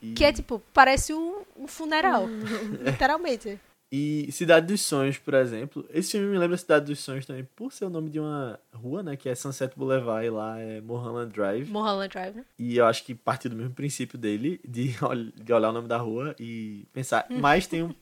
E... 0.03 0.13
Que 0.13 0.25
é 0.25 0.33
tipo, 0.33 0.63
parece 0.73 1.15
um, 1.15 1.43
um 1.57 1.67
funeral. 1.67 2.27
literalmente. 2.85 3.59
E 3.93 4.31
Cidade 4.31 4.69
dos 4.69 4.83
Sonhos, 4.83 5.19
por 5.19 5.35
exemplo. 5.35 5.85
Esse 5.91 6.13
filme 6.13 6.29
me 6.29 6.39
lembra 6.39 6.57
Cidade 6.57 6.87
dos 6.87 7.01
Sonhos 7.01 7.27
também, 7.27 7.45
por 7.57 7.73
ser 7.73 7.87
o 7.87 7.91
nome 7.91 8.09
de 8.09 8.21
uma 8.21 8.59
rua, 8.73 9.03
né? 9.03 9.17
Que 9.17 9.29
é 9.29 9.35
Sunset 9.35 9.77
Boulevard 9.77 10.25
e 10.27 10.31
lá 10.31 10.59
é 10.61 10.81
Mulholland 10.81 11.33
Drive. 11.33 11.69
Mulholland 11.69 12.09
Drive, 12.09 12.37
né? 12.37 12.45
E 12.59 12.77
eu 12.77 12.87
acho 12.87 13.05
que 13.05 13.15
partiu 13.17 13.51
do 13.51 13.57
mesmo 13.57 13.75
princípio 13.75 14.17
dele, 14.17 14.61
de, 14.67 14.95
ol- 15.03 15.33
de 15.35 15.53
olhar 15.53 15.71
o 15.71 15.73
nome 15.73 15.89
da 15.89 15.97
rua 15.97 16.37
e 16.39 16.87
pensar. 16.93 17.27
Mas 17.31 17.67
tem 17.67 17.83
um. 17.83 17.93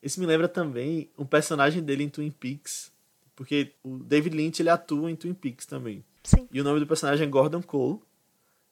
Esse 0.00 0.20
me 0.20 0.26
lembra 0.26 0.46
também 0.48 1.08
um 1.18 1.24
personagem 1.24 1.82
dele 1.82 2.04
em 2.04 2.08
Twin 2.08 2.30
Peaks. 2.30 2.92
Porque 3.34 3.72
o 3.82 3.98
David 3.98 4.36
Lynch 4.36 4.60
ele 4.62 4.68
atua 4.68 5.10
em 5.10 5.16
Twin 5.16 5.34
Peaks 5.34 5.66
também. 5.66 6.04
Sim. 6.22 6.46
E 6.52 6.60
o 6.60 6.64
nome 6.64 6.78
do 6.78 6.86
personagem 6.86 7.26
é 7.26 7.28
Gordon 7.30 7.62
Cole. 7.62 7.98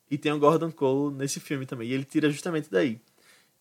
E 0.09 0.17
tem 0.19 0.31
o 0.31 0.39
Gordon 0.39 0.71
Cole 0.71 1.15
nesse 1.17 1.41
filme 1.41 1.67
também. 1.67 1.89
E 1.89 1.93
ele 1.95 2.05
tira 2.05 2.31
justamente 2.31 2.69
daí. 2.71 3.01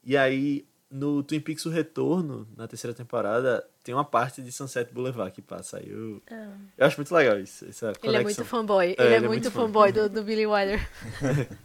E 0.03 0.15
aí, 0.17 0.65
no 0.89 1.21
Twin 1.23 1.39
Peaks 1.39 1.65
O 1.65 1.69
Retorno, 1.69 2.47
na 2.57 2.67
terceira 2.67 2.93
temporada, 2.95 3.65
tem 3.83 3.93
uma 3.93 4.03
parte 4.05 4.41
de 4.41 4.51
Sunset 4.51 4.91
Boulevard 4.93 5.31
que 5.31 5.41
passa. 5.41 5.77
Aí 5.77 5.89
eu, 5.89 6.21
eu 6.77 6.85
acho 6.87 6.97
muito 6.97 7.13
legal 7.13 7.39
isso. 7.39 7.65
Essa 7.69 7.87
Ele 7.87 7.95
é 7.95 7.99
conexão. 8.23 8.23
muito 8.23 8.45
fanboy. 8.45 8.85
É, 8.85 8.91
ele 8.91 9.01
é, 9.01 9.05
ele 9.05 9.15
é 9.15 9.19
muito 9.19 9.29
muito 9.29 9.51
fã. 9.51 9.61
fanboy 9.61 9.91
do, 9.91 10.09
do 10.09 10.23
Billy 10.23 10.45
Wilder. 10.45 10.87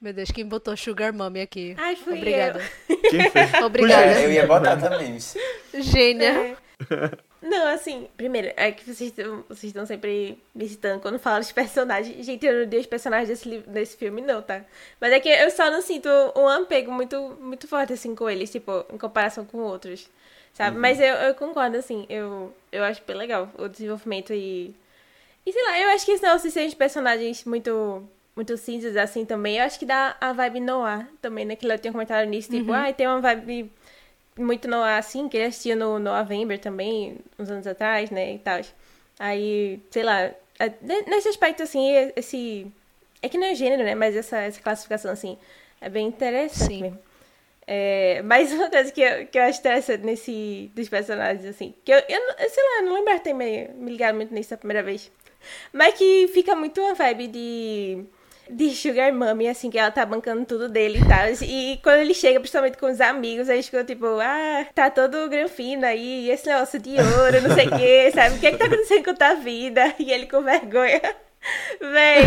Meu 0.00 0.12
Deus, 0.12 0.30
quem 0.30 0.46
botou 0.46 0.76
Sugar 0.76 1.14
Mommy 1.14 1.40
aqui? 1.40 1.74
Ai, 1.78 1.96
fui 1.96 2.16
Obrigada. 2.18 2.60
Quem 2.86 3.30
fez? 3.30 3.54
Obrigada. 3.64 4.04
É, 4.20 4.26
eu 4.26 4.32
ia 4.32 4.46
botar 4.46 4.76
também. 4.76 5.16
isso. 5.16 5.38
Gênia. 5.72 6.56
Não, 7.46 7.68
assim, 7.68 8.08
primeiro, 8.16 8.50
é 8.56 8.72
que 8.72 8.82
vocês 8.84 9.10
estão 9.10 9.44
vocês 9.46 9.64
estão 9.64 9.84
sempre 9.84 10.38
me 10.54 10.66
citando 10.66 10.98
quando 11.00 11.18
falam 11.18 11.40
dos 11.40 11.52
personagens. 11.52 12.24
Gente, 12.24 12.46
eu 12.46 12.60
não 12.60 12.66
dei 12.66 12.80
os 12.80 12.86
personagens 12.86 13.28
desse, 13.28 13.58
desse 13.58 13.96
filme, 13.98 14.22
não, 14.22 14.40
tá? 14.40 14.64
Mas 14.98 15.12
é 15.12 15.20
que 15.20 15.28
eu 15.28 15.50
só 15.50 15.70
não 15.70 15.82
sinto 15.82 16.08
um 16.34 16.48
apego 16.48 16.90
muito, 16.90 17.36
muito 17.38 17.68
forte, 17.68 17.92
assim, 17.92 18.14
com 18.14 18.30
eles, 18.30 18.50
tipo, 18.50 18.86
em 18.90 18.96
comparação 18.96 19.44
com 19.44 19.58
outros, 19.58 20.08
sabe? 20.54 20.78
Mas 20.78 20.98
eu, 20.98 21.14
eu 21.16 21.34
concordo, 21.34 21.76
assim, 21.76 22.06
eu, 22.08 22.50
eu 22.72 22.82
acho 22.82 23.02
bem 23.06 23.14
legal 23.14 23.50
o 23.58 23.68
desenvolvimento 23.68 24.32
e... 24.32 24.74
E 25.44 25.52
sei 25.52 25.62
lá, 25.64 25.78
eu 25.78 25.88
acho 25.90 26.06
que 26.06 26.16
não 26.22 26.38
se 26.38 26.50
são 26.50 26.66
os 26.66 26.72
personagens 26.74 27.44
muito... 27.44 28.02
Muito 28.36 28.56
cinzas, 28.56 28.96
assim, 28.96 29.24
também. 29.24 29.58
Eu 29.58 29.64
acho 29.64 29.78
que 29.78 29.86
dá 29.86 30.16
a 30.20 30.32
vibe 30.32 30.58
noir 30.58 31.06
também, 31.22 31.44
né? 31.44 31.54
Que 31.54 31.68
eu 31.68 31.78
tinha 31.78 31.92
comentado 31.92 32.26
nisso, 32.26 32.50
tipo, 32.50 32.72
ah, 32.72 32.92
tem 32.92 33.06
uma 33.06 33.20
vibe 33.20 33.70
muito 34.36 34.68
no 34.68 34.82
assim, 34.82 35.28
que 35.28 35.36
ele 35.36 35.46
assistia 35.46 35.76
no, 35.76 35.98
no 35.98 36.10
Avember 36.10 36.58
também, 36.58 37.18
uns 37.38 37.50
anos 37.50 37.66
atrás, 37.66 38.10
né, 38.10 38.34
e 38.34 38.38
tal. 38.38 38.60
Aí, 39.18 39.80
sei 39.90 40.02
lá, 40.02 40.22
é, 40.58 40.72
ne- 40.80 41.02
nesse 41.02 41.28
aspecto, 41.28 41.62
assim, 41.62 42.12
esse... 42.16 42.66
É 43.22 43.28
que 43.28 43.38
não 43.38 43.46
é 43.46 43.54
gênero, 43.54 43.84
né, 43.84 43.94
mas 43.94 44.14
essa, 44.16 44.38
essa 44.38 44.60
classificação, 44.60 45.10
assim, 45.10 45.38
é 45.80 45.88
bem 45.88 46.06
interessante 46.06 46.66
Sim. 46.66 46.82
mesmo. 46.82 46.98
É, 47.66 48.20
mas 48.22 48.52
uma 48.52 48.68
coisa 48.68 48.92
que 48.92 49.00
eu, 49.00 49.26
que 49.26 49.38
eu 49.38 49.42
acho 49.42 49.60
interessante 49.60 50.04
nesse, 50.04 50.70
dos 50.74 50.88
personagens, 50.88 51.46
assim, 51.46 51.74
que 51.84 51.92
eu, 51.92 51.96
eu, 51.96 52.50
sei 52.50 52.62
lá, 52.62 52.82
não 52.82 52.94
lembro 52.94 53.14
de 53.14 53.20
ter 53.20 53.32
me, 53.32 53.68
me 53.68 53.90
ligado 53.92 54.16
muito 54.16 54.34
nisso 54.34 54.52
a 54.52 54.58
primeira 54.58 54.82
vez. 54.82 55.10
Mas 55.72 55.94
que 55.94 56.28
fica 56.28 56.54
muito 56.54 56.80
uma 56.80 56.94
vibe 56.94 57.28
de, 57.28 58.04
de 58.50 58.70
Sugar 58.74 59.12
Mummy, 59.12 59.48
assim, 59.48 59.70
que 59.70 59.78
ela 59.78 59.90
tá 59.90 60.04
bancando 60.04 60.44
tudo 60.44 60.68
dele 60.68 60.98
e 60.98 61.08
tal. 61.08 61.26
E 61.48 61.78
quando 61.82 62.00
ele 62.00 62.14
chega, 62.14 62.38
principalmente 62.40 62.76
com 62.78 62.90
os 62.90 63.00
amigos, 63.00 63.48
aí 63.48 63.62
ficam 63.62 63.84
tipo, 63.84 64.06
ah, 64.20 64.66
tá 64.74 64.90
todo 64.90 65.28
granfino 65.28 65.84
aí, 65.86 66.30
esse 66.30 66.46
negócio 66.46 66.78
de 66.78 66.90
ouro, 66.90 67.40
não 67.48 67.54
sei 67.54 67.66
o 67.68 67.76
que, 67.78 68.10
sabe? 68.14 68.36
O 68.36 68.38
que 68.40 68.46
é 68.46 68.50
que 68.52 68.58
tá 68.58 68.66
acontecendo 68.66 69.04
com 69.04 69.14
tua 69.14 69.34
vida? 69.34 69.94
E 69.98 70.10
ele 70.12 70.26
com 70.26 70.42
vergonha. 70.42 71.00
Véi. 71.80 72.24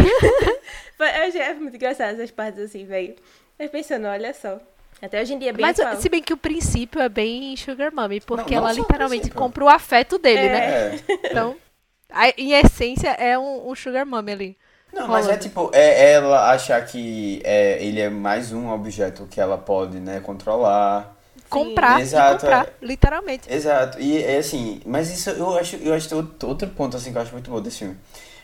Foi- 0.97 1.07
Eu 1.07 1.23
achei 1.27 1.53
muito 1.55 1.75
engraçado 1.75 2.13
essas 2.15 2.31
partes 2.31 2.61
assim, 2.63 2.85
velho. 2.85 3.15
Eu 3.59 3.69
pensando, 3.69 4.07
olha 4.07 4.33
só. 4.33 4.59
Até 5.01 5.21
hoje 5.21 5.33
em 5.35 5.39
dia 5.39 5.49
é 5.49 5.53
bem 5.53 5.61
Mas 5.65 5.79
atual. 5.79 5.95
se 6.01 6.09
bem 6.09 6.21
que 6.23 6.33
o 6.33 6.37
princípio 6.37 6.99
é 7.01 7.07
bem 7.09 7.55
Sugar 7.55 7.93
Mommy, 7.93 8.19
porque 8.21 8.55
Não, 8.55 8.61
não 8.61 8.69
ela 8.69 8.77
o 8.79 8.81
literalmente 8.81 9.21
princípio. 9.21 9.39
compra 9.39 9.63
o 9.63 9.69
afeto 9.69 10.17
dele, 10.17 10.49
né? 10.49 10.95
É. 10.95 10.99
Então, 11.29 11.55
a- 12.09 12.29
em 12.37 12.53
essência, 12.53 13.09
é 13.09 13.37
um, 13.37 13.69
um 13.69 13.75
Sugar 13.75 14.05
Mommy 14.07 14.31
ali. 14.31 14.57
Não, 14.93 15.07
mas 15.07 15.27
é 15.27 15.37
tipo, 15.37 15.69
é 15.73 16.13
ela 16.13 16.51
achar 16.51 16.83
que 16.85 17.41
é, 17.43 17.83
ele 17.83 17.99
é 18.01 18.09
mais 18.09 18.51
um 18.51 18.69
objeto 18.71 19.27
que 19.29 19.39
ela 19.39 19.57
pode, 19.57 19.99
né, 19.99 20.19
controlar. 20.19 21.15
Comprar 21.49 22.01
Exato, 22.01 22.41
comprar, 22.41 22.67
é. 22.67 22.73
literalmente. 22.81 23.51
Exato. 23.51 23.99
E 24.01 24.21
é 24.21 24.37
assim, 24.37 24.81
mas 24.85 25.09
isso 25.09 25.29
eu 25.29 25.57
acho, 25.57 25.75
eu 25.77 25.93
acho 25.93 26.09
que 26.09 26.15
outro 26.45 26.67
ponto 26.69 26.97
assim 26.97 27.11
que 27.11 27.17
eu 27.17 27.21
acho 27.21 27.31
muito 27.31 27.49
bom 27.49 27.61
desse 27.61 27.79
filme. 27.79 27.97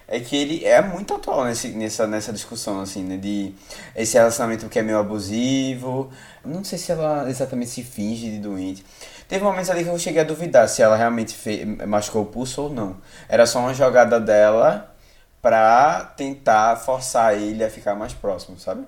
É 0.07 0.19
que 0.19 0.35
ele 0.35 0.65
é 0.65 0.81
muito 0.81 1.13
atual 1.13 1.45
nesse, 1.45 1.69
nessa, 1.69 2.05
nessa 2.07 2.31
discussão, 2.33 2.81
assim, 2.81 3.03
né? 3.03 3.17
De 3.17 3.53
esse 3.95 4.15
relacionamento 4.17 4.69
que 4.69 4.77
é 4.79 4.83
meio 4.83 4.99
abusivo. 4.99 6.11
Não 6.45 6.63
sei 6.63 6.77
se 6.77 6.91
ela 6.91 7.29
exatamente 7.29 7.71
se 7.71 7.83
finge 7.83 8.29
de 8.29 8.37
doente. 8.39 8.85
Teve 9.27 9.43
momentos 9.43 9.69
ali 9.69 9.83
que 9.83 9.89
eu 9.89 9.97
cheguei 9.97 10.21
a 10.21 10.25
duvidar 10.25 10.67
se 10.69 10.81
ela 10.81 10.95
realmente 10.95 11.33
fe- 11.33 11.65
machucou 11.87 12.23
o 12.23 12.25
pulso 12.25 12.63
ou 12.63 12.69
não. 12.69 12.97
Era 13.29 13.45
só 13.45 13.59
uma 13.59 13.73
jogada 13.73 14.19
dela 14.19 14.92
pra 15.43 16.05
tentar 16.17 16.77
forçar 16.77 17.37
ele 17.37 17.63
a 17.65 17.71
ficar 17.71 17.95
mais 17.95 18.13
próximo, 18.15 18.59
sabe? 18.59 18.87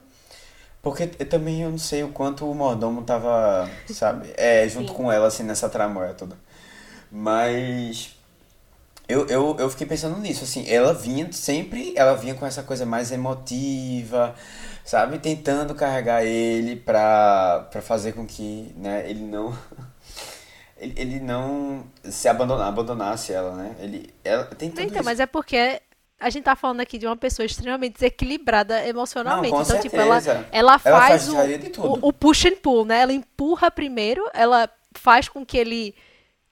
Porque 0.82 1.12
eu 1.20 1.30
também 1.30 1.64
eu 1.64 1.72
não 1.72 1.80
sei 1.80 2.04
o 2.04 2.10
quanto 2.10 2.50
o 2.50 2.56
mordomo 2.56 3.04
tava, 3.04 3.80
sabe? 3.88 4.34
É, 4.38 4.68
junto 4.70 4.94
Sim. 4.94 4.94
com 4.94 5.12
ela, 5.12 5.28
assim, 5.28 5.44
nessa 5.44 5.70
tramóia 5.70 6.14
toda. 6.16 6.38
Mas. 7.12 8.16
Eu, 9.08 9.28
eu, 9.28 9.56
eu 9.60 9.70
fiquei 9.70 9.86
pensando 9.88 10.20
nisso, 10.20 10.44
assim, 10.46 10.68
ela 10.70 10.94
vinha 10.94 11.32
sempre, 11.32 11.94
ela 11.96 12.16
vinha 12.16 12.36
com 12.36 12.46
essa 12.46 12.64
coisa 12.64 12.86
mais 12.88 13.12
emotiva, 13.12 14.36
sabe? 14.84 15.20
Tentando 15.20 15.76
carregar 15.76 16.26
ele 16.26 16.76
pra, 16.76 17.68
pra 17.72 17.82
fazer 17.84 18.14
com 18.14 18.26
que, 18.26 18.74
né, 18.78 19.10
ele 19.10 19.22
não. 19.24 19.58
Ele, 20.78 20.94
ele 20.98 21.20
não 21.22 21.86
se 22.04 22.28
abandonar, 22.28 22.68
abandonasse 22.68 23.32
ela, 23.32 23.56
né? 23.56 23.76
Ele, 23.80 24.14
ela 24.26 24.44
tem 24.46 24.70
tudo 24.72 24.82
Então, 24.82 25.02
isso. 25.02 25.06
mas 25.06 25.20
é 25.20 25.26
porque 25.26 25.82
a 26.26 26.30
gente 26.32 26.44
tá 26.44 26.56
falando 26.56 26.82
aqui 26.82 26.98
de 26.98 27.06
uma 27.06 27.16
pessoa 27.16 27.46
extremamente 27.46 27.94
desequilibrada 27.94 28.84
emocionalmente. 28.88 29.52
Não, 29.52 29.60
com 29.60 29.64
então, 29.64 29.80
tipo, 29.80 29.96
ela, 29.96 30.20
certeza. 30.20 30.48
ela 30.52 30.82
Ela 30.84 31.00
faz, 31.00 31.30
o, 31.30 31.36
o, 31.36 32.00
o 32.10 32.12
push 32.14 32.46
and 32.46 32.56
pull, 32.64 32.84
né? 32.84 33.02
Ela 33.02 33.14
empurra 33.14 33.70
primeiro, 33.70 34.28
ela 34.34 34.68
faz 34.94 35.30
com 35.30 35.46
que 35.46 35.56
ele. 35.56 35.94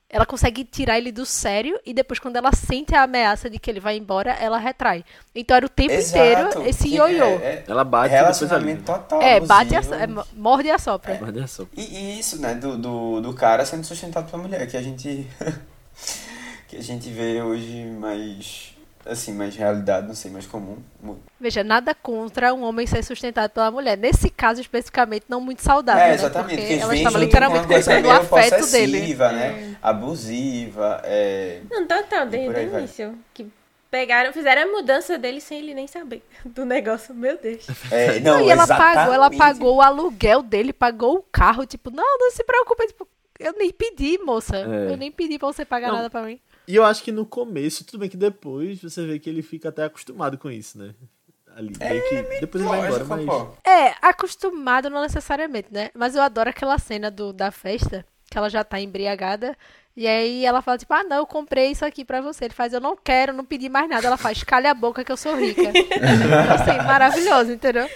Ela 0.08 0.28
consegue 0.28 0.64
tirar 0.64 1.00
ele 1.00 1.12
do 1.12 1.26
sério 1.26 1.80
e 1.84 1.92
depois, 1.92 2.20
quando 2.20 2.36
ela 2.36 2.52
sente 2.52 2.94
a 2.94 3.02
ameaça 3.02 3.50
de 3.50 3.58
que 3.58 3.68
ele 3.68 3.80
vai 3.80 3.98
embora, 3.98 4.34
ela 4.34 4.60
retrai. 4.60 5.04
Então 5.34 5.58
era 5.58 5.66
o 5.66 5.70
tempo 5.70 5.92
Exato. 5.92 6.20
inteiro 6.20 6.70
esse 6.70 6.84
Que 6.84 6.98
ioiô. 6.98 7.26
É, 7.26 7.46
é 7.46 7.64
Ela 7.68 7.84
bate 7.84 8.14
depois 8.14 8.40
relacionamento 8.40 8.84
total. 8.84 9.20
É, 9.24 9.40
bate 9.40 9.74
e 9.74 9.76
asso- 9.76 9.94
é, 9.96 10.06
morde 10.36 10.68
e 10.68 10.72
assopra. 10.72 11.16
Guarda 11.16 11.44
essa. 11.44 11.68
E, 11.76 11.82
e 11.82 12.20
isso, 12.20 12.40
né, 12.40 12.54
do, 12.54 12.78
do, 12.78 13.22
do 13.22 13.34
cara 13.34 13.66
sendo 13.66 13.84
sustentado 13.84 14.30
pela 14.30 14.44
mulher, 14.44 14.68
que 14.68 14.78
a 14.78 14.84
gente. 14.84 15.28
que 16.70 16.78
a 16.78 16.82
gente 16.84 17.10
vê 17.10 17.42
hoje 17.42 17.84
mais. 17.86 18.73
Assim, 19.06 19.34
mais 19.34 19.56
realidade, 19.56 20.08
não 20.08 20.16
sei, 20.16 20.32
mais 20.32 20.46
comum. 20.48 20.78
Mu- 21.02 21.20
Veja, 21.40 21.62
nada 21.64 21.94
contra 21.94 22.54
um 22.54 22.64
homem 22.64 22.88
ser 22.88 23.04
sustentado 23.04 23.52
pela 23.52 23.70
mulher. 23.70 23.98
Nesse 23.98 24.30
caso 24.30 24.62
especificamente, 24.62 25.26
não 25.28 25.42
muito 25.42 25.62
saudável. 25.62 26.02
É, 26.04 26.08
né? 26.10 26.14
exatamente, 26.16 26.56
Porque 26.56 26.68
porque 26.70 26.84
ela 26.84 26.96
estava 26.96 27.18
literalmente 27.18 27.68
coisa 27.68 27.92
o 28.00 28.12
afeto 28.12 28.72
dele. 28.72 29.14
né? 29.16 29.76
Abusiva, 29.82 31.02
é. 31.04 31.62
Não, 31.70 31.86
total, 31.86 32.26
desde 32.28 32.48
o 32.76 32.78
início. 32.80 33.18
Que 33.34 33.48
pegaram, 33.92 34.32
fizeram 34.32 34.64
a 34.64 34.68
mudança 34.72 35.18
dele 35.18 35.42
sem 35.42 35.60
ele 35.60 35.74
nem 35.74 35.86
saber 35.86 36.24
do 36.46 36.66
negócio. 36.66 37.14
Meu 37.14 37.38
Deus. 37.38 37.66
é 37.92 38.20
Não, 38.22 38.40
não, 38.40 38.46
e 38.48 38.50
ela 38.50 38.66
pagou, 38.66 39.14
ela 39.14 39.30
pagou 39.32 39.76
o 39.76 39.82
aluguel 39.82 40.42
dele, 40.42 40.72
pagou 40.72 41.18
o 41.18 41.26
carro, 41.32 41.66
tipo, 41.66 41.92
não, 41.92 42.18
não 42.20 42.32
se 42.32 42.44
preocupe, 42.44 42.88
tipo, 42.88 43.08
eu 43.40 43.54
nem 43.58 43.72
pedi, 43.72 44.18
moça. 44.20 44.56
É. 44.58 44.94
Eu 44.94 44.98
nem 44.98 45.12
pedi 45.12 45.38
pra 45.38 45.48
você 45.50 45.66
pagar 45.66 45.90
Não. 45.90 45.98
nada 45.98 46.10
pra 46.10 46.22
mim. 46.22 46.40
E 46.68 46.76
eu 46.76 46.84
acho 46.84 47.04
que 47.04 47.12
no 47.12 47.26
começo, 47.26 47.86
tudo 47.86 48.00
bem 48.00 48.10
que 48.10 48.18
depois 48.18 48.82
você 48.82 49.06
vê 49.06 49.20
que 49.20 49.30
ele 49.30 49.42
fica 49.42 49.70
até 49.70 49.84
acostumado 49.84 50.38
com 50.38 50.50
isso, 50.50 50.78
né? 50.78 50.94
Ali, 51.56 51.74
meio 51.78 52.10
que 52.10 52.40
depois 52.40 52.64
ele 52.64 52.70
vai 52.70 52.88
embora, 52.88 53.06
mas... 53.06 53.28
É, 53.64 53.94
acostumado 54.02 54.90
não 54.90 55.02
necessariamente, 55.02 55.68
né? 55.72 55.92
Mas 55.94 56.16
eu 56.16 56.22
adoro 56.22 56.50
aquela 56.50 56.80
cena 56.80 57.12
do, 57.12 57.32
da 57.32 57.52
festa, 57.52 58.06
que 58.30 58.38
ela 58.38 58.50
já 58.50 58.64
tá 58.64 58.80
embriagada, 58.80 59.56
e 59.96 60.08
aí 60.08 60.44
ela 60.46 60.62
fala, 60.62 60.78
tipo, 60.78 60.94
ah, 60.94 61.04
não, 61.04 61.18
eu 61.18 61.26
comprei 61.26 61.70
isso 61.70 61.86
aqui 61.86 62.04
pra 62.04 62.22
você. 62.22 62.46
Ele 62.46 62.54
faz, 62.54 62.74
eu 62.74 62.82
não 62.82 62.98
quero, 62.98 63.32
não 63.32 63.46
pedi 63.46 63.70
mais 63.70 63.88
nada. 63.88 64.08
Ela 64.08 64.18
faz, 64.18 64.44
calha 64.44 64.72
a 64.72 64.74
boca 64.74 65.04
que 65.04 65.12
eu 65.12 65.18
sou 65.18 65.36
rica. 65.36 65.62
então, 65.62 65.72
assim, 66.56 66.78
maravilhoso, 66.86 67.52
entendeu? 67.52 67.88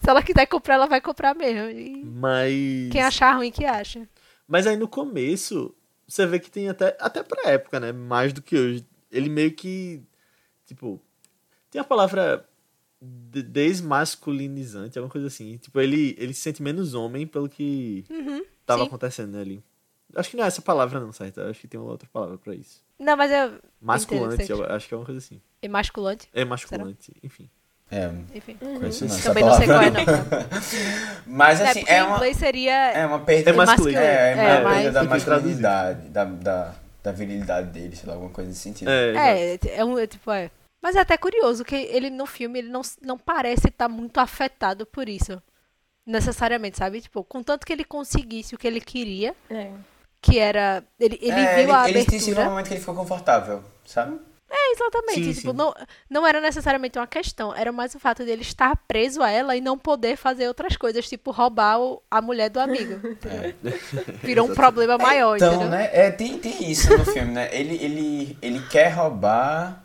Se 0.00 0.08
ela 0.08 0.22
quiser 0.22 0.46
comprar, 0.46 0.74
ela 0.74 0.86
vai 0.86 1.00
comprar 1.00 1.34
mesmo. 1.34 1.68
E 1.70 2.04
Mas... 2.04 2.90
quem 2.90 3.02
achar 3.02 3.36
ruim, 3.36 3.50
que 3.50 3.64
acha. 3.66 4.08
Mas 4.48 4.66
aí 4.66 4.76
no 4.76 4.88
começo, 4.88 5.74
você 6.12 6.26
vê 6.26 6.38
que 6.38 6.50
tem 6.50 6.68
até, 6.68 6.94
até 7.00 7.22
pra 7.22 7.50
época, 7.50 7.80
né? 7.80 7.90
Mais 7.90 8.32
do 8.32 8.42
que 8.42 8.56
hoje. 8.56 8.86
Ele 9.10 9.30
meio 9.30 9.52
que, 9.52 10.02
tipo, 10.66 11.00
tem 11.70 11.80
a 11.80 11.84
palavra 11.84 12.46
de- 13.00 13.42
desmasculinizante, 13.42 14.98
alguma 14.98 15.10
coisa 15.10 15.28
assim. 15.28 15.56
Tipo, 15.56 15.80
ele, 15.80 16.14
ele 16.18 16.34
se 16.34 16.42
sente 16.42 16.62
menos 16.62 16.92
homem 16.92 17.26
pelo 17.26 17.48
que 17.48 18.04
tava 18.66 18.82
sim. 18.82 18.88
acontecendo 18.88 19.32
né, 19.32 19.40
ali. 19.40 19.64
Acho 20.14 20.28
que 20.28 20.36
não 20.36 20.44
é 20.44 20.48
essa 20.48 20.60
palavra 20.60 21.00
não, 21.00 21.12
certo? 21.12 21.40
Acho 21.40 21.60
que 21.60 21.66
tem 21.68 21.80
uma 21.80 21.90
outra 21.90 22.08
palavra 22.12 22.36
pra 22.36 22.54
isso. 22.54 22.84
Não, 22.98 23.16
mas 23.16 23.30
eu. 23.30 23.58
Masculante, 23.80 24.52
acho 24.68 24.88
que 24.88 24.92
é 24.92 24.96
uma 24.98 25.06
coisa 25.06 25.18
assim. 25.18 25.40
Emasculante. 25.62 26.28
É 26.34 26.44
masculante, 26.44 27.12
enfim. 27.22 27.48
É, 27.92 28.10
Enfim. 28.34 28.56
conheço 28.58 29.04
não, 29.04 29.14
essa 29.14 29.28
Também 29.28 29.44
não 29.44 29.54
sei 29.54 29.66
qual 29.66 29.82
é, 29.82 29.90
não. 29.90 30.00
Mas 31.26 31.60
É, 31.60 31.68
assim, 31.68 31.84
é 31.86 31.98
em 31.98 32.02
uma, 32.04 32.14
inglês 32.16 32.36
seria. 32.38 32.72
é 32.92 33.06
uma 33.06 33.18
perda. 33.20 33.50
É 33.50 33.52
masculino. 33.52 33.98
É, 33.98 34.30
é, 34.32 34.34
uma 34.34 34.42
É, 34.42 34.82
perda 34.82 35.04
mas- 35.04 35.24
da 35.24 35.34
masculinidade, 35.34 36.08
da, 36.08 36.24
da, 36.24 36.74
da 37.02 37.12
virilidade 37.12 37.68
dele, 37.68 37.94
sei 37.94 38.06
lá, 38.08 38.14
alguma 38.14 38.30
coisa 38.30 38.48
nesse 38.48 38.60
sentido. 38.62 38.90
É, 38.90 39.52
exato. 39.54 39.68
É, 39.68 39.76
é 39.76 39.84
um, 39.84 39.98
é 39.98 40.06
tipo, 40.06 40.30
é. 40.30 40.50
Mas 40.80 40.96
é 40.96 41.00
até 41.00 41.16
curioso 41.16 41.64
que 41.64 41.76
ele 41.76 42.08
no 42.10 42.26
filme 42.26 42.58
ele 42.60 42.68
não, 42.70 42.80
não 43.02 43.16
parece 43.18 43.68
estar 43.68 43.88
muito 43.88 44.18
afetado 44.18 44.86
por 44.86 45.08
isso. 45.08 45.40
Necessariamente, 46.04 46.78
sabe? 46.78 47.00
Tipo, 47.00 47.22
contanto 47.22 47.64
que 47.64 47.72
ele 47.72 47.84
conseguisse 47.84 48.54
o 48.54 48.58
que 48.58 48.66
ele 48.66 48.80
queria, 48.80 49.34
É. 49.48 49.70
que 50.20 50.38
era. 50.38 50.82
Ele, 50.98 51.16
ele 51.22 51.30
É, 51.40 51.62
viu 51.62 51.72
a 51.74 51.88
ele, 51.88 51.98
ele 52.00 52.10
sentiu 52.10 52.18
um 52.18 52.30
abertura. 52.32 52.50
momento 52.50 52.66
que 52.68 52.72
ele 52.74 52.80
ficou 52.80 52.94
confortável, 52.96 53.62
sabe? 53.86 54.18
É, 54.54 54.72
exatamente. 54.72 55.24
Sim, 55.24 55.32
tipo, 55.32 55.50
sim. 55.50 55.56
Não, 55.56 55.74
não 56.10 56.26
era 56.26 56.38
necessariamente 56.40 56.98
uma 56.98 57.06
questão, 57.06 57.54
era 57.54 57.72
mais 57.72 57.94
o 57.94 57.98
fato 57.98 58.22
dele 58.24 58.42
estar 58.42 58.76
preso 58.86 59.22
a 59.22 59.30
ela 59.30 59.56
e 59.56 59.60
não 59.62 59.78
poder 59.78 60.16
fazer 60.16 60.46
outras 60.46 60.76
coisas, 60.76 61.08
tipo 61.08 61.30
roubar 61.30 61.80
o- 61.80 62.02
a 62.10 62.20
mulher 62.20 62.50
do 62.50 62.60
amigo. 62.60 62.94
entendeu? 63.08 63.54
Virou 64.22 64.50
um 64.50 64.54
problema 64.54 64.98
maior, 64.98 65.36
Então, 65.36 65.52
entendeu? 65.54 65.70
né? 65.70 65.88
É, 65.92 66.10
tem, 66.10 66.38
tem 66.38 66.70
isso 66.70 66.96
no 66.96 67.04
filme, 67.04 67.32
né? 67.32 67.48
Ele, 67.50 67.74
ele, 67.82 68.38
ele 68.42 68.60
quer 68.68 68.88
roubar, 68.90 69.82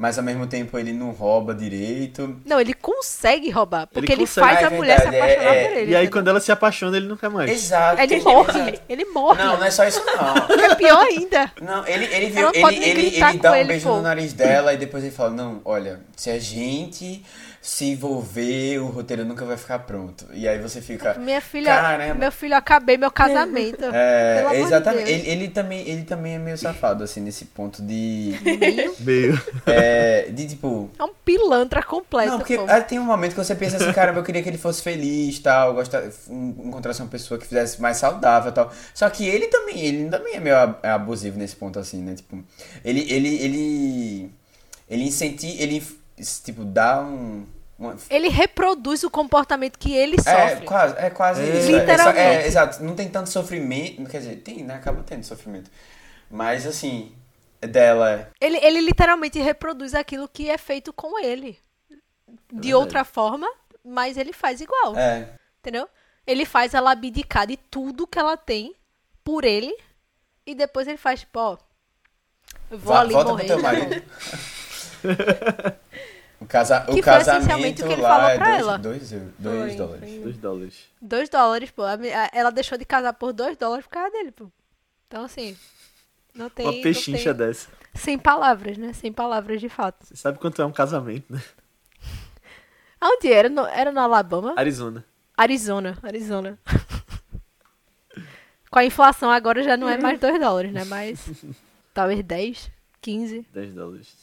mas 0.00 0.16
ao 0.16 0.24
mesmo 0.24 0.46
tempo 0.46 0.78
ele 0.78 0.94
não 0.94 1.10
rouba 1.10 1.54
direito. 1.54 2.40
Não, 2.46 2.58
ele 2.58 2.72
consegue 2.72 3.50
roubar, 3.50 3.86
porque 3.86 4.10
ele, 4.12 4.22
consegue. 4.22 4.46
faz 4.46 4.64
Ah, 4.64 4.68
a 4.68 4.72
é 4.72 4.76
mulher 4.78 4.98
se 4.98 5.10
verdade, 5.10 5.16
é, 5.16 5.34
apaixonar 5.34 5.54
é. 5.54 5.64
por 5.68 5.72
ele. 5.72 5.76
E 5.76 5.78
aí, 5.78 5.86
entendeu? 5.90 6.10
quando 6.10 6.28
ela 6.28 6.40
se 6.40 6.50
apaixona, 6.50 6.96
ele 6.96 7.06
não 7.06 7.18
quer 7.18 7.28
mais. 7.28 7.50
Exato. 7.50 8.00
Ele 8.00 8.14
ele- 8.14 8.24
morre, 8.24 8.60
exato. 8.60 8.82
ele 8.88 9.04
morre. 9.04 9.44
Não, 9.44 9.58
não 9.58 9.64
é 9.66 9.70
só 9.70 9.84
isso 9.84 10.02
não. 10.06 10.56
É 10.70 10.74
pior 10.74 11.04
ainda. 11.04 11.52
Não, 11.60 11.86
ele, 11.86 12.06
ele 12.06 12.30
viu, 12.30 12.48
ele, 12.54 12.76
ele, 12.76 13.06
ele 13.20 13.38
dá 13.38 13.52
um 13.52 13.56
ele, 13.56 13.64
beijo 13.68 13.88
pô. 13.88 13.96
no 13.96 14.02
nariz 14.02 14.32
dela 14.32 14.72
e 14.72 14.78
depois 14.78 15.04
ele 15.04 15.12
fala, 15.12 15.30
não, 15.30 15.60
olha, 15.66 16.00
se 16.16 16.30
a 16.30 16.38
gente 16.38 17.22
se 17.62 17.84
envolver, 17.84 18.78
o 18.78 18.86
roteiro 18.86 19.22
nunca 19.22 19.44
vai 19.44 19.54
ficar 19.56 19.80
pronto. 19.80 20.26
E 20.32 20.48
aí 20.48 20.58
você 20.58 20.80
fica. 20.80 21.14
Minha 21.18 21.42
filha, 21.42 21.74
Caramba. 21.74 22.14
meu 22.14 22.32
filho, 22.32 22.56
acabei 22.56 22.96
meu 22.96 23.10
casamento. 23.10 23.84
É, 23.92 24.36
Pelo 24.36 24.48
amor 24.48 24.56
de 24.60 24.62
exatamente. 24.66 25.04
Deus. 25.04 25.18
Ele, 25.20 25.30
ele 25.30 25.48
também, 25.48 25.88
ele 25.88 26.02
também 26.04 26.34
é 26.36 26.38
meio 26.38 26.56
safado, 26.56 27.04
assim, 27.04 27.20
nesse 27.20 27.44
ponto 27.44 27.82
de. 27.82 28.34
Meio- 29.00 29.38
é, 29.66 30.30
de 30.30 30.48
tipo. 30.48 30.90
É 30.98 31.04
um 31.04 31.12
pilantra 31.22 31.82
completo. 31.82 32.30
Não, 32.30 32.38
porque 32.38 32.56
pô. 32.56 32.64
tem 32.88 32.98
um 32.98 33.04
momento 33.04 33.32
que 33.34 33.44
você 33.44 33.54
pensa 33.54 33.76
assim, 33.76 33.92
caramba, 33.92 34.20
eu 34.20 34.24
queria 34.24 34.42
que 34.42 34.48
ele 34.48 34.56
fosse 34.58 34.82
feliz, 34.82 35.38
tal, 35.40 35.74
gostar, 35.74 36.02
en- 36.28 36.54
encontrasse 36.64 37.02
uma 37.02 37.08
pessoa 37.08 37.38
que 37.38 37.46
fizesse 37.46 37.80
mais 37.80 37.98
saudável, 37.98 38.52
tal. 38.52 38.72
Só 38.94 39.08
que 39.10 39.26
ele 39.28 39.48
também, 39.48 39.80
ele 39.80 40.08
também 40.08 40.34
é 40.36 40.40
meio 40.40 40.56
é 40.82 40.88
abusivo 40.90 41.38
nesse 41.38 41.56
ponto 41.56 41.78
assim, 41.78 42.02
né? 42.02 42.14
Tipo, 42.14 42.42
ele 42.82 43.00
ele 43.12 43.34
ele 43.42 44.30
ele 44.88 45.04
incentiva, 45.04 45.62
ele 45.62 45.99
tipo 46.42 46.64
dá 46.64 47.00
um 47.02 47.46
uma- 47.78 47.96
Ele 48.10 48.28
reproduz 48.28 49.02
o 49.04 49.10
comportamento 49.10 49.78
que 49.78 49.94
ele 49.94 50.16
é, 50.26 50.48
sofre. 50.50 50.66
quase, 50.66 50.94
é 50.98 51.08
quase 51.10 51.40
É. 51.42 51.58
isso. 51.58 51.68
É, 51.74 51.78
Literalmente. 51.80 52.18
É, 52.18 52.34
é, 52.42 52.46
exato, 52.46 52.82
não 52.84 52.94
tem 52.94 53.08
tanto 53.08 53.30
sofrimento, 53.30 54.04
quer 54.10 54.18
dizer, 54.18 54.36
tem, 54.36 54.62
né? 54.64 54.74
Acaba 54.74 55.02
tendo 55.02 55.24
sofrimento. 55.24 55.70
Mas 56.30 56.66
assim, 56.66 57.14
dela 57.60 58.30
Ele, 58.40 58.58
ele 58.58 58.80
literalmente 58.82 59.38
reproduz 59.38 59.94
aquilo 59.94 60.28
que 60.28 60.50
é 60.50 60.58
feito 60.58 60.92
com 60.92 61.18
ele. 61.18 61.58
De 62.52 62.74
outra 62.74 63.02
forma, 63.04 63.50
mas 63.84 64.16
ele 64.18 64.32
faz 64.32 64.60
igual. 64.60 64.94
é, 64.96 65.28
Entendeu? 65.60 65.88
Ele 66.26 66.44
faz 66.44 66.74
ela 66.74 66.90
abdicar 66.92 67.46
de 67.46 67.56
tudo 67.56 68.06
que 68.06 68.18
ela 68.18 68.36
tem 68.36 68.74
por 69.24 69.42
ele. 69.44 69.74
E 70.46 70.54
depois 70.54 70.86
ele 70.86 70.96
faz, 70.98 71.20
tipo, 71.20 71.38
ó. 71.38 71.56
Vou 72.70 72.78
Va- 72.94 73.00
ali 73.00 73.14
morrer. 73.14 73.36
pro 73.36 73.46
teu 73.46 73.62
marido. 73.62 74.02
o, 76.40 76.46
casa, 76.46 76.82
o 76.84 76.86
Que 76.86 76.92
foi 76.94 77.02
casamento 77.02 77.38
essencialmente 77.42 77.82
o 77.82 77.86
que 77.86 77.92
ele 77.92 78.02
lá 78.02 78.08
falou 78.08 78.28
é 78.30 78.36
pra 78.36 78.46
dois, 78.46 78.60
ela. 78.60 78.78
dois, 78.78 79.12
eu- 79.12 79.32
dois 79.38 79.66
Foi, 79.68 79.76
dólares. 79.76 80.10
foi. 80.10 80.18
Dois 80.22 80.38
dólares. 80.38 80.88
Dois 81.00 81.28
dólares, 81.28 81.70
pô. 81.70 81.82
Ela 82.32 82.50
deixou 82.50 82.78
de 82.78 82.84
casar 82.84 83.12
por 83.12 83.32
dois 83.32 83.56
dólares 83.56 83.86
por 83.86 83.92
causa 83.92 84.10
dele, 84.10 84.32
pô. 84.32 84.50
Então, 85.06 85.24
assim. 85.24 85.56
Não 86.34 86.48
tem. 86.48 86.66
Uma 86.66 86.72
não 86.72 86.82
pechincha 86.82 87.34
tem- 87.34 87.46
dessa. 87.46 87.68
Sem 87.94 88.18
palavras, 88.18 88.78
né? 88.78 88.92
Sem 88.92 89.12
palavras 89.12 89.60
de 89.60 89.68
fato. 89.68 90.06
Você 90.06 90.16
sabe 90.16 90.38
quanto 90.38 90.62
é 90.62 90.64
um 90.64 90.72
casamento, 90.72 91.32
né? 91.32 91.42
Aonde 93.00 93.32
era? 93.32 93.48
No, 93.48 93.66
era 93.66 93.90
no 93.90 94.00
Alabama? 94.00 94.54
Arizona. 94.56 95.04
Arizona. 95.36 95.98
Arizona. 96.02 96.58
Com 98.70 98.78
a 98.78 98.84
inflação 98.84 99.30
agora 99.30 99.62
já 99.64 99.76
não 99.76 99.88
é 99.88 99.98
mais 99.98 100.20
2 100.20 100.38
dólares, 100.38 100.72
né? 100.72 100.84
Mas 100.84 101.18
talvez 101.92 102.22
10, 102.22 102.70
15. 103.00 103.44
10 103.52 103.74
dólares. 103.74 104.14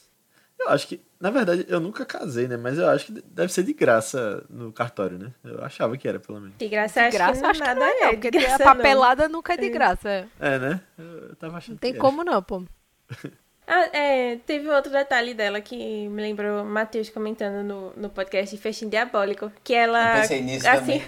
Eu 0.59 0.69
acho 0.69 0.87
que, 0.87 1.01
na 1.19 1.31
verdade, 1.31 1.65
eu 1.67 1.79
nunca 1.79 2.05
casei, 2.05 2.47
né? 2.47 2.57
Mas 2.57 2.77
eu 2.77 2.87
acho 2.87 3.07
que 3.07 3.21
deve 3.21 3.51
ser 3.51 3.63
de 3.63 3.73
graça 3.73 4.43
no 4.49 4.71
cartório, 4.71 5.17
né? 5.17 5.33
Eu 5.43 5.63
achava 5.63 5.97
que 5.97 6.07
era, 6.07 6.19
pelo 6.19 6.39
menos. 6.39 6.55
De 6.57 6.67
graça, 6.67 7.01
acho 7.01 7.17
graça, 7.17 7.41
que 7.41 7.45
acho 7.47 7.61
que 7.61 7.67
nada 7.67 7.79
não 7.79 7.87
é, 7.87 7.99
não, 7.99 8.07
é. 8.07 8.13
porque 8.13 8.31
de 8.31 8.37
a 8.37 8.41
graça, 8.41 8.63
papelada 8.63 9.27
nunca 9.27 9.53
é 9.53 9.57
de 9.57 9.69
graça. 9.69 10.09
é. 10.09 10.27
É, 10.39 10.59
né? 10.59 10.81
Eu, 10.97 11.35
tava 11.35 11.57
achando 11.57 11.73
Não 11.73 11.79
tem 11.79 11.93
que 11.93 11.99
como 11.99 12.23
não, 12.23 12.41
pô. 12.41 12.63
Ah, 13.69 13.89
é, 13.91 14.37
teve 14.45 14.69
outro 14.69 14.89
detalhe 14.89 15.33
dela 15.33 15.59
que 15.59 15.75
me 16.07 16.21
lembrou 16.21 16.63
Matheus 16.63 17.09
comentando 17.09 17.65
no, 17.65 17.91
no 17.97 18.09
podcast 18.09 18.55
de 18.55 18.61
Festim 18.61 18.87
Diabólico, 18.87 19.51
que 19.61 19.73
ela... 19.73 20.15
Eu 20.15 20.21
pensei 20.21 20.41
nisso 20.41 20.69
assim. 20.69 21.03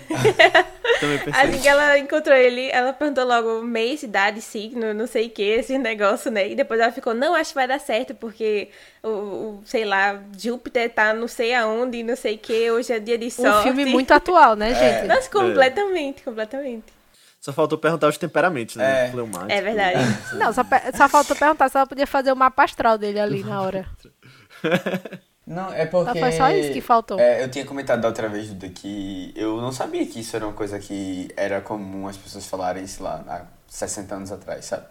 Também 0.99 1.19
pensei. 1.23 1.41
assim 1.41 1.61
que 1.61 1.67
ela 1.69 1.97
encontrou 1.97 2.35
ele, 2.35 2.69
ela 2.69 2.91
perguntou 2.91 3.23
logo 3.23 3.61
mês, 3.61 4.03
idade, 4.03 4.41
signo, 4.41 4.93
não 4.93 5.07
sei 5.07 5.27
o 5.27 5.29
que, 5.29 5.41
esse 5.41 5.77
negócio, 5.77 6.29
né? 6.29 6.49
E 6.49 6.55
depois 6.55 6.81
ela 6.81 6.91
ficou, 6.91 7.13
não, 7.13 7.33
acho 7.33 7.51
que 7.51 7.55
vai 7.55 7.67
dar 7.67 7.79
certo, 7.79 8.13
porque 8.13 8.67
o, 9.01 9.07
o, 9.07 9.61
sei 9.63 9.85
lá, 9.85 10.21
Júpiter 10.37 10.89
tá 10.89 11.13
não 11.13 11.29
sei 11.29 11.53
aonde, 11.53 12.03
não 12.03 12.17
sei 12.17 12.35
o 12.35 12.39
que, 12.39 12.69
hoje 12.71 12.91
é 12.91 12.99
dia 12.99 13.17
de 13.17 13.27
Um 13.27 13.29
sorte. 13.29 13.63
filme 13.63 13.85
muito 13.85 14.11
atual, 14.11 14.57
né, 14.57 14.75
gente? 14.75 15.07
Nossa, 15.07 15.29
completamente, 15.29 16.23
completamente. 16.23 16.98
Só 17.39 17.53
faltou 17.53 17.77
perguntar 17.77 18.07
os 18.07 18.17
temperamentos, 18.17 18.75
né? 18.75 19.07
É. 19.07 19.11
Fleumático. 19.11 19.51
É 19.51 19.61
verdade. 19.61 19.99
Não, 20.35 20.51
só, 20.51 20.63
só 20.95 21.07
faltou 21.07 21.35
perguntar 21.35 21.69
se 21.69 21.77
ela 21.77 21.87
podia 21.87 22.05
fazer 22.07 22.31
o 22.31 22.35
mapa 22.35 22.63
astral 22.63 22.97
dele 22.97 23.19
ali 23.19 23.43
na 23.43 23.61
hora. 23.61 23.85
Não, 25.47 25.73
é 25.73 25.85
porque. 25.85 26.13
Só 26.13 26.19
foi 26.19 26.31
só 26.33 26.51
isso 26.51 26.71
que 26.73 26.81
faltou. 26.81 27.19
É, 27.19 27.43
eu 27.43 27.49
tinha 27.49 27.65
comentado 27.65 28.01
da 28.01 28.07
outra 28.07 28.29
vez, 28.29 28.49
Duda, 28.49 28.69
que 28.69 29.33
eu 29.35 29.59
não 29.59 29.71
sabia 29.71 30.05
que 30.05 30.19
isso 30.19 30.35
era 30.35 30.45
uma 30.45 30.53
coisa 30.53 30.77
que 30.77 31.27
era 31.35 31.59
comum 31.59 32.07
as 32.07 32.15
pessoas 32.17 32.45
falarem, 32.45 32.85
sei 32.85 33.03
lá, 33.03 33.23
há 33.27 33.41
60 33.67 34.13
anos 34.15 34.31
atrás, 34.31 34.65
sabe? 34.65 34.85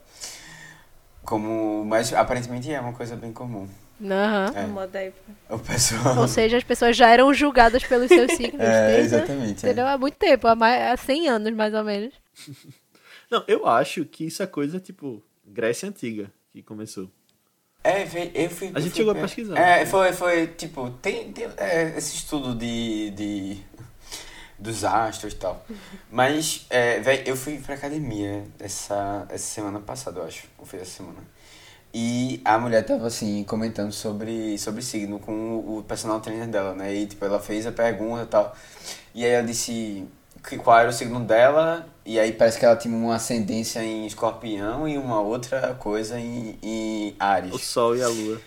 Como. 1.24 1.84
Mas 1.84 2.12
aparentemente 2.12 2.72
é 2.72 2.80
uma 2.80 2.92
coisa 2.92 3.14
bem 3.14 3.32
comum. 3.32 3.68
Aham. 4.02 4.52
É. 4.54 5.54
O 5.54 5.58
pessoal. 5.58 6.18
Ou 6.18 6.28
seja, 6.28 6.56
as 6.56 6.64
pessoas 6.64 6.96
já 6.96 7.08
eram 7.08 7.32
julgadas 7.34 7.84
pelos 7.84 8.08
seus 8.08 8.32
signos. 8.36 8.60
É, 8.60 8.96
desde, 8.96 9.14
exatamente. 9.16 9.66
é. 9.66 9.68
Entendeu? 9.68 9.86
Há 9.86 9.98
muito 9.98 10.16
tempo, 10.16 10.48
há, 10.48 10.56
mais, 10.56 10.92
há 10.92 10.96
100 10.96 11.28
anos 11.28 11.54
mais 11.54 11.74
ou 11.74 11.84
menos. 11.84 12.12
Não, 13.30 13.44
eu 13.46 13.66
acho 13.66 14.04
que 14.04 14.24
isso 14.24 14.42
é 14.42 14.46
coisa, 14.46 14.80
tipo, 14.80 15.22
Grécia 15.44 15.88
Antiga 15.88 16.32
que 16.52 16.62
começou. 16.62 17.08
É, 17.84 18.02
eu 18.34 18.50
fui. 18.50 18.72
A 18.74 18.80
gente 18.80 18.90
fui 18.90 18.96
chegou 18.98 19.12
a 19.12 19.14
pesquisar. 19.14 19.56
É, 19.56 19.86
foi, 19.86 20.12
foi, 20.12 20.46
tipo, 20.48 20.90
tem, 21.00 21.32
tem 21.32 21.48
é, 21.56 21.96
esse 21.96 22.16
estudo 22.16 22.54
de, 22.54 23.10
de. 23.10 23.62
dos 24.58 24.84
astros 24.84 25.32
e 25.32 25.36
tal. 25.36 25.64
Mas, 26.10 26.66
é, 26.68 26.98
véi, 27.00 27.22
eu 27.24 27.36
fui 27.36 27.58
pra 27.58 27.74
academia 27.74 28.44
essa, 28.58 29.26
essa 29.30 29.44
semana 29.44 29.78
passada, 29.78 30.20
eu 30.20 30.24
acho. 30.24 30.46
Ou 30.58 30.66
foi 30.66 30.80
essa 30.80 30.90
semana. 30.90 31.18
E 31.94 32.42
a 32.44 32.58
mulher 32.58 32.84
tava, 32.84 33.06
assim, 33.06 33.44
comentando 33.44 33.92
sobre, 33.92 34.58
sobre 34.58 34.82
signo 34.82 35.18
com 35.18 35.32
o, 35.32 35.78
o 35.78 35.82
personal 35.84 36.20
trainer 36.20 36.48
dela, 36.48 36.74
né? 36.74 36.94
E, 36.94 37.06
tipo, 37.06 37.24
ela 37.24 37.40
fez 37.40 37.66
a 37.66 37.72
pergunta 37.72 38.24
e 38.24 38.26
tal. 38.26 38.54
E 39.14 39.24
aí 39.24 39.30
ela 39.30 39.46
disse 39.46 40.06
que 40.48 40.56
qual 40.56 40.78
era 40.78 40.88
o 40.88 40.92
signo 40.92 41.20
dela. 41.20 41.86
E 42.04 42.18
aí 42.18 42.32
parece 42.32 42.58
que 42.58 42.64
ela 42.64 42.76
tinha 42.76 42.96
uma 42.96 43.16
ascendência 43.16 43.84
em 43.84 44.06
escorpião 44.06 44.88
e 44.88 44.96
uma 44.96 45.20
outra 45.20 45.74
coisa 45.74 46.18
em, 46.18 46.58
em 46.62 47.14
Ares. 47.18 47.52
O 47.52 47.58
Sol 47.58 47.94
e 47.94 48.02
a 48.02 48.08
Lua. 48.08 48.40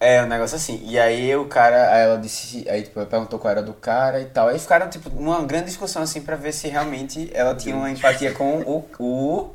É, 0.00 0.22
um 0.22 0.26
negócio 0.26 0.56
assim. 0.56 0.80
E 0.84 0.96
aí 0.96 1.34
o 1.34 1.46
cara, 1.46 1.92
aí 1.92 2.02
ela 2.02 2.18
disse, 2.18 2.64
aí 2.68 2.82
tipo, 2.82 3.04
perguntou 3.06 3.38
qual 3.40 3.50
era 3.50 3.62
do 3.62 3.72
cara 3.74 4.20
e 4.20 4.26
tal. 4.26 4.46
Aí 4.46 4.58
ficaram, 4.58 4.88
tipo, 4.88 5.10
numa 5.10 5.42
grande 5.44 5.66
discussão 5.66 6.02
assim 6.02 6.22
pra 6.22 6.36
ver 6.36 6.52
se 6.52 6.68
realmente 6.68 7.28
ela 7.34 7.56
tinha 7.56 7.74
uma 7.74 7.90
empatia 7.90 8.32
com 8.32 8.60
o, 8.60 8.88
o, 9.00 9.50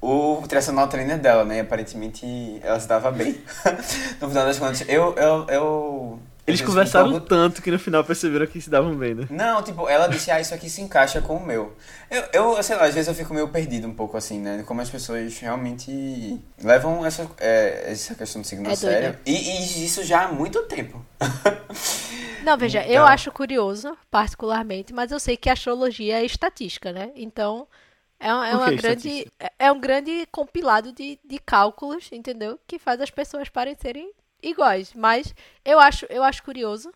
o 0.00 0.46
tradicional 0.46 0.86
trainer 0.86 1.18
dela, 1.18 1.44
né? 1.44 1.56
E 1.56 1.60
aparentemente 1.60 2.60
ela 2.62 2.78
se 2.78 2.86
dava 2.86 3.10
bem. 3.10 3.42
no 4.20 4.28
final 4.28 4.46
das 4.46 4.60
contas, 4.60 4.84
eu, 4.88 5.16
eu, 5.16 5.46
eu 5.48 6.20
Eles 6.50 6.60
eu 6.60 6.66
conversaram 6.66 7.08
um 7.14 7.20
tanto 7.20 7.62
que 7.62 7.70
no 7.70 7.78
final 7.78 8.04
perceberam 8.04 8.46
que 8.46 8.60
se 8.60 8.68
davam 8.70 8.94
bem, 8.94 9.14
né? 9.14 9.26
não, 9.30 9.62
tipo, 9.62 9.88
ela 9.88 10.06
disse, 10.06 10.30
ah, 10.30 10.40
isso 10.40 10.54
aqui 10.54 10.68
se 10.68 10.80
encaixa 10.82 11.20
com 11.20 11.36
o 11.36 11.44
meu. 11.46 11.74
Eu, 12.10 12.24
eu, 12.32 12.62
sei 12.62 12.76
lá, 12.76 12.84
às 12.84 12.94
vezes 12.94 13.08
eu 13.08 13.14
fico 13.14 13.32
meio 13.32 13.48
perdido 13.48 13.86
um 13.88 13.94
pouco 13.94 14.16
assim, 14.16 14.38
né? 14.40 14.62
Como 14.66 14.80
as 14.80 14.90
pessoas 14.90 15.38
realmente 15.38 16.38
levam 16.62 17.04
essa, 17.06 17.28
é, 17.38 17.92
essa 17.92 18.14
questão 18.14 18.42
do 18.42 18.46
signo 18.46 18.68
É 18.68 18.72
a 18.72 18.76
sério. 18.76 19.18
E, 19.24 19.32
e 19.32 19.84
isso 19.86 20.02
já 20.04 20.24
há 20.24 20.28
muito 20.32 20.62
tempo. 20.64 21.04
Não, 22.44 22.56
veja, 22.56 22.82
eu 22.84 22.92
Então. 23.02 23.06
acho 23.06 23.30
curioso, 23.30 23.96
particularmente, 24.10 24.92
mas 24.92 25.12
eu 25.12 25.20
sei 25.20 25.36
que 25.36 25.50
astrologia 25.50 26.20
é 26.20 26.24
estatística, 26.24 26.90
né? 26.92 27.10
Então, 27.14 27.66
é, 28.18 28.34
um- 28.34 28.42
é 28.44 28.56
uma 28.56 28.68
que 28.70 28.76
grande. 28.76 29.26
É 29.38 29.50
é 29.66 29.72
um 29.72 29.78
grande 29.78 30.26
compilado 30.32 30.90
de, 30.92 31.18
de 31.24 31.38
cálculos, 31.38 32.08
entendeu? 32.10 32.58
Que 32.66 32.78
faz 32.78 33.00
as 33.00 33.10
pessoas 33.10 33.48
parecerem 33.50 34.10
iguais. 34.42 34.92
Mas 34.94 35.34
eu 35.64 35.78
acho, 35.78 36.06
eu 36.10 36.22
acho 36.22 36.42
curioso 36.42 36.92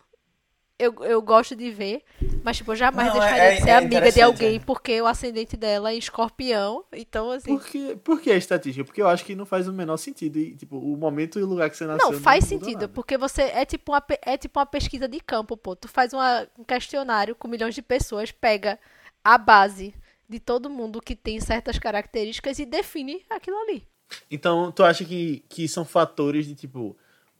eu, 0.77 0.93
eu 1.05 1.21
gosto 1.21 1.55
de 1.55 1.71
ver, 1.71 2.03
mas, 2.43 2.57
tipo, 2.57 2.71
eu 2.71 2.75
jamais 2.75 3.07
Não, 3.07 3.15
é- 3.15 3.19
deixaria 3.19 3.43
é- 3.43 3.55
de 3.55 3.61
ser 3.63 3.69
é 3.69 3.75
amiga 3.77 4.11
de 4.11 4.21
alguém 4.21 4.59
porque 4.59 5.01
o 5.01 5.05
ascendente 5.07 5.55
dela 5.55 5.91
é 5.91 5.95
escorpião. 5.95 6.83
Então, 6.91 7.31
assim. 7.31 7.57
Por 7.57 7.65
que, 7.65 7.95
por 7.95 8.19
que 8.21 8.29
a 8.29 8.35
estatística? 8.35 8.83
Porque 8.83 9.01
eu 9.01 9.07
acho 9.07 9.23
que 9.23 9.35
não 9.35 9.45
faz 9.45 9.69
o 9.69 9.73
menor 9.73 9.95
sentido. 9.97 10.37
E, 10.37 10.53
tipo, 10.53 10.77
o 10.77 10.97
momento 10.97 11.39
e 11.39 11.43
o 11.43 11.45
lugar 11.47 11.69
que 11.69 11.77
você 11.77 11.85
nasceu. 11.85 12.11
Não, 12.11 12.19
faz 12.19 12.43
muda 12.43 12.65
sentido, 12.65 12.81
nada. 12.81 12.87
porque 12.89 13.17
você 13.17 13.43
é 13.43 13.65
tipo, 13.65 13.93
uma, 13.93 14.03
é 14.21 14.37
tipo 14.37 14.59
uma 14.59 14.65
pesquisa 14.65 15.07
de 15.07 15.19
campo, 15.21 15.55
pô. 15.55 15.75
Tu 15.77 15.87
faz 15.87 16.11
uma- 16.11 16.45
um 16.59 16.63
questionário 16.65 17.35
com 17.35 17.47
milhões 17.47 17.73
de 17.73 17.81
pessoas, 17.81 18.31
pega 18.31 18.77
a 19.23 19.37
base 19.37 19.93
de 20.27 20.41
todo 20.41 20.69
mundo 20.69 21.01
que 21.01 21.15
tem 21.15 21.39
certas 21.39 21.79
características 21.79 22.59
e 22.59 22.65
define 22.65 23.23
aquilo 23.29 23.57
ali. 23.61 23.87
Então, 24.29 24.71
tu 24.73 24.83
acha 24.83 25.05
que, 25.05 25.43
que 25.47 25.67
são 25.69 25.85
fatores 25.85 26.45
de, 26.45 26.53
tipo, 26.53 26.97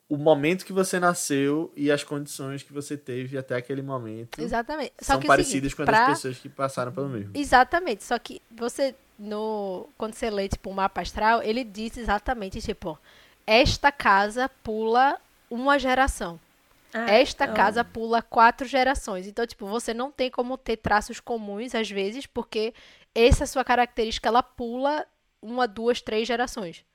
o 0.08 0.18
momento 0.18 0.66
que 0.66 0.72
você 0.74 1.00
nasceu 1.00 1.72
e 1.76 1.92
as 1.92 2.04
condições 2.04 2.62
que 2.62 2.72
você 2.72 2.96
teve 2.96 3.38
até 3.38 3.56
aquele 3.56 3.82
momento 3.82 4.40
Exatamente. 4.40 4.94
Só 5.02 5.14
são 5.14 5.20
que 5.20 5.26
é 5.26 5.28
parecidas 5.28 5.72
seguinte, 5.72 5.76
com 5.76 5.82
as 5.82 5.86
pra- 5.88 6.08
das 6.08 6.18
pessoas 6.18 6.38
que 6.38 6.48
passaram 6.50 6.92
pelo 6.92 7.10
mesmo. 7.10 7.32
Exatamente. 7.34 8.04
Só 8.04 8.18
que 8.20 8.42
você, 8.52 8.94
no 9.18 9.90
quando 9.98 10.14
você 10.14 10.30
lê, 10.30 10.48
tipo, 10.48 10.70
o 10.70 10.74
mapa 10.74 11.02
astral, 11.02 11.42
ele 11.42 11.64
diz 11.64 11.98
exatamente, 11.98 12.62
tipo, 12.62 12.98
esta 13.48 13.92
casa 13.92 14.48
pula 14.64 15.20
uma 15.50 15.80
geração. 15.80 16.40
Ah, 16.94 17.12
Esta 17.12 17.44
então- 17.46 17.56
casa 17.56 17.84
pula 17.84 18.22
quatro 18.22 18.66
gerações. 18.68 19.28
Então, 19.28 19.46
tipo, 19.46 19.66
você 19.66 19.94
não 19.94 20.12
tem 20.12 20.30
como 20.32 20.58
ter 20.58 20.78
traços 20.78 21.20
comuns, 21.20 21.76
às 21.76 21.90
vezes, 21.90 22.26
porque 22.26 22.74
essa 23.14 23.46
sua 23.46 23.64
característica, 23.66 24.30
ela 24.30 24.42
pula 24.44 25.06
uma, 25.42 25.68
duas, 25.68 26.00
três 26.02 26.28
gerações. 26.28 26.86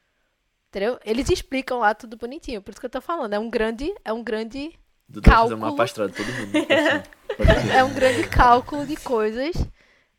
Entendeu? 0.71 1.01
Eles 1.05 1.29
explicam 1.29 1.81
lá 1.81 1.93
tudo 1.95 2.17
bonitinho. 2.17 2.63
Por 2.63 2.71
isso 2.71 2.79
que 2.81 2.87
eu 2.87 2.91
tô 2.91 3.01
falando. 3.01 3.35
É 3.35 3.39
um 3.41 3.51
grande, 3.51 3.93
é 4.05 4.13
um 4.13 4.23
grande, 4.23 4.73
deve 5.09 5.27
fazer 5.29 5.57
Cálculo. 5.59 5.75
uma 5.75 5.85
de 5.85 5.95
todo 5.95 6.11
mundo. 6.11 6.67
é 7.75 7.83
um 7.83 7.93
grande 7.93 8.29
cálculo 8.29 8.87
de 8.87 8.95
coisas. 8.97 9.57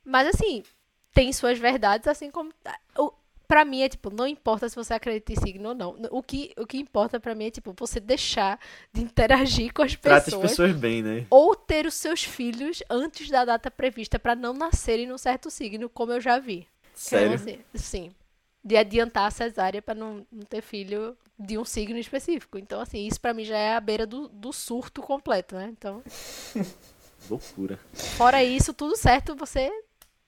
Mas, 0.04 0.28
assim, 0.28 0.62
tem 1.14 1.32
suas 1.32 1.58
verdades, 1.58 2.06
assim 2.08 2.30
como... 2.30 2.52
Pra 3.47 3.66
mim, 3.66 3.82
é 3.82 3.89
tipo, 3.89 4.10
não 4.10 4.26
importa 4.26 4.70
se 4.70 4.76
você 4.78 4.93
acredita 4.93 5.34
em 5.34 5.36
signo 5.36 5.70
ou 5.70 5.76
não. 5.76 5.97
O 6.10 6.24
que, 6.24 6.54
o 6.58 6.66
que 6.66 6.78
importa 6.78 7.20
pra 7.20 7.36
mim 7.36 7.47
é, 7.47 7.52
tipo, 7.52 7.74
você 7.78 7.99
deixar 7.99 8.58
de 8.93 9.02
interagir 9.02 9.74
com 9.74 9.84
as 9.84 9.93
Trata 9.93 10.24
pessoas. 10.24 10.43
as 10.45 10.52
pessoas 10.52 10.72
bem, 10.74 11.04
né? 11.04 11.26
ou 11.30 11.54
ter 11.54 11.86
os 11.86 11.93
seus 11.93 12.24
filhos 12.24 12.82
antes 12.89 13.30
da 13.30 13.43
data 13.43 13.70
prevista 13.70 14.18
pra 14.18 14.36
não 14.36 14.54
nascerem 14.54 15.06
num 15.06 15.18
certo 15.18 15.49
signo, 15.52 15.89
como 15.89 16.14
eu 16.14 16.22
já 16.22 16.39
vi. 16.39 16.66
Sério. 16.93 17.36
Então, 17.36 17.54
assim, 17.54 17.60
sim. 17.76 18.12
De 18.64 18.78
adiantar 18.78 19.26
a 19.28 19.32
cesárea 19.32 19.82
pra 19.82 19.95
não, 19.95 20.26
não 20.32 20.45
ter 20.45 20.62
filho 20.62 21.18
de 21.38 21.57
um 21.57 21.66
signo 21.66 21.97
específico. 21.97 22.57
Então, 22.59 22.80
assim, 22.80 23.07
isso 23.07 23.20
pra 23.20 23.34
mim 23.34 23.43
já 23.43 23.57
é 23.57 23.74
a 23.76 23.80
beira 23.82 24.05
do, 24.05 24.28
do 24.28 24.53
surto 24.53 25.01
completo, 25.01 25.55
né? 25.55 25.70
Então, 25.72 26.03
Loucura. 27.30 27.80
fora 27.93 28.43
isso, 28.43 28.74
tudo 28.74 28.95
certo 28.95 29.36
você 29.36 29.72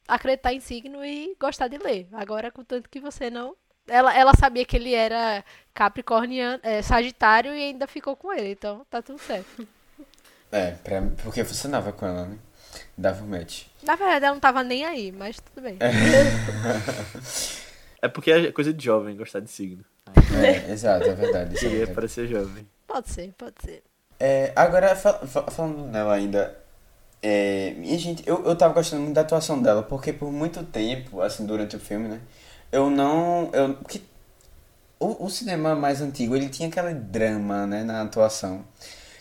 acreditar 0.07 0.53
em 0.53 0.59
signo 0.59 1.03
e 1.05 1.35
gostar 1.39 1.67
de 1.67 1.77
ler. 1.77 2.07
Agora, 2.11 2.51
contanto 2.51 2.89
que 2.89 2.99
você 2.99 3.29
não. 3.29 3.55
Ela, 3.87 4.17
ela 4.17 4.33
sabia 4.33 4.65
que 4.65 4.77
ele 4.77 4.93
era 4.93 5.43
capricorniano, 5.73 6.59
é, 6.63 6.81
sagitário 6.81 7.53
e 7.53 7.61
ainda 7.61 7.85
ficou 7.85 8.15
com 8.15 8.31
ele, 8.31 8.51
então 8.51 8.85
tá 8.89 9.01
tudo 9.01 9.19
certo. 9.19 9.67
É, 10.51 10.71
pra, 10.71 11.01
porque 11.23 11.43
funcionava 11.43 11.91
com 11.91 12.05
ela, 12.05 12.25
né? 12.25 12.37
Dava 12.97 13.23
um 13.23 13.27
match. 13.27 13.65
Na 13.83 13.95
verdade, 13.95 14.25
ela 14.25 14.33
não 14.33 14.39
tava 14.39 14.63
nem 14.63 14.85
aí, 14.85 15.11
mas 15.11 15.37
tudo 15.39 15.63
bem. 15.63 15.77
É 15.79 15.91
porque 18.07 18.31
é 18.31 18.51
coisa 18.51 18.73
de 18.73 18.83
jovem 18.83 19.15
gostar 19.15 19.39
de 19.39 19.49
signo. 19.49 19.83
É, 20.35 20.71
exato, 20.71 21.09
é 21.09 21.13
verdade. 21.13 21.55
É 21.55 21.59
Queria 21.59 21.69
verdade. 21.77 21.95
parecer 21.95 22.27
jovem. 22.27 22.67
Pode 22.87 23.09
ser, 23.09 23.33
pode 23.37 23.55
ser. 23.63 23.83
É, 24.19 24.51
agora, 24.55 24.95
fal- 24.95 25.25
fal- 25.27 25.49
falando 25.49 25.85
nela 25.87 26.13
ainda, 26.13 26.57
é, 27.21 27.73
minha 27.77 27.97
gente, 27.97 28.23
eu, 28.27 28.45
eu 28.45 28.55
tava 28.55 28.73
gostando 28.73 29.01
muito 29.01 29.15
da 29.15 29.21
atuação 29.21 29.61
dela, 29.61 29.83
porque 29.83 30.13
por 30.13 30.31
muito 30.31 30.63
tempo, 30.63 31.21
assim, 31.21 31.45
durante 31.45 31.75
o 31.75 31.79
filme, 31.79 32.07
né, 32.07 32.21
eu 32.71 32.89
não, 32.89 33.49
eu, 33.53 33.73
porque 33.75 34.01
o, 34.99 35.25
o 35.25 35.29
cinema 35.29 35.75
mais 35.75 36.01
antigo, 36.01 36.35
ele 36.35 36.49
tinha 36.49 36.69
aquele 36.69 36.93
drama, 36.93 37.65
né, 37.67 37.83
na 37.83 38.01
atuação, 38.01 38.63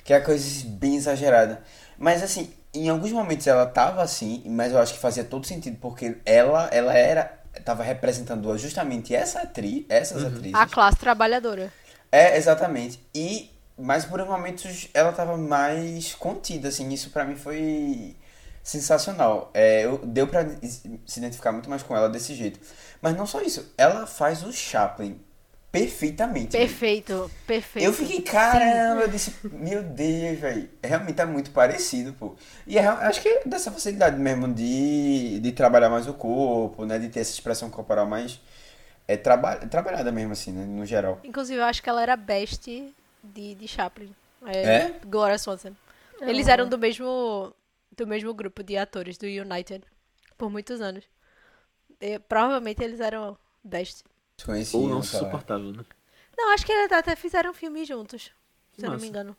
que 0.04 0.12
é 0.12 0.20
coisa 0.20 0.44
bem 0.68 0.96
exagerada, 0.96 1.62
mas 1.98 2.22
assim, 2.22 2.52
em 2.74 2.88
alguns 2.88 3.12
momentos 3.12 3.46
ela 3.46 3.66
tava 3.66 4.02
assim, 4.02 4.42
mas 4.46 4.72
eu 4.72 4.78
acho 4.78 4.94
que 4.94 5.00
fazia 5.00 5.24
todo 5.24 5.46
sentido, 5.46 5.78
porque 5.80 6.16
ela, 6.24 6.68
ela 6.72 6.94
era, 6.94 7.40
tava 7.64 7.82
representando 7.82 8.56
justamente 8.56 9.14
essa 9.14 9.42
atriz, 9.42 9.84
essas 9.88 10.24
atrizes, 10.24 10.54
A 10.54 10.66
classe 10.66 10.96
trabalhadora. 10.98 11.72
é, 12.10 12.36
exatamente. 12.36 13.00
E, 13.14 13.50
mas 13.78 14.04
por 14.04 14.24
momentos 14.24 14.88
ela 14.94 15.12
tava 15.12 15.36
mais 15.36 16.14
contida, 16.14 16.68
assim, 16.68 16.88
isso 16.90 17.10
pra 17.10 17.24
mim 17.24 17.36
foi 17.36 18.16
sensacional. 18.62 19.50
É, 19.54 19.84
eu, 19.84 19.98
deu 20.04 20.26
pra 20.26 20.46
se 21.06 21.18
identificar 21.18 21.52
muito 21.52 21.68
mais 21.68 21.82
com 21.82 21.96
ela 21.96 22.08
desse 22.08 22.34
jeito. 22.34 22.60
Mas 23.00 23.16
não 23.16 23.26
só 23.26 23.40
isso, 23.42 23.72
ela 23.76 24.06
faz 24.06 24.42
o 24.44 24.52
Chaplin 24.52 25.20
perfeitamente. 25.72 26.56
Perfeito, 26.56 27.30
perfeito. 27.46 27.86
Eu 27.86 27.92
fiquei, 27.94 28.20
caramba, 28.20 29.00
eu 29.00 29.08
disse, 29.08 29.34
meu 29.44 29.82
Deus, 29.82 30.38
velho. 30.38 30.68
Realmente 30.84 31.14
tá 31.14 31.24
muito 31.24 31.50
parecido, 31.50 32.12
pô. 32.12 32.36
E 32.66 32.78
é, 32.78 32.86
acho 32.86 33.22
que 33.22 33.28
é 33.28 33.42
dessa 33.46 33.72
facilidade 33.72 34.20
mesmo 34.20 34.52
de, 34.52 35.40
de 35.40 35.52
trabalhar 35.52 35.88
mais 35.88 36.06
o 36.06 36.12
corpo, 36.12 36.84
né? 36.84 36.98
De 36.98 37.08
ter 37.08 37.20
essa 37.20 37.32
expressão 37.32 37.70
corporal 37.70 38.06
mais 38.06 38.38
é, 39.08 39.16
traba 39.16 39.56
trabalhada 39.56 40.12
mesmo, 40.12 40.32
assim, 40.32 40.52
né? 40.52 40.66
No 40.66 40.84
geral. 40.84 41.18
Inclusive, 41.24 41.58
eu 41.58 41.64
acho 41.64 41.82
que 41.82 41.88
ela 41.88 42.02
era 42.02 42.16
best 42.16 42.68
de, 43.24 43.54
de 43.54 43.66
Chaplin. 43.66 44.14
É? 44.46 44.92
Gloria 45.06 45.38
Swanson. 45.38 45.72
Eles 46.20 46.48
eram 46.48 46.68
do 46.68 46.76
mesmo, 46.78 47.52
do 47.96 48.06
mesmo 48.06 48.34
grupo 48.34 48.62
de 48.62 48.76
atores, 48.76 49.16
do 49.16 49.26
United, 49.26 49.82
por 50.36 50.50
muitos 50.50 50.80
anos. 50.80 51.04
E, 52.00 52.18
provavelmente 52.18 52.82
eles 52.82 53.00
eram 53.00 53.38
best. 53.64 54.04
Ou 54.72 54.88
não 54.88 55.02
suportável, 55.02 55.72
né? 55.72 55.84
Não, 56.36 56.52
acho 56.52 56.66
que 56.66 56.72
eles 56.72 56.90
até 56.90 57.14
fizeram 57.14 57.52
filme 57.54 57.84
juntos, 57.84 58.30
se 58.72 58.80
eu 58.80 58.86
não 58.86 58.92
Massa. 58.92 59.02
me 59.02 59.08
engano. 59.08 59.36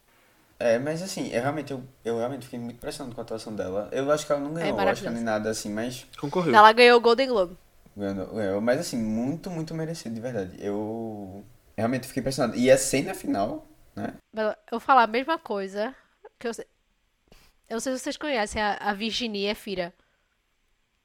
É, 0.59 0.79
mas 0.79 1.01
assim, 1.01 1.27
eu 1.29 1.41
realmente, 1.41 1.71
eu, 1.73 1.83
eu 2.05 2.17
realmente 2.19 2.45
fiquei 2.45 2.59
muito 2.59 2.77
impressionado 2.77 3.13
com 3.13 3.19
a 3.19 3.23
atuação 3.23 3.53
dela. 3.53 3.89
Eu 3.91 4.09
acho 4.11 4.25
que 4.25 4.31
ela 4.31 4.39
não 4.39 4.53
ganhou 4.53 4.69
Oscar 4.69 4.85
maravilhosa. 4.85 5.15
nem 5.15 5.23
nada 5.23 5.49
assim, 5.49 5.69
mas 5.69 6.05
Concorreu. 6.17 6.55
Ela 6.55 6.71
ganhou 6.71 6.97
o 6.97 7.01
Golden 7.01 7.27
Globe. 7.27 7.57
ganhou, 7.97 8.27
ganhou. 8.27 8.61
Mas 8.61 8.79
assim, 8.79 8.97
muito, 8.97 9.49
muito 9.49 9.73
merecido, 9.73 10.15
de 10.15 10.21
verdade. 10.21 10.55
Eu 10.59 11.43
realmente 11.75 12.07
fiquei 12.07 12.21
impressionado. 12.21 12.57
E 12.57 12.71
a 12.71 12.77
cena 12.77 13.13
final, 13.13 13.67
né? 13.95 14.13
Eu 14.33 14.55
vou 14.71 14.79
falar 14.79 15.03
a 15.03 15.07
mesma 15.07 15.37
coisa 15.37 15.93
que 16.39 16.47
eu 16.47 16.53
sei. 16.53 16.65
Eu 17.67 17.75
não 17.75 17.79
sei 17.81 17.93
se 17.93 17.99
vocês 17.99 18.17
conhecem 18.17 18.61
a, 18.61 18.75
a 18.75 18.93
Virginie 18.93 19.47
Efira, 19.47 19.93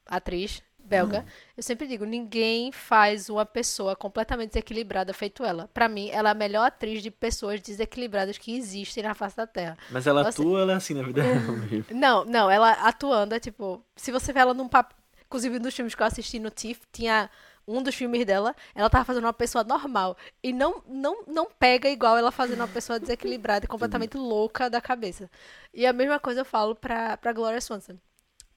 atriz 0.06 0.62
belga. 0.88 1.24
Eu 1.56 1.62
sempre 1.62 1.86
digo, 1.86 2.04
ninguém 2.04 2.72
faz 2.72 3.28
uma 3.28 3.44
pessoa 3.44 3.94
completamente 3.94 4.50
desequilibrada 4.50 5.12
feito 5.12 5.44
ela. 5.44 5.68
Pra 5.74 5.88
mim, 5.88 6.08
ela 6.10 6.30
é 6.30 6.32
a 6.32 6.34
melhor 6.34 6.64
atriz 6.66 7.02
de 7.02 7.10
pessoas 7.10 7.60
desequilibradas 7.60 8.38
que 8.38 8.56
existem 8.56 9.02
na 9.02 9.14
face 9.14 9.36
da 9.36 9.46
Terra. 9.46 9.76
Mas 9.90 10.06
ela 10.06 10.24
Você- 10.24 10.40
atua, 10.40 10.60
ela 10.62 10.72
é 10.72 10.76
assim 10.76 10.94
na 10.94 11.02
vida 11.02 11.22
real 11.22 11.52
mesmo. 11.70 11.84
Não, 11.90 12.24
não, 12.24 12.50
ela 12.50 12.72
atuando 12.72 13.34
é 13.34 13.40
tipo, 13.40 13.84
se 13.96 14.10
você 14.10 14.32
vê 14.32 14.40
ela 14.40 14.54
num 14.54 14.68
papel, 14.68 14.96
inclusive 15.26 15.58
nos 15.58 15.74
filmes 15.74 15.94
que 15.94 16.02
eu 16.02 16.06
assisti 16.06 16.38
no 16.38 16.50
TIFF, 16.50 16.80
tinha 16.90 17.28
um 17.66 17.82
dos 17.82 17.94
filmes 17.94 18.24
dela, 18.24 18.56
ela 18.74 18.88
tava 18.88 19.04
fazendo 19.04 19.24
uma 19.24 19.32
pessoa 19.34 19.62
normal 19.62 20.16
e 20.42 20.54
não 20.54 20.82
não 20.88 21.22
não 21.26 21.46
pega 21.58 21.86
igual 21.90 22.16
ela 22.16 22.30
fazendo 22.32 22.60
uma 22.60 22.68
pessoa 22.68 22.98
desequilibrada 22.98 23.66
e 23.66 23.68
completamente 23.68 24.16
louca 24.16 24.70
da 24.70 24.80
cabeça. 24.80 25.30
E 25.74 25.84
a 25.86 25.92
mesma 25.92 26.18
coisa 26.18 26.40
eu 26.40 26.44
falo 26.46 26.74
pra 26.74 27.18
pra 27.18 27.30
Gloria 27.34 27.60
Swanson. 27.60 27.98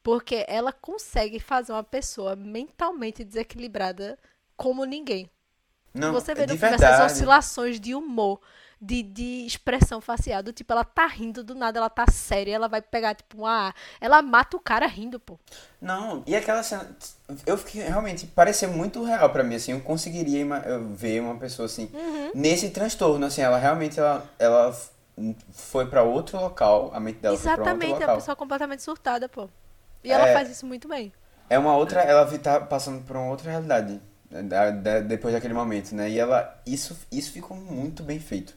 Porque 0.03 0.45
ela 0.47 0.71
consegue 0.71 1.39
fazer 1.39 1.71
uma 1.71 1.83
pessoa 1.83 2.35
mentalmente 2.35 3.23
desequilibrada 3.23 4.17
como 4.57 4.83
ninguém. 4.83 5.29
Não, 5.93 6.13
Você 6.13 6.33
vê 6.33 6.45
no 6.47 6.57
filme 6.57 6.75
essas 6.75 7.11
oscilações 7.11 7.79
de 7.79 7.93
humor, 7.93 8.39
de, 8.81 9.03
de 9.03 9.45
expressão 9.45 9.99
facial, 9.99 10.41
do 10.41 10.53
tipo, 10.53 10.71
ela 10.71 10.85
tá 10.85 11.05
rindo, 11.05 11.43
do 11.43 11.53
nada 11.53 11.79
ela 11.79 11.89
tá 11.89 12.05
séria, 12.09 12.55
ela 12.55 12.67
vai 12.69 12.81
pegar, 12.81 13.13
tipo, 13.13 13.39
uma. 13.39 13.75
Ela 13.99 14.21
mata 14.21 14.55
o 14.55 14.59
cara 14.59 14.87
rindo, 14.87 15.19
pô. 15.19 15.37
Não, 15.81 16.23
e 16.25 16.35
aquela 16.35 16.63
cena. 16.63 16.89
Eu 17.45 17.57
fiquei 17.57 17.81
realmente. 17.83 18.25
Pareceu 18.25 18.69
muito 18.69 19.03
real 19.03 19.29
pra 19.29 19.43
mim, 19.43 19.55
assim. 19.55 19.73
Eu 19.73 19.81
conseguiria 19.81 20.45
ver 20.95 21.21
uma 21.21 21.35
pessoa 21.35 21.65
assim. 21.65 21.91
Uhum. 21.93 22.31
Nesse 22.33 22.69
transtorno, 22.69 23.25
assim. 23.25 23.41
Ela 23.41 23.57
realmente. 23.57 23.99
Ela, 23.99 24.25
ela 24.39 24.75
foi 25.51 25.85
pra 25.87 26.03
outro 26.03 26.39
local. 26.39 26.91
A 26.93 26.99
mente 26.99 27.19
dela 27.19 27.37
foi 27.37 27.43
pra 27.43 27.53
Exatamente, 27.53 27.91
outro 27.91 28.03
é 28.03 28.05
local. 28.05 28.15
uma 28.15 28.21
pessoa 28.21 28.35
completamente 28.35 28.81
surtada, 28.81 29.27
pô. 29.27 29.49
E 30.03 30.11
ela 30.11 30.27
É. 30.27 30.33
faz 30.33 30.49
isso 30.49 30.65
muito 30.65 30.87
bem. 30.87 31.11
É 31.49 31.57
uma 31.59 31.75
outra. 31.75 32.01
Ela 32.01 32.25
tá 32.39 32.59
passando 32.61 33.03
por 33.05 33.15
uma 33.15 33.29
outra 33.29 33.49
realidade. 33.51 34.01
né, 34.29 34.41
da- 34.43 34.71
da- 34.71 34.99
depois 35.01 35.33
daquele 35.33 35.53
momento, 35.53 35.93
né? 35.93 36.09
E 36.09 36.17
ela. 36.17 36.57
Isso, 36.65 36.97
isso 37.11 37.33
ficou 37.33 37.57
muito 37.57 38.01
bem 38.01 38.17
feito. 38.17 38.55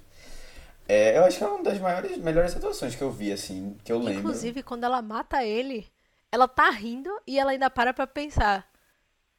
É, 0.88 1.18
eu 1.18 1.24
acho 1.24 1.36
que 1.38 1.42
é 1.42 1.46
uma 1.48 1.64
das 1.64 1.80
maiores, 1.80 2.16
melhores 2.18 2.54
atuações 2.54 2.94
que 2.94 3.02
eu 3.02 3.10
vi, 3.10 3.32
assim. 3.32 3.76
Que 3.82 3.90
eu 3.90 3.98
lembro. 3.98 4.20
Inclusive, 4.20 4.62
quando 4.62 4.84
ela 4.84 5.02
mata 5.02 5.42
ele, 5.44 5.84
ela 6.30 6.46
tá 6.46 6.70
rindo 6.70 7.10
e 7.26 7.38
ela 7.40 7.50
ainda 7.50 7.68
para 7.70 7.92
pra 7.92 8.06
pensar. 8.06 8.64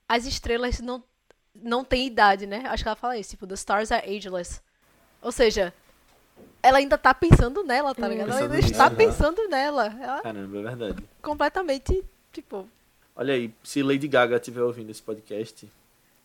As 0.09 0.25
estrelas 0.25 0.81
não, 0.81 1.01
não 1.53 1.85
têm 1.85 2.05
idade, 2.07 2.45
né? 2.45 2.63
Acho 2.67 2.83
que 2.83 2.89
ela 2.89 2.95
fala 2.97 3.17
isso, 3.17 3.29
tipo, 3.29 3.47
the 3.47 3.53
stars 3.53 3.89
are 3.91 4.05
ageless. 4.17 4.59
Ou 5.21 5.31
seja, 5.31 5.73
ela 6.67 6.77
ainda 6.79 6.97
tá 6.97 7.13
pensando 7.13 7.63
nela, 7.63 7.93
tá 7.93 8.07
ligado? 8.07 8.29
Ela 8.31 8.39
ainda 8.41 8.59
está 8.59 8.89
pensando 8.89 9.47
nela. 9.47 9.85
Ela 10.01 10.21
Caramba, 10.21 10.57
é 10.57 10.61
verdade. 10.61 11.03
completamente, 11.21 12.03
tipo, 12.33 12.67
Olha 13.15 13.33
aí, 13.33 13.53
se 13.63 13.81
Lady 13.81 14.07
Gaga 14.07 14.35
estiver 14.35 14.61
ouvindo 14.61 14.89
esse 14.89 15.01
podcast, 15.01 15.71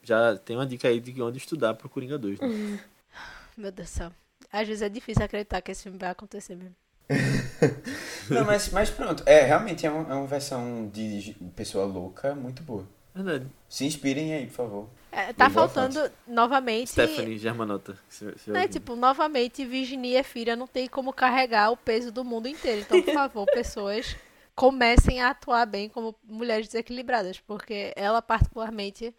já 0.02 0.36
tem 0.36 0.56
uma 0.56 0.66
dica 0.66 0.88
aí 0.88 0.98
de 0.98 1.22
onde 1.22 1.38
estudar 1.38 1.74
pro 1.74 1.88
Coringa 1.88 2.18
2. 2.18 2.40
Né? 2.40 2.48
meu 3.56 3.70
Deus 3.70 3.88
do 3.90 3.92
céu. 3.92 4.12
Às 4.52 4.66
vezes 4.66 4.82
é 4.82 4.88
difícil 4.88 5.24
acreditar 5.24 5.60
que 5.60 5.70
esse 5.70 5.84
filme 5.84 5.98
vai 5.98 6.10
acontecer 6.10 6.56
mesmo. 6.56 6.74
Não, 8.28 8.44
mas, 8.44 8.70
mas 8.70 8.90
pronto. 8.90 9.22
É, 9.26 9.42
realmente 9.42 9.86
é, 9.86 9.90
um- 9.90 10.10
é 10.10 10.14
uma 10.14 10.26
versão 10.26 10.88
de 10.92 11.36
pessoa 11.54 11.84
louca 11.84 12.34
muito 12.34 12.62
boa. 12.62 12.84
Verdade. 13.14 13.46
Se 13.68 13.84
inspirem 13.84 14.34
aí, 14.34 14.46
por 14.46 14.52
favor. 14.54 14.88
É, 15.28 15.32
tá 15.32 15.48
faltando 15.50 16.10
novamente. 16.26 16.90
Stephanie 16.90 17.38
Germanota. 17.38 17.98
se- 18.08 18.36
se 18.38 18.50
Né, 18.50 18.60
ouvindo. 18.60 18.72
tipo, 18.72 18.96
novamente, 18.96 19.64
Virginia 19.64 20.22
Filha 20.24 20.54
não 20.56 20.66
tem 20.66 20.88
como 20.88 21.12
carregar 21.12 21.70
o 21.70 21.76
peso 21.76 22.10
do 22.12 22.24
mundo 22.24 22.48
inteiro. 22.48 22.80
Então, 22.80 23.02
por 23.02 23.12
favor, 23.14 23.46
pessoas 23.52 24.16
comecem 24.54 25.20
a 25.22 25.30
atuar 25.30 25.66
bem 25.66 25.88
como 25.88 26.14
mulheres 26.24 26.66
desequilibradas, 26.66 27.40
porque 27.40 27.92
ela 27.96 28.20
particularmente, 28.20 29.14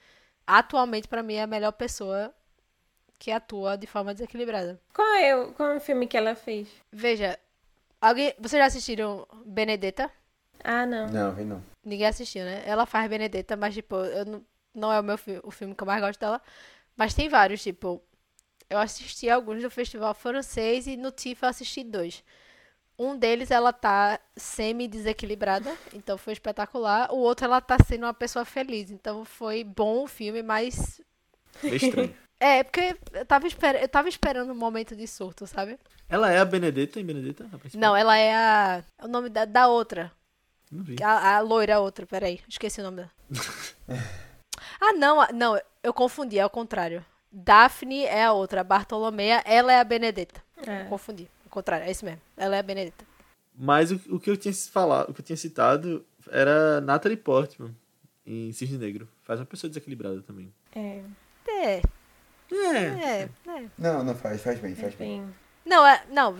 atualmente 0.45 1.07
pra 1.07 1.23
mim 1.23 1.35
é 1.35 1.43
a 1.43 1.47
melhor 1.47 1.71
pessoa 1.71 2.33
que 3.17 3.31
atua 3.31 3.75
de 3.77 3.87
forma 3.87 4.13
desequilibrada. 4.13 4.79
Qual 4.93 5.07
é, 5.15 5.35
o, 5.35 5.51
qual 5.53 5.69
é 5.73 5.77
o 5.77 5.81
filme 5.81 6.07
que 6.07 6.17
ela 6.17 6.35
fez? 6.35 6.67
Veja, 6.91 7.37
alguém, 7.99 8.33
vocês 8.39 8.59
já 8.59 8.65
assistiram 8.65 9.27
Benedetta? 9.45 10.11
Ah, 10.63 10.85
não. 10.85 11.07
Não, 11.07 11.31
vem 11.31 11.45
não. 11.45 11.63
Ninguém 11.83 12.07
assistiu, 12.07 12.43
né? 12.43 12.61
Ela 12.65 12.85
faz 12.85 13.09
Benedetta, 13.09 13.55
mas 13.55 13.73
tipo, 13.73 13.95
eu 13.95 14.25
não, 14.25 14.45
não 14.73 14.91
é 14.91 14.99
o 14.99 15.03
meu 15.03 15.17
fi- 15.17 15.39
o 15.43 15.51
filme 15.51 15.75
que 15.75 15.83
eu 15.83 15.87
mais 15.87 16.01
gosto 16.01 16.19
dela, 16.19 16.41
mas 16.95 17.13
tem 17.13 17.29
vários, 17.29 17.61
tipo, 17.63 18.01
eu 18.69 18.79
assisti 18.79 19.29
alguns 19.29 19.61
do 19.61 19.69
festival 19.69 20.13
francês 20.13 20.87
e 20.87 20.95
no 20.97 21.11
TIFF 21.11 21.43
eu 21.43 21.49
assisti 21.49 21.83
dois. 21.83 22.23
Um 22.97 23.17
deles 23.17 23.49
ela 23.49 23.73
tá 23.73 24.19
semi-desequilibrada, 24.37 25.75
então 25.93 26.17
foi 26.17 26.33
espetacular. 26.33 27.11
O 27.11 27.17
outro 27.17 27.45
ela 27.45 27.59
tá 27.59 27.77
sendo 27.85 28.05
uma 28.05 28.13
pessoa 28.13 28.45
feliz, 28.45 28.91
então 28.91 29.25
foi 29.25 29.63
bom 29.63 30.03
o 30.03 30.07
filme, 30.07 30.43
mas. 30.43 31.01
Meio 31.63 31.75
estranho. 31.75 32.15
É, 32.43 32.63
porque 32.63 32.97
eu 33.13 33.23
tava, 33.23 33.45
esper... 33.45 33.75
eu 33.75 33.87
tava 33.87 34.09
esperando 34.09 34.51
um 34.51 34.55
momento 34.55 34.95
de 34.95 35.05
surto, 35.05 35.45
sabe? 35.45 35.77
Ela 36.09 36.31
é 36.31 36.39
a 36.39 36.43
Benedetta 36.45 36.99
em 36.99 37.05
Benedetta? 37.05 37.47
A? 37.53 37.77
Não, 37.77 37.95
ela 37.95 38.17
é 38.17 38.33
a. 38.33 38.83
O 39.03 39.07
nome 39.07 39.29
da, 39.29 39.45
da 39.45 39.67
outra. 39.67 40.11
Não 40.71 40.83
vi. 40.83 40.95
A, 41.03 41.35
a 41.35 41.39
loira 41.39 41.79
outra, 41.79 42.07
peraí. 42.07 42.41
Esqueci 42.49 42.81
o 42.81 42.83
nome 42.83 42.97
dela. 42.97 43.11
ah, 44.79 44.93
não, 44.93 45.21
a- 45.21 45.29
não, 45.33 45.59
eu 45.83 45.93
confundi, 45.93 46.37
é 46.39 46.45
o 46.45 46.49
contrário. 46.49 47.03
Daphne 47.31 48.03
é 48.03 48.25
a 48.25 48.33
outra, 48.33 48.63
Bartolomeia, 48.63 49.41
ela 49.45 49.71
é 49.71 49.79
a 49.79 49.83
Benedetta. 49.83 50.43
É. 50.67 50.83
Confundi. 50.85 51.29
O 51.45 51.49
contrário, 51.49 51.85
é 51.87 51.91
isso 51.91 52.03
mesmo. 52.05 52.21
Ela 52.37 52.55
é 52.55 52.59
a 52.59 52.63
Benedetta. 52.63 53.05
Mas 53.55 53.91
o, 53.91 53.99
o 54.09 54.19
que 54.19 54.29
eu 54.29 54.37
tinha 54.37 54.53
falado, 54.53 55.09
o 55.09 55.13
que 55.13 55.21
eu 55.21 55.25
tinha 55.25 55.37
citado 55.37 56.05
era 56.29 56.79
Natalie 56.81 57.17
Portman 57.17 57.75
em 58.25 58.51
Cisne 58.53 58.77
Negro. 58.77 59.07
Faz 59.23 59.39
uma 59.39 59.45
pessoa 59.45 59.69
desequilibrada 59.69 60.21
também. 60.21 60.53
É, 60.75 61.01
É, 61.47 61.81
É. 62.51 62.77
é, 62.77 63.21
é. 63.23 63.29
Não, 63.77 64.03
não 64.03 64.15
faz, 64.15 64.41
faz 64.41 64.59
bem, 64.59 64.75
faz 64.75 64.93
bem. 64.95 65.17
enfim. 65.19 65.33
Não, 65.65 65.85
é, 65.85 66.03
não, 66.09 66.35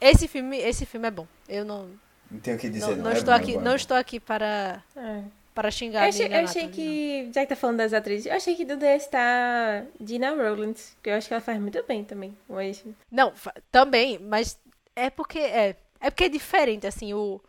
esse 0.00 0.28
filme, 0.28 0.58
esse 0.58 0.84
filme 0.84 1.08
é 1.08 1.10
bom. 1.10 1.26
Eu 1.48 1.64
não, 1.64 1.88
Não 2.30 2.38
tenho 2.40 2.56
o 2.56 2.60
que 2.60 2.68
dizer, 2.68 2.86
não, 2.88 2.96
não. 2.96 3.04
não 3.04 3.10
É 3.10 3.14
estou 3.14 3.32
bom, 3.34 3.38
é 3.38 3.42
aqui, 3.42 3.52
bom, 3.54 3.60
é 3.60 3.64
não 3.64 3.70
bom. 3.70 3.76
estou 3.76 3.96
aqui 3.96 4.20
para 4.20 4.82
É. 4.96 5.22
para 5.58 5.72
xingar 5.72 6.02
Eu 6.02 6.04
a 6.04 6.08
achei, 6.08 6.22
menina 6.26 6.40
eu 6.40 6.44
achei 6.48 6.62
Natalie, 6.66 7.24
que, 7.26 7.32
já 7.34 7.40
que 7.40 7.46
tá 7.48 7.56
falando 7.56 7.78
das 7.78 7.92
atrizes, 7.92 8.26
eu 8.26 8.32
achei 8.32 8.54
que 8.54 8.64
do 8.64 8.80
ia 8.84 8.94
estar 8.94 9.86
Dina 9.98 10.30
Rowlands, 10.30 10.96
que 11.02 11.10
eu 11.10 11.14
acho 11.14 11.26
que 11.26 11.34
ela 11.34 11.40
faz 11.40 11.58
muito 11.60 11.82
bem 11.82 12.04
também. 12.04 12.32
Mas, 12.48 12.84
Não, 13.10 13.32
também, 13.72 14.20
mas 14.20 14.56
é 14.94 15.10
porque 15.10 15.40
é, 15.40 15.74
é 16.00 16.10
porque 16.10 16.24
é 16.24 16.28
diferente 16.28 16.86
assim, 16.86 17.12
o 17.12 17.40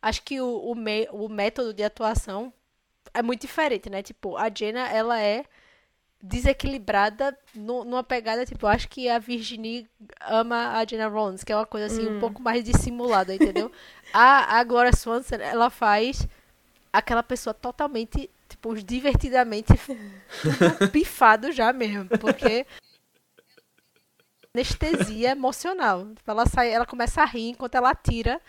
acho 0.00 0.22
que 0.22 0.40
o, 0.40 0.46
o, 0.46 0.76
me, 0.76 1.08
o 1.10 1.28
método 1.28 1.74
de 1.74 1.82
atuação 1.82 2.52
é 3.12 3.20
muito 3.20 3.40
diferente, 3.40 3.90
né? 3.90 4.00
Tipo, 4.00 4.36
a 4.36 4.48
Jenna, 4.48 4.88
ela 4.88 5.20
é 5.20 5.44
desequilibrada 6.22 7.36
nu- 7.54 7.84
numa 7.84 8.04
pegada, 8.04 8.46
tipo, 8.46 8.66
acho 8.68 8.88
que 8.88 9.08
a 9.08 9.18
Virginie 9.18 9.88
ama 10.20 10.78
a 10.78 10.84
Jenna 10.86 11.08
Rollins, 11.08 11.42
que 11.42 11.52
é 11.52 11.56
uma 11.56 11.66
coisa 11.66 11.86
assim 11.86 12.06
um 12.06 12.20
pouco 12.20 12.40
mais 12.40 12.62
dissimulada, 12.62 13.34
entendeu? 13.34 13.72
a, 14.12 14.58
a 14.58 14.64
Gloria 14.64 14.92
Swanson, 14.92 15.34
ela 15.36 15.68
faz 15.68 16.26
aquela 16.96 17.22
pessoa 17.22 17.52
totalmente, 17.52 18.30
tipo, 18.48 18.74
divertidamente 18.74 19.74
pifado 20.92 21.52
já 21.52 21.72
mesmo, 21.72 22.08
porque 22.18 22.66
anestesia 24.54 25.30
emocional. 25.30 26.06
Tipo, 26.14 26.30
ela 26.30 26.46
sai, 26.46 26.70
ela 26.70 26.86
começa 26.86 27.22
a 27.22 27.26
rir 27.26 27.50
enquanto 27.50 27.74
ela 27.74 27.94
tira 27.94 28.40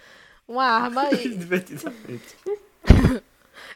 uma 0.47 0.63
arma 0.63 1.11
e 1.11 1.27
Divertidamente. 1.35 2.35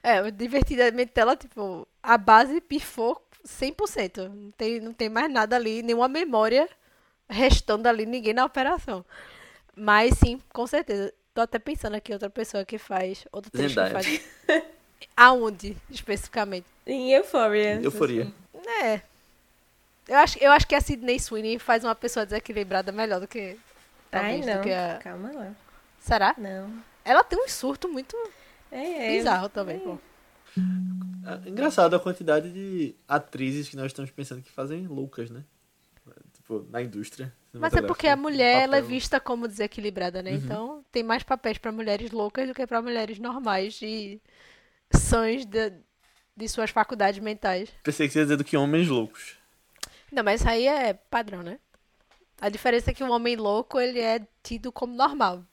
é, 0.01 0.31
divertidamente 0.31 1.13
dela, 1.13 1.35
tipo, 1.35 1.87
a 2.01 2.17
base 2.17 2.61
pifou 2.61 3.21
100%. 3.45 4.29
Não 4.29 4.51
tem, 4.51 4.79
não 4.79 4.93
tem 4.93 5.09
mais 5.09 5.31
nada 5.31 5.55
ali, 5.55 5.83
nenhuma 5.83 6.07
memória 6.07 6.69
restando 7.29 7.87
ali, 7.87 8.05
ninguém 8.05 8.33
na 8.33 8.45
operação. 8.45 9.05
Mas 9.75 10.17
sim, 10.17 10.39
com 10.53 10.65
certeza. 10.65 11.13
Tô 11.33 11.41
até 11.41 11.57
pensando 11.59 11.95
aqui 11.95 12.11
outra 12.11 12.29
pessoa 12.29 12.65
que 12.65 12.77
faz, 12.77 13.25
outra 13.31 13.49
atriz 13.49 13.67
que 13.67 13.69
Zendaya. 13.73 13.93
faz. 13.93 14.21
Aonde, 15.15 15.77
especificamente? 15.89 16.65
em 16.85 17.13
Euphoria. 17.13 17.79
Euforia. 17.81 18.31
É. 18.83 19.01
Eu 20.07 20.17
acho, 20.17 20.37
eu 20.39 20.51
acho 20.51 20.67
que 20.67 20.75
a 20.75 20.81
Sidney 20.81 21.19
Sweeney 21.19 21.57
faz 21.59 21.83
uma 21.83 21.95
pessoa 21.95 22.25
desequilibrada 22.25 22.91
melhor 22.91 23.19
do 23.21 23.27
que. 23.27 23.57
Ai, 24.11 24.41
talvez, 24.41 24.45
não. 24.45 24.57
do 24.57 24.63
que 24.63 24.71
a... 24.71 24.99
Calma 25.01 25.31
lá. 25.31 25.51
Será? 25.99 26.35
Não. 26.37 26.73
Ela 27.05 27.23
tem 27.23 27.39
um 27.41 27.47
surto 27.47 27.87
muito 27.87 28.15
É, 28.71 29.13
é. 29.13 29.17
bizarro 29.17 29.47
também, 29.47 29.79
pô. 29.79 29.97
É 31.45 31.49
engraçado 31.49 31.95
a 31.95 31.99
quantidade 31.99 32.51
de 32.51 32.93
atrizes 33.07 33.69
que 33.69 33.77
nós 33.77 33.87
estamos 33.87 34.11
pensando 34.11 34.41
que 34.41 34.51
fazem 34.51 34.85
loucas, 34.85 35.29
né? 35.29 35.43
Tipo, 36.51 36.67
na 36.69 36.81
indústria. 36.81 37.33
Mas 37.53 37.73
é 37.73 37.81
porque 37.81 38.07
a 38.07 38.15
mulher 38.15 38.63
ela 38.63 38.77
é 38.77 38.81
vista 38.81 39.19
como 39.19 39.47
desequilibrada, 39.47 40.21
né? 40.21 40.31
Então 40.31 40.83
tem 40.91 41.01
mais 41.01 41.23
papéis 41.23 41.57
pra 41.57 41.71
mulheres 41.71 42.11
loucas 42.11 42.47
do 42.47 42.53
que 42.53 42.67
pra 42.67 42.81
mulheres 42.81 43.19
normais 43.19 43.79
e 43.81 44.21
sãs 44.93 45.45
de, 45.45 45.71
de 46.35 46.49
suas 46.49 46.69
faculdades 46.69 47.21
mentais. 47.21 47.69
Pensei 47.83 48.07
que 48.07 48.13
você 48.13 48.19
ia 48.19 48.25
dizer 48.25 48.37
do 48.37 48.43
que 48.43 48.57
homens 48.57 48.89
loucos. 48.89 49.37
Não, 50.11 50.23
mas 50.23 50.41
isso 50.41 50.49
aí 50.49 50.67
é 50.67 50.93
padrão, 50.93 51.41
né? 51.41 51.57
A 52.41 52.49
diferença 52.49 52.91
é 52.91 52.93
que 52.93 53.03
o 53.03 53.09
homem 53.11 53.37
louco 53.37 53.79
ele 53.79 53.99
é 53.99 54.21
tido 54.43 54.71
como 54.71 54.93
normal. 54.93 55.45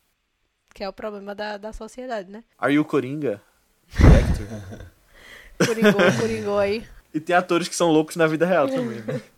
Que 0.74 0.82
é 0.82 0.88
o 0.88 0.92
problema 0.92 1.34
da, 1.34 1.56
da 1.56 1.72
sociedade, 1.72 2.30
né? 2.30 2.42
Are 2.58 2.72
you 2.72 2.84
Coringa? 2.84 3.40
Coringou, 5.64 6.00
coringou 6.20 6.58
aí. 6.58 6.86
e 7.12 7.18
tem 7.20 7.34
atores 7.34 7.68
que 7.68 7.74
são 7.74 7.90
loucos 7.90 8.14
na 8.16 8.26
vida 8.26 8.46
real 8.46 8.68
também. 8.68 9.00
né? 9.00 9.20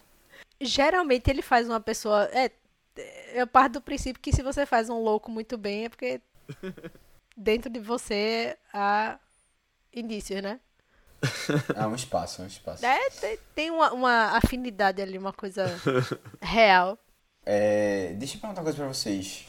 Geralmente 0.61 1.31
ele 1.31 1.43
faz 1.43 1.69
uma 1.69 1.81
pessoa. 1.81 2.25
É, 2.33 2.51
eu 3.33 3.47
parto 3.47 3.75
do 3.75 3.81
princípio 3.81 4.21
que 4.21 4.33
se 4.33 4.43
você 4.43 4.67
faz 4.67 4.89
um 4.89 4.99
louco 4.99 5.31
muito 5.31 5.57
bem 5.57 5.85
é 5.85 5.89
porque 5.89 6.21
dentro 7.37 7.71
de 7.71 7.81
você 7.81 8.57
há 8.73 9.19
indícios, 9.95 10.43
né? 10.43 10.61
Há 11.77 11.87
um 11.87 11.95
espaço, 11.95 12.41
há 12.41 12.45
um 12.45 12.49
espaço. 12.49 12.85
É, 12.85 13.11
tem, 13.11 13.39
tem 13.55 13.71
uma, 13.71 13.93
uma 13.93 14.37
afinidade 14.37 15.03
ali, 15.03 15.19
uma 15.19 15.33
coisa 15.33 15.67
real. 16.41 16.99
É, 17.45 18.13
deixa 18.15 18.37
eu 18.37 18.41
perguntar 18.41 18.61
uma 18.61 18.65
coisa 18.65 18.79
pra 18.79 18.89
vocês. 18.89 19.47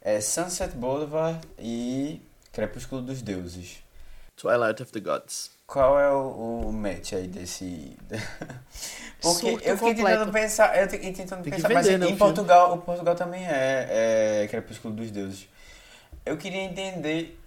É 0.00 0.20
Sunset 0.20 0.74
Boulevard 0.76 1.40
e 1.58 2.20
Crepúsculo 2.52 3.02
dos 3.02 3.22
Deuses. 3.22 3.82
Twilight 4.36 4.82
of 4.82 4.92
the 4.92 5.00
Gods. 5.00 5.50
Qual 5.70 6.00
é 6.00 6.10
o, 6.10 6.66
o 6.68 6.72
match 6.72 7.12
aí 7.12 7.28
desse. 7.28 7.96
Porque 9.22 9.50
Surto 9.50 9.64
eu 9.68 9.76
fiquei 9.76 9.94
completo. 9.94 10.18
tentando 10.18 10.32
pensar. 10.32 10.76
Eu 10.76 10.88
fiquei 10.88 11.12
tentando 11.12 11.42
Tem 11.44 11.52
pensar, 11.52 11.68
vender, 11.68 11.74
mas 11.80 11.86
né, 11.86 11.94
em 11.94 11.98
filme. 12.00 12.16
Portugal, 12.18 12.74
o 12.74 12.78
Portugal 12.78 13.14
também 13.14 13.46
é, 13.46 14.42
é 14.42 14.48
Crepúsculo 14.48 14.94
dos 14.94 15.10
Deuses. 15.12 15.46
Eu 16.26 16.36
queria 16.36 16.62
entender 16.62 17.38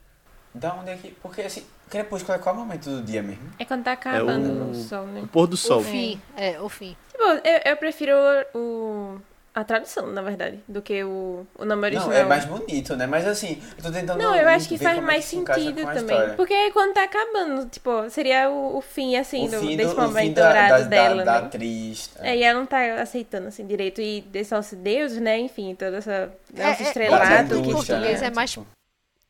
da 0.53 0.73
onde 0.75 0.91
é 0.91 0.95
que. 0.95 1.11
Porque 1.21 1.41
assim, 1.41 1.65
Crepúsculo 1.89 2.35
é 2.37 2.39
qual 2.39 2.55
momento 2.55 2.89
do 2.89 3.01
dia 3.01 3.21
mesmo? 3.21 3.51
É 3.59 3.65
quando 3.65 3.83
tá 3.83 3.91
acabando 3.91 4.67
o- 4.67 4.69
o 4.71 4.75
sol, 4.75 5.05
né? 5.07 5.21
O 5.21 5.27
pôr 5.27 5.47
do 5.47 5.57
sol. 5.57 5.81
O 5.81 5.83
fim, 5.83 6.21
é, 6.37 6.61
o 6.61 6.69
fim. 6.69 6.95
Tipo, 7.11 7.23
eu, 7.23 7.61
eu 7.65 7.77
prefiro 7.77 8.13
o, 8.53 9.19
a 9.55 9.63
tradução, 9.63 10.07
na 10.07 10.21
verdade, 10.21 10.59
do 10.67 10.81
que 10.81 11.03
o, 11.03 11.45
o 11.59 11.63
nome 11.65 11.83
original. 11.83 12.07
Não, 12.09 12.15
é 12.15 12.23
mais 12.23 12.43
bonito, 12.45 12.95
né? 12.95 13.05
Mas 13.05 13.27
assim, 13.27 13.61
eu 13.77 13.83
tô 13.83 13.91
tentando. 13.91 14.17
Não, 14.17 14.33
eu 14.35 14.47
acho 14.49 14.67
que 14.67 14.77
faz 14.79 14.97
é 14.97 15.01
mais 15.01 15.25
sentido 15.25 15.75
também. 15.83 15.95
história. 16.01 16.33
Porque 16.33 16.53
é 16.53 16.71
quando 16.71 16.93
tá 16.93 17.03
acabando, 17.03 17.69
tipo, 17.69 18.09
seria 18.09 18.49
o, 18.49 18.77
o 18.77 18.81
fim, 18.81 19.15
assim, 19.15 19.47
O 19.47 19.51
do- 19.51 19.59
fim 19.59 19.77
desse 19.77 19.93
do- 19.93 20.01
momento 20.01 20.25
fim 20.27 20.33
da- 20.33 20.43
dourado 20.47 20.83
da- 20.83 20.89
dela, 20.89 21.15
da, 21.23 21.33
da 21.35 21.41
né? 21.41 21.47
atriz. 21.47 22.09
É, 22.19 22.35
e 22.35 22.43
ela 22.43 22.59
não 22.59 22.65
tá 22.65 23.01
aceitando, 23.01 23.47
assim, 23.47 23.65
direito. 23.67 24.01
E 24.01 24.21
desse 24.21 24.51
nosso 24.53 24.75
deuses, 24.75 25.19
né? 25.21 25.37
Enfim, 25.39 25.75
toda 25.75 25.97
essa... 25.97 26.31
É, 26.57 26.61
é, 26.63 26.81
estrelado. 26.81 27.55
A 27.55 27.57
em 27.59 27.71
português 27.71 28.21
né? 28.21 28.27
é 28.27 28.31
mais 28.31 28.57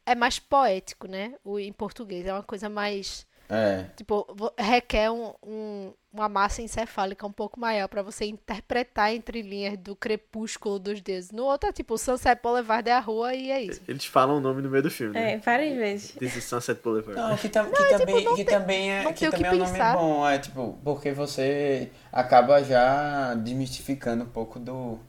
É 0.05 0.15
mais 0.15 0.39
poético, 0.39 1.07
né? 1.07 1.33
O, 1.43 1.59
em 1.59 1.71
português. 1.73 2.25
É 2.25 2.33
uma 2.33 2.43
coisa 2.43 2.69
mais. 2.69 3.25
É. 3.53 3.85
Tipo, 3.95 4.25
requer 4.57 5.11
um, 5.11 5.33
um- 5.45 5.93
uma 6.11 6.29
massa 6.29 6.61
encefálica 6.61 7.25
um 7.25 7.31
pouco 7.31 7.59
maior 7.59 7.87
pra 7.87 8.01
você 8.03 8.25
interpretar 8.25 9.13
entre 9.13 9.41
linhas 9.41 9.77
do 9.77 9.95
crepúsculo 9.95 10.77
dos 10.79 11.01
deuses. 11.01 11.31
No 11.31 11.43
outro 11.45 11.69
é 11.69 11.73
tipo, 11.73 11.95
o 11.95 11.97
Sunset 11.97 12.39
Boulevard 12.41 12.87
é 12.87 12.93
a 12.93 12.99
rua 12.99 13.33
e 13.33 13.49
é 13.51 13.61
isso. 13.63 13.81
Eles 13.87 14.05
falam 14.05 14.37
o 14.37 14.39
nome 14.39 14.61
no 14.61 14.69
meio 14.69 14.83
do 14.83 14.91
filme, 14.91 15.13
né? 15.13 15.33
É, 15.33 15.37
várias 15.37 15.75
vezes. 15.75 16.11
This 16.11 16.35
is 16.35 16.43
Sunset 16.43 16.79
Boulevard. 16.83 17.19
Não, 17.19 17.35
que, 17.35 17.49
tam- 17.49 17.69
que 17.71 17.97
também, 17.97 18.23
não 18.23 18.35
que 18.35 18.43
tem- 18.45 18.59
também 18.59 18.91
é, 18.91 19.03
não 19.03 19.13
que 19.13 19.27
o 19.27 19.31
que 19.31 19.37
também 19.43 19.49
é 19.49 19.53
um 19.53 19.57
nome 19.59 19.71
pensar. 19.71 19.97
bom, 19.97 20.27
é 20.29 20.37
tipo, 20.37 20.77
porque 20.83 21.11
você 21.11 21.89
acaba 22.11 22.63
já 22.63 23.33
desmistificando 23.35 24.23
um 24.23 24.29
pouco 24.29 24.59
do 24.59 24.99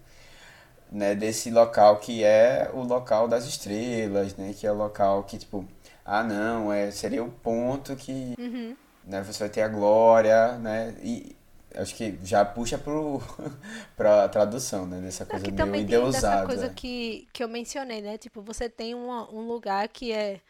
né, 0.91 1.15
desse 1.15 1.51
local 1.51 1.97
que 1.97 2.23
é 2.25 2.71
o 2.73 2.83
local 2.83 3.27
das 3.29 3.45
estrelas, 3.47 4.37
né, 4.37 4.55
que 4.57 4.67
é 4.67 4.71
o 4.73 4.77
local 4.77 5.23
que 5.25 5.37
tipo, 5.39 5.67
ah 6.05 6.23
não, 6.23 6.73
é 6.73 6.91
seria 6.91 7.23
o 7.25 7.31
ponto 7.31 7.97
que 7.97 8.35
Uhum. 8.39 8.77
né, 9.05 9.23
você 9.23 9.41
vai 9.41 9.51
ter 9.51 9.63
a 9.63 9.69
glória, 9.69 10.59
né, 10.59 10.97
e 11.03 11.37
acho 11.77 11.95
que 11.97 12.19
já 12.25 12.45
puxa 12.45 12.79
pro 12.79 13.21
pra 13.97 14.29
tradução, 14.29 14.87
né, 14.87 15.01
dessa 15.01 15.27
coisa 15.27 15.51
meio 15.51 15.53
também 15.53 15.85
tem 15.85 16.09
dessa 16.11 16.37
endeusada. 16.37 16.39
coisa 16.39 16.69
que, 16.71 17.29
que 17.33 17.43
eu 17.43 17.49
mencionei, 17.49 18.01
né? 18.03 18.19
Tipo, 18.19 18.43
você 18.43 18.69
tem 18.69 18.95
uma- 18.95 19.31
um 19.33 19.47
lugar 19.47 19.89
que 19.89 20.13
é 20.13 20.41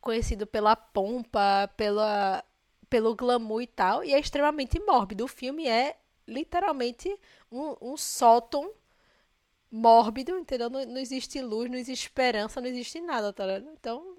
conhecido 0.00 0.46
pela 0.46 0.76
pompa, 0.76 1.68
pela, 1.76 2.44
pelo 2.90 3.14
glamour 3.14 3.62
e 3.62 3.66
tal, 3.66 4.04
e 4.04 4.12
é 4.12 4.18
extremamente 4.20 4.78
mórbido. 4.80 5.24
O 5.24 5.28
filme 5.28 5.66
é 5.68 5.96
literalmente 6.26 7.08
um, 7.50 7.76
um 7.80 7.96
sótão 7.96 8.72
mórbido, 9.70 10.38
entendeu? 10.38 10.70
Não, 10.70 10.84
não 10.86 10.98
existe 10.98 11.40
luz, 11.40 11.70
não 11.70 11.76
existe 11.78 12.04
esperança, 12.06 12.60
não 12.60 12.68
existe 12.68 13.00
nada, 13.00 13.32
tá 13.32 13.46
ligado? 13.46 13.68
Então, 13.72 14.13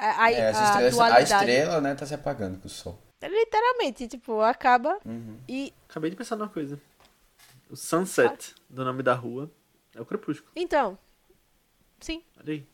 a, 0.00 0.24
a, 0.24 0.32
É, 0.32 0.46
a 0.48 0.50
estrelas- 0.50 0.98
a 1.00 1.20
estrela, 1.20 1.80
né, 1.80 1.94
tá 1.94 2.06
se 2.06 2.14
apagando 2.14 2.58
com 2.58 2.66
o 2.66 2.70
sol. 2.70 2.98
Literalmente, 3.22 4.08
tipo, 4.08 4.40
acaba 4.40 4.98
Uhum. 5.04 5.36
e... 5.48 5.72
Acabei 5.88 6.10
de 6.10 6.16
pensar 6.16 6.36
numa 6.36 6.48
coisa. 6.48 6.80
O 7.68 7.76
Sunset, 7.76 8.54
do 8.68 8.84
nome 8.84 9.02
da 9.02 9.14
rua, 9.14 9.50
é 9.94 10.00
o 10.00 10.04
Crepúsculo. 10.06 10.50
Então, 10.56 10.98
sim. 12.00 12.22
Olha 12.38 12.54
aí. 12.54 12.66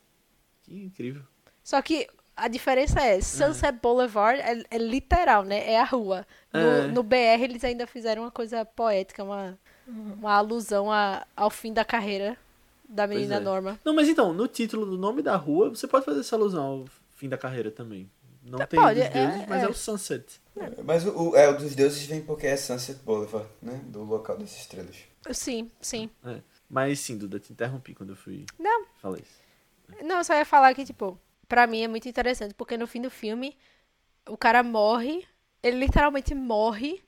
Que 0.63 0.83
incrível. 0.85 1.21
Só 1.63 1.81
que 1.81 2.07
a 2.35 2.47
diferença 2.47 2.99
é, 3.01 3.19
Sunset 3.21 3.77
Boulevard 3.81 4.39
é, 4.41 4.63
é 4.71 4.77
literal, 4.77 5.43
né? 5.43 5.69
É 5.71 5.79
a 5.79 5.83
rua. 5.83 6.25
No, 6.53 6.59
É. 6.59 6.87
no 6.87 7.03
BR 7.03 7.43
eles 7.43 7.63
ainda 7.63 7.85
fizeram 7.85 8.23
uma 8.23 8.31
coisa 8.31 8.63
poética, 8.65 9.23
uma, 9.23 9.57
uma 9.87 10.33
alusão 10.33 10.91
a- 10.91 11.25
ao 11.35 11.49
fim 11.49 11.73
da 11.73 11.83
carreira 11.85 12.37
da 12.87 13.05
menina 13.05 13.35
é. 13.35 13.39
Norma. 13.39 13.79
Não, 13.83 13.93
mas 13.93 14.07
então, 14.07 14.33
no 14.33 14.47
título 14.47 14.85
do 14.85 14.97
nome 14.97 15.21
da 15.21 15.35
rua, 15.35 15.69
você 15.69 15.87
pode 15.87 16.05
fazer 16.05 16.21
essa 16.21 16.35
alusão 16.37 16.63
ao 16.63 16.85
fim 17.17 17.27
da 17.27 17.37
carreira 17.37 17.69
também. 17.71 18.09
Não 18.43 18.59
tem 18.65 18.79
pode, 18.79 19.01
dos 19.01 19.09
deuses, 19.09 19.41
é, 19.41 19.45
mas 19.47 19.61
é. 19.63 19.65
é. 19.65 19.69
o 19.69 19.73
Sunset. 19.73 20.41
Mas 20.85 21.05
o, 21.05 21.31
o- 21.31 21.35
é, 21.35 21.49
o 21.49 21.57
dos 21.57 21.75
deuses 21.75 22.05
vem 22.05 22.21
porque 22.21 22.47
é 22.47 22.55
Sunset 22.55 22.99
Boulevard, 23.03 23.49
né? 23.61 23.81
Do 23.87 24.03
local 24.03 24.37
das 24.37 24.55
estrelas. 24.57 24.95
Sim, 25.31 25.69
sim. 25.81 26.09
É. 26.25 26.39
Mas 26.69 26.99
sim, 27.01 27.17
Duda, 27.17 27.39
te 27.39 27.51
interrompi 27.51 27.93
quando 27.93 28.11
eu 28.11 28.15
fui. 28.15 28.45
Não. 28.57 28.85
Falei 29.01 29.21
isso. 29.21 30.03
Não, 30.05 30.17
eu 30.19 30.23
só 30.23 30.33
ia 30.33 30.45
falar 30.45 30.73
que, 30.73 30.85
tipo, 30.85 31.19
pra 31.47 31.67
mim 31.67 31.81
é 31.81 31.87
muito 31.87 32.07
interessante, 32.07 32.53
porque 32.53 32.77
no 32.77 32.87
fim 32.87 33.01
do 33.01 33.09
filme, 33.09 33.57
o 34.27 34.37
cara 34.37 34.63
morre, 34.63 35.25
ele 35.61 35.77
literalmente 35.79 36.33
morre 36.33 37.03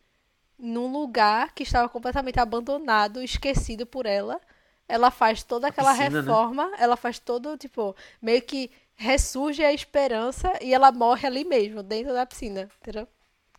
num 0.58 0.92
lugar 0.92 1.54
que 1.54 1.64
estava 1.64 1.88
completamente 1.88 2.40
abandonado, 2.40 3.22
esquecido 3.22 3.86
por 3.86 4.06
ela. 4.06 4.40
Ela 4.88 5.12
faz 5.12 5.44
toda 5.44 5.68
aquela 5.68 5.92
piscina, 5.92 6.10
né? 6.10 6.20
reforma, 6.22 6.72
ela 6.78 6.98
faz 6.98 7.20
todo, 7.20 7.56
tipo, 7.58 7.96
meio 8.22 8.42
que 8.42 8.70
ressurge 9.00 9.64
a 9.64 9.72
esperança 9.74 10.52
e 10.62 10.74
ela 10.74 10.92
morre 10.92 11.26
ali 11.26 11.46
mesmo, 11.46 11.82
dentro 11.82 12.12
da 12.14 12.26
piscina, 12.26 12.68
entendeu? 12.82 13.08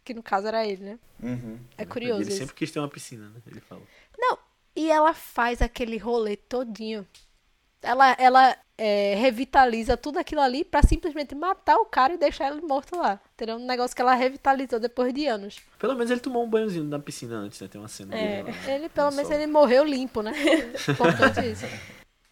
Que 0.05 0.13
no 0.13 0.23
caso 0.23 0.47
era 0.47 0.67
ele, 0.67 0.85
né? 0.85 0.99
Uhum. 1.23 1.59
É 1.79 1.85
curioso 1.87 2.21
Ele 2.23 2.29
isso. 2.29 2.39
sempre 2.39 2.55
quis 2.55 2.71
ter 2.71 2.79
uma 2.79 2.89
piscina, 2.89 3.29
né? 3.31 3.41
Ele 3.47 3.61
fala. 3.61 3.81
Não, 4.19 4.39
e 4.77 4.91
ela 4.91 5.15
faz 5.15 5.63
aquele 5.63 5.97
rolê 5.97 6.37
todinho. 6.37 7.07
Ela, 7.83 8.15
ela 8.19 8.55
é, 8.77 9.15
revitaliza 9.15 9.97
tudo 9.97 10.19
aquilo 10.19 10.43
ali 10.43 10.63
pra 10.63 10.83
simplesmente 10.83 11.35
matar 11.35 11.77
o 11.79 11.87
cara 11.87 12.13
e 12.13 12.19
deixar 12.19 12.53
ele 12.53 12.61
morto 12.61 12.97
lá. 12.97 13.19
Entendeu? 13.35 13.57
Um 13.57 13.65
negócio 13.67 13.97
que 13.97 14.03
ela 14.03 14.15
revitalizou 14.15 14.79
depois 14.79 15.13
de 15.15 15.27
anos. 15.27 15.59
Pelo 15.79 15.95
menos 15.95 16.11
ele 16.11 16.21
tomou 16.21 16.45
um 16.45 16.51
banhozinho 16.51 16.85
na 16.85 16.99
piscina 16.99 17.37
antes, 17.37 17.59
né? 17.61 17.69
Tem 17.69 17.81
uma 17.81 17.89
cena 17.89 18.15
É. 18.15 18.43
dele 18.43 18.57
lá. 18.67 18.73
Ele, 18.75 18.89
pelo 18.91 19.11
no 19.11 19.17
menos, 19.17 19.31
sol. 19.31 19.41
ele 19.41 19.51
morreu 19.51 19.85
limpo, 19.85 20.21
né? 20.21 20.33
Importante 20.89 21.51
isso. 21.51 21.65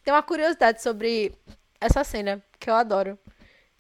Tem 0.03 0.13
uma 0.13 0.23
curiosidade 0.23 0.83
sobre 0.83 1.35
essa 1.81 2.05
cena 2.05 2.43
que 2.59 2.69
eu 2.71 2.75
adoro. 2.75 3.19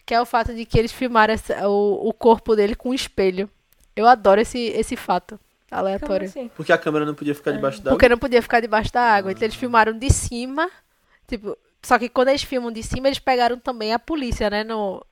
Que 0.07 0.15
é 0.15 0.21
o 0.21 0.27
fato 0.27 0.55
de 0.55 0.65
que 0.65 0.79
eles 0.79 0.93
filmaram 0.93 1.35
essa- 1.35 1.69
o, 1.69 2.09
o 2.09 2.13
corpo 2.15 2.57
dele 2.57 2.75
com 2.75 2.91
um 2.91 2.95
espelho. 2.95 3.49
Eu 3.95 4.07
adoro 4.07 4.41
esse, 4.41 4.59
esse 4.59 4.97
fato 4.97 5.39
aleatório. 5.71 6.27
assim? 6.27 6.49
Porque 6.57 6.73
a 6.73 6.79
câmera 6.79 7.05
não 7.05 7.15
podia 7.15 7.35
ficar 7.35 7.53
debaixo 7.53 7.79
d'água. 7.79 7.91
Porque 7.93 8.09
não 8.09 8.19
podia 8.19 8.41
ficar 8.41 8.61
debaixo 8.61 8.93
da 8.93 9.03
água. 9.03 9.33
Então 9.33 9.45
eles 9.45 9.57
filmaram 9.57 9.93
de 9.99 10.11
cima. 10.11 10.71
Tipo, 11.27 11.59
só 11.83 11.99
que 11.99 12.09
quando 12.09 12.29
eles 12.29 12.43
filmam 12.43 12.73
de 12.73 12.83
cima, 12.83 13.09
eles 13.09 13.19
pegaram 13.19 13.59
também 13.59 13.93
a 13.93 13.99
polícia, 13.99 14.49
né? 14.49 14.65
No, 14.65 15.05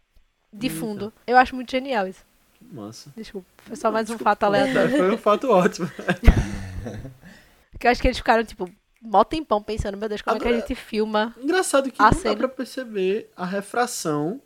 de 0.52 0.68
Eita. 0.68 0.78
fundo. 0.80 1.12
Eu 1.26 1.36
acho 1.36 1.54
muito 1.54 1.70
genial 1.70 2.06
isso. 2.08 2.24
Que 2.54 2.64
massa. 2.74 3.12
Desculpa. 3.16 3.46
Foi 3.64 3.76
só 3.76 3.90
mais 3.92 4.08
um 4.08 4.14
Desculpa, 4.14 4.30
fato 4.30 4.42
aleatório. 4.44 4.96
Foi 4.96 5.14
um 5.14 5.18
fato 5.18 5.50
ótimo. 5.50 5.90
Porque 7.70 7.86
eu 7.86 7.90
acho 7.90 8.00
que 8.00 8.08
eles 8.08 8.16
ficaram, 8.18 8.44
tipo, 8.44 8.70
mó 9.06 9.24
tempão 9.24 9.62
pensando, 9.62 9.96
meu 9.96 10.08
Deus, 10.08 10.20
como 10.22 10.36
é 10.36 10.40
que 10.40 10.46
a 10.46 10.50
Agora- 10.50 10.60
gente 10.66 10.74
filma? 10.74 11.34
Engraçado 11.40 11.90
que 11.90 12.00
A 12.02 12.06
não 12.06 12.12
cena. 12.12 12.34
dá 12.34 12.38
pra 12.40 12.48
perceber 12.48 13.30
a 13.36 13.44
refração 13.46 14.40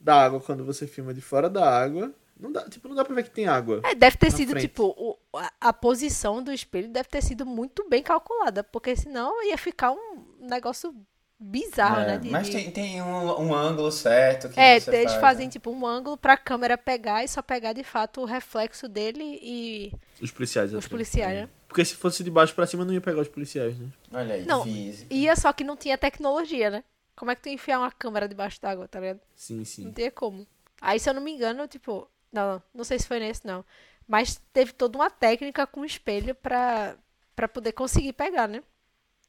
da 0.00 0.14
água 0.22 0.40
quando 0.40 0.64
você 0.64 0.86
filma 0.86 1.12
de 1.14 1.20
fora 1.20 1.48
da 1.48 1.68
água. 1.68 2.12
Não 2.38 2.50
dá, 2.50 2.62
tipo, 2.70 2.88
não 2.88 2.96
dá 2.96 3.04
pra 3.04 3.14
ver 3.14 3.24
que 3.24 3.30
tem 3.30 3.46
água. 3.46 3.82
É, 3.84 3.94
deve 3.94 4.16
ter 4.16 4.30
sido, 4.32 4.50
frente. 4.52 4.62
tipo, 4.62 4.84
o- 4.96 5.18
a, 5.36 5.52
a 5.68 5.72
posição 5.74 6.42
do 6.42 6.50
espelho 6.50 6.88
deve 6.88 7.08
ter 7.08 7.22
sido 7.22 7.44
muito 7.44 7.86
bem 7.88 8.02
calculada. 8.02 8.64
Porque 8.64 8.96
senão 8.96 9.44
ia 9.44 9.58
ficar 9.58 9.92
um 9.92 10.24
negócio 10.40 10.94
bizarro, 11.38 12.00
É, 12.00 12.06
né? 12.06 12.18
de- 12.18 12.30
mas 12.30 12.48
tem, 12.48 12.70
tem 12.70 13.02
um, 13.02 13.40
um 13.42 13.54
ângulo 13.54 13.90
certo 13.92 14.48
que 14.48 14.58
É, 14.58 14.80
você 14.80 14.90
eles 14.94 15.10
faz, 15.12 15.20
fazem 15.20 15.46
né? 15.46 15.52
tipo 15.52 15.70
um 15.70 15.86
ângulo 15.86 16.16
pra 16.16 16.36
câmera 16.36 16.76
pegar 16.78 17.22
e 17.24 17.28
só 17.28 17.42
pegar 17.42 17.72
de 17.74 17.84
fato 17.84 18.22
o 18.22 18.24
reflexo 18.24 18.88
dele 18.88 19.38
e 19.42 19.92
Os 20.22 20.30
policiais. 20.30 20.72
os 20.72 20.88
policiais, 20.88 21.42
né? 21.42 21.48
Porque 21.70 21.84
se 21.84 21.94
fosse 21.94 22.24
de 22.24 22.30
baixo 22.32 22.52
pra 22.52 22.66
cima, 22.66 22.84
não 22.84 22.92
ia 22.92 23.00
pegar 23.00 23.20
os 23.20 23.28
policiais, 23.28 23.78
né? 23.78 23.86
Olha 24.12 24.34
aí, 24.34 24.44
Não, 24.44 24.64
física. 24.64 25.14
Ia 25.14 25.36
só 25.36 25.52
que 25.52 25.62
não 25.62 25.76
tinha 25.76 25.96
tecnologia, 25.96 26.68
né? 26.68 26.82
Como 27.14 27.30
é 27.30 27.36
que 27.36 27.42
tu 27.42 27.48
ia 27.48 27.54
enfiar 27.54 27.78
uma 27.78 27.92
câmera 27.92 28.26
debaixo 28.28 28.60
d'água, 28.60 28.88
tá 28.88 28.98
ligado? 28.98 29.20
Sim, 29.36 29.58
Não 29.58 29.64
sim. 29.64 29.92
tinha 29.92 30.10
como. 30.10 30.44
Aí, 30.80 30.98
se 30.98 31.08
eu 31.08 31.14
não 31.14 31.22
me 31.22 31.30
engano, 31.30 31.68
tipo. 31.68 32.10
Não, 32.32 32.54
não, 32.54 32.62
não 32.74 32.84
sei 32.84 32.98
se 32.98 33.06
foi 33.06 33.20
nesse, 33.20 33.46
não. 33.46 33.64
Mas 34.08 34.40
teve 34.52 34.72
toda 34.72 34.98
uma 34.98 35.08
técnica 35.08 35.64
com 35.64 35.84
espelho 35.84 36.34
pra, 36.34 36.96
pra 37.36 37.46
poder 37.46 37.70
conseguir 37.70 38.14
pegar, 38.14 38.48
né? 38.48 38.62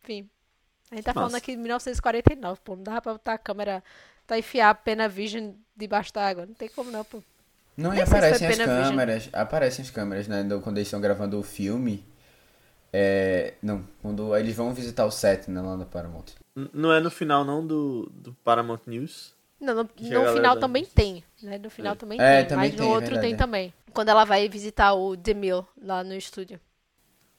Enfim. 0.03 0.27
A 0.89 0.95
gente 0.95 1.05
tá 1.05 1.13
falando 1.13 1.33
Massa. 1.33 1.43
aqui 1.43 1.51
de 1.51 1.57
1949, 1.61 2.59
pô. 2.63 2.75
Não 2.75 2.81
dava 2.83 3.01
pra 3.01 3.13
botar 3.13 3.33
a 3.33 3.37
câmera. 3.37 3.83
Tá 4.25 4.35
enfiar 4.39 4.69
a 4.71 4.75
pena 4.75 5.07
Vision 5.07 5.51
debaixo 5.75 6.11
d'água. 6.11 6.47
Não 6.47 6.55
tem 6.55 6.69
como 6.69 6.89
não, 6.89 7.03
pô. 7.05 7.21
Não, 7.77 7.93
e 7.93 8.01
aparecem 8.01 8.47
as 8.47 8.57
câmeras. 8.57 9.29
Aparecem 9.31 9.83
as 9.85 9.91
câmeras, 9.91 10.27
né? 10.27 10.43
do- 10.43 10.59
Quando 10.61 10.77
eles 10.77 10.87
estão 10.87 10.99
gravando 10.99 11.39
o 11.39 11.43
filme. 11.43 12.03
É, 12.93 13.53
não, 13.61 13.87
quando 14.01 14.35
eles 14.35 14.55
vão 14.55 14.73
visitar 14.73 15.05
o 15.05 15.11
set, 15.11 15.49
né, 15.49 15.61
lá 15.61 15.75
da 15.77 15.85
Paramount. 15.85 16.25
N- 16.55 16.69
Não 16.73 16.91
é 16.91 16.99
no 16.99 17.09
final, 17.09 17.45
não, 17.45 17.65
do, 17.65 18.09
do 18.13 18.33
Paramount 18.43 18.81
News. 18.85 19.33
Não, 19.59 19.75
no, 19.75 19.83
no 19.83 20.27
final 20.33 20.55
da 20.55 20.61
também 20.61 20.85
tem, 20.85 21.23
né? 21.41 21.57
No 21.57 21.69
final 21.69 21.93
É. 21.93 21.95
também 21.95 22.19
É, 22.19 22.39
tem, 22.39 22.47
também 22.47 22.69
mas 22.69 22.79
tem, 22.79 22.79
no 22.87 22.91
é 22.91 22.95
outro 22.95 23.19
tem 23.19 23.35
também. 23.35 23.73
Quando 23.93 24.09
ela 24.09 24.25
vai 24.25 24.49
visitar 24.49 24.93
o 24.93 25.15
Demille 25.15 25.63
lá 25.81 26.03
no 26.03 26.15
estúdio. 26.15 26.59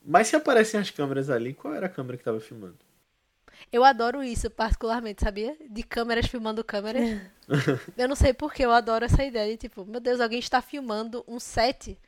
Mas 0.04 0.28
se 0.28 0.36
aparecem 0.36 0.80
as 0.80 0.90
câmeras 0.90 1.30
ali, 1.30 1.52
qual 1.54 1.74
era 1.74 1.86
a 1.86 1.88
câmera 1.88 2.16
que 2.16 2.24
tava 2.24 2.40
filmando? 2.40 2.78
Eu 3.72 3.84
adoro 3.84 4.22
isso, 4.22 4.50
particularmente, 4.50 5.22
sabia? 5.22 5.56
De 5.68 5.82
câmeras 5.82 6.26
filmando 6.26 6.64
câmeras. 6.64 7.02
eu 7.96 8.08
não 8.08 8.16
sei 8.16 8.32
porque 8.32 8.64
eu 8.64 8.72
adoro 8.72 9.04
essa 9.04 9.24
ideia 9.24 9.50
de, 9.52 9.56
tipo, 9.56 9.84
meu 9.84 10.00
Deus, 10.00 10.20
alguém 10.20 10.38
está 10.38 10.60
filmando 10.62 11.24
um 11.26 11.38
set 11.40 11.98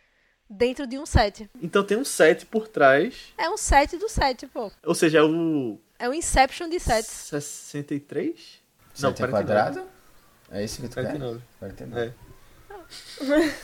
dentro 0.49 0.87
de 0.87 0.99
um 0.99 1.07
set. 1.07 1.49
Então 1.63 1.83
tem 1.85 1.97
um 1.97 2.05
set 2.05 2.47
por 2.47 2.69
trás. 2.69 3.15
É 3.39 3.49
um 3.49 3.57
set 3.57 3.97
do 3.97 4.09
set, 4.09 4.47
pô. 4.47 4.71
Ou 4.85 4.95
seja, 4.95 5.19
é 5.19 5.23
o. 5.23 5.79
É 5.99 6.09
um 6.09 6.15
Inception 6.15 6.69
de 6.69 6.79
sets. 6.81 7.09
63? 7.31 8.63
Set 8.95 9.23
é 9.23 9.27
quadrado? 9.29 9.83
É 10.51 10.63
isso 10.65 10.81
que 10.83 10.89
tu 10.89 10.95
quer? 10.95 11.05
49. 11.05 11.41
49. 11.59 12.01
É. 12.01 12.13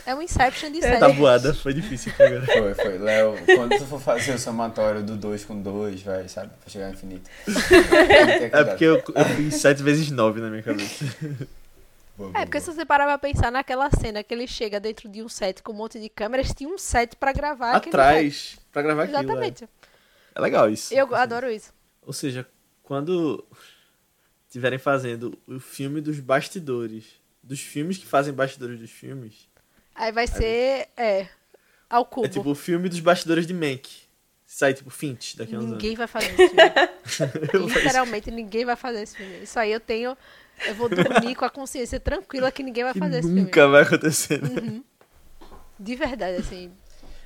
É 0.07 0.15
um 0.15 0.21
Inception 0.21 0.71
de 0.71 0.79
É, 0.79 0.81
sets. 0.97 0.99
tabuada, 0.99 1.53
foi 1.53 1.73
difícil. 1.73 2.11
Foi, 2.13 2.73
foi. 2.73 2.97
Léo, 2.97 3.35
quando 3.45 3.77
tu 3.77 3.85
for 3.85 3.99
fazer 4.01 4.33
o 4.33 4.39
somatório 4.39 5.03
do 5.03 5.15
2 5.15 5.45
com 5.45 5.61
2, 5.61 6.01
vai, 6.01 6.27
sabe? 6.27 6.51
Pra 6.59 6.69
chegar 6.69 6.87
ao 6.87 6.93
infinito. 6.93 7.29
É 8.51 8.63
porque 8.63 8.83
eu, 8.85 8.95
eu 9.15 9.25
fiz 9.35 9.55
7 9.55 9.83
vezes 9.83 10.09
9 10.09 10.41
na 10.41 10.49
minha 10.49 10.63
cabeça. 10.63 11.05
É, 12.33 12.45
porque 12.45 12.59
se 12.59 12.73
você 12.73 12.85
parar 12.85 13.05
pra 13.05 13.17
pensar 13.17 13.51
naquela 13.51 13.89
cena 13.89 14.23
que 14.23 14.33
ele 14.33 14.47
chega 14.47 14.79
dentro 14.79 15.09
de 15.09 15.21
um 15.23 15.29
set 15.29 15.61
com 15.63 15.71
um 15.71 15.75
monte 15.75 15.99
de 15.99 16.09
câmeras, 16.09 16.53
tinha 16.53 16.69
um 16.69 16.77
set 16.77 17.15
pra 17.15 17.33
gravar. 17.33 17.75
Atrás, 17.75 18.57
pra 18.71 18.81
gravar 18.81 19.03
aquilo. 19.03 19.17
é. 19.17 19.21
Exatamente. 19.21 19.69
É 20.33 20.41
legal 20.41 20.69
isso. 20.69 20.93
Eu 20.93 21.13
adoro 21.15 21.49
isso. 21.49 21.73
Ou 22.01 22.13
seja, 22.13 22.47
quando 22.83 23.45
estiverem 24.47 24.79
fazendo 24.79 25.37
o 25.47 25.59
filme 25.59 26.01
dos 26.01 26.19
bastidores, 26.19 27.05
dos 27.41 27.59
filmes 27.59 27.97
que 27.97 28.05
fazem 28.05 28.33
bastidores 28.33 28.79
dos 28.79 28.91
filmes, 28.91 29.49
Aí 29.93 30.11
vai 30.11 30.25
ser, 30.25 30.87
é, 30.97 31.27
ao 31.89 32.05
cubo. 32.05 32.25
É 32.25 32.29
tipo 32.29 32.49
o 32.49 32.55
filme 32.55 32.89
dos 32.89 32.99
bastidores 32.99 33.45
de 33.45 33.53
Mank. 33.53 33.89
Sai 34.45 34.73
tipo 34.73 34.89
Finch 34.89 35.37
daqui 35.37 35.55
a 35.55 35.59
uns 35.59 35.65
Ninguém 35.65 35.95
vai 35.95 36.07
fazer 36.07 36.27
esse 36.27 36.49
filme. 36.49 36.61
anos. 37.53 37.73
Literalmente 37.73 38.31
ninguém 38.31 38.65
vai 38.65 38.75
fazer 38.75 39.03
esse 39.03 39.15
filme. 39.15 39.43
Isso 39.43 39.57
aí 39.57 39.71
eu 39.71 39.79
tenho. 39.79 40.17
Eu 40.65 40.75
vou 40.75 40.87
dormir 40.89 41.35
com 41.35 41.43
a 41.45 41.49
consciência 41.49 41.99
tranquila 41.99 42.51
que 42.51 42.61
ninguém 42.63 42.83
vai 42.83 42.93
Que 42.93 42.99
fazer 42.99 43.19
esse 43.19 43.27
nunca 43.27 43.53
filme. 43.61 43.71
vai 43.71 43.81
acontecer. 43.83 44.41
né? 44.41 44.81
De 45.79 45.95
verdade, 45.95 46.37
assim. 46.37 46.71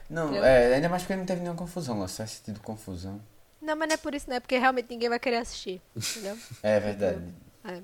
Não, 0.09 0.33
Eu- 0.33 0.43
é, 0.43 0.75
ainda 0.75 0.87
mais 0.87 1.01
porque 1.03 1.15
não 1.15 1.25
teve 1.25 1.41
nenhuma 1.41 1.57
confusão 1.57 1.99
lá. 1.99 2.07
Se 2.07 2.15
tivesse 2.15 2.43
tido 2.43 2.59
confusão. 2.61 3.21
Não, 3.61 3.75
mas 3.75 3.87
não 3.89 3.95
é 3.95 3.97
por 3.97 4.13
isso, 4.15 4.29
não. 4.29 4.35
É 4.37 4.39
porque 4.39 4.57
realmente 4.57 4.87
ninguém 4.89 5.09
vai 5.09 5.19
querer 5.19 5.37
assistir. 5.37 5.81
Entendeu? 5.95 6.37
É 6.63 6.79
verdade. 6.79 7.21
É. 7.65 7.81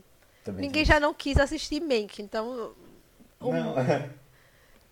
Ninguém 0.54 0.86
já 0.86 1.00
não 1.00 1.14
quis 1.14 1.38
assistir 1.38 1.82
Mank, 1.82 2.22
então. 2.22 2.74
o- 3.42 3.52
Não, 3.52 3.76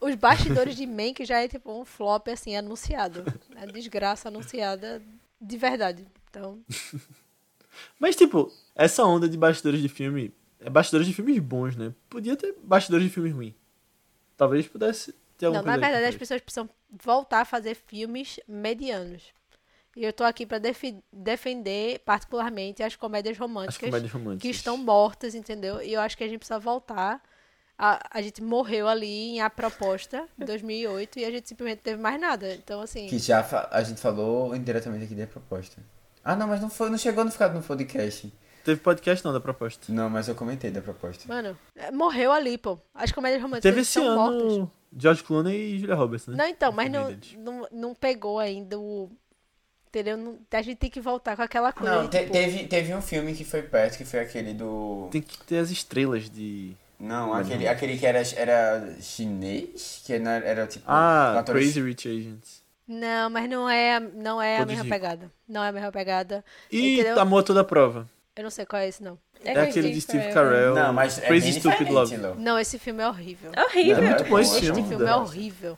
Os 0.02 0.16
bastidores 0.16 0.76
de 0.76 0.86
Mank 0.88 1.26
já 1.26 1.40
é 1.44 1.48
tipo 1.48 1.72
um 1.72 1.84
flop 1.86 2.28
assim 2.30 2.56
anunciado. 2.56 3.24
A 3.58 3.66
desgraça 3.66 4.30
anunciada 4.30 5.02
de 5.42 5.58
verdade. 5.58 6.06
Então, 6.30 6.60
Mas, 8.00 8.16
tipo, 8.16 8.52
essa 8.76 9.04
onda 9.04 9.28
de 9.30 9.38
bastidores 9.38 9.82
de 9.82 9.90
filme 9.90 10.34
é 10.60 10.70
bastidores 10.70 11.08
de 11.08 11.14
filmes 11.14 11.40
bons, 11.40 11.76
né? 11.76 11.94
Podia 12.10 12.36
ter 12.36 12.56
bastidores 12.64 13.06
de 13.08 13.12
filme 13.14 13.30
ruim. 13.30 13.56
Talvez 14.38 14.68
pudesse 14.68 15.14
ter 15.38 15.46
alguma 15.48 15.64
não, 15.64 15.72
na 15.72 15.78
verdade 15.78 16.06
as 16.06 16.16
pessoas 16.16 16.42
precisam 16.42 16.70
voltar 16.90 17.42
a 17.42 17.46
fazer 17.46 17.76
filmes 17.76 18.40
medianos. 18.48 19.24
E 19.96 20.04
eu 20.06 20.14
tô 20.14 20.24
aqui 20.24 20.46
pra 20.46 20.60
defi- 20.60 21.04
defender 21.12 22.00
particularmente 22.00 22.82
as 22.84 22.96
comédias 22.96 23.34
As 23.34 23.40
românticas 23.40 23.90
comédias 23.90 24.12
românticas. 24.12 24.42
que 24.42 24.50
estão 24.50 24.78
mortas, 24.78 25.36
entendeu? 25.36 25.82
E 25.82 25.94
eu 25.94 26.00
acho 26.02 26.18
que 26.18 26.24
a 26.24 26.28
gente 26.28 26.38
precisa 26.40 26.60
voltar. 26.60 27.22
A, 27.78 28.18
a 28.18 28.22
gente 28.22 28.42
morreu 28.44 28.88
ali 28.90 29.08
em 29.08 29.42
A 29.42 29.50
Proposta, 29.50 30.28
em 30.40 30.46
2008, 30.46 31.20
e 31.20 31.26
a 31.26 31.32
gente 31.32 31.48
simplesmente 31.48 31.78
não 31.78 31.84
teve 31.84 32.02
mais 32.02 32.20
nada. 32.20 32.54
Então, 32.54 32.82
assim. 32.82 33.08
Que 33.08 33.18
já 33.18 33.40
a 33.72 33.82
gente 33.82 34.00
falou 34.02 34.54
indiretamente 34.56 35.06
aqui 35.06 35.16
da 35.16 35.26
proposta. 35.26 35.82
Ah, 36.24 36.36
não, 36.36 36.48
mas 36.48 36.60
não 36.62 36.70
foi, 36.70 36.90
não 36.90 36.98
chegou 36.98 37.24
no 37.24 37.32
ficar 37.32 37.50
no 37.54 37.62
podcast. 37.64 38.32
Teve 38.70 38.82
podcast 38.82 39.26
não 39.26 39.34
da 39.34 39.40
proposta. 39.40 39.92
Não, 39.92 40.10
mas 40.10 40.28
eu 40.28 40.36
comentei 40.36 40.70
da 40.72 40.82
proposta. 40.82 41.28
Mano, 41.28 41.58
é, 41.76 41.90
morreu 41.92 42.32
ali, 42.32 42.58
pô. 42.58 42.78
As 42.94 43.12
comédias 43.12 43.42
românticas 43.42 43.64
Teve 43.72 43.82
esse 43.82 44.00
ano 44.00 44.16
mortas. 44.16 44.68
George 44.98 45.24
Clooney 45.24 45.76
e 45.76 45.80
Julia 45.80 45.96
Roberts, 45.96 46.28
né? 46.28 46.36
Não, 46.38 46.48
então, 46.48 46.72
mas 46.72 46.92
não, 46.92 47.16
não, 47.38 47.68
não 47.72 47.96
pegou 47.96 48.40
ainda 48.40 48.78
o. 48.80 49.10
Entendeu? 49.88 50.18
Não- 50.18 50.38
a 50.52 50.62
gente 50.62 50.78
tem 50.78 50.90
que 50.90 51.02
voltar 51.02 51.36
com 51.36 51.42
aquela 51.42 51.72
coisa. 51.74 51.96
Não, 51.96 52.08
te- 52.08 52.20
tipo, 52.20 52.32
teve, 52.32 52.68
teve 52.68 52.94
um 52.94 53.02
filme 53.02 53.34
que 53.34 53.44
foi 53.44 53.62
perto, 53.64 53.98
que 53.98 54.06
foi 54.06 54.20
aquele 54.20 54.54
do. 54.54 55.08
Tem 55.12 55.22
que 55.22 55.38
ter 55.46 55.58
as 55.58 55.72
estrelas 55.72 56.30
de. 56.30 56.76
Não, 57.00 57.34
aquele, 57.34 57.66
não. 57.66 57.72
aquele 57.72 57.98
que 57.98 58.06
era, 58.06 58.22
era 58.36 58.96
chinês, 59.02 60.02
que 60.06 60.14
era, 60.14 60.30
era 60.46 60.68
tipo. 60.68 60.86
Ah, 60.88 61.40
atores- 61.40 61.64
Crazy 61.74 61.82
Rich 61.82 62.08
Asians. 62.08 62.62
Não, 62.88 63.30
mas 63.30 63.48
não 63.50 63.70
é, 63.70 63.96
a- 63.96 64.00
não 64.00 64.42
é 64.42 64.58
a 64.58 64.66
mesma 64.66 64.84
ricos. 64.84 64.98
pegada. 65.00 65.32
Não 65.48 65.64
é 65.64 65.70
a 65.70 65.72
mesma 65.72 65.92
pegada. 65.92 66.44
E 66.72 66.96
Entendeu? 66.96 67.20
Amor 67.20 67.40
a 67.40 67.44
Toda 67.44 67.64
Prova. 67.64 68.10
Eu 68.40 68.44
não 68.44 68.50
sei 68.50 68.66
qual 68.66 68.82
é 68.82 68.88
esse, 68.88 69.04
não. 69.04 69.20
É, 69.44 69.54
com 69.54 69.60
aquele 69.60 69.92
de 69.92 70.00
Steve 70.00 70.32
Carell. 70.34 70.74
Não, 70.74 70.94
mas 70.94 71.18
é 71.20 71.28
Crazy 71.28 71.60
Stupid 71.60 71.90
Love. 71.90 72.16
Não, 72.38 72.58
esse 72.58 72.80
filme 72.80 73.04
é 73.04 73.08
horrível. 73.08 73.52
É 73.54 73.64
horrível. 73.66 73.98
Não, 73.98 74.04
É 74.04 74.16
muito 74.16 74.30
bom 74.30 74.40
esse 74.40 74.52
Este 74.54 74.66
filme. 74.66 74.80
Este 74.80 74.90
filme 74.90 75.06
é 75.06 75.16
horrível. 75.16 75.78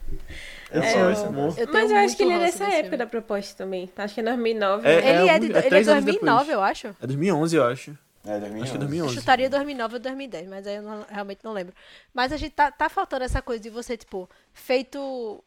Eu 0.72 0.82
É, 0.84 0.92
sou 0.92 1.02
eu- 1.02 1.12
esse. 1.12 1.24
Eu 1.24 1.68
tenho 1.68 1.74
Mas 1.74 1.90
eu 1.92 1.98
acho 1.98 2.18
que 2.18 2.24
ele 2.24 2.34
é 2.34 2.40
dessa 2.40 2.66
época 2.66 2.82
filme. 2.84 2.98
da 2.98 3.08
proposta 3.08 3.58
também. 3.58 3.92
Acho 3.98 4.14
que 4.14 4.20
é 4.20 4.24
2009. 4.24 4.88
É, 4.88 5.02
né? 5.02 5.10
Ele 5.22 5.30
é, 5.30 5.40
de, 5.40 5.46
é 5.46 5.50
ele 5.50 5.58
é 5.58 5.62
três 5.64 5.88
anos 5.88 6.06
2009, 6.06 6.38
depois. 6.46 6.50
eu 6.50 6.62
acho. 6.64 6.88
É 7.02 7.08
2011, 7.08 7.56
eu 7.56 7.64
acho. 7.66 7.98
É, 8.24 8.40
2011. 8.40 8.62
Acho 8.62 8.72
que 8.72 8.72
é 8.72 8.76
Eu 8.76 8.80
2011. 8.80 9.16
chutaria 9.16 9.50
2009 9.50 9.94
ou 9.96 10.00
2010, 10.00 10.48
mas 10.48 10.68
aí 10.68 10.76
eu 10.76 10.84
não- 10.84 11.06
realmente 11.10 11.40
não 11.44 11.52
lembro. 11.52 11.74
Mas 12.14 12.32
a 12.32 12.38
gente 12.38 12.52
tá, 12.54 12.70
tá 12.72 12.88
faltando 12.90 13.24
essa 13.26 13.42
coisa 13.42 13.60
de 13.62 13.72
você, 13.72 13.98
tipo, 13.98 14.30
feito, 14.54 15.44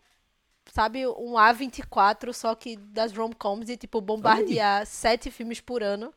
sabe, 0.73 1.07
um 1.07 1.35
A24, 1.39 2.32
só 2.32 2.55
que 2.55 2.77
das 2.77 3.12
rom-coms 3.12 3.69
e, 3.69 3.77
tipo, 3.77 4.01
bombardear 4.01 4.85
sete 4.86 5.31
filmes 5.31 5.61
por 5.61 5.82
ano. 5.82 6.12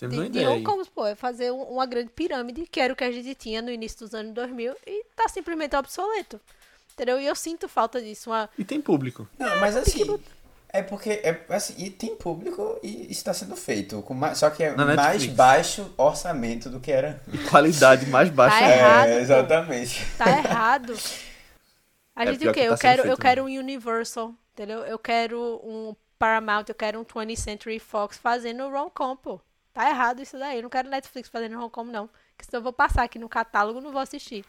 Temos 0.00 0.16
uma 0.16 0.24
De, 0.24 0.30
de 0.30 0.40
ideia 0.40 0.48
aí. 0.52 0.64
rom-coms, 0.64 0.88
pô, 0.88 1.06
é 1.06 1.14
fazer 1.14 1.50
um- 1.52 1.62
uma 1.64 1.86
grande 1.86 2.10
pirâmide, 2.10 2.66
que 2.66 2.80
era 2.80 2.92
o 2.92 2.96
que 2.96 3.04
a 3.04 3.12
gente 3.12 3.34
tinha 3.34 3.62
no 3.62 3.70
início 3.70 4.00
dos 4.00 4.14
anos 4.14 4.32
2000 4.34 4.74
e 4.86 5.04
tá 5.16 5.28
simplesmente 5.28 5.76
obsoleto. 5.76 6.40
Entendeu? 6.94 7.20
E 7.20 7.26
eu 7.26 7.34
sinto 7.36 7.68
falta 7.68 8.00
disso. 8.02 8.30
Uma... 8.30 8.48
E 8.58 8.64
tem 8.64 8.80
público. 8.80 9.28
Não, 9.38 9.58
mas 9.60 9.76
assim. 9.76 10.18
É 10.72 10.82
porque 10.82 11.10
é, 11.24 11.44
assim, 11.48 11.74
e 11.78 11.90
tem 11.90 12.14
público 12.14 12.78
e 12.82 13.10
está 13.10 13.34
sendo 13.34 13.56
feito. 13.56 14.02
Com 14.02 14.14
mais, 14.14 14.38
só 14.38 14.50
que 14.50 14.62
é 14.62 14.76
Na 14.76 14.86
mais 14.86 15.26
Netflix. 15.26 15.34
baixo 15.34 15.92
orçamento 15.96 16.70
do 16.70 16.78
que 16.80 16.92
era. 16.92 17.20
E 17.32 17.38
qualidade 17.50 18.06
mais 18.06 18.28
baixa. 18.30 18.58
Tá 18.58 18.70
errado, 18.70 19.08
é, 19.08 19.18
pô. 19.18 19.20
exatamente. 19.20 20.06
Tá 20.16 20.30
errado. 20.38 20.94
A 22.14 22.24
É 22.24 22.26
gente 22.26 22.40
pior 22.40 22.50
o 22.50 22.54
quê? 22.54 22.60
que 22.60 22.66
tá 22.66 22.74
eu 22.74 22.78
quero, 22.78 23.02
eu 23.02 23.16
feito 23.16 23.20
quero 23.20 23.42
um 23.42 23.46
Universal, 23.46 24.34
entendeu? 24.52 24.80
Eu 24.84 24.98
quero 24.98 25.60
um 25.64 25.94
Paramount, 26.18 26.66
eu 26.68 26.74
quero 26.74 27.00
um 27.00 27.04
20th 27.04 27.36
Century 27.40 27.78
Fox 27.78 28.18
fazendo 28.18 28.68
rom-com, 28.68 29.16
pô. 29.16 29.40
Tá 29.82 29.90
errado 29.90 30.22
isso 30.22 30.38
daí. 30.38 30.56
Eu 30.58 30.62
não 30.62 30.70
quero 30.70 30.88
Netflix 30.88 31.28
fazendo 31.28 31.56
rom-com, 31.58 31.84
não. 31.84 32.06
Porque 32.06 32.44
senão 32.50 32.60
eu 32.60 32.62
vou 32.64 32.72
passar 32.72 33.02
aqui 33.04 33.18
no 33.18 33.28
catálogo 33.28 33.80
e 33.80 33.82
não 33.82 33.92
vou 33.92 34.00
assistir. 34.00 34.44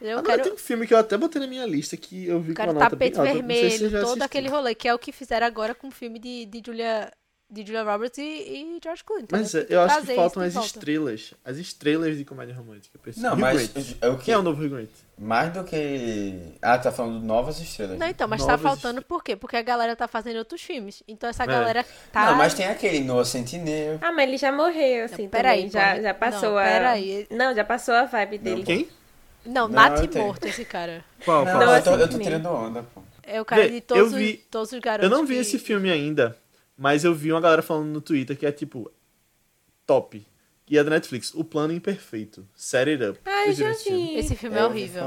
Eu 0.00 0.18
Agora 0.18 0.36
quero, 0.36 0.42
tem 0.44 0.52
um 0.52 0.56
filme 0.56 0.86
que 0.86 0.94
eu 0.94 0.98
até 0.98 1.16
botei 1.16 1.40
na 1.40 1.46
minha 1.46 1.64
lista 1.66 1.96
que 1.96 2.26
eu 2.26 2.40
vi 2.40 2.50
eu 2.50 2.54
com 2.56 2.62
uma 2.62 2.66
quero 2.66 2.72
nota 2.78 2.96
bem 2.96 3.10
tapete 3.12 3.18
alta. 3.18 3.32
Não 3.32 3.40
se 3.40 3.46
você 3.46 3.60
vermelho, 3.68 3.90
já 3.90 3.98
todo 4.00 4.06
assistiu. 4.08 4.24
aquele 4.24 4.48
rolê, 4.48 4.74
que 4.74 4.88
é 4.88 4.94
o 4.94 4.98
que 4.98 5.12
fizeram 5.12 5.46
agora 5.46 5.74
com 5.74 5.88
o 5.88 5.90
filme 5.90 6.18
de, 6.18 6.46
de 6.46 6.62
Julia. 6.64 7.12
De 7.50 7.62
Julia 7.64 7.82
Roberts 7.82 8.18
e, 8.18 8.22
e 8.22 8.78
George 8.84 9.02
Clooney. 9.02 9.24
entendeu? 9.24 9.42
Mas 9.42 9.52
Tem 9.52 9.60
é, 9.62 9.66
eu 9.70 9.80
acho 9.80 10.00
que 10.02 10.14
faltam 10.14 10.42
as 10.42 10.52
volta. 10.52 10.66
estrelas. 10.68 11.34
As 11.42 11.56
estrelas 11.56 12.18
de 12.18 12.24
comédia 12.26 12.54
romântica. 12.54 13.00
Não, 13.16 13.34
mas 13.36 13.72
é 14.02 14.08
o 14.10 14.18
que? 14.18 14.24
Quem 14.26 14.34
é 14.34 14.38
o 14.38 14.42
novo 14.42 14.68
Grant? 14.68 14.90
Mais 15.20 15.52
do 15.52 15.64
que. 15.64 16.54
Ah, 16.62 16.78
tá 16.78 16.92
falando 16.92 17.18
de 17.20 17.26
novas 17.26 17.58
estrelas. 17.60 17.98
Não, 17.98 18.06
né? 18.06 18.10
então, 18.10 18.28
mas 18.28 18.40
tá 18.40 18.52
Novas 18.52 18.62
faltando 18.62 19.02
por 19.02 19.22
quê? 19.24 19.34
Porque 19.34 19.56
a 19.56 19.62
galera 19.62 19.96
tá 19.96 20.06
fazendo 20.06 20.36
outros 20.38 20.62
filmes. 20.62 21.02
Então 21.08 21.28
essa 21.28 21.42
É. 21.42 21.46
galera 21.46 21.84
tá. 22.12 22.26
Não, 22.26 22.36
mas 22.36 22.54
tem 22.54 22.66
aquele 22.66 23.00
Noah 23.00 23.24
Sentinel. 23.24 23.98
Ah, 24.00 24.12
mas 24.12 24.28
ele 24.28 24.36
já 24.38 24.52
morreu, 24.52 25.06
assim, 25.06 25.24
Não, 25.24 25.28
peraí, 25.30 25.68
também. 25.68 25.70
Já, 25.70 26.00
já 26.00 26.14
passou 26.14 26.50
Não, 26.50 26.58
a... 26.58 26.62
peraí. 26.62 27.26
Não, 27.30 27.52
já 27.54 27.64
passou 27.64 27.94
a 27.94 28.04
vibe 28.04 28.38
dele. 28.38 28.62
Quem? 28.62 28.88
Não, 29.44 29.66
Não, 29.66 29.68
Nath 29.68 30.00
eu 30.02 30.06
tenho. 30.08 30.24
morto 30.26 30.44
esse 30.46 30.64
cara. 30.64 31.04
Qual? 31.24 31.44
Não, 31.44 31.52
qual? 31.52 31.64
Noah 31.66 31.78
eu, 31.78 31.82
tô, 31.82 31.90
eu 31.96 32.08
tô 32.08 32.18
tirando 32.18 32.46
onda, 32.46 32.84
pô. 32.94 33.02
É 33.24 33.40
o 33.40 33.44
cara 33.44 33.62
Vê, 33.62 33.68
de 33.70 33.76
eu 33.76 33.80
todos, 33.82 34.12
vi- 34.12 34.34
os, 34.44 34.50
todos 34.50 34.72
os 34.72 34.78
garotos. 34.78 35.10
Eu 35.10 35.16
não 35.16 35.26
vi 35.26 35.34
que- 35.34 35.40
esse 35.40 35.58
filme 35.58 35.90
ainda, 35.90 36.36
mas 36.76 37.04
eu 37.04 37.12
vi 37.12 37.32
uma 37.32 37.40
galera 37.40 37.60
falando 37.62 37.86
no 37.88 38.00
Twitter 38.00 38.38
que 38.38 38.46
é 38.46 38.52
tipo 38.52 38.88
top. 39.84 40.24
E 40.70 40.76
é 40.78 40.84
da 40.84 40.90
Netflix, 40.90 41.32
O 41.34 41.42
Plano 41.44 41.72
Imperfeito. 41.72 42.46
Set 42.54 42.88
It 42.90 43.02
Up. 43.02 43.18
Ah, 43.24 43.42
viram 43.44 43.54
já 43.54 43.70
esse 43.70 43.84
filme? 43.84 44.06
vi. 44.08 44.16
Esse 44.18 44.36
filme 44.36 44.56
é 44.58 44.64
ouvi 44.64 44.78
horrível. 44.80 45.04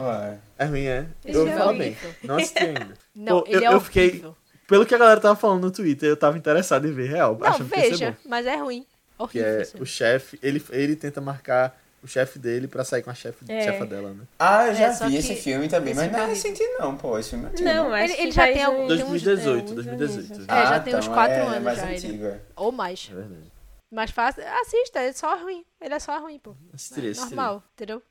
É 0.58 0.66
ruim, 0.66 0.86
é? 0.86 1.06
Esse 1.26 1.38
eu 1.38 1.46
filme 1.46 1.50
ouvi 1.50 1.52
é 1.52 1.58
falar 1.58 1.74
bem. 1.74 1.98
Não 2.24 2.36
assisti 2.38 2.60
ainda. 2.60 2.94
Não, 3.16 3.42
Pô, 3.42 3.48
ele 3.48 3.66
eu- 3.66 3.72
é 3.72 3.74
eu 3.76 3.82
fiquei-. 3.82 4.26
Pelo 4.68 4.86
que 4.86 4.96
a 4.96 4.98
galera 4.98 5.20
tava 5.20 5.36
falando 5.36 5.62
no 5.64 5.72
Twitter, 5.72 6.10
eu 6.10 6.16
tava 6.18 6.38
interessado 6.38 6.88
em 6.88 6.92
ver 6.94 7.10
real. 7.10 7.38
Não, 7.40 7.46
achando 7.48 7.70
que 7.70 7.76
ia 7.78 7.84
ser 7.84 7.90
veja, 7.92 8.12
bom. 8.12 8.30
mas 8.30 8.46
é 8.48 8.56
ruim. 8.56 8.82
Que 9.30 9.38
Horrível. 9.40 9.48
é 9.48 9.62
esse 9.62 9.72
filme. 9.72 9.84
o 9.84 9.86
chefe, 9.86 10.40
ele, 10.42 10.64
ele 10.72 10.96
tenta 10.96 11.22
marcar 11.22 11.80
o 12.02 12.08
chefe 12.08 12.40
dele 12.40 12.68
pra 12.68 12.84
sair 12.84 13.04
com 13.04 13.12
a 13.12 13.14
chefe, 13.14 13.46
É. 13.48 13.62
chefa 13.62 13.86
dela, 13.86 14.10
né? 14.12 14.24
Ah, 14.40 14.66
eu 14.68 14.74
já 14.74 14.86
É, 14.88 14.90
vi 14.94 15.10
que 15.12 15.18
esse 15.18 15.36
filme 15.36 15.68
também, 15.68 15.92
esse 15.92 16.02
mas 16.02 16.12
não 16.12 16.20
é 16.20 16.24
é 16.24 16.26
recente 16.28 16.64
não, 16.80 16.98
pô. 16.98 17.20
Esse 17.20 17.30
filme 17.32 17.46
é 17.46 17.50
antigo. 17.50 17.70
Não, 17.70 17.94
acho 17.94 18.04
Ele- 18.06 18.14
que 18.16 18.22
ele 18.24 18.32
já 18.32 18.44
tem 18.48 18.64
algum- 18.64 18.82
uns- 18.84 18.88
2018, 18.88 19.60
é, 19.60 19.64
uns 19.64 19.76
2018. 19.76 20.32
aninhos. 20.34 20.48
É, 20.50 20.62
já 20.68 20.80
tem 20.80 20.96
uns 20.96 21.04
então, 21.04 21.14
quatro 21.14 21.34
é, 21.36 21.38
é 21.38 21.42
anos 21.44 21.64
mais 21.64 21.78
já, 21.78 21.86
antigo, 21.88 22.26
é. 22.26 22.40
Ou 22.56 22.72
mais. 22.72 23.10
É 23.12 23.16
verdade. 23.16 23.51
Mas 23.92 24.10
faz, 24.10 24.40
assista, 24.40 25.00
é 25.00 25.12
só 25.12 25.36
ruim. 25.38 25.66
Ele 25.80 25.94
é 25.94 26.00
só 26.00 26.18
ruim, 26.20 26.40
pô. 26.40 26.56
É 26.72 26.78
normal, 27.30 27.64
entendeu? 27.74 28.02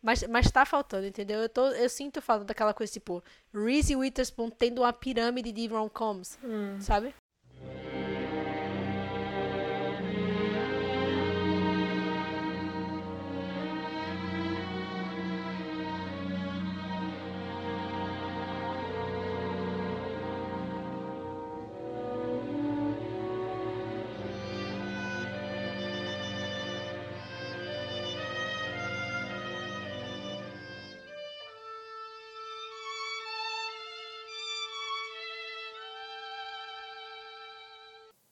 Mas, 0.00 0.22
mas 0.28 0.50
tá 0.50 0.64
faltando, 0.64 1.06
entendeu? 1.06 1.40
Eu, 1.40 1.48
tô, 1.48 1.66
eu 1.68 1.88
sinto 1.88 2.20
falta 2.22 2.44
daquela 2.44 2.72
coisa, 2.74 2.92
tipo, 2.92 3.24
Reese 3.52 3.96
Witherspoon 3.96 4.50
tendo 4.50 4.82
uma 4.82 4.92
pirâmide 4.92 5.50
de 5.50 5.66
rom-coms, 5.66 6.38
Hum. 6.44 6.78
sabe? 6.80 7.14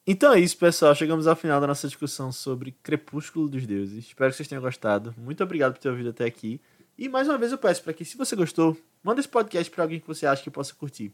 Então 0.05 0.33
é 0.33 0.41
isso, 0.41 0.57
pessoal. 0.57 0.97
Chegamos 0.97 1.29
ao 1.29 1.37
final 1.37 1.61
da 1.61 1.67
nossa 1.67 1.87
discussão 1.87 2.33
sobre 2.33 2.73
Crepúsculo 2.83 3.49
dos 3.49 3.65
Deuses. 3.65 4.05
Espero 4.05 4.33
que 4.33 4.37
vocês 4.37 4.49
tenham 4.49 4.61
gostado. 4.61 5.15
Muito 5.17 5.45
obrigado 5.45 5.75
por 5.75 5.79
ter 5.79 5.91
ouvido 5.91 6.11
até 6.11 6.25
aqui. 6.25 6.61
E 6.99 7.09
mais 7.09 7.29
uma 7.29 7.39
vez 7.39 7.53
eu 7.53 7.59
peço 7.59 7.85
para 7.85 7.93
que, 7.93 8.05
se 8.05 8.17
você 8.17 8.35
gostou, 8.35 8.77
manda 9.01 9.21
esse 9.21 9.29
podcast 9.29 9.71
para 9.71 9.85
alguém 9.85 10.01
que 10.01 10.07
você 10.07 10.27
acha 10.27 10.43
que 10.43 10.51
possa 10.51 10.75
curtir. 10.75 11.13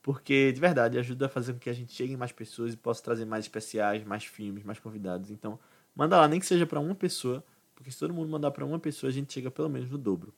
Porque, 0.00 0.52
de 0.52 0.60
verdade, 0.60 0.96
ajuda 0.98 1.26
a 1.26 1.28
fazer 1.28 1.52
com 1.52 1.58
que 1.58 1.68
a 1.68 1.72
gente 1.72 1.92
chegue 1.92 2.12
em 2.12 2.16
mais 2.16 2.30
pessoas 2.30 2.74
e 2.74 2.76
possa 2.76 3.02
trazer 3.02 3.24
mais 3.24 3.44
especiais, 3.44 4.04
mais 4.04 4.24
filmes, 4.24 4.62
mais 4.62 4.78
convidados. 4.78 5.32
Então, 5.32 5.58
manda 5.92 6.16
lá, 6.16 6.28
nem 6.28 6.38
que 6.38 6.46
seja 6.46 6.64
para 6.64 6.78
uma 6.78 6.94
pessoa. 6.94 7.44
Porque 7.74 7.90
se 7.90 7.98
todo 7.98 8.14
mundo 8.14 8.30
mandar 8.30 8.52
para 8.52 8.64
uma 8.64 8.78
pessoa, 8.78 9.10
a 9.10 9.12
gente 9.12 9.32
chega 9.32 9.50
pelo 9.50 9.68
menos 9.68 9.90
no 9.90 9.98
dobro. 9.98 10.32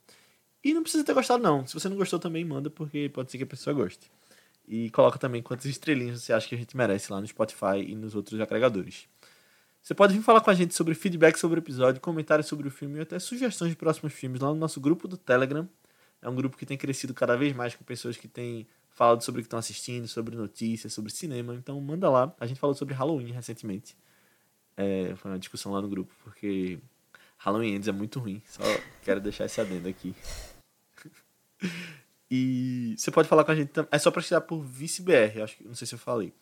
E 0.65 0.73
não 0.73 0.83
precisa 0.83 1.05
ter 1.05 1.13
gostado, 1.13 1.43
não. 1.43 1.67
Se 1.67 1.75
você 1.75 1.89
não 1.89 1.99
gostou, 1.99 2.19
também 2.19 2.47
manda, 2.47 2.71
porque 2.71 3.11
pode 3.11 3.31
ser 3.31 3.37
que 3.37 3.45
a 3.45 3.47
pessoa 3.47 3.75
goste. 3.75 4.11
E 4.73 4.89
coloca 4.91 5.19
também 5.19 5.43
quantas 5.43 5.65
estrelinhas 5.65 6.23
você 6.23 6.33
acha 6.33 6.49
que 6.49 6.55
a 6.55 6.59
gente 6.59 6.77
merece 6.77 7.13
lá 7.13 7.21
no 7.21 7.27
Spotify 7.27 7.81
e 7.85 7.97
nos 7.97 8.15
outros 8.15 8.41
agregadores. 8.41 9.09
Você 9.83 9.93
pode 9.93 10.15
vir 10.15 10.23
falar 10.23 10.41
com 10.43 10.49
a 10.49 10.55
gente 10.55 10.77
sobre 10.77 10.95
feedback 10.95 11.37
sobre 11.37 11.59
o 11.59 11.61
episódio, 11.61 12.01
comentários 12.01 12.47
sobre 12.47 12.69
o 12.69 12.71
filme 12.71 13.01
e 13.01 13.03
até 13.03 13.19
sugestões 13.19 13.73
de 13.73 13.77
próximos 13.77 14.13
filmes 14.13 14.41
lá 14.41 14.51
no 14.51 14.55
nosso 14.55 14.81
grupo 14.81 15.09
do 15.09 15.17
Telegram. 15.17 15.69
É 16.23 16.29
um 16.29 16.37
grupo 16.37 16.57
que 16.57 16.65
tem 16.65 16.79
crescido 16.79 17.13
cada 17.13 17.37
vez 17.37 17.53
mais 17.53 17.75
com 17.75 17.83
pessoas 17.83 18.17
que 18.17 18.29
têm 18.29 18.65
falado 18.91 19.25
sobre 19.25 19.41
o 19.41 19.43
que 19.43 19.49
estão 19.49 19.59
assistindo, 19.59 20.07
sobre 20.07 20.37
notícias, 20.37 20.93
sobre 20.93 21.11
cinema. 21.11 21.53
Então 21.57 21.81
manda 21.81 22.09
lá. 22.09 22.33
A 22.39 22.47
gente 22.47 22.61
falou 22.61 22.77
sobre 22.77 22.95
Halloween 22.95 23.33
recentemente. 23.33 23.97
É, 24.77 25.17
foi 25.17 25.33
uma 25.33 25.39
discussão 25.41 25.73
lá 25.73 25.83
no 25.83 25.89
grupo, 25.89 26.15
porque 26.23 26.79
Halloween 27.39 27.75
Ends 27.75 27.89
é 27.89 27.93
muito 27.93 28.21
ruim. 28.21 28.41
Só 28.47 28.63
quero 29.03 29.21
deixar 29.21 29.47
esse 29.47 29.61
adendo 29.61 29.89
aqui. 29.89 30.15
e 32.31 32.95
você 32.97 33.11
pode 33.11 33.29
falar 33.29 33.45
com 33.45 33.53
a 33.53 33.55
gente 33.55 33.69
também. 33.69 33.89
É 33.91 33.99
só 33.99 34.11
pra 34.11 34.23
tirar 34.23 34.41
por 34.43 34.63
ViceBR, 34.63 35.43
acho 35.43 35.57
que 35.57 35.65
não 35.65 35.75
sei 35.75 35.87
se 35.87 35.95
eu 35.95 35.99
falei. 35.99 36.33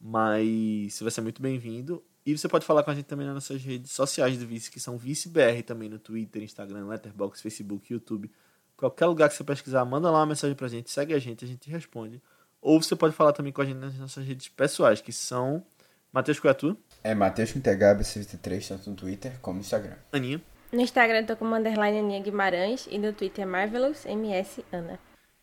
Mas 0.00 0.94
você 0.94 1.04
vai 1.04 1.10
ser 1.10 1.20
muito 1.20 1.42
bem-vindo. 1.42 2.02
E 2.24 2.36
você 2.36 2.48
pode 2.48 2.64
falar 2.64 2.82
com 2.82 2.90
a 2.90 2.94
gente 2.94 3.06
também 3.06 3.26
nas 3.26 3.34
nossas 3.34 3.62
redes 3.62 3.90
sociais 3.92 4.38
do 4.38 4.46
Vice, 4.46 4.70
que 4.70 4.78
são 4.78 4.98
ViceBR 4.98 5.62
também 5.62 5.88
no 5.88 5.98
Twitter, 5.98 6.42
Instagram, 6.42 6.86
Letterboxd, 6.86 7.42
Facebook, 7.42 7.92
YouTube. 7.92 8.30
Qualquer 8.76 9.06
lugar 9.06 9.28
que 9.28 9.34
você 9.34 9.42
pesquisar, 9.42 9.84
manda 9.84 10.10
lá 10.10 10.20
uma 10.20 10.26
mensagem 10.26 10.54
pra 10.54 10.68
gente, 10.68 10.90
segue 10.90 11.14
a 11.14 11.18
gente, 11.18 11.44
a 11.44 11.48
gente 11.48 11.68
responde. 11.70 12.22
Ou 12.60 12.80
você 12.80 12.94
pode 12.94 13.14
falar 13.14 13.32
também 13.32 13.52
com 13.52 13.62
a 13.62 13.64
gente 13.64 13.78
nas 13.78 13.94
nossas 13.98 14.24
redes 14.26 14.48
pessoais, 14.48 15.00
que 15.00 15.12
são 15.12 15.64
Matheus 16.12 16.38
Coiatu, 16.38 16.76
É 17.02 17.14
Matheus 17.14 17.52
com 17.52 17.60
THB63, 17.60 18.68
tanto 18.68 18.90
no 18.90 18.96
Twitter 18.96 19.38
como 19.40 19.56
no 19.56 19.60
Instagram. 19.62 19.96
Aninha, 20.12 20.40
No 20.72 20.80
Instagram 20.80 21.24
tô 21.24 21.34
como 21.36 21.54
underline 21.54 21.98
Aninha 21.98 22.20
Guimarães 22.20 22.86
e 22.90 22.98
no 22.98 23.12
Twitter 23.12 23.46
Marvelous 23.46 24.04
MS 24.04 24.64
Ana. 24.70 24.98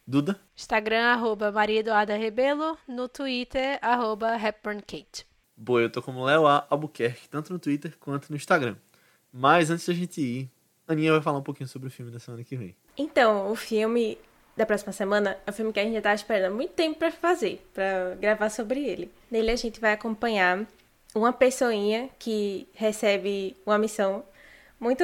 Duda, 0.07 0.39
Instagram, 0.55 1.03
arroba 1.13 1.51
Maria 1.51 1.79
Eduarda 1.79 2.15
Rebelo. 2.15 2.77
No 2.87 3.09
Twitter, 3.09 3.79
arroba 3.81 4.35
Hepburn 4.35 4.79
Kate. 4.81 5.25
Boa, 5.57 5.81
eu 5.81 5.89
tô 5.89 5.99
como 5.99 6.23
Léo 6.23 6.45
A. 6.45 6.67
Albuquerque, 6.69 7.27
tanto 7.27 7.51
no 7.51 7.57
Twitter 7.57 7.97
quanto 7.99 8.29
no 8.29 8.35
Instagram. 8.35 8.75
Mas 9.33 9.71
antes 9.71 9.87
da 9.87 9.93
gente 9.95 10.21
ir, 10.21 10.51
Aninha 10.87 11.11
vai 11.11 11.21
falar 11.21 11.39
um 11.39 11.43
pouquinho 11.43 11.67
sobre 11.67 11.87
o 11.87 11.91
filme 11.91 12.11
da 12.11 12.19
semana 12.19 12.43
que 12.43 12.55
vem. 12.55 12.75
Então, 12.95 13.51
o 13.51 13.55
filme 13.55 14.19
da 14.55 14.63
próxima 14.63 14.93
semana 14.93 15.37
é 15.43 15.49
um 15.49 15.53
filme 15.53 15.73
que 15.73 15.79
a 15.79 15.83
gente 15.83 15.95
já 15.95 16.01
tá 16.01 16.13
esperando 16.13 16.51
há 16.51 16.55
muito 16.55 16.73
tempo 16.73 16.99
pra 16.99 17.11
fazer, 17.11 17.67
pra 17.73 18.15
gravar 18.19 18.51
sobre 18.51 18.85
ele. 18.85 19.11
Nele 19.31 19.49
a 19.49 19.55
gente 19.55 19.79
vai 19.79 19.93
acompanhar 19.93 20.67
uma 21.15 21.33
pessoinha 21.33 22.11
que 22.19 22.67
recebe 22.75 23.57
uma 23.65 23.79
missão 23.79 24.23
muito 24.79 25.03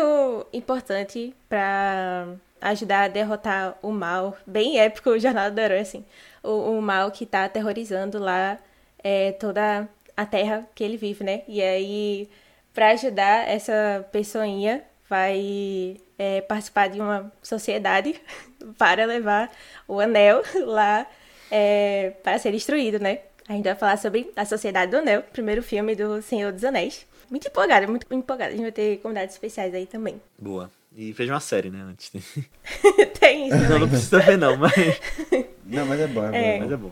importante 0.54 1.34
pra 1.50 2.28
ajudar 2.62 3.04
a 3.04 3.08
derrotar 3.08 3.78
o 3.82 3.92
mal, 3.92 4.38
bem 4.46 4.80
épico 4.80 5.10
o 5.10 5.20
Jornada 5.20 5.52
do 5.52 5.60
Herói, 5.60 5.80
assim. 5.80 6.06
O, 6.44 6.78
o 6.78 6.82
mal 6.82 7.12
que 7.12 7.26
tá 7.26 7.46
aterrorizando 7.46 8.20
lá 8.20 8.58
é, 9.04 9.32
toda 9.34 9.90
a 10.16 10.26
terra 10.26 10.68
que 10.76 10.84
ele 10.84 10.98
vive, 10.98 11.24
né? 11.24 11.42
E 11.48 11.62
aí, 11.62 12.30
pra 12.74 12.92
ajudar 12.92 13.48
essa 13.48 14.08
pessoinha, 14.12 14.84
vai 15.10 15.98
é, 16.18 16.42
participar 16.42 16.88
de 16.90 17.02
uma 17.02 17.32
sociedade 17.42 18.22
para 18.78 19.06
levar 19.06 19.52
o 19.88 20.00
anel 20.00 20.44
lá 20.66 21.08
é, 21.52 22.14
para 22.24 22.38
ser 22.40 22.52
destruído, 22.52 23.00
né? 23.00 23.20
A 23.50 23.54
gente 23.54 23.66
vai 23.66 23.76
falar 23.76 23.98
sobre 23.98 24.32
a 24.36 24.46
Sociedade 24.46 24.92
do 24.92 24.98
Anel, 24.98 25.24
primeiro 25.24 25.62
filme 25.62 25.94
do 25.94 26.22
Senhor 26.22 26.54
dos 26.54 26.64
Anéis. 26.64 27.06
Muito 27.30 27.48
empolgada, 27.48 27.86
muito 27.88 28.08
empolgada. 28.14 28.52
A 28.52 28.56
gente 28.56 28.62
vai 28.62 28.72
ter 28.72 29.00
convidados 29.00 29.34
especiais 29.34 29.74
aí 29.74 29.86
também. 29.86 30.22
Boa. 30.38 30.72
E 30.96 31.14
veja 31.14 31.34
uma 31.34 31.40
série, 31.40 31.70
né, 31.70 31.82
antes. 31.84 32.12
Tem 33.20 33.48
isso 33.48 33.56
Não, 33.56 33.64
não 33.64 33.70
também. 33.72 33.90
precisa 33.90 34.20
ver 34.20 34.38
não, 34.38 34.58
mas, 34.58 34.74
Não, 35.66 35.86
mas 35.86 36.00
é 36.02 36.08
bom, 36.08 36.24
é 36.26 36.30
bom. 36.32 36.36
É. 36.38 36.60
Mas 36.60 36.68
bom. 36.68 36.74
é 36.74 36.78
bom. 36.78 36.92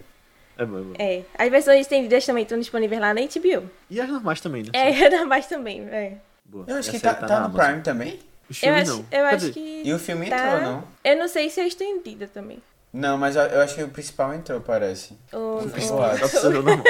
É 0.58 0.66
bom, 0.66 0.78
é 0.78 0.82
bom. 0.82 0.94
É, 0.98 1.24
as 1.38 1.50
versões 1.50 1.82
estendidas 1.82 2.26
também 2.26 2.44
estão 2.44 2.58
disponíveis 2.60 3.00
lá 3.02 3.14
na 3.14 3.22
HBO. 3.22 3.70
E 3.90 4.00
as 4.00 4.10
normais 4.10 4.40
também, 4.42 4.64
né? 4.64 4.70
É, 4.74 4.88
ainda 5.04 5.26
mais 5.26 5.48
também, 5.48 5.82
é. 5.90 6.18
Boa. 6.46 6.66
Eu 6.68 6.78
acho 6.78 6.92
que 6.92 7.00
tá, 7.00 7.14
tá 7.14 7.28
na 7.28 7.40
no 7.40 7.46
Amazon. 7.46 7.66
Prime 7.66 7.82
também. 7.84 8.20
Os 8.50 8.58
Eu 8.64 8.74
filmes 8.74 8.90
acho, 8.90 8.98
não. 8.98 9.06
eu 9.20 9.26
acho 9.26 9.52
que. 9.52 9.82
E 9.86 9.94
o 9.94 10.00
filme 10.00 10.30
tá- 10.30 10.56
entrou, 10.56 10.62
não? 10.62 10.84
Eu 11.04 11.18
não 11.18 11.28
sei 11.28 11.50
se 11.50 11.60
é 11.62 11.68
estendida 11.68 12.28
também. 12.28 12.60
Não, 12.92 13.18
mas 13.18 13.36
eu, 13.36 13.44
eu 13.44 13.62
acho 13.62 13.76
que 13.76 13.84
o 13.84 13.90
principal 13.90 14.34
entrou, 14.34 14.60
parece. 14.62 15.14
O, 15.32 15.38
O 15.38 15.66
o- 15.66 15.70
principal. 15.70 16.16
Ver 16.16 16.46
o 16.48 16.50
normal. 16.64 16.84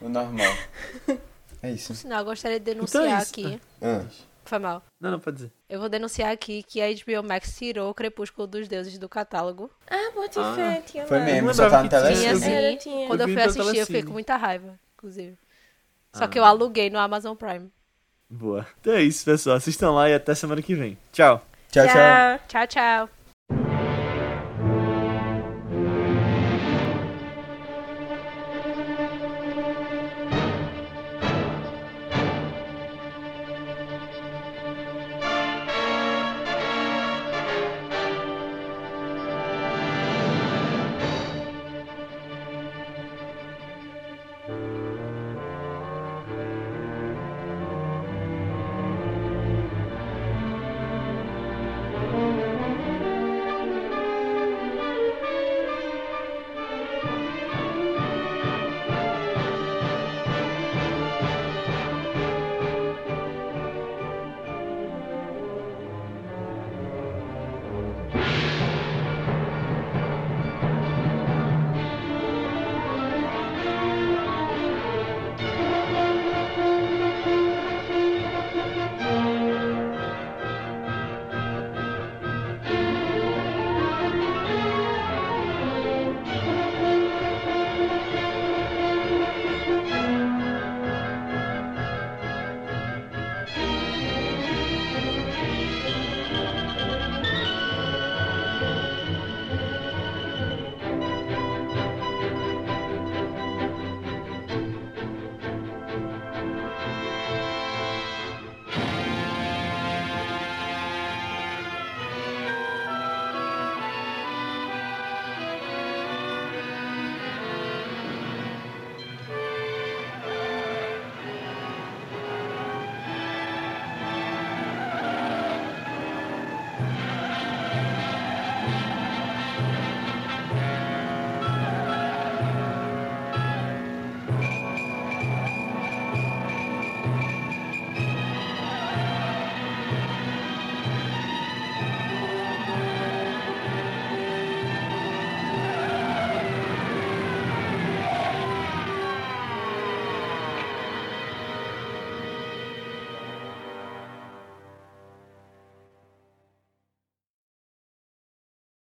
O 0.00 0.08
normal. 0.08 0.54
É 1.62 1.70
isso. 1.72 1.94
Sinal, 1.94 2.20
eu 2.20 2.24
gostaria 2.26 2.60
de 2.60 2.64
denunciar 2.66 3.04
Então 3.04 3.16
é 3.16 3.20
aqui. 3.22 3.60
Ah, 3.82 4.02
Foi 4.44 4.58
mal. 4.58 4.82
Não, 5.00 5.10
não, 5.12 5.18
pode 5.20 5.36
dizer. 5.36 5.52
Eu 5.68 5.80
vou 5.80 5.88
denunciar 5.88 6.30
aqui 6.32 6.62
que 6.62 6.80
a 6.82 6.86
HBO 6.88 7.26
Max 7.26 7.56
tirou 7.56 7.90
o 7.90 7.94
Crepúsculo 7.94 8.46
dos 8.46 8.68
Deuses 8.68 8.98
do 8.98 9.08
catálogo. 9.08 9.70
Ah, 9.90 10.10
bote 10.14 10.38
Ah, 10.38 10.54
fé, 10.54 10.82
tinha 10.86 11.06
foi 11.06 11.18
lá. 11.18 11.24
mesmo, 11.24 11.54
só 11.54 11.68
tá 11.70 11.82
no 11.82 11.88
que 11.88 11.96
tinha, 11.96 12.02
Tinha 12.14 12.18
telecine. 12.32 12.52
eu. 12.52 12.58
Era, 12.58 12.70
sim. 12.72 12.76
tinha. 12.78 13.06
Quando 13.06 13.20
eu 13.22 13.28
Eu 13.28 13.34
fui 13.34 13.42
assistir, 13.42 13.78
eu 13.78 13.86
fiquei 13.86 14.02
com 14.02 14.12
muita 14.12 14.36
raiva, 14.36 14.78
inclusive. 14.96 15.36
Só 16.12 16.24
Ah. 16.24 16.28
que 16.28 16.38
eu 16.38 16.44
aluguei 16.44 16.90
no 16.90 16.98
Amazon 16.98 17.34
Prime. 17.34 17.70
Boa. 18.28 18.66
Então 18.80 18.92
é 18.92 19.02
isso, 19.02 19.24
pessoal. 19.24 19.56
Assistam 19.56 19.92
lá 19.92 20.08
e 20.10 20.14
até 20.14 20.34
semana 20.34 20.60
que 20.62 20.74
vem. 20.74 20.98
Tchau. 21.12 21.44
tchau, 21.70 21.86
tchau. 21.86 22.38
Tchau, 22.48 22.66
tchau. 22.66 23.23